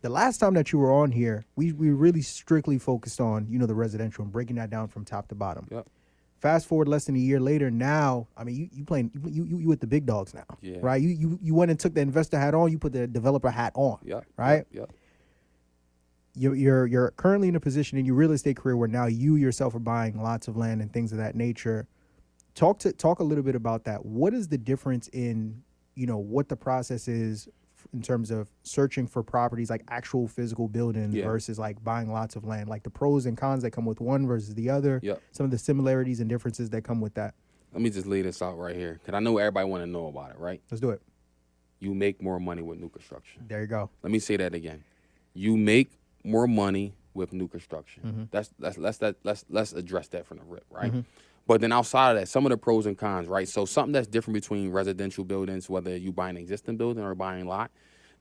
the 0.01 0.09
last 0.09 0.39
time 0.39 0.55
that 0.55 0.73
you 0.73 0.79
were 0.79 0.93
on 0.93 1.11
here, 1.11 1.45
we 1.57 1.73
we 1.73 1.91
really 1.91 2.23
strictly 2.23 2.79
focused 2.79 3.21
on 3.21 3.49
you 3.51 3.59
know 3.59 3.67
the 3.67 3.75
residential 3.75 4.23
and 4.23 4.33
breaking 4.33 4.57
that 4.57 4.71
down 4.71 4.87
from 4.87 5.05
top 5.05 5.27
to 5.31 5.35
bottom. 5.35 5.67
Yep. 5.73 5.87
Fast 6.41 6.67
forward 6.67 6.87
less 6.89 7.05
than 7.07 7.17
a 7.17 7.21
year 7.21 7.41
later, 7.41 7.69
now 7.69 8.29
I 8.37 8.45
mean 8.45 8.55
you 8.57 8.69
you 8.73 8.85
playing 8.85 9.11
you 9.29 9.43
you, 9.45 9.59
you 9.59 9.69
with 9.69 9.81
the 9.81 9.87
big 9.89 10.07
dogs 10.07 10.35
now, 10.35 10.45
Yeah. 10.61 10.79
right? 10.83 11.03
You 11.03 11.09
you 11.09 11.39
you 11.43 11.55
went 11.57 11.73
and 11.73 11.81
took 11.81 11.95
the 11.95 12.01
investor 12.01 12.39
hat 12.39 12.55
on, 12.55 12.71
you 12.71 12.79
put 12.79 12.93
the 12.93 13.09
developer 13.09 13.51
hat 13.51 13.73
on, 13.75 13.99
Yep. 14.05 14.25
right? 14.37 14.67
Yep. 14.73 14.93
You're 16.35 16.55
you're 16.55 16.87
you're 16.87 17.11
currently 17.13 17.49
in 17.49 17.57
a 17.57 17.61
position 17.61 17.99
in 17.99 18.07
your 18.07 18.15
real 18.15 18.33
estate 18.33 18.57
career 18.57 18.77
where 18.77 18.89
now 18.89 19.07
you 19.07 19.37
yourself 19.37 19.75
are 19.75 19.79
buying 19.81 20.23
lots 20.23 20.49
of 20.49 20.57
land 20.57 20.81
and 20.81 20.93
things 20.93 21.13
of 21.13 21.19
that 21.19 21.35
nature. 21.35 21.87
Talk 22.55 22.79
to 22.81 22.93
talk 22.93 23.19
a 23.19 23.23
little 23.25 23.45
bit 23.45 23.55
about 23.55 23.85
that. 23.85 24.05
What 24.07 24.33
is 24.33 24.49
the 24.49 24.59
difference 24.59 25.09
in 25.09 25.63
you 25.95 26.07
know 26.07 26.17
what 26.17 26.49
the 26.49 26.57
process 26.57 27.07
is 27.07 27.49
in 27.93 28.01
terms 28.01 28.31
of 28.31 28.49
searching 28.63 29.07
for 29.07 29.23
properties 29.23 29.69
like 29.69 29.83
actual 29.89 30.27
physical 30.27 30.69
buildings 30.69 31.15
Yeah. 31.15 31.25
versus 31.25 31.59
like 31.59 31.83
buying 31.85 32.11
lots 32.11 32.35
of 32.37 32.45
land, 32.45 32.69
like 32.69 32.83
the 32.85 32.91
pros 32.91 33.27
and 33.27 33.37
cons 33.37 33.63
that 33.65 33.73
come 33.73 33.85
with 33.85 34.01
one 34.01 34.27
versus 34.27 34.55
the 34.55 34.71
other. 34.71 35.01
Yep. 35.03 35.21
Some 35.33 35.45
of 35.45 35.51
the 35.51 35.59
similarities 35.59 36.21
and 36.21 36.31
differences 36.31 36.71
that 36.71 36.83
come 36.83 37.01
with 37.03 37.13
that. 37.15 37.35
Let 37.75 37.83
me 37.83 37.91
just 37.91 38.07
lay 38.07 38.23
this 38.23 38.41
out 38.41 38.57
right 38.57 38.77
here, 38.77 38.95
because 38.95 39.15
I 39.15 39.21
know 39.21 39.37
everybody 39.39 39.69
want 39.69 39.83
to 39.83 39.87
know 39.91 40.07
about 40.07 40.31
it, 40.31 40.39
right? 40.39 40.63
Let's 40.71 40.81
do 40.81 40.91
it. 40.91 41.03
You 41.81 41.93
make 41.93 42.23
more 42.23 42.39
money 42.39 42.63
with 42.63 42.79
new 42.79 42.89
construction. 42.89 43.45
There 43.49 43.61
you 43.61 43.67
go. 43.67 43.91
Let 44.03 44.13
me 44.13 44.19
say 44.21 44.37
that 44.37 44.55
again. 44.55 44.85
You 45.35 45.57
make 45.57 45.91
more 46.25 46.47
money 46.47 46.95
with 47.15 47.33
new 47.33 47.49
construction. 47.49 48.03
Mm-hmm. 48.07 48.23
That's 48.31 48.51
that's 48.59 48.79
let's 48.79 48.99
that 48.99 49.17
let's 49.25 49.45
let's 49.51 49.73
address 49.73 50.09
that 50.09 50.27
from 50.27 50.39
the 50.39 50.45
rip, 50.45 50.65
right? 50.71 50.93
But 51.47 51.61
then 51.61 51.73
outside 51.73 52.13
of 52.13 52.21
that, 52.21 52.29
some 52.29 52.47
of 52.47 52.51
the 52.51 52.57
pros 52.57 52.87
and 52.87 52.97
cons, 52.97 53.27
right? 53.27 53.49
So 53.49 53.65
something 53.65 53.93
that's 53.93 54.07
different 54.07 54.35
between 54.35 54.71
residential 54.71 55.25
buildings, 55.25 55.69
whether 55.69 55.97
you 55.97 56.13
buy 56.13 56.31
an 56.31 56.37
existing 56.37 56.77
building 56.77 57.03
or 57.03 57.15
buying 57.17 57.47
a 57.47 57.49
lot, 57.49 57.71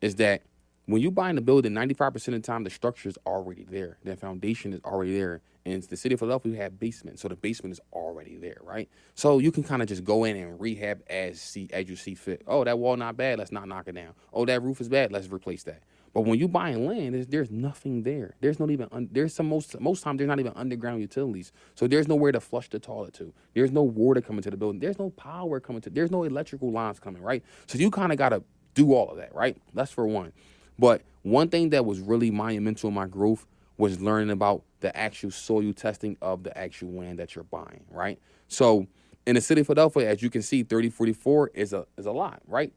is 0.02 0.16
that 0.16 0.42
when 0.88 1.02
you 1.02 1.12
buy 1.12 1.30
in 1.30 1.38
a 1.38 1.42
building, 1.42 1.74
ninety 1.74 1.94
five 1.94 2.14
percent 2.14 2.36
of 2.36 2.42
the 2.42 2.48
time 2.48 2.64
the 2.64 2.70
structure 2.72 3.08
is 3.08 3.18
already 3.26 3.66
there. 3.70 3.98
The 4.04 4.16
foundation 4.16 4.74
is 4.74 4.82
already 4.84 5.16
there. 5.16 5.42
And 5.64 5.84
the 5.84 5.96
city 5.96 6.14
of 6.14 6.20
Philadelphia, 6.20 6.54
we 6.54 6.58
have 6.58 6.80
basement, 6.80 7.20
so 7.20 7.28
the 7.28 7.36
basement 7.36 7.74
is 7.74 7.80
already 7.94 8.36
there, 8.36 8.58
right? 8.64 8.90
So 9.14 9.38
you 9.38 9.52
can 9.52 9.64
kind 9.64 9.84
of 9.84 9.88
just 9.88 10.04
go 10.04 10.24
in 10.24 10.36
and 10.36 10.60
rehab 10.60 11.04
as 11.08 11.40
see 11.40 11.70
as 11.72 11.88
you 11.88 11.96
see 11.96 12.16
fit. 12.16 12.42
Oh, 12.48 12.64
that 12.64 12.80
wall 12.80 12.98
not 12.98 13.16
bad, 13.16 13.38
let's 13.38 13.52
not 13.52 13.68
knock 13.68 13.88
it 13.88 13.94
down. 13.94 14.16
Oh, 14.34 14.44
that 14.46 14.64
roof 14.64 14.82
is 14.82 14.90
bad, 14.90 15.12
let's 15.12 15.28
replace 15.28 15.62
that. 15.66 15.84
But 16.14 16.22
when 16.22 16.40
you 16.40 16.48
buying 16.48 16.86
land, 16.88 17.16
there's, 17.16 17.28
there's 17.28 17.52
nothing 17.52 18.04
there. 18.04 18.36
There's 18.42 18.60
not 18.60 18.70
even 18.70 18.88
un, 18.92 19.10
there's 19.12 19.34
some 19.34 19.48
most 19.48 19.80
most 19.80 20.04
times 20.04 20.18
there's 20.18 20.28
not 20.28 20.40
even 20.40 20.52
underground 20.56 21.00
utilities. 21.02 21.54
So 21.76 21.88
there's 21.88 22.08
nowhere 22.08 22.34
to 22.34 22.40
flush 22.42 22.70
the 22.70 22.80
toilet 22.80 23.14
to. 23.16 23.34
There's 23.54 23.72
no 23.72 23.84
water 23.84 24.20
coming 24.20 24.42
to 24.42 24.52
the 24.52 24.58
building. 24.58 24.80
There's 24.80 25.00
no 25.00 25.12
power 25.12 25.60
coming 25.60 25.82
to. 25.84 25.90
There's 25.90 26.12
no 26.12 26.24
electrical 26.24 26.72
lines 26.72 27.00
coming, 27.00 27.22
right? 27.22 27.44
So 27.68 27.78
you 27.78 27.90
kind 27.92 28.12
of 28.12 28.18
got 28.18 28.30
to 28.30 28.44
do 28.74 28.94
all 28.94 29.10
of 29.10 29.18
that, 29.18 29.34
right? 29.34 29.58
That's 29.74 29.92
for 29.92 30.06
one. 30.06 30.34
But 30.78 31.02
one 31.24 31.50
thing 31.50 31.70
that 31.70 31.86
was 31.86 32.00
really 32.00 32.32
monumental 32.32 32.90
in 32.90 32.96
my 32.96 33.08
growth 33.08 33.46
was 33.78 34.02
learning 34.02 34.32
about 34.32 34.64
the 34.82 34.96
actual 34.98 35.32
soil 35.32 35.74
testing 35.74 36.18
of 36.22 36.44
the 36.44 36.58
actual 36.58 36.92
land 36.92 37.20
that 37.20 37.36
you're 37.36 37.44
buying, 37.46 37.86
right? 37.90 38.20
So 38.48 38.88
in 39.26 39.36
the 39.36 39.42
city 39.42 39.62
of 39.62 39.68
Philadelphia, 39.68 40.10
as 40.10 40.22
you 40.22 40.30
can 40.30 40.42
see, 40.42 40.64
3044 40.64 41.52
is 41.54 41.74
a 41.74 41.86
is 41.98 42.06
a 42.06 42.12
lot, 42.12 42.42
right? 42.48 42.74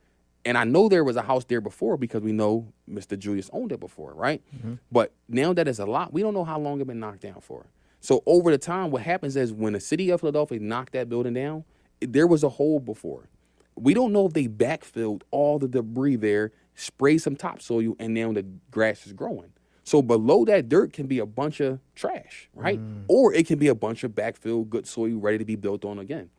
And 0.46 0.58
I 0.58 0.64
know 0.64 0.88
there 0.88 1.04
was 1.04 1.16
a 1.16 1.22
house 1.22 1.44
there 1.44 1.60
before 1.60 1.96
because 1.96 2.22
we 2.22 2.32
know 2.32 2.72
Mr. 2.90 3.18
Julius 3.18 3.48
owned 3.52 3.72
it 3.72 3.80
before, 3.80 4.12
right? 4.14 4.42
Mm-hmm. 4.54 4.74
But 4.92 5.12
now 5.28 5.52
that 5.54 5.66
it's 5.66 5.78
a 5.78 5.86
lot, 5.86 6.12
we 6.12 6.20
don't 6.22 6.34
know 6.34 6.44
how 6.44 6.58
long 6.58 6.80
it 6.80 6.86
been 6.86 7.00
knocked 7.00 7.20
down 7.22 7.40
for. 7.40 7.66
So 8.00 8.22
over 8.26 8.50
the 8.50 8.58
time, 8.58 8.90
what 8.90 9.02
happens 9.02 9.36
is 9.36 9.52
when 9.52 9.72
the 9.72 9.80
city 9.80 10.10
of 10.10 10.20
Philadelphia 10.20 10.60
knocked 10.60 10.92
that 10.92 11.08
building 11.08 11.32
down, 11.32 11.64
it- 12.00 12.12
there 12.12 12.26
was 12.26 12.42
a 12.42 12.50
hole 12.50 12.78
before. 12.78 13.28
We 13.76 13.94
don't 13.94 14.12
know 14.12 14.26
if 14.26 14.34
they 14.34 14.46
backfilled 14.46 15.22
all 15.30 15.58
the 15.58 15.66
debris 15.66 16.16
there, 16.16 16.52
sprayed 16.74 17.22
some 17.22 17.36
topsoil, 17.36 17.96
and 17.98 18.12
now 18.12 18.32
the 18.32 18.44
grass 18.70 19.06
is 19.06 19.12
growing. 19.14 19.52
So 19.84 20.00
below 20.02 20.44
that 20.46 20.68
dirt 20.68 20.92
can 20.92 21.06
be 21.06 21.18
a 21.18 21.26
bunch 21.26 21.60
of 21.60 21.78
trash, 21.94 22.48
right? 22.54 22.78
Mm. 22.78 23.04
Or 23.08 23.32
it 23.32 23.46
can 23.46 23.58
be 23.58 23.68
a 23.68 23.74
bunch 23.74 24.04
of 24.04 24.12
backfilled 24.12 24.68
good 24.70 24.86
soil 24.86 25.16
ready 25.16 25.38
to 25.38 25.44
be 25.44 25.56
built 25.56 25.84
on 25.84 25.98
again. 25.98 26.30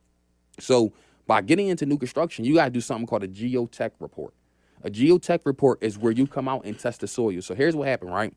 So 0.58 0.92
by 1.26 1.42
getting 1.42 1.68
into 1.68 1.86
new 1.86 1.98
construction, 1.98 2.44
you 2.44 2.54
gotta 2.54 2.70
do 2.70 2.80
something 2.80 3.06
called 3.06 3.24
a 3.24 3.28
geotech 3.28 3.92
report. 4.00 4.34
A 4.84 4.90
geotech 4.90 5.40
report 5.44 5.82
is 5.82 5.98
where 5.98 6.12
you 6.12 6.26
come 6.26 6.48
out 6.48 6.64
and 6.64 6.78
test 6.78 7.00
the 7.00 7.08
soil. 7.08 7.40
So 7.42 7.54
here's 7.54 7.74
what 7.74 7.88
happened, 7.88 8.12
right? 8.12 8.32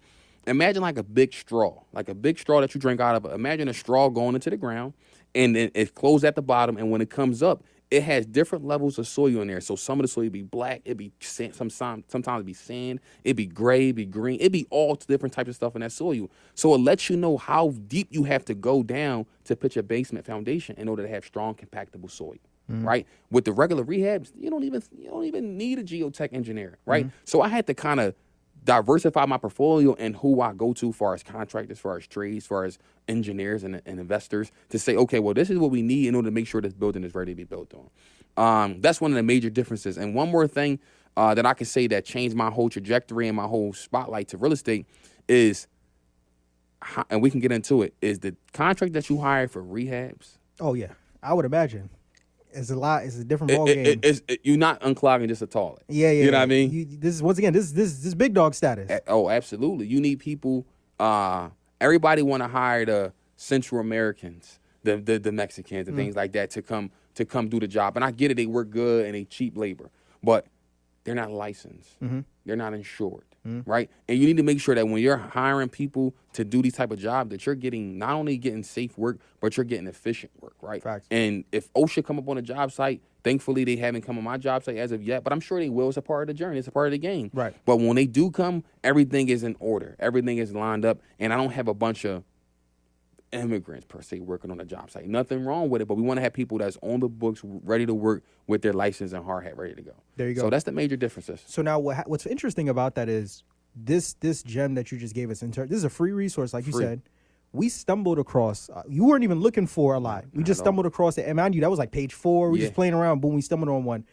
Imagine 0.47 0.81
like 0.81 0.97
a 0.97 1.03
big 1.03 1.33
straw, 1.33 1.81
like 1.93 2.09
a 2.09 2.15
big 2.15 2.39
straw 2.39 2.61
that 2.61 2.73
you 2.73 2.81
drink 2.81 2.99
out 2.99 3.15
of. 3.15 3.31
Imagine 3.31 3.67
a 3.67 3.73
straw 3.73 4.09
going 4.09 4.35
into 4.35 4.49
the 4.49 4.57
ground, 4.57 4.93
and 5.35 5.55
then 5.55 5.69
it's 5.75 5.91
closed 5.91 6.23
at 6.25 6.35
the 6.35 6.41
bottom. 6.41 6.77
And 6.77 6.89
when 6.89 7.01
it 7.01 7.09
comes 7.09 7.43
up, 7.43 7.63
it 7.91 8.03
has 8.03 8.25
different 8.25 8.65
levels 8.65 8.97
of 8.99 9.07
soil 9.07 9.41
in 9.41 9.47
there. 9.47 9.61
So 9.61 9.75
some 9.75 9.99
of 9.99 10.03
the 10.03 10.07
soil 10.07 10.29
be 10.29 10.43
black, 10.43 10.81
it 10.85 10.95
be 10.97 11.11
sand, 11.19 11.55
some 11.55 11.69
some- 11.69 12.03
sometimes 12.07 12.41
it 12.41 12.45
be 12.45 12.53
sand, 12.53 12.99
it 13.23 13.35
be 13.35 13.45
gray, 13.47 13.89
it 13.89 13.93
be 13.93 14.05
green, 14.05 14.39
it 14.41 14.51
be 14.51 14.67
all 14.69 14.95
different 14.95 15.33
types 15.33 15.49
of 15.49 15.55
stuff 15.55 15.75
in 15.75 15.81
that 15.81 15.91
soil. 15.91 16.29
So 16.55 16.73
it 16.75 16.79
lets 16.79 17.09
you 17.09 17.17
know 17.17 17.37
how 17.37 17.71
deep 17.87 18.07
you 18.11 18.23
have 18.25 18.45
to 18.45 18.53
go 18.53 18.83
down 18.83 19.25
to 19.45 19.55
pitch 19.55 19.77
a 19.77 19.83
basement 19.83 20.25
foundation 20.25 20.75
in 20.77 20.87
order 20.87 21.03
to 21.03 21.09
have 21.09 21.25
strong 21.25 21.55
compactable 21.55 22.11
soil. 22.11 22.37
Right 22.69 23.07
with 23.31 23.45
the 23.45 23.51
regular 23.51 23.83
rehabs, 23.83 24.31
you 24.39 24.49
don't 24.49 24.63
even 24.63 24.83
you 24.97 25.09
don't 25.09 25.25
even 25.25 25.57
need 25.57 25.79
a 25.79 25.83
geotech 25.83 26.33
engineer, 26.33 26.77
right? 26.85 27.05
So 27.25 27.41
I 27.41 27.47
had 27.47 27.65
to 27.67 27.73
kind 27.73 27.99
of 27.99 28.15
diversify 28.63 29.25
my 29.25 29.37
portfolio 29.37 29.95
and 29.95 30.15
who 30.17 30.41
I 30.41 30.53
go 30.53 30.73
to, 30.73 30.91
far 30.91 31.13
as 31.13 31.23
contractors, 31.23 31.79
far 31.79 31.97
as 31.97 32.05
trades, 32.05 32.45
far 32.45 32.65
as 32.65 32.77
engineers 33.07 33.63
and, 33.63 33.81
and 33.85 33.99
investors, 33.99 34.51
to 34.69 34.77
say, 34.77 34.95
okay, 34.95 35.19
well, 35.19 35.33
this 35.33 35.49
is 35.49 35.57
what 35.57 35.71
we 35.71 35.81
need 35.81 36.07
in 36.07 36.15
order 36.15 36.27
to 36.27 36.31
make 36.31 36.45
sure 36.45 36.61
this 36.61 36.73
building 36.73 37.03
is 37.03 37.15
ready 37.15 37.31
to 37.31 37.35
be 37.35 37.45
built 37.45 37.73
on. 37.73 37.89
Um, 38.37 38.81
that's 38.81 39.01
one 39.01 39.11
of 39.11 39.15
the 39.15 39.23
major 39.23 39.49
differences. 39.49 39.97
And 39.97 40.13
one 40.13 40.29
more 40.29 40.47
thing 40.47 40.79
uh, 41.17 41.33
that 41.33 41.45
I 41.45 41.53
can 41.53 41.65
say 41.65 41.87
that 41.87 42.05
changed 42.05 42.35
my 42.35 42.49
whole 42.49 42.69
trajectory 42.69 43.27
and 43.27 43.35
my 43.35 43.47
whole 43.47 43.73
spotlight 43.73 44.27
to 44.29 44.37
real 44.37 44.53
estate 44.53 44.85
is, 45.27 45.67
and 47.09 47.21
we 47.21 47.31
can 47.31 47.39
get 47.39 47.51
into 47.51 47.81
it, 47.81 47.93
is 48.01 48.19
the 48.19 48.35
contract 48.53 48.93
that 48.93 49.09
you 49.09 49.19
hire 49.19 49.47
for 49.47 49.63
rehabs. 49.63 50.37
Oh 50.59 50.73
yeah, 50.73 50.91
I 51.23 51.33
would 51.33 51.45
imagine. 51.45 51.89
It's 52.51 52.69
a 52.71 52.75
lot. 52.75 53.03
It's 53.03 53.17
a 53.17 53.23
different 53.23 53.53
ball 53.53 53.67
it- 53.69 53.75
game. 53.75 53.85
it- 53.85 54.05
it's- 54.05 54.21
it- 54.27 54.39
you're 54.43 54.57
not 54.57 54.81
unclogging 54.81 55.27
just 55.27 55.41
a 55.41 55.47
toilet. 55.47 55.83
yeah, 55.87 56.11
yeah. 56.11 56.25
You 56.25 56.31
know 56.31 56.37
what 56.37 56.43
I 56.43 56.47
mean? 56.47 56.71
You, 56.71 56.85
this 56.85 57.15
is 57.15 57.21
once 57.23 57.37
again 57.37 57.53
this 57.53 57.71
this 57.71 57.99
this 58.01 58.13
big 58.15 58.33
dog 58.33 58.53
status. 58.55 58.89
A- 58.89 59.01
Oh, 59.07 59.29
absolutely. 59.29 59.87
You 59.87 59.99
need 60.01 60.19
people. 60.19 60.65
Uh, 60.99 61.49
everybody 61.79 62.21
want 62.21 62.41
to 62.43 62.47
hire 62.47 62.85
the 62.85 63.13
Central 63.35 63.79
Americans, 63.81 64.59
the 64.83 64.97
the, 64.97 65.19
the 65.19 65.31
Mexicans, 65.31 65.87
and 65.87 65.95
things 65.95 66.15
like 66.15 66.31
that 66.33 66.49
to 66.51 66.61
come 66.61 66.91
to 67.15 67.25
come 67.25 67.49
do 67.49 67.59
the 67.59 67.67
job. 67.67 67.95
And 67.95 68.03
I 68.03 68.11
get 68.11 68.31
it; 68.31 68.35
they 68.37 68.45
work 68.45 68.69
good 68.69 69.05
and 69.05 69.13
they 69.15 69.25
cheap 69.25 69.55
labor, 69.57 69.89
but 70.23 70.45
they're 71.03 71.15
not 71.15 71.31
licensed. 71.31 71.97
They're 72.45 72.55
not 72.55 72.73
insured, 72.73 73.25
Mm-hmm. 73.47 73.69
right? 73.69 73.89
And 74.07 74.19
you 74.19 74.25
need 74.25 74.37
to 74.37 74.43
make 74.43 74.59
sure 74.59 74.75
that 74.75 74.87
when 74.87 75.01
you're 75.01 75.17
hiring 75.17 75.69
people 75.69 76.13
to 76.33 76.43
do 76.43 76.61
these 76.61 76.73
type 76.73 76.91
of 76.91 76.99
jobs, 76.99 77.31
that 77.31 77.45
you're 77.45 77.55
getting 77.55 77.97
not 77.97 78.11
only 78.11 78.37
getting 78.37 78.63
safe 78.63 78.97
work, 78.97 79.19
but 79.39 79.55
you're 79.55 79.63
getting 79.63 79.87
efficient 79.87 80.31
work, 80.41 80.55
right? 80.61 80.83
Facts. 80.83 81.07
And 81.09 81.45
if 81.51 81.73
OSHA 81.73 82.05
come 82.05 82.19
up 82.19 82.27
on 82.27 82.37
a 82.37 82.41
job 82.41 82.71
site, 82.71 83.01
thankfully 83.23 83.63
they 83.63 83.75
haven't 83.75 84.01
come 84.01 84.17
on 84.17 84.23
my 84.23 84.37
job 84.37 84.63
site 84.63 84.77
as 84.77 84.91
of 84.91 85.03
yet, 85.03 85.23
but 85.23 85.33
I'm 85.33 85.39
sure 85.39 85.59
they 85.59 85.69
will. 85.69 85.87
It's 85.87 85.97
a 85.97 86.01
part 86.01 86.23
of 86.23 86.27
the 86.27 86.33
journey. 86.33 86.59
It's 86.59 86.67
a 86.67 86.71
part 86.71 86.87
of 86.87 86.91
the 86.91 86.97
game. 86.97 87.31
Right. 87.33 87.55
But 87.65 87.77
when 87.77 87.95
they 87.95 88.07
do 88.07 88.31
come, 88.31 88.63
everything 88.83 89.29
is 89.29 89.43
in 89.43 89.55
order. 89.59 89.95
Everything 89.99 90.37
is 90.37 90.53
lined 90.53 90.85
up, 90.85 90.99
and 91.19 91.33
I 91.33 91.37
don't 91.37 91.51
have 91.51 91.67
a 91.67 91.73
bunch 91.73 92.05
of 92.05 92.23
immigrants 93.31 93.85
per 93.87 94.01
se 94.01 94.19
working 94.19 94.51
on 94.51 94.59
a 94.59 94.65
job 94.65 94.89
site. 94.91 95.07
Nothing 95.07 95.45
wrong 95.45 95.69
with 95.69 95.81
it, 95.81 95.87
but 95.87 95.95
we 95.95 96.03
want 96.03 96.17
to 96.17 96.21
have 96.21 96.33
people 96.33 96.57
that's 96.57 96.77
on 96.81 96.99
the 96.99 97.07
books, 97.07 97.41
ready 97.43 97.85
to 97.85 97.93
work 97.93 98.23
with 98.47 98.61
their 98.61 98.73
license 98.73 99.13
and 99.13 99.23
hard 99.23 99.43
hat 99.43 99.57
ready 99.57 99.75
to 99.75 99.81
go. 99.81 99.93
There 100.17 100.27
you 100.27 100.35
go. 100.35 100.41
So 100.41 100.49
that's 100.49 100.63
the 100.63 100.71
major 100.71 100.95
differences. 100.95 101.43
So 101.47 101.61
now 101.61 101.79
what, 101.79 102.07
what's 102.09 102.25
interesting 102.25 102.69
about 102.69 102.95
that 102.95 103.09
is 103.09 103.43
this 103.75 104.13
this 104.15 104.41
gem 104.43 104.73
that 104.75 104.91
you 104.91 104.97
just 104.97 105.13
gave 105.13 105.29
us 105.29 105.41
in 105.43 105.51
ter- 105.51 105.67
this 105.67 105.77
is 105.77 105.83
a 105.83 105.89
free 105.89 106.11
resource 106.11 106.53
like 106.53 106.65
you 106.65 106.73
said. 106.73 107.01
We 107.51 107.67
stumbled 107.69 108.19
across. 108.19 108.69
Uh, 108.69 108.83
you 108.87 109.05
weren't 109.05 109.23
even 109.23 109.39
looking 109.39 109.65
for 109.65 109.95
a 109.95 109.99
lot. 109.99 110.25
We 110.33 110.43
just 110.43 110.59
stumbled 110.59 110.85
across 110.85 111.17
it. 111.17 111.25
And 111.25 111.35
mind 111.35 111.55
you, 111.55 111.61
that 111.61 111.69
was 111.69 111.79
like 111.79 111.91
page 111.91 112.13
four. 112.13 112.51
We 112.51 112.59
Yeah. 112.59 112.65
just 112.65 112.75
playing 112.75 112.93
around. 112.93 113.21
Boom, 113.21 113.33
we 113.33 113.41
stumbled 113.41 113.69
on 113.69 113.83
one. 113.85 114.05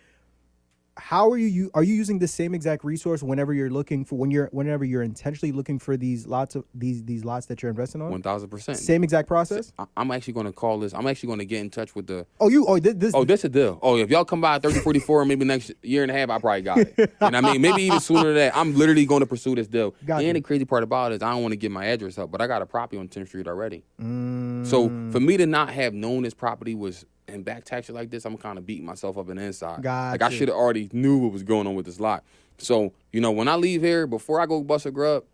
How 0.99 1.31
are 1.31 1.37
you, 1.37 1.47
you? 1.47 1.71
Are 1.75 1.83
you 1.83 1.95
using 1.95 2.19
the 2.19 2.29
same 2.29 2.55
exact 2.55 2.83
resource 2.83 3.23
whenever 3.23 3.53
you're 3.53 3.71
looking 3.71 4.05
for 4.05 4.17
when 4.17 4.31
you're 4.31 4.49
whenever 4.53 4.85
you're 4.85 5.03
intentionally 5.03 5.53
looking 5.53 5.79
for 5.79 5.97
these 5.97 6.27
lots 6.27 6.55
of 6.55 6.65
these 6.75 7.05
these 7.05 7.25
lots 7.25 7.47
that 7.47 7.63
you're 7.63 7.71
investing 7.71 8.01
on? 8.01 8.11
One 8.11 8.23
thousand 8.23 8.49
percent. 8.49 8.79
Same 8.79 9.05
exact 9.05 9.29
process. 9.29 9.73
I- 9.79 9.87
I'm 9.97 10.11
actually 10.11 10.33
going 10.33 10.47
to 10.47 10.53
call 10.53 10.79
this. 10.79 10.95
I'm 10.95 11.07
actually 11.07 11.29
going 11.29 11.39
to 11.41 11.45
get 11.45 11.61
in 11.61 11.71
touch 11.71 11.95
with 11.95 12.07
the. 12.07 12.27
Oh, 12.41 12.49
you. 12.49 12.67
Oh, 12.67 12.79
this. 12.79 12.95
this 12.95 13.15
Oh, 13.15 13.25
this 13.25 13.45
a 13.45 13.49
deal. 13.49 13.79
Oh, 13.83 13.97
if 13.99 14.11
y'all 14.11 14.25
come 14.25 14.41
by 14.41 14.59
3044, 14.59 15.25
maybe 15.27 15.45
next 15.45 15.73
year 15.83 16.03
and 16.03 16.11
a 16.11 16.15
half, 16.15 16.31
I 16.31 16.39
probably 16.39 16.63
got 16.63 16.79
it. 16.79 17.15
And 17.21 17.37
I 17.37 17.41
mean, 17.41 17.61
maybe 17.61 17.83
even 17.83 18.01
sooner 18.01 18.25
than 18.25 18.35
that. 18.35 18.57
I'm 18.57 18.75
literally 18.75 19.05
going 19.05 19.21
to 19.21 19.27
pursue 19.27 19.55
this 19.55 19.69
deal. 19.69 19.95
Got 20.05 20.19
and 20.19 20.29
you. 20.29 20.33
the 20.35 20.41
crazy 20.41 20.65
part 20.65 20.83
about 20.83 21.13
it 21.13 21.17
is 21.17 21.23
I 21.23 21.31
don't 21.31 21.43
want 21.43 21.53
to 21.53 21.57
get 21.57 21.71
my 21.71 21.85
address 21.87 22.19
up, 22.19 22.31
but 22.31 22.41
I 22.41 22.47
got 22.47 22.63
a 22.63 22.67
property 22.67 22.99
on 22.99 23.09
10th 23.09 23.29
Street 23.29 23.47
already. 23.47 23.85
Mm. 24.01 24.67
So 24.67 24.89
for 25.11 25.21
me 25.21 25.37
to 25.37 25.47
not 25.47 25.71
have 25.71 25.93
known 25.95 26.23
this 26.23 26.35
property 26.35 26.75
was 26.75 27.05
in 27.29 27.43
back 27.43 27.65
taxes 27.65 27.95
like 27.95 28.11
this, 28.11 28.25
I'm 28.25 28.37
kind 28.37 28.59
of 28.59 28.67
beating 28.67 28.87
myself 28.87 29.19
up 29.19 29.29
in 29.31 29.37
the 29.37 29.43
inside. 29.45 29.85
Like 29.85 30.23
I 30.23 30.31
should 30.31 30.49
have 30.49 30.57
already 30.57 30.89
knew 30.93 31.19
what 31.19 31.33
was 31.33 31.43
going 31.43 31.67
on 31.67 31.75
with 31.75 31.87
this 31.87 32.01
lot. 32.01 32.25
So 32.59 32.93
you 33.13 33.21
know, 33.21 33.33
when 33.33 33.49
I 33.49 33.57
leave 33.57 33.83
here, 33.83 34.07
before 34.07 34.41
I 34.41 34.47
go 34.47 34.63
bust 34.63 34.87
a 34.87 34.91
grub, 34.91 35.25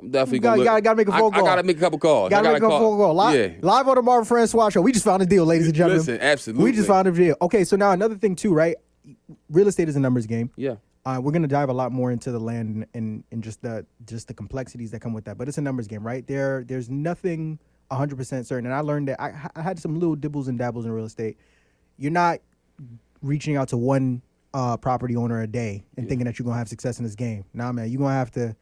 I'm 0.00 0.10
definitely 0.10 0.38
gotta- 0.40 0.62
gotta- 0.64 0.82
gotta 0.82 0.96
make 0.96 1.08
a 1.08 1.12
phone 1.12 1.32
I, 1.34 1.38
call. 1.38 1.46
gotta 1.46 1.62
make 1.64 1.76
a 1.76 1.80
couple 1.80 1.98
calls. 1.98 2.30
Gotta 2.30 2.48
I 2.50 2.52
make 2.52 2.62
a 2.62 2.68
phone 2.68 2.96
call. 2.98 3.14
Live, 3.14 3.34
Yeah. 3.52 3.56
live 3.62 3.88
on 3.88 3.96
the 3.96 4.02
Marvin 4.02 4.24
Francois 4.26 4.68
show. 4.70 4.80
We 4.80 4.92
just 4.92 5.04
found 5.04 5.22
a 5.22 5.26
deal, 5.26 5.44
ladies 5.44 5.66
and 5.66 5.74
gentlemen. 5.74 5.98
Listen, 5.98 6.20
absolutely. 6.20 6.64
We 6.64 6.72
just 6.72 6.86
found 6.86 7.08
a 7.08 7.12
deal. 7.12 7.34
Okay, 7.42 7.64
so 7.64 7.74
now 7.76 7.90
another 7.90 8.14
thing 8.14 8.36
too, 8.36 8.54
right? 8.54 8.76
Real 9.50 9.66
estate 9.66 9.88
is 9.88 9.96
a 9.96 10.00
numbers 10.00 10.26
game. 10.26 10.50
Yeah. 10.56 10.76
Uh, 11.04 11.18
we're 11.22 11.32
gonna 11.32 11.48
dive 11.48 11.70
a 11.70 11.72
lot 11.72 11.90
more 11.90 12.12
into 12.12 12.30
the 12.30 12.38
land 12.38 12.68
and, 12.76 12.86
and 12.94 13.24
and 13.32 13.42
just 13.42 13.62
the 13.62 13.86
just 14.04 14.28
the 14.28 14.34
complexities 14.34 14.90
that 14.90 15.00
come 15.00 15.14
with 15.14 15.24
that. 15.24 15.38
But 15.38 15.48
it's 15.48 15.56
a 15.58 15.62
numbers 15.62 15.88
game, 15.88 16.06
right? 16.06 16.24
There 16.26 16.62
there's 16.68 16.90
nothing 16.90 17.58
100 17.88 18.16
percent 18.16 18.46
certain. 18.46 18.66
And 18.66 18.74
I 18.74 18.80
learned 18.80 19.08
that 19.08 19.20
I, 19.20 19.50
I 19.56 19.62
had 19.62 19.78
some 19.78 19.98
little 19.98 20.16
dibbles 20.16 20.48
and 20.48 20.58
dabbles 20.58 20.84
in 20.84 20.92
real 20.92 21.04
estate. 21.06 21.36
You're 21.96 22.12
not 22.12 22.40
reaching 23.22 23.56
out 23.56 23.68
to 23.68 23.76
one 23.76 24.22
uh, 24.54 24.76
property 24.76 25.16
owner 25.16 25.40
a 25.42 25.46
day 25.46 25.84
and 25.96 26.08
thinking 26.08 26.24
that 26.26 26.38
you're 26.38 26.44
gonna 26.44 26.58
have 26.58 26.68
success 26.68 26.98
in 26.98 27.04
this 27.04 27.14
game. 27.14 27.44
Nah, 27.54 27.72
man, 27.72 27.88
you're 27.90 27.98
gonna 28.00 28.14
have 28.14 28.30
to 28.32 28.54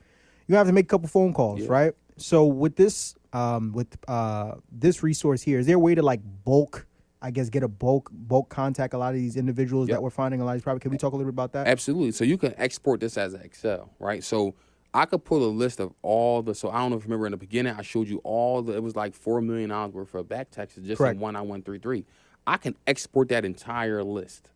you 0.47 0.55
have 0.57 0.66
to 0.66 0.72
make 0.72 0.85
a 0.85 0.89
couple 0.89 1.09
phone 1.09 1.33
calls, 1.33 1.61
Yeah. 1.61 1.66
right? 1.68 1.93
So 2.18 2.47
with 2.47 2.77
this 2.77 3.14
um, 3.33 3.72
with 3.72 3.97
uh, 4.09 4.55
this 4.72 5.03
resource 5.03 5.43
here, 5.43 5.59
is 5.59 5.66
there 5.66 5.77
a 5.77 5.79
way 5.79 5.95
to 5.95 6.03
like 6.03 6.20
bulk 6.45 6.87
I 7.22 7.31
guess 7.31 7.49
get 7.49 7.62
a 7.62 7.68
bulk 7.68 8.11
bulk 8.12 8.49
contact 8.51 8.95
a 8.95 8.99
lot 8.99 9.09
of 9.09 9.14
these 9.14 9.37
individuals 9.37 9.89
Yep. 9.89 9.97
that 9.97 10.03
we're 10.03 10.11
finding 10.11 10.41
a 10.41 10.45
lot 10.45 10.53
of 10.53 10.57
these 10.59 10.62
properties. 10.62 10.83
Can 10.83 10.91
we 10.93 10.99
talk 10.99 11.12
a 11.12 11.16
little 11.16 11.31
bit 11.31 11.35
about 11.35 11.53
that? 11.53 11.66
Absolutely. 11.66 12.12
So 12.12 12.24
you 12.24 12.39
can 12.39 12.55
export 12.57 13.01
this 13.01 13.16
as 13.18 13.35
an 13.35 13.41
Excel, 13.43 13.91
right? 13.99 14.22
So 14.22 14.55
I 14.97 15.05
could 15.05 15.24
pull 15.24 15.44
a 15.44 15.53
list 15.53 15.78
of 15.78 15.92
all 16.01 16.40
the. 16.40 16.55
So 16.55 16.70
I 16.70 16.78
don't 16.78 16.90
know 16.90 16.97
if 16.97 17.03
you 17.03 17.09
remember 17.09 17.26
in 17.26 17.32
the 17.32 17.36
beginning, 17.36 17.74
I 17.76 17.82
showed 17.82 18.09
you 18.09 18.18
all 18.24 18.62
the. 18.62 18.72
It 18.72 18.82
was 18.82 18.97
like 18.97 19.14
four 19.14 19.42
million 19.42 19.68
dollars 19.68 19.92
worth 19.92 20.14
of 20.14 20.26
back 20.26 20.51
taxes 20.51 20.86
just 20.86 20.99
Correct. 20.99 21.16
in 21.16 21.20
one 21.20 21.36
I 21.36 21.42
one 21.42 21.62
three 21.62 21.78
three. 21.78 22.07
I 22.47 22.57
can 22.57 22.74
export 22.86 23.28
that 23.28 23.44
entire 23.44 24.03
list, 24.03 24.49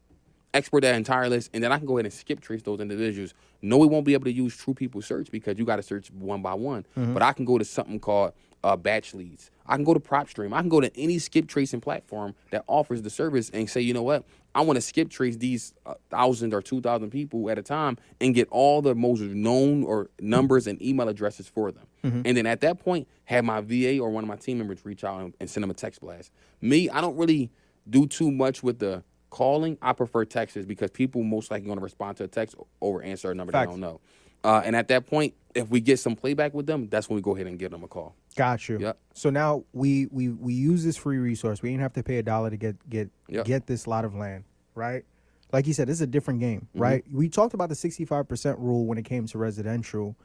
export 0.54 0.82
that 0.82 0.94
entire 0.94 1.28
list, 1.28 1.50
and 1.52 1.62
then 1.62 1.72
I 1.72 1.76
can 1.76 1.86
go 1.86 1.98
ahead 1.98 2.06
and 2.06 2.14
skip 2.14 2.40
trace 2.40 2.62
those 2.62 2.80
individuals. 2.80 3.34
No, 3.60 3.76
we 3.76 3.86
won't 3.86 4.06
be 4.06 4.14
able 4.14 4.24
to 4.24 4.32
use 4.32 4.56
True 4.56 4.72
People 4.72 5.02
Search 5.02 5.30
because 5.30 5.58
you 5.58 5.66
got 5.66 5.76
to 5.76 5.82
search 5.82 6.10
one 6.10 6.40
by 6.40 6.54
one. 6.54 6.86
Mm-hmm. 6.96 7.12
But 7.12 7.22
I 7.22 7.34
can 7.34 7.44
go 7.44 7.58
to 7.58 7.64
something 7.64 8.00
called 8.00 8.32
uh, 8.64 8.76
Batch 8.76 9.14
Leads. 9.14 9.50
I 9.66 9.76
can 9.76 9.84
go 9.84 9.94
to 9.94 10.00
PropStream. 10.00 10.52
I 10.52 10.60
can 10.60 10.68
go 10.68 10.80
to 10.80 10.94
any 10.98 11.18
skip 11.18 11.46
tracing 11.46 11.80
platform 11.80 12.34
that 12.50 12.64
offers 12.66 13.02
the 13.02 13.10
service 13.10 13.50
and 13.50 13.70
say, 13.70 13.80
you 13.80 13.94
know 13.94 14.02
what, 14.02 14.24
I 14.54 14.62
want 14.62 14.76
to 14.78 14.80
skip 14.80 15.10
trace 15.10 15.36
these 15.36 15.74
uh, 15.86 15.94
thousand 16.10 16.52
or 16.54 16.60
two 16.60 16.80
thousand 16.80 17.10
people 17.10 17.48
at 17.50 17.58
a 17.58 17.62
time 17.62 17.98
and 18.20 18.34
get 18.34 18.48
all 18.50 18.82
the 18.82 18.94
most 18.96 19.20
known 19.20 19.84
or 19.84 20.10
numbers 20.20 20.66
and 20.66 20.80
email 20.82 21.08
addresses 21.08 21.48
for 21.48 21.70
them. 21.70 21.86
And 22.02 22.36
then 22.36 22.46
at 22.46 22.62
that 22.62 22.80
point, 22.80 23.06
have 23.24 23.44
my 23.44 23.60
VA 23.60 23.98
or 24.00 24.08
one 24.10 24.24
of 24.24 24.28
my 24.28 24.36
team 24.36 24.58
members 24.58 24.84
reach 24.84 25.04
out 25.04 25.20
and, 25.20 25.34
and 25.38 25.48
send 25.50 25.62
them 25.62 25.70
a 25.70 25.74
text 25.74 26.00
blast. 26.00 26.32
Me, 26.60 26.88
I 26.88 27.00
don't 27.02 27.16
really 27.16 27.50
do 27.88 28.06
too 28.06 28.30
much 28.30 28.62
with 28.62 28.78
the 28.78 29.04
calling. 29.28 29.76
I 29.82 29.92
prefer 29.92 30.24
texts 30.24 30.64
because 30.66 30.90
people 30.90 31.22
most 31.22 31.50
likely 31.50 31.66
going 31.66 31.78
to 31.78 31.84
respond 31.84 32.16
to 32.16 32.24
a 32.24 32.28
text 32.28 32.56
over 32.80 33.02
answer 33.02 33.30
a 33.30 33.34
number 33.34 33.52
Facts. 33.52 33.66
they 33.66 33.72
don't 33.72 33.80
know. 33.80 34.00
Uh, 34.44 34.62
and 34.64 34.74
at 34.74 34.88
that 34.88 35.06
point, 35.06 35.34
if 35.54 35.68
we 35.68 35.80
get 35.80 35.98
some 35.98 36.14
playback 36.16 36.54
with 36.54 36.66
them, 36.66 36.88
that's 36.88 37.08
when 37.08 37.16
we 37.16 37.22
go 37.22 37.34
ahead 37.34 37.46
and 37.46 37.58
give 37.58 37.70
them 37.70 37.82
a 37.84 37.88
call. 37.88 38.14
Got 38.36 38.68
you. 38.68 38.78
Yep. 38.78 38.98
So 39.14 39.30
now 39.30 39.64
we 39.72 40.06
we 40.06 40.28
we 40.28 40.54
use 40.54 40.84
this 40.84 40.96
free 40.96 41.18
resource. 41.18 41.60
We 41.62 41.70
didn't 41.70 41.82
have 41.82 41.92
to 41.94 42.02
pay 42.02 42.18
a 42.18 42.22
dollar 42.22 42.50
to 42.50 42.56
get 42.56 42.88
get 42.88 43.10
Yep. 43.28 43.44
get 43.46 43.66
this 43.66 43.86
lot 43.86 44.04
of 44.04 44.14
land, 44.14 44.44
right? 44.74 45.04
Like 45.52 45.66
you 45.66 45.72
said, 45.74 45.88
this 45.88 45.94
is 45.96 46.00
a 46.02 46.06
different 46.06 46.38
game, 46.40 46.68
Mm-hmm. 46.70 46.80
right? 46.80 47.04
We 47.12 47.28
talked 47.28 47.54
about 47.54 47.68
the 47.68 47.74
sixty 47.74 48.04
five 48.04 48.28
percent 48.28 48.58
rule 48.60 48.86
when 48.86 48.98
it 48.98 49.04
came 49.04 49.26
to 49.26 49.38
residential. 49.38 50.16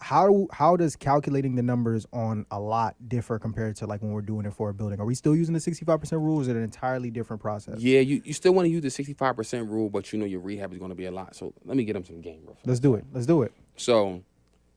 How 0.00 0.46
how 0.52 0.76
does 0.76 0.96
calculating 0.96 1.56
the 1.56 1.62
numbers 1.62 2.06
on 2.12 2.46
a 2.50 2.60
lot 2.60 2.96
differ 3.08 3.38
compared 3.38 3.76
to 3.76 3.86
like 3.86 4.00
when 4.00 4.12
we're 4.12 4.22
doing 4.22 4.46
it 4.46 4.54
for 4.54 4.70
a 4.70 4.74
building? 4.74 5.00
Are 5.00 5.04
we 5.04 5.14
still 5.14 5.34
using 5.34 5.54
the 5.54 5.60
sixty 5.60 5.84
five 5.84 6.00
percent 6.00 6.22
rule? 6.22 6.38
Or 6.38 6.42
is 6.42 6.48
it 6.48 6.56
an 6.56 6.62
entirely 6.62 7.10
different 7.10 7.42
process? 7.42 7.80
Yeah, 7.80 8.00
you, 8.00 8.22
you 8.24 8.32
still 8.32 8.52
want 8.52 8.66
to 8.66 8.70
use 8.70 8.82
the 8.82 9.04
65% 9.04 9.68
rule, 9.68 9.90
but 9.90 10.12
you 10.12 10.18
know 10.18 10.24
your 10.24 10.40
rehab 10.40 10.72
is 10.72 10.78
going 10.78 10.90
to 10.90 10.94
be 10.94 11.06
a 11.06 11.10
lot. 11.10 11.34
So 11.34 11.52
let 11.64 11.76
me 11.76 11.84
get 11.84 11.94
them 11.94 12.04
some 12.04 12.20
game, 12.20 12.42
bro. 12.44 12.56
Let's 12.64 12.80
do 12.80 12.94
it. 12.94 13.04
Let's 13.12 13.26
do 13.26 13.42
it. 13.42 13.52
So, 13.76 14.22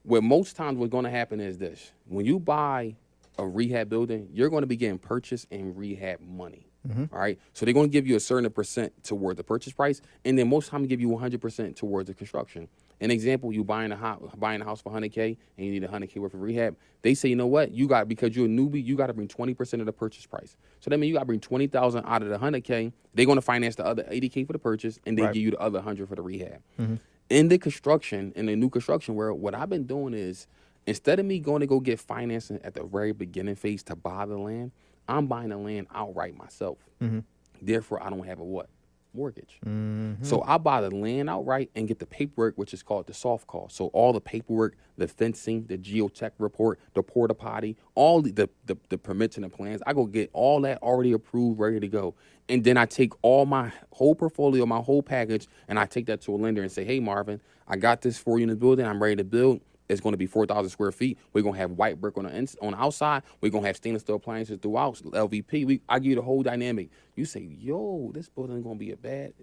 what 0.04 0.24
most 0.24 0.56
times 0.56 0.78
what's 0.78 0.92
going 0.92 1.06
to 1.06 1.12
happen 1.12 1.40
is 1.40 1.58
this: 1.58 1.92
when 2.08 2.26
you 2.26 2.40
buy 2.40 2.96
a 3.38 3.48
rehab 3.48 3.90
building, 3.90 4.30
you're 4.32 4.50
going 4.50 4.62
to 4.62 4.68
be 4.68 4.76
getting 4.76 4.98
purchase 4.98 5.46
and 5.52 5.78
rehab 5.78 6.20
money. 6.22 6.71
Mm-hmm. 6.88 7.14
all 7.14 7.20
right, 7.22 7.38
so 7.54 7.64
they're 7.64 7.76
going 7.76 7.90
to 7.90 7.92
give 7.92 8.08
you 8.08 8.16
a 8.16 8.20
certain 8.20 8.50
percent 8.50 8.92
toward 9.04 9.38
the 9.38 9.44
purchase 9.44 9.72
price, 9.72 10.02
and 10.26 10.38
then 10.38 10.50
most 10.50 10.70
time 10.70 10.84
give 10.88 11.00
you 11.00 11.10
100 11.10 11.40
percent 11.40 11.76
towards 11.76 12.08
the 12.08 12.16
construction. 12.16 12.68
An 13.00 13.12
example: 13.12 13.54
you 13.54 13.64
buying 13.64 13.92
a 13.92 13.96
house, 13.96 14.22
buying 14.38 14.62
a 14.62 14.66
house 14.66 14.82
for 14.82 14.92
100k, 14.92 15.38
and 15.58 15.66
you 15.68 15.72
need 15.80 15.84
100k 15.84 16.18
worth 16.18 16.34
of 16.34 16.42
rehab. 16.42 16.76
They 17.04 17.14
say, 17.14 17.30
you 17.30 17.36
know 17.36 17.46
what, 17.48 17.72
you 17.72 17.88
got 17.88 18.08
because 18.08 18.36
you're 18.36 18.46
a 18.46 18.50
newbie, 18.50 18.84
you 18.84 18.96
got 18.96 19.08
to 19.08 19.14
bring 19.14 19.28
20 19.28 19.54
percent 19.54 19.82
of 19.82 19.86
the 19.86 19.94
purchase 19.94 20.26
price. 20.26 20.56
So 20.80 20.90
that 20.90 20.98
means 20.98 21.10
you 21.10 21.14
got 21.16 21.22
to 21.22 21.26
bring 21.28 21.40
20,000 21.40 22.04
out 22.06 22.24
of 22.24 22.30
the 22.30 22.38
100k. 22.40 22.92
They're 23.14 23.26
going 23.26 23.38
to 23.38 23.42
finance 23.44 23.76
the 23.76 23.86
other 23.86 24.04
80k 24.04 24.48
for 24.48 24.54
the 24.54 24.60
purchase, 24.60 25.00
and 25.06 25.18
they 25.18 25.22
Right. 25.24 25.34
give 25.34 25.44
you 25.44 25.52
the 25.52 25.60
other 25.60 25.80
100 25.80 26.10
for 26.10 26.16
the 26.16 26.22
rehab 26.24 26.62
mm-hmm. 26.80 26.96
in 27.30 27.48
the 27.50 27.58
construction 27.60 28.34
in 28.36 28.48
the 28.48 28.56
new 28.56 28.70
construction 28.70 29.14
world 29.16 29.40
what 29.40 29.54
i've 29.54 29.70
been 29.70 29.86
doing 29.86 30.14
is 30.14 30.48
instead 30.88 31.20
of 31.20 31.26
me 31.26 31.40
going 31.40 31.60
to 31.60 31.68
go 31.68 31.80
get 31.80 32.00
financing 32.00 32.60
at 32.64 32.74
the 32.74 32.84
very 32.84 33.12
beginning 33.12 33.56
phase 33.56 33.84
to 33.84 33.96
buy 33.96 34.26
the 34.26 34.38
land 34.38 34.72
i'm 35.12 35.28
buying 35.28 35.50
the 35.50 35.58
land 35.58 35.88
outright 35.94 36.36
myself. 36.38 36.78
Mm-hmm. 37.02 37.20
Therefore 37.62 38.02
i 38.04 38.10
don't 38.10 38.26
have 38.26 38.40
a 38.40 38.44
what? 38.44 38.70
Mortgage. 39.14 39.60
Mm-hmm. 39.66 40.24
So 40.24 40.42
i 40.48 40.58
buy 40.58 40.82
the 40.82 40.90
land 40.90 41.30
outright 41.30 41.70
and 41.76 41.88
get 41.88 42.00
the 42.00 42.06
paperwork 42.06 42.58
which 42.58 42.74
is 42.74 42.82
called 42.82 43.08
the 43.08 43.14
soft 43.14 43.46
cost. 43.48 43.76
So 43.76 43.88
all 43.88 44.14
the 44.14 44.22
paperwork 44.22 44.76
the 44.98 45.08
fencing 45.08 45.66
the 45.68 45.78
geotech 45.78 46.32
report 46.40 46.80
the 46.94 47.04
porta 47.04 47.34
potty 47.34 47.76
all 47.96 48.22
the, 48.22 48.32
the, 48.32 48.50
the, 48.66 48.78
the 48.90 48.98
permits 48.98 49.36
and 49.36 49.44
the 49.44 49.50
plans 49.50 49.82
i 49.86 49.94
go 49.94 50.06
get 50.06 50.30
all 50.34 50.62
that 50.62 50.82
already 50.82 51.12
approved 51.12 51.60
ready 51.60 51.80
to 51.80 51.88
go. 51.88 52.16
And 52.50 52.64
then 52.64 52.76
I 52.76 52.86
take 52.86 53.14
all 53.22 53.46
my 53.46 53.72
whole 53.94 54.14
portfolio, 54.14 54.66
my 54.66 54.80
whole 54.80 55.02
package, 55.02 55.48
and 55.70 55.80
I 55.80 55.86
take 55.86 56.08
that 56.08 56.20
to 56.24 56.36
a 56.36 56.38
lender 56.38 56.62
and 56.62 56.70
say, 56.72 56.84
"Hey, 56.84 57.00
Marvin, 57.00 57.40
I 57.68 57.78
got 57.78 58.02
this 58.02 58.18
four 58.18 58.40
unit 58.40 58.60
building. 58.60 58.86
I'm 58.86 59.02
ready 59.02 59.16
to 59.18 59.24
build. 59.24 59.62
It's 59.92 60.02
going 60.02 60.14
to 60.14 60.18
be 60.18 60.26
four 60.26 60.46
thousand 60.46 60.70
square 60.70 60.92
feet. 60.92 61.18
We're 61.34 61.42
going 61.42 61.56
to 61.56 61.60
have 61.60 61.72
white 61.72 62.00
brick 62.00 62.18
on 62.18 62.24
the 62.26 62.36
ins- 62.36 62.56
on 62.62 62.72
the 62.72 62.80
outside. 62.80 63.24
We're 63.42 63.50
going 63.50 63.64
to 63.64 63.68
have 63.68 63.78
stainless 63.78 64.04
steel 64.04 64.16
appliances 64.16 64.58
throughout. 64.62 64.96
LVP. 64.96 65.66
We 65.66 65.82
I 65.90 66.00
give 66.00 66.12
you 66.12 66.16
the 66.16 66.22
whole 66.22 66.44
dynamic. 66.44 66.90
You 67.16 67.26
say, 67.26 67.42
"Yo, 67.42 68.12
this 68.14 68.30
building 68.30 68.58
is 68.58 68.64
going 68.64 68.78
to 68.78 68.80
be 68.80 68.92
a 68.92 68.98
bad 68.98 69.34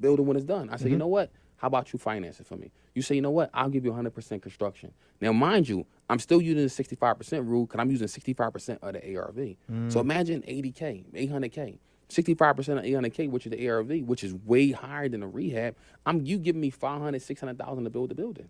building 0.00 0.26
when 0.26 0.36
it's 0.36 0.46
done." 0.46 0.70
I 0.70 0.76
say, 0.76 0.84
"You 0.84 0.90
mm-hmm. 0.90 0.98
know 1.00 1.06
what? 1.08 1.30
How 1.56 1.66
about 1.68 1.92
you 1.92 1.98
finance 1.98 2.40
it 2.40 2.46
for 2.46 2.56
me?" 2.56 2.70
You 2.94 3.02
say, 3.02 3.16
"You 3.16 3.22
know 3.22 3.30
what? 3.30 3.50
I'll 3.52 3.68
give 3.68 3.84
you 3.84 3.92
100% 3.92 4.40
construction." 4.40 4.92
Now, 5.20 5.32
mind 5.32 5.68
you, 5.68 5.86
I'm 6.08 6.18
still 6.18 6.40
using 6.40 6.62
the 6.62 6.68
65% 6.68 7.46
rule 7.46 7.66
because 7.66 7.80
I'm 7.80 7.90
using 7.90 8.08
65% 8.08 8.78
of 8.82 8.92
the 8.92 9.16
ARV. 9.16 9.56
So 9.90 9.98
mm. 9.98 10.00
imagine 10.00 10.42
80k, 10.42 11.30
800k. 11.30 11.78
65% 12.12 12.58
of 12.78 12.84
800K, 12.84 13.30
which 13.30 13.46
is 13.46 13.52
the 13.52 13.68
ARV, 13.68 13.90
which 14.02 14.22
is 14.22 14.34
way 14.34 14.70
higher 14.70 15.08
than 15.08 15.20
the 15.20 15.26
rehab. 15.26 15.76
I'm 16.04 16.20
you 16.20 16.38
giving 16.38 16.60
me 16.60 16.70
500, 16.70 17.20
600,000 17.22 17.84
to 17.84 17.90
build 17.90 18.10
the 18.10 18.14
building. 18.14 18.48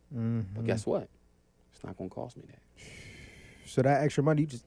But 0.54 0.66
guess 0.66 0.82
mm-hmm. 0.82 0.90
what? 0.90 1.08
It's 1.74 1.84
not 1.84 1.96
going 1.96 2.10
to 2.10 2.14
cost 2.14 2.36
me 2.36 2.44
that. 2.48 2.86
So 3.66 3.82
that 3.82 4.02
extra 4.02 4.22
money, 4.22 4.42
you 4.42 4.46
just 4.46 4.64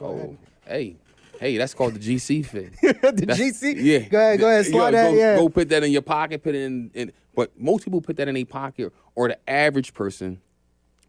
Oh, 0.00 0.36
hey, 0.66 0.96
hey, 1.40 1.56
that's 1.56 1.74
called 1.74 1.94
the 1.94 1.98
GC 1.98 2.46
fee. 2.46 2.68
the 2.82 2.92
That's- 3.26 3.38
GC. 3.38 3.74
Yeah. 3.82 3.98
Go 4.08 4.18
ahead. 4.18 4.40
Go 4.40 4.48
ahead. 4.48 4.66
Slide 4.66 4.92
that. 4.94 5.10
Go, 5.10 5.16
yeah. 5.16 5.36
go 5.36 5.48
put 5.48 5.68
that 5.70 5.82
in 5.82 5.90
your 5.90 6.02
pocket. 6.02 6.42
Put 6.42 6.54
it 6.54 6.62
in, 6.62 6.90
in. 6.94 7.12
But 7.34 7.58
most 7.58 7.84
people 7.84 8.00
put 8.00 8.16
that 8.16 8.28
in 8.28 8.36
a 8.36 8.44
pocket, 8.44 8.92
or 9.14 9.28
the 9.28 9.50
average 9.50 9.94
person 9.94 10.40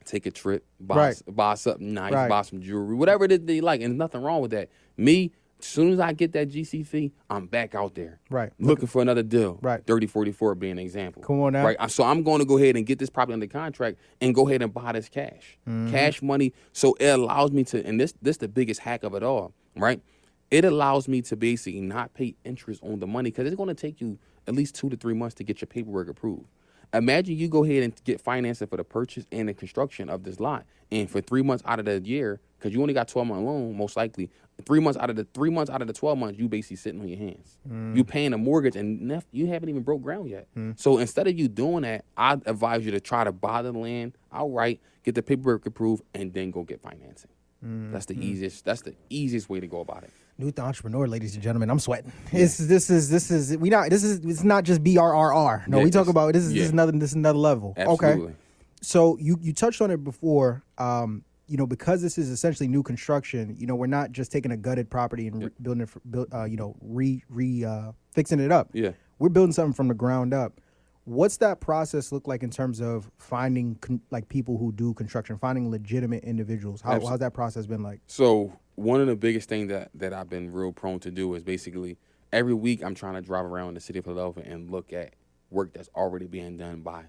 take 0.06 0.26
a 0.26 0.32
trip, 0.32 0.66
buy 0.80 0.96
Right. 0.96 1.22
buy 1.28 1.54
something 1.54 1.94
nice, 1.94 2.12
Right. 2.14 2.28
buy 2.30 2.42
some 2.42 2.62
jewelry, 2.62 2.96
whatever 2.96 3.26
it 3.26 3.32
is 3.32 3.40
they 3.42 3.62
like, 3.62 3.82
and 3.82 3.92
there's 3.92 3.98
nothing 4.00 4.22
wrong 4.24 4.42
with 4.42 4.52
that. 4.52 4.70
Me, 4.98 5.32
as 5.60 5.66
soon 5.66 5.92
as 5.92 6.00
I 6.00 6.14
get 6.14 6.32
that 6.34 6.50
GC 6.50 6.88
fee, 6.88 7.12
I'm 7.30 7.46
back 7.48 7.76
out 7.76 7.96
there. 7.96 8.20
Right. 8.30 8.52
Looking 8.60 8.88
for 8.88 9.02
another 9.02 9.24
deal. 9.24 9.60
Right. 9.62 9.86
3044 9.86 10.56
being 10.56 10.74
an 10.74 10.80
example. 10.80 11.22
Come 11.22 11.42
on 11.42 11.54
now. 11.54 11.66
Right. 11.66 11.92
So 11.92 12.04
I'm 12.04 12.24
going 12.24 12.40
to 12.40 12.46
go 12.46 12.58
ahead 12.58 12.76
and 12.78 12.86
get 12.86 12.98
this 12.98 13.10
property 13.10 13.34
under 13.34 13.48
contract 13.48 13.98
and 14.22 14.34
go 14.34 14.48
ahead 14.48 14.62
and 14.62 14.74
buy 14.74 14.94
this 14.94 15.10
cash. 15.10 15.58
Mm-hmm. 15.68 15.92
Cash 15.92 16.22
money. 16.22 16.54
So 16.72 16.96
it 17.00 17.10
allows 17.10 17.52
me 17.52 17.64
to, 17.66 17.86
and 17.86 18.00
this 18.00 18.14
this 18.22 18.38
the 18.38 18.48
biggest 18.48 18.80
hack 18.80 19.04
of 19.04 19.14
it 19.16 19.24
all, 19.24 19.54
right? 19.76 20.02
It 20.50 20.66
allows 20.66 21.08
me 21.08 21.22
to 21.24 21.36
basically 21.36 21.82
not 21.82 22.14
pay 22.14 22.36
interest 22.44 22.82
on 22.82 23.00
the 23.00 23.08
money 23.08 23.30
because 23.30 23.46
it's 23.46 23.56
going 23.56 23.70
to 23.70 23.76
take 23.76 24.02
you 24.02 24.18
at 24.48 24.56
least 24.56 24.76
two 24.76 24.90
to 24.90 24.96
three 24.96 25.14
months 25.14 25.36
to 25.36 25.44
get 25.44 25.62
your 25.62 25.68
paperwork 25.68 26.08
approved. 26.10 26.46
Imagine 26.94 27.38
you 27.38 27.48
go 27.48 27.64
ahead 27.64 27.84
and 27.84 28.04
get 28.04 28.20
financing 28.20 28.68
for 28.68 28.78
the 28.78 28.84
purchase 28.84 29.28
and 29.32 29.48
the 29.48 29.54
construction 29.54 30.10
of 30.10 30.24
this 30.24 30.40
lot, 30.40 30.66
and 30.92 31.08
for 31.08 31.22
three 31.22 31.44
months 31.44 31.64
out 31.68 31.78
of 31.78 31.86
the 31.86 32.02
year, 32.02 32.40
because 32.58 32.74
you 32.74 32.82
only 32.82 32.96
got 32.96 33.08
twelve 33.08 33.28
month 33.28 33.46
loan, 33.46 33.78
most 33.78 33.96
likely 33.96 34.32
three 34.66 34.80
months 34.80 35.00
out 35.00 35.10
of 35.10 35.16
the 35.16 35.26
three 35.34 35.50
months 35.50 35.70
out 35.72 35.82
of 35.82 35.88
the 35.88 35.94
twelve 35.94 36.18
months, 36.18 36.40
you 36.40 36.48
basically 36.48 36.78
sitting 36.78 37.02
on 37.02 37.08
your 37.08 37.18
hands. 37.18 37.58
Mm. 37.70 37.96
You 37.96 38.04
paying 38.04 38.34
a 38.34 38.38
mortgage 38.38 38.76
and 38.76 39.02
nef- 39.02 39.28
you 39.32 39.48
haven't 39.48 39.70
even 39.70 39.84
broke 39.84 40.02
ground 40.02 40.30
yet. 40.30 40.48
Mm. 40.56 40.80
So 40.80 40.98
instead 40.98 41.28
of 41.28 41.38
you 41.38 41.48
doing 41.48 41.84
that, 41.84 42.06
I 42.18 42.34
advise 42.46 42.86
you 42.86 42.92
to 42.92 43.00
try 43.00 43.24
to 43.24 43.32
buy 43.32 43.62
the 43.62 43.72
land 43.72 44.18
outright, 44.32 44.82
get 45.04 45.16
the 45.16 45.24
paperwork 45.24 45.66
approved, 45.66 46.04
and 46.14 46.34
then 46.34 46.52
go 46.52 46.64
get 46.64 46.82
financing. 46.82 47.30
Mm, 47.66 47.92
that's 47.92 48.06
the 48.06 48.18
easiest. 48.26 48.64
That's 48.64 48.82
the 48.82 48.96
easiest 49.10 49.50
way 49.50 49.60
to 49.60 49.68
go 49.68 49.82
about 49.82 50.04
it. 50.04 50.12
Newt 50.38 50.56
the 50.56 50.62
Entrepreneur, 50.62 51.08
ladies 51.08 51.34
and 51.34 51.44
gentlemen. 51.44 51.70
I'm 51.70 51.80
sweating. 51.80 52.14
This 52.32 52.60
is 52.60 52.68
this 52.70 52.90
is 52.90 53.10
this 53.10 53.30
is 53.32 53.58
we 53.58 53.70
not 53.70 53.90
this 53.90 54.04
is 54.04 54.20
it's 54.24 54.44
not 54.44 54.64
just 54.64 54.82
BRRR. 54.84 55.68
No, 55.68 55.80
Yeah, 55.80 55.84
we 55.84 55.90
talk 55.92 56.08
about 56.08 56.34
this 56.34 56.44
is 56.44 56.54
this 56.54 56.64
is 56.64 56.72
another 56.72 56.94
this 56.94 57.10
is 57.10 57.16
another 57.16 57.38
level. 57.38 57.74
Absolutely. 57.76 58.26
Okay. 58.28 58.36
So 58.82 59.18
you 59.20 59.38
you 59.42 59.52
touched 59.52 59.82
on 59.82 59.92
it 59.92 60.04
before. 60.04 60.64
Um, 60.78 61.26
you 61.50 61.58
know, 61.58 61.66
because 61.66 62.02
this 62.02 62.18
is 62.18 62.30
essentially 62.30 62.68
new 62.70 62.84
construction. 62.84 63.56
You 63.58 63.66
know, 63.66 63.76
we're 63.76 63.88
not 63.88 64.12
just 64.12 64.32
taking 64.32 64.52
a 64.52 64.58
gutted 64.58 64.90
property 64.90 65.28
and 65.28 65.46
re- 65.46 65.52
building 65.62 65.82
it, 65.82 65.90
for, 65.90 66.00
build, 66.02 66.28
uh, 66.34 66.46
you 66.46 66.58
know, 66.58 66.76
re 66.82 67.24
re 67.28 67.66
uh, 67.66 67.92
fixing 68.14 68.40
it 68.40 68.52
up. 68.52 68.70
Yeah. 68.74 68.92
We're 69.18 69.30
building 69.30 69.52
something 69.52 69.74
from 69.74 69.88
the 69.88 69.96
ground 69.96 70.34
up. 70.34 70.62
What's 71.06 71.38
that 71.38 71.60
process 71.60 72.12
look 72.12 72.28
like 72.28 72.44
in 72.44 72.52
terms 72.52 72.80
of 72.82 73.10
finding 73.18 73.76
con- 73.76 74.02
like 74.12 74.30
people 74.30 74.58
who 74.60 74.72
do 74.72 74.94
construction, 74.94 75.40
finding 75.40 75.72
legitimate 75.72 76.24
individuals? 76.24 76.82
How, 76.82 77.00
how's 77.00 77.20
that 77.20 77.34
process 77.34 77.66
been 77.66 77.82
like? 77.82 78.00
So 78.06 78.54
one 78.76 79.02
of 79.02 79.08
the 79.08 79.16
biggest 79.16 79.50
things 79.50 79.70
that 79.70 79.90
that 79.96 80.14
I've 80.14 80.30
been 80.30 80.52
real 80.52 80.72
prone 80.72 81.00
to 81.00 81.10
do 81.10 81.34
is 81.34 81.44
basically 81.44 81.98
every 82.32 82.54
week 82.54 82.84
I'm 82.84 82.94
trying 82.94 83.16
to 83.16 83.22
drive 83.22 83.46
around 83.46 83.74
the 83.74 83.80
city 83.80 84.00
of 84.00 84.06
Philadelphia 84.06 84.44
and 84.48 84.70
look 84.70 84.94
at 84.94 85.16
work 85.50 85.74
that's 85.74 85.90
already 85.96 86.28
being 86.28 86.58
done 86.58 86.82
by 86.82 87.06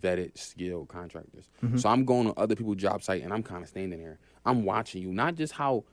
vetted, 0.00 0.36
skilled 0.38 0.88
contractors. 0.88 1.48
So 1.78 1.88
I'm 1.88 2.04
going 2.04 2.26
to 2.32 2.38
other 2.40 2.54
people's 2.56 2.76
job 2.76 3.02
site 3.02 3.22
and 3.22 3.32
I'm 3.32 3.42
kind 3.42 3.62
of 3.62 3.68
standing 3.68 4.02
there. 4.02 4.18
I'm 4.44 4.64
watching 4.64 5.02
you, 5.02 5.12
not 5.12 5.34
just 5.34 5.54
how 5.54 5.84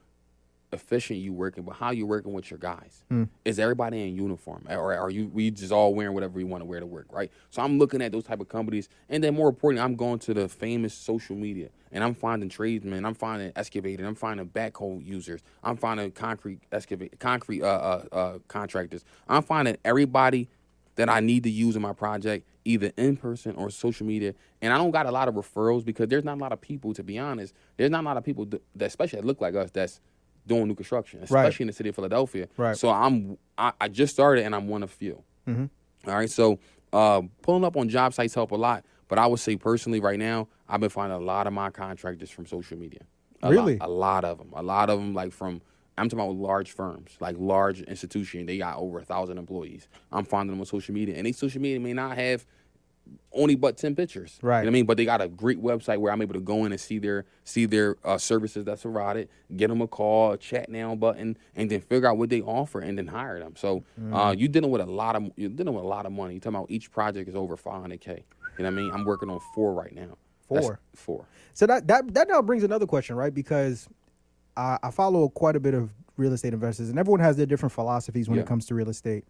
efficient 0.72 1.20
you 1.20 1.32
working, 1.32 1.62
but 1.62 1.76
how 1.76 1.90
you 1.90 2.06
working 2.06 2.32
with 2.32 2.50
your 2.50 2.58
guys. 2.58 3.04
Is 3.44 3.58
everybody 3.60 4.02
in 4.02 4.16
uniform, 4.16 4.66
or 4.68 4.94
are 4.94 5.10
you 5.10 5.28
we 5.28 5.50
just 5.50 5.72
all 5.72 5.94
wearing 5.94 6.12
whatever 6.12 6.34
we 6.34 6.44
want 6.44 6.60
to 6.60 6.64
wear 6.64 6.80
to 6.80 6.86
work, 6.86 7.06
right? 7.10 7.30
So 7.50 7.62
I'm 7.62 7.78
looking 7.78 8.02
at 8.02 8.10
those 8.12 8.24
type 8.24 8.40
of 8.40 8.48
companies, 8.48 8.88
and 9.08 9.22
then 9.22 9.34
more 9.34 9.48
importantly, 9.48 9.84
I'm 9.84 9.94
going 9.94 10.18
to 10.20 10.34
the 10.34 10.48
famous 10.48 10.92
social 10.92 11.36
media, 11.36 11.68
and 11.92 12.02
I'm 12.02 12.14
finding 12.14 12.48
tradesmen, 12.48 13.04
I'm 13.04 13.14
finding 13.14 13.52
excavator, 13.54 14.04
I'm 14.04 14.16
finding 14.16 14.48
backhoe 14.48 15.04
users, 15.06 15.40
I'm 15.62 15.76
finding 15.76 16.10
concrete 16.10 16.60
excavate, 16.72 17.18
concrete 17.20 17.62
uh, 17.62 17.66
uh, 17.66 18.04
uh, 18.12 18.38
contractors, 18.48 19.04
I'm 19.28 19.42
finding 19.42 19.76
everybody 19.84 20.48
that 20.96 21.08
I 21.08 21.20
need 21.20 21.44
to 21.44 21.50
use 21.50 21.76
in 21.76 21.82
my 21.82 21.92
project, 21.92 22.46
either 22.66 22.92
in 22.96 23.16
person 23.16 23.54
or 23.56 23.70
social 23.70 24.06
media. 24.06 24.34
And 24.60 24.72
I 24.72 24.78
don't 24.78 24.90
got 24.90 25.06
a 25.06 25.10
lot 25.10 25.28
of 25.28 25.34
referrals 25.34 25.84
because 25.84 26.08
there's 26.08 26.24
not 26.24 26.36
a 26.36 26.40
lot 26.40 26.52
of 26.52 26.60
people, 26.60 26.92
to 26.94 27.02
be 27.02 27.18
honest, 27.18 27.54
there's 27.76 27.90
not 27.90 28.02
a 28.02 28.06
lot 28.06 28.16
of 28.16 28.24
people 28.24 28.44
that, 28.46 28.62
especially 28.80 29.20
that 29.20 29.26
look 29.26 29.40
like 29.40 29.54
us, 29.54 29.70
that's 29.70 30.00
doing 30.46 30.68
new 30.68 30.74
construction, 30.74 31.20
especially 31.22 31.44
Right. 31.46 31.60
in 31.60 31.66
the 31.68 31.72
city 31.72 31.88
of 31.88 31.94
Philadelphia. 31.94 32.48
Right. 32.56 32.76
So 32.76 32.90
I'm 32.90 33.38
I, 33.58 33.72
I 33.80 33.88
just 33.88 34.12
started 34.14 34.44
and 34.44 34.54
I'm 34.54 34.68
one 34.68 34.82
of 34.82 34.90
few. 34.90 35.22
All 35.48 35.68
right. 36.06 36.30
So 36.30 36.58
uh, 36.92 37.22
pulling 37.42 37.64
up 37.64 37.76
on 37.76 37.88
job 37.88 38.14
sites 38.14 38.34
help 38.34 38.50
a 38.52 38.56
lot, 38.56 38.84
but 39.08 39.18
I 39.18 39.26
would 39.26 39.40
say 39.40 39.56
personally 39.56 40.00
right 40.00 40.18
now 40.18 40.48
I've 40.68 40.80
been 40.80 40.90
finding 40.90 41.16
a 41.16 41.20
lot 41.24 41.46
of 41.46 41.52
my 41.52 41.70
contractors 41.70 42.30
from 42.30 42.46
social 42.46 42.76
media. 42.76 43.00
A 43.42 43.50
Really? 43.50 43.76
Lot, 43.76 43.88
a 43.88 43.92
lot 43.92 44.24
of 44.24 44.38
them. 44.38 44.50
A 44.54 44.62
lot 44.62 44.88
of 44.90 44.98
them 44.98 45.14
like 45.14 45.32
from 45.32 45.60
I'm 45.98 46.08
talking 46.08 46.24
about 46.24 46.36
large 46.36 46.72
firms, 46.72 47.16
like 47.20 47.36
large 47.38 47.80
institution. 47.82 48.46
They 48.46 48.58
got 48.58 48.76
over 48.78 48.98
a 48.98 49.04
thousand 49.04 49.38
employees. 49.38 49.88
I'm 50.12 50.24
finding 50.24 50.52
them 50.52 50.60
on 50.60 50.66
social 50.66 50.94
media, 50.94 51.16
and 51.16 51.26
they 51.26 51.32
social 51.32 51.60
media 51.60 51.80
may 51.80 51.92
not 51.94 52.16
have 52.16 52.44
only 53.32 53.54
but 53.54 53.76
10 53.76 53.94
pictures. 53.94 54.38
Right. 54.42 54.60
You 54.60 54.64
know 54.64 54.68
what 54.68 54.70
I 54.70 54.72
mean? 54.72 54.86
But 54.86 54.96
they 54.96 55.04
got 55.04 55.20
a 55.22 55.28
great 55.28 55.62
website 55.62 55.98
where 55.98 56.12
I'm 56.12 56.20
able 56.22 56.34
to 56.34 56.40
go 56.40 56.64
in 56.64 56.72
and 56.72 56.80
see 56.80 56.98
their 56.98 57.24
see 57.44 57.64
their 57.64 57.96
uh, 58.04 58.18
services 58.18 58.64
that's 58.64 58.82
provided, 58.82 59.28
get 59.56 59.68
them 59.68 59.80
a 59.80 59.86
call, 59.86 60.32
a 60.32 60.36
chat 60.36 60.68
now 60.68 60.94
button, 60.96 61.36
and 61.54 61.70
then 61.70 61.80
figure 61.80 62.08
out 62.08 62.18
what 62.18 62.30
they 62.30 62.42
offer 62.42 62.80
and 62.80 62.98
then 62.98 63.06
hire 63.06 63.38
them. 63.38 63.54
So 63.56 63.84
uh, 64.12 64.32
Mm. 64.32 64.38
you 64.40 64.48
dealing 64.48 64.70
with 64.72 64.80
a 64.80 64.86
lot 64.86 65.14
of 65.16 65.30
you're 65.36 65.50
dealing 65.50 65.74
with 65.74 65.84
a 65.84 65.88
lot 65.88 66.04
of 66.04 66.12
money. 66.12 66.34
You're 66.34 66.40
talking 66.40 66.56
about 66.56 66.70
each 66.70 66.90
project 66.90 67.28
is 67.28 67.36
over 67.36 67.56
500k. 67.56 68.08
You 68.08 68.14
know 68.14 68.24
what 68.58 68.66
I 68.66 68.70
mean? 68.70 68.90
I'm 68.92 69.04
working 69.04 69.30
on 69.30 69.38
four 69.54 69.72
right 69.72 69.94
now. 69.94 70.16
That's- 70.50 70.64
Four? 70.66 70.80
four. 70.94 71.24
So 71.54 71.66
that 71.66 71.86
that 71.86 72.12
that 72.14 72.28
now 72.28 72.42
brings 72.42 72.64
another 72.64 72.86
question, 72.86 73.14
right? 73.16 73.32
Because 73.32 73.88
I, 74.56 74.78
I 74.82 74.90
follow 74.90 75.28
quite 75.28 75.56
a 75.56 75.60
bit 75.60 75.74
of 75.74 75.90
real 76.16 76.32
estate 76.32 76.54
investors, 76.54 76.88
and 76.88 76.98
everyone 76.98 77.20
has 77.20 77.36
their 77.36 77.46
different 77.46 77.72
philosophies 77.72 78.28
when 78.28 78.36
Yeah. 78.38 78.42
it 78.44 78.48
comes 78.48 78.66
to 78.66 78.74
real 78.74 78.88
estate. 78.88 79.24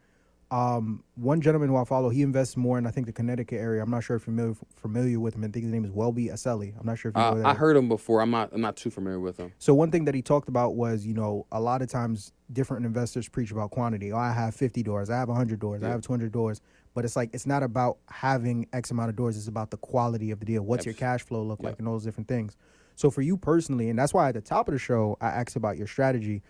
Um, 0.48 1.02
one 1.16 1.40
gentleman 1.40 1.68
who 1.68 1.76
I 1.76 1.82
follow, 1.84 2.08
he 2.08 2.22
invests 2.22 2.56
more 2.56 2.78
in 2.78 2.86
I 2.86 2.92
think 2.92 3.06
the 3.06 3.12
Connecticut 3.12 3.58
area. 3.58 3.82
I'm 3.82 3.90
not 3.90 4.04
sure 4.04 4.14
if 4.14 4.28
you're 4.28 4.34
familiar, 4.36 4.54
familiar 4.76 5.18
with 5.18 5.34
him. 5.34 5.42
I 5.42 5.48
think 5.48 5.64
his 5.64 5.72
name 5.72 5.84
is 5.84 5.90
Welby 5.90 6.26
Accely. 6.28 6.72
I'm 6.78 6.86
not 6.86 6.98
sure 7.00 7.08
if 7.10 7.16
you 7.16 7.20
know 7.22 7.30
Uh, 7.30 7.34
that. 7.34 7.46
I 7.46 7.54
heard 7.54 7.74
them 7.76 7.88
before. 7.88 8.20
I'm 8.22 8.30
not 8.30 8.50
I'm 8.52 8.60
not 8.60 8.76
too 8.76 8.88
familiar 8.90 9.18
with 9.18 9.38
him. 9.38 9.50
So 9.58 9.74
one 9.74 9.90
thing 9.90 10.04
that 10.04 10.14
he 10.14 10.22
talked 10.22 10.48
about 10.48 10.76
was, 10.76 11.04
you 11.04 11.14
know, 11.14 11.46
a 11.50 11.60
lot 11.60 11.82
of 11.82 11.88
times 11.88 12.32
different 12.52 12.86
investors 12.86 13.28
preach 13.28 13.50
about 13.50 13.72
quantity. 13.72 14.12
Oh, 14.12 14.18
I 14.18 14.30
have 14.30 14.54
50 14.54 14.84
doors, 14.84 15.10
I 15.10 15.16
have 15.16 15.26
100 15.28 15.58
doors, 15.58 15.82
I 15.82 15.88
have 15.88 16.02
200 16.02 16.30
doors. 16.30 16.60
But 16.94 17.04
it's 17.04 17.16
like 17.16 17.30
it's 17.32 17.44
not 17.46 17.64
about 17.64 17.98
having 18.08 18.68
X 18.72 18.92
amount 18.92 19.10
of 19.10 19.16
doors. 19.16 19.36
It's 19.36 19.48
about 19.48 19.72
the 19.72 19.76
quality 19.78 20.30
of 20.30 20.38
the 20.38 20.46
deal. 20.46 20.62
What's 20.62 20.86
your 20.86 20.94
cash 20.94 21.22
flow 21.24 21.42
look 21.42 21.60
like, 21.60 21.80
and 21.80 21.88
all 21.88 21.94
those 21.94 22.04
different 22.04 22.28
things. 22.28 22.56
So 22.96 23.10
for 23.10 23.22
you 23.22 23.36
personally, 23.36 23.88
and 23.90 23.98
that's 23.98 24.12
why 24.12 24.28
at 24.28 24.34
the 24.34 24.40
top 24.40 24.68
of 24.68 24.72
the 24.72 24.78
show 24.78 25.16
I 25.20 25.28
asked 25.28 25.54
about 25.54 25.76
your 25.76 25.86
strategy. 25.86 26.42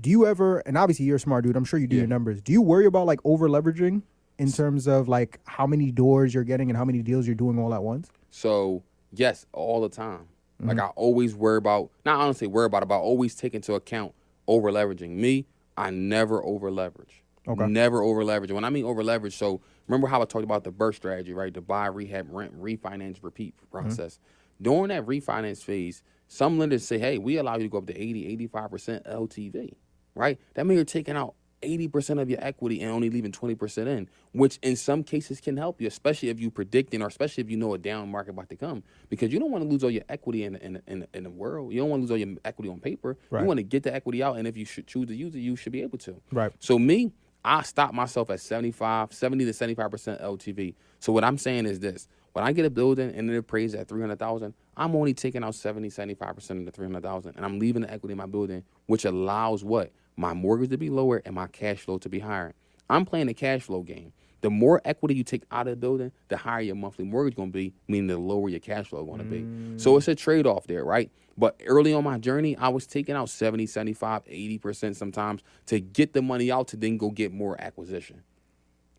Do 0.00 0.10
you 0.10 0.26
ever? 0.26 0.58
And 0.60 0.76
obviously 0.76 1.06
you're 1.06 1.16
a 1.16 1.20
smart 1.20 1.44
dude. 1.44 1.56
I'm 1.56 1.64
sure 1.64 1.78
you 1.80 1.86
do 1.86 1.96
Yeah. 1.96 2.02
your 2.02 2.08
numbers. 2.08 2.40
Do 2.40 2.52
you 2.52 2.60
worry 2.62 2.86
about 2.86 3.06
like 3.06 3.20
over 3.24 3.48
leveraging 3.48 4.02
in 4.38 4.50
terms 4.52 4.86
of 4.86 5.08
like 5.08 5.40
how 5.44 5.66
many 5.66 5.90
doors 5.90 6.34
you're 6.34 6.44
getting 6.44 6.70
and 6.70 6.76
how 6.76 6.84
many 6.84 7.02
deals 7.02 7.26
you're 7.26 7.34
doing 7.34 7.58
all 7.58 7.72
at 7.74 7.82
once? 7.82 8.08
So 8.30 8.82
yes, 9.12 9.46
all 9.52 9.80
the 9.80 9.88
time. 9.88 10.26
Like 10.60 10.76
Mm-hmm. 10.76 10.80
I 10.86 10.88
always 10.90 11.34
worry 11.34 11.56
about 11.58 11.90
not 12.04 12.20
honestly 12.20 12.46
worry 12.46 12.66
about 12.66 12.82
about 12.82 13.02
always 13.02 13.34
take 13.34 13.54
into 13.54 13.74
account 13.74 14.12
over 14.46 14.70
leveraging. 14.70 15.10
Me, 15.10 15.46
I 15.76 15.90
never 15.90 16.42
over 16.44 16.70
leverage. 16.70 17.22
Okay. 17.48 17.66
Never 17.66 18.02
over 18.02 18.24
leverage. 18.24 18.52
When 18.52 18.64
I 18.64 18.70
mean 18.70 18.84
over 18.84 19.02
leverage, 19.02 19.36
so 19.36 19.60
remember 19.88 20.06
how 20.06 20.22
I 20.22 20.24
talked 20.26 20.44
about 20.44 20.62
the 20.64 20.70
BRRRR 20.72 20.94
strategy, 20.94 21.32
right? 21.32 21.52
The 21.52 21.60
buy, 21.60 21.86
rehab, 21.86 22.28
rent, 22.30 22.60
refinance, 22.60 23.18
repeat 23.22 23.54
process. 23.70 24.20
During 24.62 24.88
that 24.88 25.06
refinance 25.06 25.62
phase, 25.62 26.02
some 26.28 26.58
lenders 26.58 26.86
say, 26.86 26.98
hey, 26.98 27.18
we 27.18 27.36
allow 27.36 27.56
you 27.56 27.64
to 27.64 27.68
go 27.68 27.78
up 27.78 27.86
to 27.88 28.00
80, 28.00 28.48
85% 28.48 29.06
LTV, 29.06 29.74
right? 30.14 30.38
That 30.54 30.66
means 30.66 30.76
you're 30.76 30.84
taking 30.84 31.16
out 31.16 31.34
80% 31.62 32.20
of 32.20 32.28
your 32.28 32.38
equity 32.42 32.80
and 32.80 32.90
only 32.90 33.10
leaving 33.10 33.32
20% 33.32 33.86
in, 33.86 34.08
which 34.32 34.58
in 34.62 34.76
some 34.76 35.02
cases 35.04 35.40
can 35.40 35.56
help 35.56 35.80
you, 35.80 35.86
especially 35.86 36.28
if 36.28 36.40
you're 36.40 36.50
predicting 36.50 37.02
or 37.02 37.06
especially 37.06 37.42
if 37.42 37.50
you 37.50 37.56
know 37.56 37.74
a 37.74 37.78
down 37.78 38.10
market 38.10 38.30
about 38.30 38.48
to 38.50 38.56
come. 38.56 38.82
Because 39.08 39.32
you 39.32 39.38
don't 39.38 39.50
want 39.50 39.64
to 39.64 39.68
lose 39.68 39.84
all 39.84 39.90
your 39.90 40.04
equity 40.08 40.44
in, 40.44 40.56
in, 40.56 40.82
in, 40.86 41.06
in 41.14 41.22
the 41.22 41.30
world. 41.30 41.72
You 41.72 41.80
don't 41.80 41.90
want 41.90 42.00
to 42.00 42.02
lose 42.02 42.10
all 42.10 42.16
your 42.16 42.36
equity 42.44 42.68
on 42.68 42.80
paper. 42.80 43.16
Right. 43.30 43.42
You 43.42 43.46
want 43.46 43.58
to 43.58 43.64
get 43.64 43.82
the 43.82 43.94
equity 43.94 44.22
out, 44.22 44.36
and 44.36 44.46
if 44.46 44.56
you 44.56 44.64
should 44.64 44.86
choose 44.86 45.06
to 45.08 45.14
use 45.14 45.34
it, 45.34 45.40
you 45.40 45.56
should 45.56 45.72
be 45.72 45.82
able 45.82 45.98
to. 45.98 46.20
Right. 46.32 46.52
So 46.58 46.78
me, 46.78 47.12
I 47.44 47.62
stop 47.62 47.92
myself 47.92 48.30
at 48.30 48.40
75, 48.40 49.12
70 49.12 49.44
to 49.46 49.50
75% 49.50 50.22
LTV. 50.22 50.74
So 51.00 51.12
what 51.12 51.24
I'm 51.24 51.38
saying 51.38 51.66
is 51.66 51.80
this. 51.80 52.08
When 52.32 52.44
I 52.44 52.52
get 52.52 52.64
a 52.64 52.70
building 52.70 53.14
and 53.14 53.30
it 53.30 53.36
appraised 53.36 53.74
at 53.74 53.88
300,000, 53.88 54.54
I'm 54.76 54.96
only 54.96 55.12
taking 55.12 55.44
out 55.44 55.54
70, 55.54 55.90
75% 55.90 56.50
of 56.50 56.64
the 56.64 56.70
300,000 56.70 57.36
and 57.36 57.44
I'm 57.44 57.58
leaving 57.58 57.82
the 57.82 57.92
equity 57.92 58.12
in 58.12 58.18
my 58.18 58.26
building, 58.26 58.64
which 58.86 59.04
allows 59.04 59.62
what? 59.64 59.92
My 60.16 60.32
mortgage 60.32 60.70
to 60.70 60.78
be 60.78 60.90
lower 60.90 61.22
and 61.24 61.34
my 61.34 61.46
cash 61.46 61.80
flow 61.80 61.98
to 61.98 62.08
be 62.08 62.20
higher. 62.20 62.54
I'm 62.88 63.04
playing 63.04 63.26
the 63.26 63.34
cash 63.34 63.62
flow 63.62 63.82
game. 63.82 64.12
The 64.40 64.50
more 64.50 64.80
equity 64.84 65.14
you 65.14 65.22
take 65.24 65.44
out 65.52 65.68
of 65.68 65.72
the 65.72 65.76
building, 65.76 66.10
the 66.28 66.36
higher 66.36 66.62
your 66.62 66.74
monthly 66.74 67.04
mortgage 67.04 67.36
going 67.36 67.50
to 67.50 67.56
be, 67.56 67.74
meaning 67.86 68.08
the 68.08 68.18
lower 68.18 68.48
your 68.48 68.58
cash 68.60 68.88
flow 68.88 69.04
going 69.04 69.18
to 69.18 69.24
be. 69.24 69.78
So 69.78 69.96
it's 69.96 70.08
a 70.08 70.16
trade 70.16 70.46
off 70.46 70.66
there, 70.66 70.84
right? 70.84 71.12
But 71.38 71.60
early 71.64 71.94
on 71.94 72.02
my 72.02 72.18
journey, 72.18 72.56
I 72.56 72.68
was 72.68 72.86
taking 72.86 73.14
out 73.14 73.30
70, 73.30 73.66
75, 73.66 74.24
80% 74.24 74.96
sometimes 74.96 75.42
to 75.66 75.80
get 75.80 76.12
the 76.12 76.22
money 76.22 76.50
out 76.50 76.68
to 76.68 76.76
then 76.76 76.96
go 76.96 77.10
get 77.10 77.32
more 77.32 77.58
acquisition. 77.60 78.22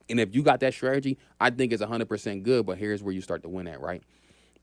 And 0.09 0.19
if 0.19 0.35
you 0.35 0.43
got 0.43 0.59
that 0.61 0.73
strategy, 0.73 1.17
I 1.39 1.49
think 1.49 1.71
it's 1.71 1.81
100% 1.81 2.43
good. 2.43 2.65
But 2.65 2.77
here's 2.77 3.01
where 3.01 3.13
you 3.13 3.21
start 3.21 3.43
to 3.43 3.49
win 3.49 3.67
at, 3.67 3.79
right? 3.79 4.03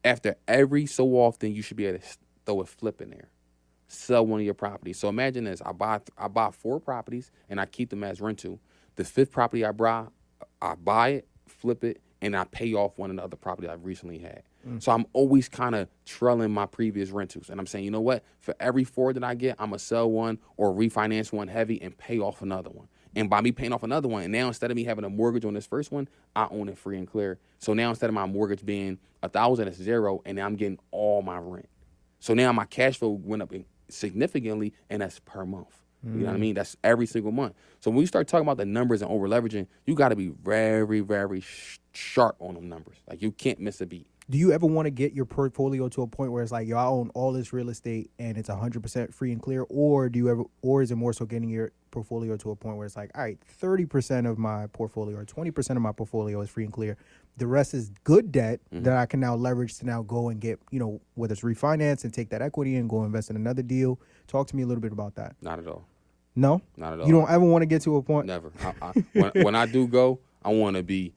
After 0.04 0.36
every 0.48 0.86
so 0.86 1.08
often, 1.14 1.54
you 1.54 1.62
should 1.62 1.76
be 1.76 1.86
able 1.86 1.98
to 1.98 2.04
throw 2.46 2.60
a 2.60 2.66
flip 2.66 3.00
in 3.00 3.10
there, 3.10 3.28
sell 3.88 4.26
one 4.26 4.40
of 4.40 4.44
your 4.44 4.54
properties. 4.54 4.98
So 4.98 5.08
imagine 5.08 5.44
this: 5.44 5.60
I 5.64 5.72
buy 5.72 6.00
I 6.16 6.28
buy 6.28 6.50
four 6.50 6.80
properties 6.80 7.30
and 7.48 7.60
I 7.60 7.66
keep 7.66 7.90
them 7.90 8.04
as 8.04 8.20
rental. 8.20 8.60
The 8.96 9.04
fifth 9.04 9.30
property 9.30 9.64
I 9.64 9.72
buy, 9.72 10.06
I 10.60 10.74
buy 10.74 11.08
it, 11.10 11.28
flip 11.46 11.84
it, 11.84 12.00
and 12.22 12.36
I 12.36 12.44
pay 12.44 12.74
off 12.74 12.98
one 12.98 13.10
of 13.10 13.16
the 13.16 13.22
other 13.22 13.36
property 13.36 13.68
I've 13.68 13.84
recently 13.84 14.18
had. 14.18 14.42
Mm. 14.66 14.82
So 14.82 14.92
I'm 14.92 15.06
always 15.12 15.48
kind 15.48 15.74
of 15.74 15.88
trailing 16.04 16.50
my 16.50 16.66
previous 16.66 17.10
rentals, 17.10 17.50
and 17.50 17.60
I'm 17.60 17.66
saying, 17.66 17.84
you 17.84 17.90
know 17.90 18.00
what? 18.00 18.24
For 18.40 18.54
every 18.60 18.84
four 18.84 19.12
that 19.12 19.24
I 19.24 19.34
get, 19.34 19.56
I'm 19.58 19.70
gonna 19.70 19.78
sell 19.78 20.10
one 20.10 20.38
or 20.56 20.72
refinance 20.72 21.32
one 21.32 21.48
heavy 21.48 21.80
and 21.80 21.96
pay 21.96 22.18
off 22.18 22.42
another 22.42 22.70
one. 22.70 22.88
And 23.16 23.28
by 23.28 23.40
me 23.40 23.52
paying 23.52 23.72
off 23.72 23.82
another 23.82 24.08
one, 24.08 24.22
and 24.22 24.32
now 24.32 24.46
instead 24.48 24.70
of 24.70 24.76
me 24.76 24.84
having 24.84 25.04
a 25.04 25.10
mortgage 25.10 25.44
on 25.44 25.54
this 25.54 25.66
first 25.66 25.90
one, 25.90 26.08
I 26.36 26.46
own 26.50 26.68
it 26.68 26.78
free 26.78 26.96
and 26.96 27.08
clear. 27.08 27.38
So 27.58 27.74
now 27.74 27.90
instead 27.90 28.08
of 28.08 28.14
my 28.14 28.26
mortgage 28.26 28.64
being 28.64 28.98
a 29.22 29.28
thousand, 29.28 29.68
it's 29.68 29.78
zero, 29.78 30.22
and 30.24 30.38
I'm 30.38 30.56
getting 30.56 30.78
all 30.90 31.22
my 31.22 31.38
rent. 31.38 31.68
So 32.20 32.34
now 32.34 32.52
my 32.52 32.66
cash 32.66 32.98
flow 32.98 33.10
went 33.10 33.42
up 33.42 33.52
significantly, 33.88 34.74
and 34.88 35.02
that's 35.02 35.18
per 35.20 35.44
month. 35.44 35.80
You 36.02 36.10
know 36.10 36.26
what 36.26 36.32
I 36.32 36.36
mm. 36.36 36.40
mean? 36.40 36.54
That's 36.54 36.76
every 36.82 37.04
single 37.04 37.30
month. 37.30 37.54
So 37.80 37.90
when 37.90 38.00
you 38.00 38.06
start 38.06 38.26
talking 38.26 38.46
about 38.46 38.56
the 38.56 38.64
numbers 38.64 39.02
and 39.02 39.10
over 39.10 39.28
leveraging, 39.28 39.66
you 39.84 39.94
got 39.94 40.08
to 40.08 40.16
be 40.16 40.28
very, 40.28 41.00
very 41.00 41.42
sh- 41.42 41.78
sharp 41.92 42.36
on 42.40 42.54
them 42.54 42.70
numbers. 42.70 42.96
Like 43.06 43.20
you 43.20 43.30
can't 43.32 43.60
miss 43.60 43.82
a 43.82 43.86
beat. 43.86 44.06
Do 44.30 44.38
you 44.38 44.52
ever 44.52 44.64
want 44.64 44.86
to 44.86 44.90
get 44.90 45.12
your 45.12 45.24
portfolio 45.24 45.88
to 45.88 46.02
a 46.02 46.06
point 46.06 46.30
where 46.30 46.40
it's 46.40 46.52
like, 46.52 46.68
yo, 46.68 46.76
I 46.76 46.84
own 46.84 47.10
all 47.14 47.32
this 47.32 47.52
real 47.52 47.68
estate 47.68 48.12
and 48.20 48.38
it's 48.38 48.48
100% 48.48 49.12
free 49.12 49.32
and 49.32 49.42
clear? 49.42 49.66
Or 49.68 50.08
do 50.08 50.20
you 50.20 50.30
ever, 50.30 50.44
or 50.62 50.82
is 50.82 50.92
it 50.92 50.96
more 50.96 51.12
so 51.12 51.26
getting 51.26 51.48
your 51.48 51.72
portfolio 51.90 52.36
to 52.36 52.52
a 52.52 52.56
point 52.56 52.76
where 52.76 52.86
it's 52.86 52.96
like, 52.96 53.10
all 53.16 53.24
right, 53.24 53.38
30% 53.60 54.30
of 54.30 54.38
my 54.38 54.68
portfolio 54.68 55.18
or 55.18 55.24
20% 55.24 55.70
of 55.70 55.82
my 55.82 55.90
portfolio 55.90 56.40
is 56.42 56.48
free 56.48 56.62
and 56.62 56.72
clear. 56.72 56.96
The 57.38 57.48
rest 57.48 57.74
is 57.74 57.90
good 58.04 58.30
debt 58.30 58.60
mm-hmm. 58.72 58.84
that 58.84 58.96
I 58.96 59.06
can 59.06 59.18
now 59.18 59.34
leverage 59.34 59.78
to 59.78 59.86
now 59.86 60.02
go 60.02 60.28
and 60.28 60.40
get, 60.40 60.60
you 60.70 60.78
know, 60.78 61.00
whether 61.14 61.32
it's 61.32 61.42
refinance 61.42 62.04
and 62.04 62.14
take 62.14 62.30
that 62.30 62.40
equity 62.40 62.76
and 62.76 62.88
go 62.88 63.02
invest 63.02 63.30
in 63.30 63.36
another 63.36 63.62
deal. 63.62 63.98
Talk 64.28 64.46
to 64.48 64.56
me 64.56 64.62
a 64.62 64.66
little 64.66 64.80
bit 64.80 64.92
about 64.92 65.16
that. 65.16 65.34
Not 65.42 65.58
at 65.58 65.66
all. 65.66 65.84
No? 66.36 66.62
Not 66.76 66.92
at 66.92 67.00
all. 67.00 67.06
You 67.06 67.12
don't 67.12 67.28
ever 67.28 67.44
want 67.44 67.62
to 67.62 67.66
get 67.66 67.82
to 67.82 67.96
a 67.96 68.02
point? 68.02 68.28
Never. 68.28 68.52
I, 68.62 68.74
I, 68.80 68.92
when, 69.12 69.30
when 69.44 69.54
I 69.56 69.66
do 69.66 69.88
go, 69.88 70.20
I 70.44 70.50
want 70.50 70.76
to 70.76 70.84
be 70.84 71.14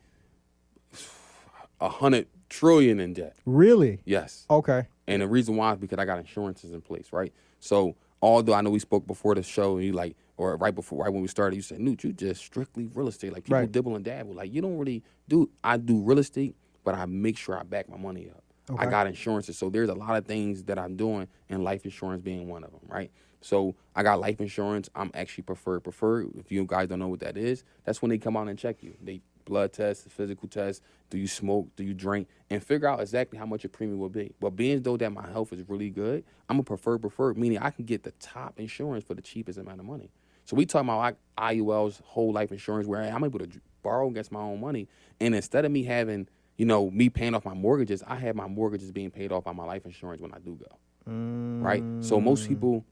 a 1.80 1.89
hundred 1.89 2.28
trillion 2.53 2.99
in 2.99 3.13
debt. 3.13 3.35
Really? 3.45 3.99
Yes. 4.05 4.45
Okay. 4.49 4.87
And 5.07 5.21
the 5.21 5.27
reason 5.27 5.55
why 5.55 5.73
is 5.73 5.79
because 5.79 5.97
I 5.99 6.05
got 6.05 6.19
insurances 6.19 6.71
in 6.71 6.81
place, 6.81 7.09
right? 7.11 7.33
So 7.59 7.95
although 8.21 8.53
I 8.53 8.61
know 8.61 8.69
we 8.69 8.79
spoke 8.79 9.07
before 9.07 9.35
the 9.35 9.43
show, 9.43 9.77
and 9.77 9.85
you 9.85 9.93
like, 9.93 10.15
or 10.37 10.55
right 10.57 10.73
before, 10.73 11.03
right 11.03 11.11
when 11.13 11.21
we 11.21 11.27
started, 11.27 11.55
you 11.55 11.61
said, 11.61 11.79
"Newt, 11.79 12.03
you 12.03 12.13
just 12.13 12.41
strictly 12.43 12.87
real 12.93 13.07
estate." 13.07 13.33
Like 13.33 13.43
people 13.45 13.57
Right. 13.59 13.71
dibble 13.71 13.95
and 13.95 14.05
dabble. 14.05 14.35
Like 14.35 14.53
you 14.53 14.61
don't 14.61 14.77
really 14.77 15.03
do. 15.27 15.49
I 15.63 15.77
do 15.77 16.01
real 16.01 16.19
estate, 16.19 16.55
but 16.83 16.95
I 16.95 17.05
make 17.05 17.37
sure 17.37 17.57
I 17.57 17.63
back 17.63 17.89
my 17.89 17.97
money 17.97 18.29
up. 18.29 18.43
I 18.79 18.85
got 18.85 19.07
insurances, 19.07 19.57
so 19.57 19.69
there's 19.69 19.89
a 19.89 19.93
lot 19.93 20.15
of 20.15 20.25
things 20.25 20.63
that 20.63 20.79
I'm 20.79 20.95
doing, 20.95 21.27
and 21.49 21.63
life 21.65 21.83
insurance 21.85 22.21
being 22.23 22.47
one 22.47 22.63
of 22.63 22.71
them, 22.71 22.79
right? 22.87 23.11
So 23.41 23.75
I 23.93 24.03
got 24.03 24.21
life 24.21 24.39
insurance. 24.39 24.89
I'm 24.95 25.11
actually 25.13 25.43
preferred. 25.43 25.81
Preferred. 25.83 26.29
If 26.35 26.49
you 26.49 26.63
guys 26.65 26.87
don't 26.87 26.99
know 26.99 27.09
what 27.09 27.19
that 27.19 27.35
is, 27.35 27.65
that's 27.83 28.01
when 28.01 28.09
they 28.09 28.17
come 28.17 28.37
out 28.37 28.47
and 28.47 28.57
check 28.57 28.81
you. 28.81 28.93
They 29.03 29.21
blood 29.45 29.73
test, 29.73 30.09
physical 30.09 30.47
tests. 30.47 30.81
Do 31.09 31.17
you 31.17 31.27
smoke? 31.27 31.69
Do 31.75 31.83
you 31.83 31.93
drink? 31.93 32.27
And 32.49 32.63
figure 32.63 32.87
out 32.87 32.99
exactly 32.99 33.37
how 33.37 33.45
much 33.45 33.63
your 33.63 33.69
premium 33.69 33.99
will 33.99 34.09
be. 34.09 34.33
But 34.39 34.51
being 34.51 34.81
though 34.81 34.97
that 34.97 35.11
my 35.11 35.29
health 35.29 35.53
is 35.53 35.67
really 35.67 35.89
good, 35.89 36.23
I'm 36.49 36.59
a 36.59 36.63
preferred 36.63 36.99
preferred, 36.99 37.37
meaning 37.37 37.59
I 37.59 37.69
can 37.69 37.85
get 37.85 38.03
the 38.03 38.11
top 38.19 38.59
insurance 38.59 39.03
for 39.03 39.13
the 39.13 39.21
cheapest 39.21 39.57
amount 39.59 39.79
of 39.79 39.85
money. 39.85 40.11
So 40.45 40.55
we 40.55 40.65
talking 40.65 40.89
about 40.89 41.15
IUL's 41.37 42.01
whole 42.05 42.33
life 42.33 42.51
insurance, 42.51 42.87
where 42.87 43.01
I'm 43.01 43.23
able 43.23 43.39
to 43.39 43.49
borrow 43.81 44.07
against 44.09 44.31
my 44.31 44.41
own 44.41 44.59
money, 44.59 44.87
and 45.19 45.35
instead 45.35 45.65
of 45.65 45.71
me 45.71 45.83
having, 45.83 46.27
you 46.57 46.65
know, 46.65 46.89
me 46.89 47.09
paying 47.09 47.33
off 47.33 47.45
my 47.45 47.53
mortgages, 47.53 48.03
I 48.05 48.15
have 48.15 48.35
my 48.35 48.47
mortgages 48.47 48.91
being 48.91 49.11
paid 49.11 49.31
off 49.31 49.43
by 49.43 49.53
my 49.53 49.63
life 49.65 49.85
insurance 49.85 50.21
when 50.21 50.33
I 50.33 50.39
do 50.39 50.55
go. 50.55 51.11
Mm. 51.11 51.63
Right. 51.63 51.83
So 52.03 52.19
most 52.19 52.47
people 52.47 52.85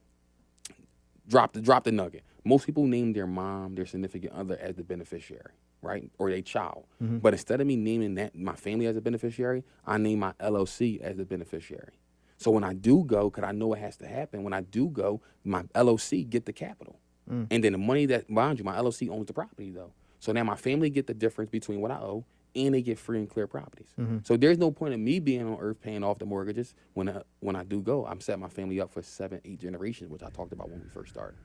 drop 1.27 1.53
the 1.53 1.61
drop 1.61 1.83
the 1.83 1.91
nugget. 1.91 2.23
Most 2.43 2.65
people 2.65 2.85
name 2.85 3.13
their 3.13 3.27
mom, 3.27 3.75
their 3.75 3.85
significant 3.85 4.33
other 4.33 4.57
as 4.59 4.75
the 4.75 4.83
beneficiary, 4.83 5.53
right, 5.81 6.09
or 6.17 6.29
their 6.29 6.41
child. 6.41 6.85
Mm-hmm. 7.01 7.19
But 7.19 7.33
instead 7.33 7.61
of 7.61 7.67
me 7.67 7.75
naming 7.75 8.15
that 8.15 8.35
my 8.35 8.55
family 8.55 8.85
as 8.87 8.95
a 8.95 9.01
beneficiary, 9.01 9.63
I 9.85 9.97
name 9.97 10.19
my 10.19 10.33
LLC 10.33 11.01
as 11.01 11.17
the 11.17 11.25
beneficiary. 11.25 11.93
So 12.37 12.49
when 12.51 12.63
I 12.63 12.73
do 12.73 13.03
go, 13.03 13.29
because 13.29 13.43
I 13.43 13.51
know 13.51 13.73
it 13.73 13.79
has 13.79 13.97
to 13.97 14.07
happen, 14.07 14.43
when 14.43 14.53
I 14.53 14.61
do 14.61 14.89
go, 14.89 15.21
my 15.43 15.63
LLC 15.75 16.27
get 16.27 16.45
the 16.45 16.53
capital, 16.53 16.99
mm. 17.29 17.47
and 17.51 17.63
then 17.63 17.71
the 17.71 17.77
money 17.77 18.05
that 18.07 18.29
mind 18.29 18.57
you, 18.57 18.65
my 18.65 18.75
LLC 18.75 19.09
owns 19.09 19.27
the 19.27 19.33
property 19.33 19.69
though. 19.69 19.93
So 20.19 20.31
now 20.31 20.43
my 20.43 20.55
family 20.55 20.89
get 20.89 21.07
the 21.07 21.13
difference 21.13 21.49
between 21.49 21.81
what 21.81 21.91
I 21.91 21.95
owe 21.95 22.25
and 22.55 22.73
they 22.73 22.81
get 22.81 22.99
free 22.99 23.19
and 23.19 23.29
clear 23.29 23.47
properties. 23.47 23.93
Mm-hmm. 23.99 24.19
So 24.23 24.37
there's 24.37 24.57
no 24.57 24.71
point 24.71 24.93
in 24.93 25.03
me 25.03 25.19
being 25.19 25.47
on 25.47 25.57
earth 25.59 25.81
paying 25.81 26.03
off 26.03 26.19
the 26.19 26.25
mortgages 26.25 26.73
when 26.93 27.09
I, 27.09 27.21
when 27.39 27.55
I 27.55 27.63
do 27.63 27.81
go. 27.81 28.05
I'm 28.05 28.19
setting 28.19 28.41
my 28.41 28.49
family 28.49 28.81
up 28.81 28.91
for 28.91 29.01
seven, 29.01 29.41
eight 29.45 29.59
generations, 29.59 30.09
which 30.09 30.23
I 30.23 30.29
talked 30.29 30.51
about 30.51 30.69
when 30.69 30.81
we 30.81 30.89
first 30.89 31.11
started. 31.11 31.37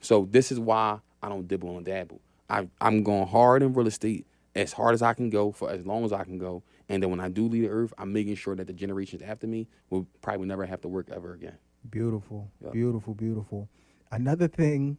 So 0.00 0.28
this 0.30 0.52
is 0.52 0.60
why 0.60 1.00
I 1.22 1.28
don't 1.28 1.46
dibble 1.46 1.76
and 1.76 1.86
dabble. 1.86 2.20
I, 2.50 2.68
I'm 2.80 3.02
going 3.02 3.26
hard 3.28 3.62
in 3.62 3.72
real 3.72 3.86
estate 3.86 4.26
as 4.56 4.72
hard 4.72 4.94
as 4.94 5.02
I 5.02 5.14
can 5.14 5.30
go 5.30 5.52
for 5.52 5.70
as 5.70 5.86
long 5.86 6.04
as 6.04 6.12
I 6.12 6.24
can 6.24 6.38
go. 6.38 6.62
And 6.88 7.02
then 7.02 7.10
when 7.10 7.20
I 7.20 7.28
do 7.28 7.46
leave 7.46 7.62
the 7.62 7.68
earth, 7.68 7.94
I'm 7.96 8.12
making 8.12 8.34
sure 8.34 8.56
that 8.56 8.66
the 8.66 8.72
generations 8.72 9.22
after 9.22 9.46
me 9.46 9.68
will 9.90 10.06
probably 10.20 10.46
never 10.46 10.66
have 10.66 10.80
to 10.80 10.88
work 10.88 11.08
ever 11.10 11.32
again. 11.34 11.56
Beautiful, 11.88 12.50
yep. 12.62 12.72
beautiful, 12.72 13.14
beautiful. 13.14 13.68
Another 14.10 14.48
thing, 14.48 14.98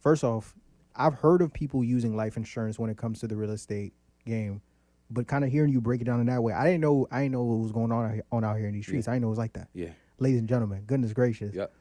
first 0.00 0.22
off, 0.22 0.54
I've 0.94 1.14
heard 1.14 1.40
of 1.40 1.52
people 1.52 1.82
using 1.82 2.14
life 2.14 2.36
insurance 2.36 2.78
when 2.78 2.90
it 2.90 2.98
comes 2.98 3.20
to 3.20 3.26
the 3.26 3.36
real 3.36 3.50
estate 3.50 3.94
game, 4.26 4.60
but 5.10 5.26
kind 5.26 5.44
of 5.44 5.50
hearing 5.50 5.72
you 5.72 5.80
break 5.80 6.02
it 6.02 6.04
down 6.04 6.20
in 6.20 6.26
that 6.26 6.42
way, 6.42 6.52
I 6.52 6.64
didn't 6.66 6.82
know. 6.82 7.08
I 7.10 7.22
didn't 7.22 7.32
know 7.32 7.42
what 7.42 7.58
was 7.58 7.72
going 7.72 7.90
on 7.90 8.04
out 8.04 8.14
here, 8.14 8.24
on 8.30 8.44
out 8.44 8.58
here 8.58 8.68
in 8.68 8.74
these 8.74 8.84
streets. 8.84 9.06
Yeah. 9.06 9.12
I 9.12 9.16
didn't 9.16 9.22
know 9.22 9.28
it 9.28 9.30
was 9.30 9.38
like 9.38 9.54
that. 9.54 9.68
Yeah, 9.74 9.90
ladies 10.18 10.38
and 10.38 10.48
gentlemen, 10.48 10.82
goodness 10.86 11.12
gracious. 11.12 11.54
Yep 11.54 11.72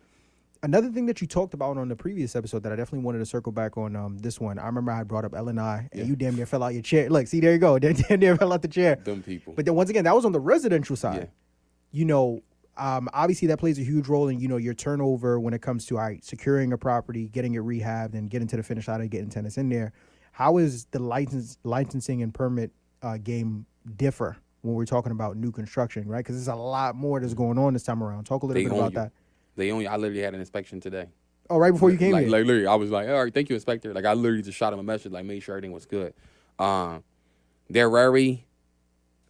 another 0.64 0.90
thing 0.90 1.06
that 1.06 1.22
you 1.22 1.28
talked 1.28 1.54
about 1.54 1.78
on 1.78 1.90
the 1.90 1.96
previous 1.96 2.36
episode 2.36 2.64
that 2.64 2.72
I 2.72 2.76
definitely 2.76 3.06
wanted 3.06 3.20
to 3.20 3.26
circle 3.26 3.52
back 3.52 3.78
on 3.78 3.96
um, 3.96 4.18
this 4.18 4.40
one. 4.40 4.58
I 4.58 4.66
remember 4.66 4.92
I 4.92 4.98
had 4.98 5.08
brought 5.08 5.26
up 5.26 5.36
L 5.36 5.50
and 5.50 5.60
I, 5.60 5.90
and 5.92 6.08
you 6.08 6.16
damn 6.16 6.36
near 6.36 6.46
fell 6.46 6.64
out 6.64 6.74
your 6.74 6.82
chair. 6.82 7.10
Look, 7.10 7.28
see, 7.28 7.40
there 7.40 7.52
you 7.52 7.60
go. 7.60 7.78
Damn 7.84 8.20
near 8.20 8.36
fell 8.38 8.54
out 8.54 8.62
the 8.62 8.68
chair. 8.68 8.96
Them 8.96 9.22
people. 9.22 9.54
But 9.54 9.66
then 9.66 9.76
once 9.76 9.90
again, 9.90 10.06
that 10.06 10.16
was 10.16 10.26
on 10.26 10.32
the 10.32 10.40
residential 10.40 10.96
side. 10.96 11.30
Yeah. 11.92 12.00
You 12.00 12.06
know, 12.06 12.42
um, 12.78 13.10
obviously 13.14 13.48
that 13.50 13.60
plays 13.60 13.78
a 13.78 13.84
huge 13.84 14.08
role 14.08 14.30
in 14.30 14.40
you 14.40 14.48
know 14.48 14.58
your 14.58 14.74
turnover 14.74 15.40
when 15.40 15.54
it 15.54 15.62
comes 15.62 15.86
to 15.88 15.98
all 15.98 16.04
right, 16.04 16.24
securing 16.24 16.74
a 16.74 16.78
property, 16.78 17.28
getting 17.28 17.54
it 17.54 17.62
rehabbed, 17.62 18.14
and 18.14 18.30
getting 18.30 18.48
to 18.48 18.58
the 18.58 18.64
finish 18.64 18.88
line 18.88 19.02
and 19.02 19.12
getting 19.12 19.30
tenants 19.30 19.58
in 19.58 19.70
there. 19.70 19.94
How 20.32 20.58
is 20.58 20.86
the 20.86 21.00
license 21.00 21.58
licensing 21.64 22.24
and 22.24 22.34
permit 22.34 22.72
uh, 23.04 23.18
game 23.18 23.66
differ 23.96 24.38
when 24.62 24.74
we're 24.74 24.86
talking 24.86 25.12
about 25.12 25.38
new 25.38 25.52
construction, 25.52 26.08
right? 26.08 26.20
Because 26.20 26.36
there's 26.36 26.48
a 26.48 26.56
lot 26.56 26.96
more 26.96 27.20
that's 27.20 27.34
going 27.34 27.60
on 27.60 27.74
this 27.74 27.84
time 27.84 28.02
around. 28.02 28.24
Talk 28.24 28.44
a 28.44 28.46
little 28.46 28.64
they 28.64 28.68
bit 28.68 28.76
about 28.76 28.94
you. 28.94 29.00
that. 29.00 29.12
They 29.56 29.72
only 29.72 29.88
I 29.88 29.98
literally 29.98 30.22
had 30.22 30.34
an 30.34 30.40
inspection 30.40 30.80
today. 30.80 31.08
Oh, 31.50 31.58
right 31.58 31.72
before 31.72 31.92
you 31.92 31.98
came 31.98 32.14
like, 32.14 32.24
here. 32.24 32.32
Like 32.32 32.46
literally, 32.46 32.68
I 32.68 32.76
was 32.76 32.90
like, 32.90 33.08
all 33.08 33.24
right, 33.24 33.34
thank 33.34 33.50
you, 33.50 33.56
inspector. 33.56 33.94
Like 33.94 34.06
I 34.06 34.14
literally 34.14 34.44
just 34.44 34.58
shot 34.58 34.74
him 34.74 34.80
a 34.80 34.84
message, 34.84 35.12
like 35.12 35.26
made 35.26 35.42
sure 35.42 35.56
everything 35.56 35.72
was 35.72 35.86
good. 35.86 36.14
Um, 36.60 37.04
they're 37.70 37.90
very. 37.90 38.46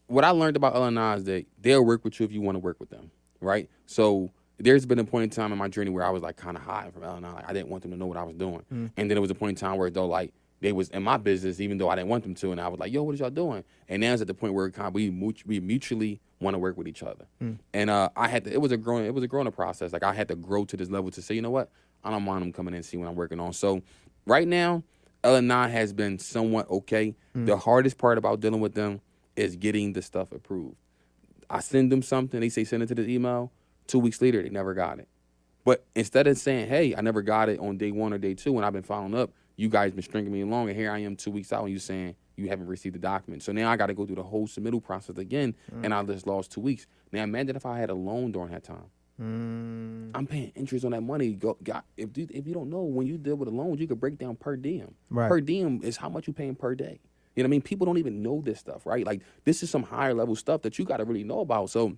What 0.08 0.24
I 0.24 0.30
learned 0.30 0.58
about 0.58 0.76
LNI 0.76 1.18
is 1.18 1.24
that 1.24 1.46
they'll 1.60 1.84
work 1.84 2.04
with 2.04 2.20
you 2.20 2.26
if 2.26 2.32
you 2.32 2.42
want 2.42 2.56
to 2.56 2.60
work 2.60 2.80
with 2.80 2.90
them, 2.90 3.10
right? 3.40 3.70
So 3.86 4.32
there's 4.58 4.86
been 4.86 5.00
a 5.00 5.04
point 5.04 5.24
in 5.24 5.30
time 5.30 5.52
in 5.52 5.58
my 5.58 5.68
journey 5.68 5.90
where 5.90 6.06
I 6.06 6.10
was 6.10 6.22
like 6.22 6.36
kind 6.36 6.56
of 6.56 6.64
hiding 6.64 6.92
from 6.92 7.02
LNI. 7.02 7.34
Like 7.34 7.50
I 7.50 7.54
didn't 7.54 7.70
want 7.70 7.84
them 7.84 7.92
to 7.92 7.98
know 7.98 8.06
what 8.06 8.18
I 8.18 8.24
was 8.24 8.36
doing, 8.36 8.64
mm. 8.72 8.92
and 8.96 9.10
then 9.10 9.18
it 9.18 9.22
was 9.22 9.32
a 9.32 9.36
point 9.36 9.52
in 9.52 9.56
time 9.56 9.78
where 9.78 9.90
though 9.90 10.06
like 10.06 10.34
they 10.64 10.72
was 10.72 10.88
in 10.90 11.04
my 11.04 11.18
business 11.18 11.60
even 11.60 11.78
though 11.78 11.90
I 11.90 11.96
didn't 11.96 12.08
want 12.08 12.24
them 12.24 12.36
to, 12.36 12.52
and 12.54 12.62
I 12.62 12.70
was 12.70 12.80
like, 12.80 12.92
yo, 12.92 13.04
what 13.04 13.14
is 13.14 13.20
y'all 13.20 13.30
doing? 13.30 13.66
And 13.90 14.00
now 14.00 14.14
it's 14.14 14.22
at 14.22 14.28
the 14.28 14.34
point 14.34 14.54
where 14.54 14.72
kind 14.72 14.88
of 14.88 14.94
we 14.94 15.10
we 15.46 15.60
mutually 15.60 16.22
want 16.40 16.56
to 16.56 16.58
work 16.58 16.78
with 16.78 16.88
each 16.88 17.04
other. 17.04 17.26
Mm. 17.42 17.60
And 17.74 17.90
uh, 17.90 18.10
I 18.16 18.30
had 18.30 18.46
to. 18.46 18.54
It 18.54 18.62
was 18.62 18.72
a 18.72 18.78
growing. 18.78 19.06
It 19.06 19.14
was 19.14 19.26
a 19.26 19.28
growing 19.28 19.52
process. 19.52 19.92
Like 19.92 20.04
I 20.04 20.14
had 20.14 20.30
to 20.30 20.36
grow 20.36 20.64
to 20.64 20.78
this 20.78 20.90
level 20.90 21.12
to 21.12 21.22
say, 21.22 21.36
you 21.36 21.42
know 21.42 21.52
what, 21.52 21.70
I 22.02 22.12
don't 22.12 22.24
mind 22.24 22.42
them 22.42 22.54
coming 22.54 22.74
in 22.74 22.78
and 22.78 22.86
see 22.86 22.96
what 22.96 23.10
I'm 23.10 23.16
working 23.16 23.42
on. 23.42 23.52
So 23.52 23.82
right 24.26 24.48
now, 24.48 24.84
LNI 25.26 25.70
has 25.70 25.92
been 25.92 26.18
somewhat 26.18 26.70
okay. 26.70 27.14
Mm. 27.36 27.46
The 27.46 27.58
hardest 27.58 27.98
part 27.98 28.18
about 28.18 28.40
dealing 28.40 28.62
with 28.62 28.74
them 28.74 29.02
is 29.36 29.58
getting 29.58 29.92
the 29.92 30.02
stuff 30.02 30.32
approved. 30.32 30.78
I 31.50 31.60
send 31.60 31.92
them 31.92 32.02
something. 32.02 32.40
They 32.40 32.48
say 32.48 32.64
send 32.64 32.84
it 32.84 32.88
to 32.88 32.96
the 32.96 33.14
email. 33.14 33.52
Two 33.88 34.00
weeks 34.00 34.22
later, 34.22 34.42
they 34.42 34.50
never 34.50 34.74
got 34.74 35.00
it. 35.00 35.10
But 35.66 35.86
instead 35.94 36.26
of 36.28 36.38
saying, 36.38 36.70
"Hey, 36.70 36.96
I 36.96 37.02
never 37.02 37.22
got 37.22 37.50
it 37.50 37.60
on 37.60 37.78
day 37.78 37.92
one 37.92 38.14
or 38.14 38.18
day 38.18 38.34
two, 38.34 38.56
and 38.56 38.66
I've 38.66 38.72
been 38.72 38.84
following 38.84 39.14
up," 39.14 39.32
you 39.56 39.70
guys 39.70 39.92
been 39.92 40.04
stringing 40.04 40.32
me 40.32 40.42
along, 40.42 40.70
and 40.70 40.78
here 40.78 40.92
I 40.92 41.00
am 41.00 41.16
two 41.16 41.32
weeks 41.32 41.54
out, 41.54 41.64
and 41.64 41.72
you 41.72 41.80
saying 41.80 42.16
you 42.36 42.50
haven't 42.50 42.68
received 42.68 42.96
the 42.96 43.00
document. 43.00 43.44
So 43.44 43.52
now 43.52 43.70
I 43.70 43.78
got 43.78 43.88
to 43.88 43.94
go 43.94 44.06
through 44.06 44.16
the 44.16 44.24
whole 44.24 44.48
submittal 44.48 44.84
process 44.84 45.18
again, 45.18 45.56
mm. 45.72 45.84
and 45.84 45.94
I 45.94 46.04
just 46.04 46.26
lost 46.28 46.52
two 46.52 46.62
weeks. 46.62 46.88
Now 47.12 47.24
imagine 47.24 47.56
if 47.56 47.66
I 47.66 47.78
had 47.78 47.90
a 47.90 47.96
loan 47.96 48.32
during 48.32 48.52
that 48.52 48.64
time. 48.64 48.86
Mm. 49.22 50.12
I'm 50.16 50.26
paying 50.26 50.52
interest 50.56 50.86
on 50.86 50.92
that 50.92 51.02
money. 51.02 51.34
Go, 51.34 51.58
if 51.98 52.18
you, 52.18 52.28
if 52.32 52.48
you 52.48 52.54
don't 52.54 52.70
know, 52.70 52.82
when 52.82 53.06
you 53.06 53.18
deal 53.18 53.36
with 53.36 53.48
a 53.48 53.52
loan, 53.52 53.78
you 53.78 53.88
could 53.88 54.00
break 54.00 54.18
down 54.18 54.36
per 54.36 54.56
diem. 54.56 54.96
Right. 55.10 55.30
Per 55.30 55.40
diem 55.42 55.82
is 55.84 55.98
how 55.98 56.10
much 56.10 56.28
you 56.28 56.34
paying 56.34 56.56
per 56.56 56.74
day. 56.74 57.00
You 57.36 57.42
know 57.42 57.48
what 57.48 57.50
I 57.50 57.52
mean? 57.52 57.62
People 57.62 57.86
don't 57.86 57.98
even 57.98 58.22
know 58.22 58.42
this 58.44 58.60
stuff, 58.60 58.86
right? 58.86 59.06
Like 59.06 59.22
this 59.44 59.64
is 59.64 59.70
some 59.70 59.84
higher 59.84 60.14
level 60.14 60.36
stuff 60.36 60.62
that 60.64 60.78
you 60.78 60.86
got 60.86 60.98
to 60.98 61.06
really 61.06 61.24
know 61.24 61.40
about. 61.40 61.70
So 61.70 61.98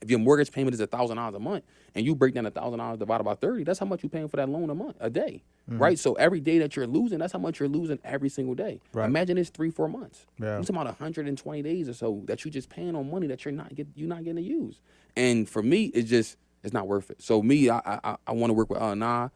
if 0.00 0.10
your 0.10 0.18
mortgage 0.18 0.52
payment 0.52 0.74
is 0.74 0.80
a 0.80 0.86
thousand 0.86 1.16
dollars 1.16 1.34
a 1.34 1.38
month 1.38 1.64
and 1.94 2.06
you 2.06 2.14
break 2.14 2.34
down 2.34 2.46
a 2.46 2.50
thousand 2.50 2.78
dollars 2.78 2.98
divided 2.98 3.24
by 3.24 3.34
30, 3.34 3.64
that's 3.64 3.78
how 3.78 3.86
much 3.86 4.02
you're 4.02 4.10
paying 4.10 4.28
for 4.28 4.36
that 4.36 4.48
loan 4.48 4.70
a 4.70 4.74
month, 4.74 4.96
a 5.00 5.10
day. 5.10 5.42
Mm-hmm. 5.68 5.82
Right? 5.82 5.98
So 5.98 6.14
every 6.14 6.40
day 6.40 6.58
that 6.58 6.76
you're 6.76 6.86
losing, 6.86 7.18
that's 7.18 7.32
how 7.32 7.38
much 7.38 7.60
you're 7.60 7.68
losing 7.68 7.98
every 8.04 8.28
single 8.28 8.54
day. 8.54 8.80
Right. 8.92 9.06
Imagine 9.06 9.38
it's 9.38 9.50
three, 9.50 9.70
four 9.70 9.88
months. 9.88 10.26
Yeah. 10.38 10.54
You're 10.54 10.60
talking 10.60 10.76
about 10.76 10.86
120 10.86 11.62
days 11.62 11.88
or 11.88 11.94
so 11.94 12.22
that 12.26 12.44
you're 12.44 12.52
just 12.52 12.68
paying 12.68 12.94
on 12.94 13.10
money 13.10 13.26
that 13.26 13.44
you're 13.44 13.52
not 13.52 13.74
get 13.74 13.88
you're 13.94 14.08
not 14.08 14.24
getting 14.24 14.42
to 14.42 14.48
use. 14.48 14.80
And 15.16 15.48
for 15.48 15.62
me, 15.62 15.86
it's 15.86 16.08
just 16.08 16.36
it's 16.62 16.72
not 16.72 16.86
worth 16.86 17.10
it. 17.10 17.20
So 17.20 17.42
me, 17.42 17.68
I 17.68 17.80
I, 17.84 18.16
I 18.26 18.32
want 18.32 18.50
to 18.50 18.54
work 18.54 18.70
with 18.70 18.80
uh 18.80 18.94
nah, 18.94 19.28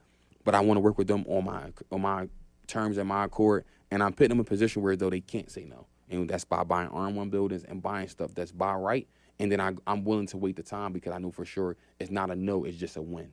but 0.44 0.54
I 0.54 0.60
want 0.60 0.76
to 0.76 0.80
work 0.80 0.96
with 0.96 1.08
them 1.08 1.24
on 1.28 1.44
my 1.44 1.72
on 1.90 2.00
my 2.00 2.28
terms 2.66 2.98
and 2.98 3.08
my 3.08 3.24
accord. 3.24 3.64
And 3.90 4.02
I'm 4.02 4.12
putting 4.12 4.30
them 4.30 4.38
in 4.38 4.42
a 4.42 4.44
position 4.44 4.82
where 4.82 4.96
though 4.96 5.10
they 5.10 5.20
can't 5.20 5.50
say 5.50 5.64
no. 5.64 5.86
And 6.08 6.28
that's 6.28 6.44
by 6.44 6.62
buying 6.62 6.90
R1 6.90 7.30
buildings 7.30 7.64
and 7.64 7.82
buying 7.82 8.08
stuff 8.08 8.34
that's 8.34 8.52
by 8.52 8.74
right 8.74 9.08
and 9.42 9.50
then 9.50 9.60
I, 9.60 9.72
I'm 9.88 10.04
willing 10.04 10.28
to 10.28 10.36
wait 10.36 10.54
the 10.54 10.62
time 10.62 10.92
because 10.92 11.12
I 11.12 11.18
know 11.18 11.32
for 11.32 11.44
sure 11.44 11.76
it's 11.98 12.12
not 12.12 12.30
a 12.30 12.36
no, 12.36 12.62
it's 12.62 12.76
just 12.76 12.96
a 12.96 13.02
win. 13.02 13.32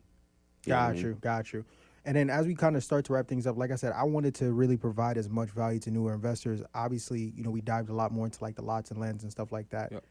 You 0.65 0.71
got 0.71 0.95
you, 0.95 1.01
I 1.01 1.03
mean? 1.03 1.17
got 1.21 1.53
you. 1.53 1.63
And 2.03 2.17
then 2.17 2.31
as 2.31 2.47
we 2.47 2.55
kind 2.55 2.75
of 2.75 2.83
start 2.83 3.05
to 3.05 3.13
wrap 3.13 3.27
things 3.27 3.45
up, 3.45 3.57
like 3.57 3.69
I 3.69 3.75
said, 3.75 3.93
I 3.95 4.03
wanted 4.05 4.33
to 4.35 4.51
really 4.51 4.75
provide 4.75 5.19
as 5.19 5.29
much 5.29 5.49
value 5.49 5.79
to 5.81 5.91
newer 5.91 6.15
investors. 6.15 6.63
Obviously, 6.73 7.31
you 7.35 7.43
know, 7.43 7.51
we 7.51 7.61
dived 7.61 7.89
a 7.89 7.93
lot 7.93 8.11
more 8.11 8.25
into 8.25 8.43
like 8.43 8.55
the 8.55 8.63
lots 8.63 8.89
and 8.89 8.99
lands 8.99 9.21
and 9.21 9.31
stuff 9.31 9.51
like 9.51 9.69
that. 9.69 9.91
Yep. 9.91 10.03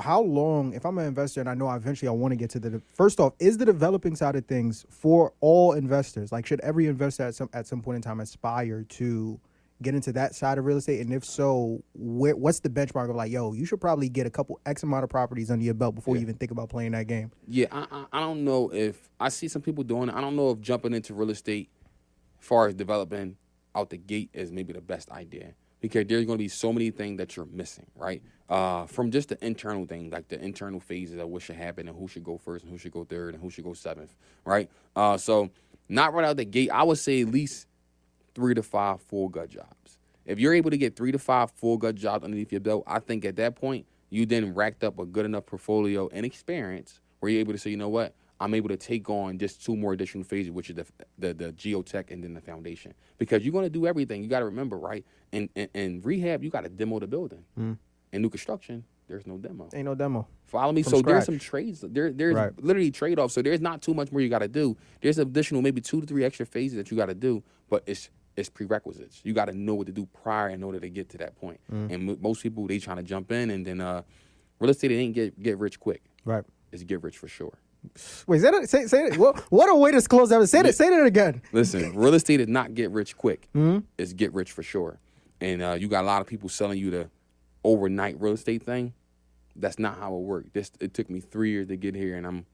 How 0.00 0.22
long, 0.22 0.72
if 0.72 0.86
I'm 0.86 0.96
an 0.96 1.06
investor 1.06 1.40
and 1.40 1.50
I 1.50 1.52
know 1.52 1.70
eventually 1.70 2.08
I 2.08 2.12
want 2.12 2.32
to 2.32 2.36
get 2.36 2.48
to 2.50 2.58
the 2.58 2.80
first 2.94 3.20
off, 3.20 3.34
is 3.38 3.58
the 3.58 3.66
developing 3.66 4.16
side 4.16 4.34
of 4.34 4.46
things 4.46 4.86
for 4.88 5.34
all 5.40 5.74
investors? 5.74 6.32
Like, 6.32 6.46
should 6.46 6.60
every 6.60 6.86
investor 6.86 7.24
at 7.24 7.34
some 7.34 7.50
at 7.52 7.66
some 7.66 7.82
point 7.82 7.96
in 7.96 8.02
time 8.02 8.20
aspire 8.20 8.84
to 8.84 9.38
get 9.82 9.94
into 9.94 10.12
that 10.12 10.34
side 10.34 10.58
of 10.58 10.64
real 10.64 10.76
estate? 10.76 11.00
And 11.00 11.12
if 11.12 11.24
so, 11.24 11.82
where, 11.94 12.36
what's 12.36 12.60
the 12.60 12.68
benchmark 12.68 13.10
of 13.10 13.16
like, 13.16 13.30
yo, 13.30 13.52
you 13.52 13.64
should 13.64 13.80
probably 13.80 14.08
get 14.08 14.26
a 14.26 14.30
couple 14.30 14.60
X 14.66 14.82
amount 14.82 15.04
of 15.04 15.10
properties 15.10 15.50
under 15.50 15.64
your 15.64 15.74
belt 15.74 15.94
before 15.94 16.14
yeah. 16.14 16.20
you 16.20 16.26
even 16.26 16.36
think 16.36 16.50
about 16.50 16.68
playing 16.68 16.92
that 16.92 17.06
game? 17.06 17.30
Yeah, 17.46 17.66
I, 17.72 17.86
I, 17.90 18.04
I 18.12 18.20
don't 18.20 18.44
know 18.44 18.70
if 18.72 19.08
I 19.20 19.28
see 19.28 19.48
some 19.48 19.62
people 19.62 19.84
doing 19.84 20.08
it. 20.08 20.14
I 20.14 20.20
don't 20.20 20.36
know 20.36 20.50
if 20.50 20.60
jumping 20.60 20.94
into 20.94 21.14
real 21.14 21.30
estate, 21.30 21.70
as 22.40 22.46
far 22.46 22.68
as 22.68 22.74
developing 22.74 23.36
out 23.74 23.90
the 23.90 23.96
gate, 23.96 24.30
is 24.32 24.52
maybe 24.52 24.72
the 24.72 24.80
best 24.80 25.10
idea 25.10 25.54
because 25.84 26.06
there's 26.06 26.24
going 26.24 26.38
to 26.38 26.42
be 26.42 26.48
so 26.48 26.72
many 26.72 26.90
things 26.90 27.18
that 27.18 27.36
you're 27.36 27.44
missing, 27.44 27.84
right? 27.94 28.22
Uh, 28.48 28.86
from 28.86 29.10
just 29.10 29.28
the 29.28 29.44
internal 29.44 29.84
thing, 29.84 30.08
like 30.08 30.26
the 30.28 30.42
internal 30.42 30.80
phases 30.80 31.18
of 31.18 31.28
what 31.28 31.42
should 31.42 31.56
happen 31.56 31.86
and 31.86 31.98
who 31.98 32.08
should 32.08 32.24
go 32.24 32.38
first 32.38 32.64
and 32.64 32.72
who 32.72 32.78
should 32.78 32.90
go 32.90 33.04
third 33.04 33.34
and 33.34 33.42
who 33.42 33.50
should 33.50 33.64
go 33.64 33.74
seventh, 33.74 34.14
right? 34.46 34.70
Uh, 34.96 35.18
so 35.18 35.50
not 35.90 36.14
right 36.14 36.24
out 36.24 36.38
the 36.38 36.44
gate. 36.46 36.70
I 36.70 36.82
would 36.84 36.96
say 36.96 37.20
at 37.20 37.28
least 37.28 37.66
three 38.34 38.54
to 38.54 38.62
five 38.62 39.00
full 39.00 39.28
gut 39.28 39.48
jobs. 39.48 39.98
If 40.26 40.38
you're 40.38 40.54
able 40.54 40.70
to 40.70 40.78
get 40.78 40.96
three 40.96 41.12
to 41.12 41.18
five 41.18 41.50
full 41.52 41.76
gut 41.76 41.94
jobs 41.94 42.24
underneath 42.24 42.50
your 42.52 42.60
belt, 42.60 42.84
I 42.86 42.98
think 42.98 43.24
at 43.24 43.36
that 43.36 43.56
point 43.56 43.86
you 44.10 44.26
then 44.26 44.54
racked 44.54 44.84
up 44.84 44.98
a 44.98 45.06
good 45.06 45.24
enough 45.26 45.46
portfolio 45.46 46.08
and 46.12 46.24
experience 46.24 47.00
where 47.20 47.30
you're 47.30 47.40
able 47.40 47.52
to 47.52 47.58
say, 47.58 47.70
you 47.70 47.76
know 47.76 47.88
what, 47.88 48.14
I'm 48.40 48.54
able 48.54 48.68
to 48.68 48.76
take 48.76 49.08
on 49.08 49.38
just 49.38 49.64
two 49.64 49.76
more 49.76 49.92
additional 49.92 50.24
phases, 50.24 50.50
which 50.50 50.70
is 50.70 50.76
the 50.76 50.86
the, 51.18 51.34
the 51.34 51.52
geotech 51.52 52.10
and 52.10 52.22
then 52.22 52.34
the 52.34 52.40
foundation. 52.40 52.94
Because 53.18 53.44
you're 53.44 53.52
going 53.52 53.64
to 53.64 53.70
do 53.70 53.86
everything. 53.86 54.22
You 54.22 54.28
got 54.28 54.40
to 54.40 54.44
remember, 54.46 54.76
right? 54.78 55.04
In, 55.32 55.48
in, 55.54 55.68
in 55.74 56.00
rehab, 56.02 56.42
you 56.42 56.50
got 56.50 56.62
to 56.62 56.68
demo 56.68 56.98
the 56.98 57.06
building. 57.06 57.44
Mm. 57.58 57.78
In 58.12 58.22
new 58.22 58.30
construction, 58.30 58.84
there's 59.08 59.26
no 59.26 59.36
demo. 59.38 59.68
Ain't 59.74 59.84
no 59.84 59.94
demo. 59.94 60.26
Follow 60.46 60.72
me. 60.72 60.82
From 60.82 60.90
so 60.90 60.98
scratch. 60.98 61.12
there's 61.12 61.24
some 61.26 61.38
trades. 61.38 61.84
There, 61.86 62.12
there's 62.12 62.34
Right. 62.34 62.52
literally 62.62 62.90
trade 62.90 63.18
offs. 63.18 63.34
So 63.34 63.42
there's 63.42 63.60
not 63.60 63.82
too 63.82 63.94
much 63.94 64.10
more 64.12 64.20
you 64.20 64.28
got 64.28 64.38
to 64.40 64.48
do. 64.48 64.76
There's 65.00 65.18
additional 65.18 65.62
maybe 65.62 65.80
two 65.80 66.00
to 66.00 66.06
three 66.06 66.24
extra 66.24 66.46
phases 66.46 66.76
that 66.76 66.90
you 66.90 66.96
got 66.96 67.06
to 67.06 67.14
do, 67.14 67.42
but 67.68 67.82
it's 67.86 68.10
it's 68.36 68.48
prerequisites. 68.48 69.20
You 69.24 69.32
got 69.32 69.46
to 69.46 69.52
know 69.52 69.74
what 69.74 69.86
to 69.86 69.92
do 69.92 70.06
prior 70.06 70.48
in 70.50 70.62
order 70.62 70.80
to 70.80 70.88
get 70.88 71.08
to 71.10 71.18
that 71.18 71.36
point. 71.36 71.60
Mm. 71.72 71.92
And 71.92 72.04
mo- 72.04 72.18
most 72.20 72.42
people 72.42 72.66
they 72.66 72.78
trying 72.78 72.96
to 72.96 73.02
jump 73.02 73.30
in 73.32 73.50
and 73.50 73.66
then 73.66 73.80
uh, 73.80 74.02
real 74.58 74.70
estate 74.70 74.90
it 74.90 74.96
ain't 74.96 75.14
get 75.14 75.40
get 75.42 75.58
rich 75.58 75.78
quick. 75.78 76.02
Right. 76.24 76.44
It's 76.72 76.82
get 76.82 77.02
rich 77.02 77.18
for 77.18 77.28
sure. 77.28 77.58
Wait, 78.26 78.40
say 78.40 78.50
that. 78.50 78.68
Say, 78.68 78.86
say 78.86 79.10
that. 79.10 79.18
What, 79.18 79.38
what 79.50 79.68
a 79.68 79.74
way 79.74 79.92
to 79.92 80.00
close 80.02 80.32
out. 80.32 80.48
Say 80.48 80.62
that. 80.62 80.74
Say 80.74 80.88
that 80.88 81.04
again. 81.04 81.42
Listen, 81.52 81.94
real 81.94 82.14
estate 82.14 82.40
is 82.40 82.48
not 82.48 82.74
get 82.74 82.90
rich 82.90 83.16
quick. 83.16 83.48
Mm-hmm. 83.54 83.80
It's 83.98 84.12
get 84.12 84.32
rich 84.32 84.52
for 84.52 84.62
sure. 84.62 84.98
And 85.40 85.62
uh, 85.62 85.76
you 85.78 85.88
got 85.88 86.02
a 86.02 86.06
lot 86.06 86.22
of 86.22 86.26
people 86.26 86.48
selling 86.48 86.78
you 86.78 86.90
the 86.90 87.10
overnight 87.62 88.20
real 88.20 88.32
estate 88.32 88.62
thing. 88.62 88.94
That's 89.56 89.78
not 89.78 89.98
how 89.98 90.14
it 90.14 90.20
worked. 90.20 90.54
This 90.54 90.72
it 90.80 90.94
took 90.94 91.10
me 91.10 91.20
three 91.20 91.50
years 91.50 91.68
to 91.68 91.76
get 91.76 91.94
here, 91.94 92.16
and 92.16 92.26
I'm, 92.26 92.46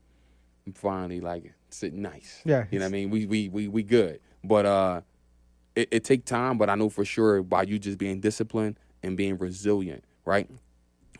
I'm 0.66 0.72
finally 0.72 1.20
like 1.20 1.54
sitting 1.70 2.02
nice. 2.02 2.42
Yeah. 2.44 2.64
you 2.70 2.78
know 2.78 2.84
what 2.84 2.88
I 2.88 2.92
mean. 2.92 3.10
We 3.10 3.26
we 3.26 3.48
we 3.48 3.68
we 3.68 3.82
good, 3.82 4.20
but 4.44 4.66
uh, 4.66 5.00
it, 5.80 5.88
it 5.90 6.04
take 6.04 6.24
time. 6.24 6.58
But 6.58 6.70
I 6.70 6.74
know 6.74 6.88
for 6.88 7.04
sure 7.04 7.42
by 7.42 7.62
you 7.62 7.78
just 7.78 7.98
being 7.98 8.20
disciplined 8.20 8.78
and 9.02 9.16
being 9.16 9.38
resilient, 9.38 10.04
right? 10.24 10.48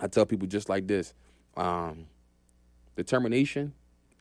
I 0.00 0.06
tell 0.06 0.26
people 0.26 0.46
just 0.46 0.68
like 0.68 0.86
this: 0.86 1.14
um, 1.56 2.06
determination 2.96 3.72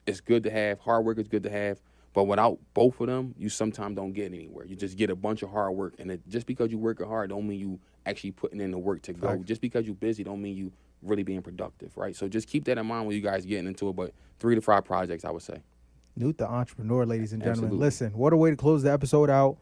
is 0.06 0.22
good 0.22 0.44
to 0.44 0.52
have. 0.52 0.80
Hard 0.80 1.06
work 1.06 1.18
is 1.18 1.28
good 1.28 1.44
to 1.44 1.50
have. 1.50 1.80
But 2.14 2.24
without 2.24 2.58
both 2.74 3.00
of 3.00 3.08
them, 3.08 3.36
you 3.38 3.50
sometimes 3.50 3.96
don't 3.96 4.14
get 4.14 4.34
anywhere. 4.34 4.66
You 4.66 4.76
just 4.76 4.98
get 4.98 5.12
a 5.12 5.16
bunch 5.16 5.44
of 5.44 5.52
hard 5.52 5.74
work, 5.76 5.94
and 6.00 6.12
it, 6.12 6.28
just 6.28 6.48
because 6.48 6.72
you 6.72 6.80
working 6.80 7.08
hard, 7.08 7.30
don't 7.30 7.48
mean 7.48 7.60
you 7.60 7.80
actually 8.06 8.32
putting 8.32 8.60
in 8.60 8.72
the 8.72 8.80
work 8.80 9.04
to 9.04 9.14
go. 9.14 9.28
Facts. 9.28 9.46
Just 9.46 9.62
because 9.62 9.86
you're 9.86 9.96
busy, 9.96 10.24
don't 10.24 10.42
mean 10.42 10.56
you 10.58 10.72
really 11.04 11.24
being 11.24 11.42
productive, 11.42 11.96
right? 11.96 12.16
So 12.16 12.28
just 12.28 12.48
keep 12.48 12.66
that 12.66 12.78
in 12.78 12.86
mind 12.88 13.06
when 13.06 13.16
you 13.16 13.22
guys 13.22 13.46
getting 13.46 13.68
into 13.68 13.90
it. 13.90 13.96
But 13.96 14.14
three 14.40 14.56
to 14.56 14.62
five 14.62 14.86
projects, 14.86 15.24
I 15.24 15.32
would 15.32 15.44
say. 15.44 15.62
Newt 16.16 16.40
the 16.40 16.50
entrepreneur, 16.50 17.06
ladies 17.06 17.32
and 17.32 17.42
gentlemen. 17.42 17.66
Absolutely. 17.66 17.86
Listen, 17.86 18.12
what 18.14 18.34
a 18.34 18.38
way 18.38 18.50
to 18.50 18.56
close 18.56 18.84
the 18.84 18.92
episode 18.92 19.30
out. 19.30 19.58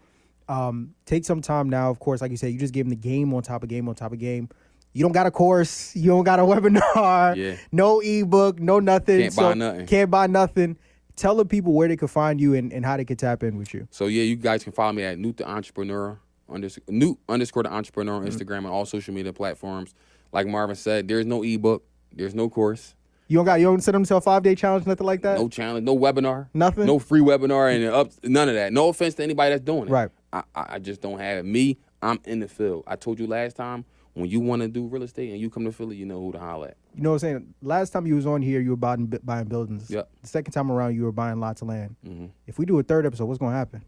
Um, 0.49 0.93
take 1.05 1.25
some 1.25 1.41
time 1.41 1.69
now. 1.69 1.89
Of 1.89 1.99
course, 1.99 2.21
like 2.21 2.31
you 2.31 2.37
said, 2.37 2.51
you 2.53 2.59
just 2.59 2.73
gave 2.73 2.85
them 2.85 2.89
the 2.89 2.95
game 2.95 3.33
on 3.33 3.43
top 3.43 3.63
of 3.63 3.69
game 3.69 3.87
on 3.89 3.95
top 3.95 4.13
of 4.13 4.19
game. 4.19 4.49
You 4.93 5.03
don't 5.03 5.11
got 5.11 5.27
a 5.27 5.31
course. 5.31 5.95
You 5.95 6.11
don't 6.11 6.23
got 6.23 6.39
a 6.39 6.43
webinar. 6.43 7.35
Yeah. 7.35 7.57
No 7.71 7.99
ebook. 7.99 8.59
No 8.59 8.79
nothing. 8.79 9.21
Can't 9.21 9.35
buy 9.35 9.53
nothing. 9.53 9.85
Can't 9.85 10.11
buy 10.11 10.27
nothing. 10.27 10.77
Tell 11.15 11.35
the 11.35 11.45
people 11.45 11.73
where 11.73 11.87
they 11.87 11.97
can 11.97 12.07
find 12.07 12.39
you 12.39 12.53
and, 12.53 12.71
and 12.71 12.85
how 12.85 12.95
they 12.97 13.05
can 13.05 13.17
tap 13.17 13.41
in 13.43 13.57
with 13.57 13.73
you. 13.73 13.87
So 13.91 14.05
yeah, 14.05 14.23
you 14.23 14.35
guys 14.35 14.63
can 14.63 14.71
follow 14.71 14.93
me 14.93 15.03
at 15.03 15.17
Newt 15.17 15.37
the 15.37 15.49
Entrepreneur 15.49 16.19
underscore 16.49 16.83
Newt 16.87 17.17
underscore 17.27 17.63
the 17.63 17.73
Entrepreneur 17.73 18.13
on 18.15 18.25
Mm-hmm. 18.25 18.37
Instagram 18.37 18.57
and 18.59 18.67
all 18.67 18.85
social 18.85 19.13
media 19.13 19.33
platforms. 19.33 19.93
Like 20.31 20.45
Marvin 20.47 20.75
said, 20.75 21.07
there's 21.07 21.25
no 21.25 21.43
ebook, 21.43 21.83
there's 22.13 22.35
no 22.35 22.49
course, 22.49 22.93
You 23.27 23.37
don't 23.37 23.45
got 23.45 23.55
you 23.59 23.65
don't 23.65 23.81
set 23.81 23.93
them 23.93 24.03
to 24.05 24.15
a 24.17 24.21
five 24.21 24.43
day 24.43 24.55
challenge, 24.55 24.85
nothing 24.85 25.07
like 25.07 25.21
that. 25.23 25.37
no 25.39 25.49
challenge, 25.49 25.85
no 25.85 25.97
webinar, 25.97 26.47
Nothing? 26.53 26.85
no 26.85 26.99
free 26.99 27.21
webinar, 27.21 27.73
and 27.73 27.85
up 27.85 28.11
none 28.23 28.47
of 28.49 28.55
that. 28.55 28.71
No 28.73 28.89
offense 28.89 29.15
to 29.15 29.23
anybody 29.23 29.51
that's 29.51 29.63
doing 29.63 29.87
it. 29.87 29.91
Right. 29.91 30.09
I, 30.33 30.43
I 30.55 30.79
just 30.79 31.01
don't 31.01 31.19
have 31.19 31.37
it. 31.39 31.43
Me, 31.45 31.77
I'm 32.01 32.19
in 32.25 32.39
the 32.39 32.47
field. 32.47 32.83
I 32.87 32.95
told 32.95 33.19
you 33.19 33.27
last 33.27 33.55
time 33.55 33.85
when 34.13 34.29
you 34.29 34.39
want 34.39 34.61
to 34.61 34.67
do 34.67 34.85
real 34.87 35.03
estate 35.03 35.31
and 35.31 35.39
you 35.39 35.49
come 35.49 35.63
to 35.65 35.71
Philly, 35.71 35.95
you 35.95 36.05
know 36.05 36.19
who 36.19 36.31
to 36.33 36.39
holler 36.39 36.69
at. 36.69 36.77
You 36.95 37.03
know 37.03 37.09
what 37.11 37.15
I'm 37.15 37.19
saying? 37.19 37.53
Last 37.61 37.91
time 37.91 38.05
you 38.07 38.15
was 38.15 38.25
on 38.25 38.41
here, 38.41 38.59
you 38.59 38.71
were 38.71 38.75
buying 38.75 39.05
buying 39.23 39.45
buildings. 39.45 39.89
Yep. 39.89 40.09
The 40.21 40.27
second 40.27 40.51
time 40.51 40.71
around, 40.71 40.95
you 40.95 41.03
were 41.03 41.11
buying 41.11 41.39
lots 41.39 41.61
of 41.61 41.67
land. 41.67 41.95
hmm 42.03 42.25
If 42.47 42.57
we 42.59 42.65
do 42.65 42.77
a 42.79 42.83
third 42.83 43.05
episode, 43.05 43.25
what's 43.25 43.39
gonna 43.39 43.55
happen? 43.55 43.83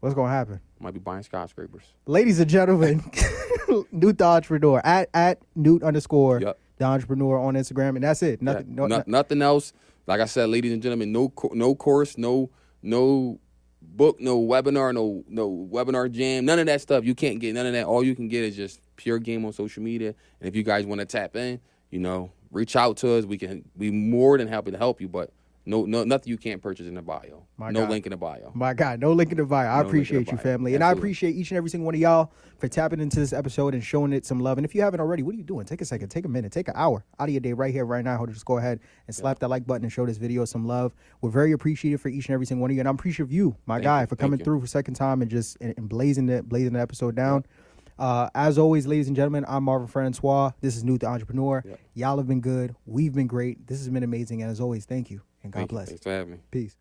What's 0.00 0.14
gonna 0.14 0.32
happen? 0.32 0.60
Might 0.80 0.92
be 0.94 1.00
buying 1.00 1.22
skyscrapers. 1.22 1.84
ladies 2.06 2.38
and 2.40 2.50
gentlemen, 2.50 3.02
Newt 3.90 4.18
the 4.18 4.24
entrepreneur 4.24 4.80
at 4.84 5.08
at 5.14 5.38
Newt 5.54 5.82
underscore 5.82 6.40
Yep. 6.40 6.58
the 6.78 6.84
entrepreneur 6.84 7.38
on 7.38 7.54
Instagram, 7.54 7.90
and 7.96 8.02
that's 8.04 8.22
it. 8.22 8.42
Nothing. 8.42 8.66
Yeah, 8.68 8.74
no, 8.74 8.86
no- 8.86 8.96
no- 8.98 9.04
nothing 9.06 9.40
else. 9.42 9.72
Like 10.06 10.20
I 10.20 10.26
said, 10.26 10.50
ladies 10.50 10.72
and 10.72 10.82
gentlemen, 10.82 11.12
no 11.12 11.32
no 11.52 11.74
course, 11.74 12.18
no 12.18 12.50
no 12.82 13.38
book, 13.84 14.20
no 14.20 14.40
webinar, 14.40 14.94
no 14.94 15.24
no 15.28 15.68
webinar 15.70 16.10
jam, 16.10 16.44
none 16.44 16.58
of 16.58 16.66
that 16.66 16.80
stuff. 16.80 17.04
You 17.04 17.14
can't 17.14 17.40
get 17.40 17.54
none 17.54 17.66
of 17.66 17.72
that. 17.72 17.86
All 17.86 18.02
you 18.02 18.14
can 18.14 18.28
get 18.28 18.44
is 18.44 18.56
just 18.56 18.80
pure 18.96 19.18
game 19.18 19.44
on 19.44 19.52
social 19.52 19.82
media. 19.82 20.14
And 20.40 20.48
if 20.48 20.56
you 20.56 20.62
guys 20.62 20.86
want 20.86 21.00
to 21.00 21.06
tap 21.06 21.36
in, 21.36 21.60
you 21.90 22.00
know, 22.00 22.32
reach 22.50 22.76
out 22.76 22.96
to 22.98 23.14
us. 23.14 23.24
We 23.24 23.36
can 23.36 23.64
be 23.76 23.90
more 23.90 24.38
than 24.38 24.48
happy 24.48 24.70
to 24.70 24.78
help 24.78 25.00
you. 25.00 25.08
But 25.08 25.30
no, 25.66 25.86
no, 25.86 26.04
nothing 26.04 26.28
you 26.30 26.36
can't 26.36 26.60
purchase 26.60 26.86
in 26.86 26.94
the 26.94 27.02
bio. 27.02 27.46
My 27.56 27.70
no 27.70 27.80
God. 27.82 27.90
link 27.90 28.06
in 28.06 28.10
the 28.10 28.16
bio. 28.16 28.52
My 28.54 28.74
God, 28.74 29.00
no 29.00 29.12
link 29.12 29.30
in 29.32 29.38
the 29.38 29.44
bio. 29.46 29.66
I 29.66 29.82
No 29.82 29.82
link 29.82 29.84
in 29.84 29.84
the 29.84 29.88
appreciate 29.88 30.26
you, 30.32 30.36
bio. 30.36 30.42
family, 30.42 30.74
and 30.74 30.84
I 30.84 30.92
appreciate 30.92 31.34
each 31.36 31.50
and 31.50 31.56
every 31.56 31.70
single 31.70 31.86
one 31.86 31.94
of 31.94 32.00
y'all 32.00 32.32
for 32.58 32.68
tapping 32.68 33.00
into 33.00 33.18
this 33.18 33.32
episode 33.32 33.72
and 33.74 33.82
showing 33.82 34.12
it 34.12 34.26
some 34.26 34.40
love. 34.40 34.58
And 34.58 34.64
if 34.64 34.74
you 34.74 34.82
haven't 34.82 35.00
already, 35.00 35.22
what 35.22 35.34
are 35.34 35.38
you 35.38 35.44
doing? 35.44 35.64
Take 35.64 35.80
a 35.80 35.84
second, 35.84 36.08
take 36.10 36.26
a 36.26 36.28
minute, 36.28 36.52
take 36.52 36.68
an 36.68 36.74
hour 36.76 37.04
out 37.18 37.28
of 37.28 37.32
your 37.32 37.40
day 37.40 37.54
right 37.54 37.72
here, 37.72 37.86
right 37.86 38.04
now. 38.04 38.24
Just 38.26 38.44
go 38.44 38.58
ahead 38.58 38.80
and 39.06 39.16
slap 39.16 39.38
that 39.38 39.48
like 39.48 39.66
button 39.66 39.84
and 39.84 39.92
show 39.92 40.04
this 40.04 40.18
video 40.18 40.44
some 40.44 40.66
love. 40.66 40.94
We're 41.22 41.30
very 41.30 41.52
appreciative 41.52 42.00
for 42.00 42.08
each 42.08 42.26
and 42.26 42.34
every 42.34 42.46
single 42.46 42.62
one 42.62 42.70
of 42.70 42.74
you, 42.74 42.80
and 42.80 42.88
I'm 42.88 42.96
appreciative 42.96 43.28
of 43.28 43.32
you, 43.32 43.56
my 43.66 43.76
Thank 43.76 43.84
guy, 43.84 44.00
you. 44.02 44.06
for 44.06 44.16
Thank 44.16 44.20
coming 44.20 44.38
you. 44.40 44.44
through 44.44 44.60
for 44.60 44.66
second 44.66 44.94
time 44.94 45.22
and 45.22 45.30
just 45.30 45.56
and, 45.60 45.72
and 45.78 45.88
blazing 45.88 46.26
the 46.26 46.42
blazing 46.42 46.74
the 46.74 46.80
episode 46.80 47.14
down. 47.14 47.44
Uh, 47.98 48.28
as 48.34 48.58
always, 48.58 48.86
ladies 48.86 49.06
and 49.06 49.14
gentlemen, 49.16 49.44
I'm 49.46 49.64
Marvin 49.64 49.86
Francois. 49.86 50.50
This 50.60 50.76
is 50.76 50.82
Newt 50.84 51.00
the 51.00 51.06
Entrepreneur. 51.06 51.62
Y'all 51.94 52.16
have 52.18 52.26
been 52.26 52.40
good. 52.40 52.74
We've 52.86 53.14
been 53.14 53.28
great. 53.28 53.66
This 53.68 53.78
has 53.78 53.88
been 53.88 54.02
amazing. 54.02 54.42
And 54.42 54.50
as 54.50 54.60
always, 54.60 54.84
thank 54.84 55.10
you 55.10 55.22
and 55.44 55.52
God 55.52 55.60
Thank 55.60 55.72
you. 55.72 55.76
bless. 55.76 55.88
Thanks 55.90 56.02
for 56.02 56.10
having 56.10 56.32
me. 56.32 56.38
Peace. 56.50 56.76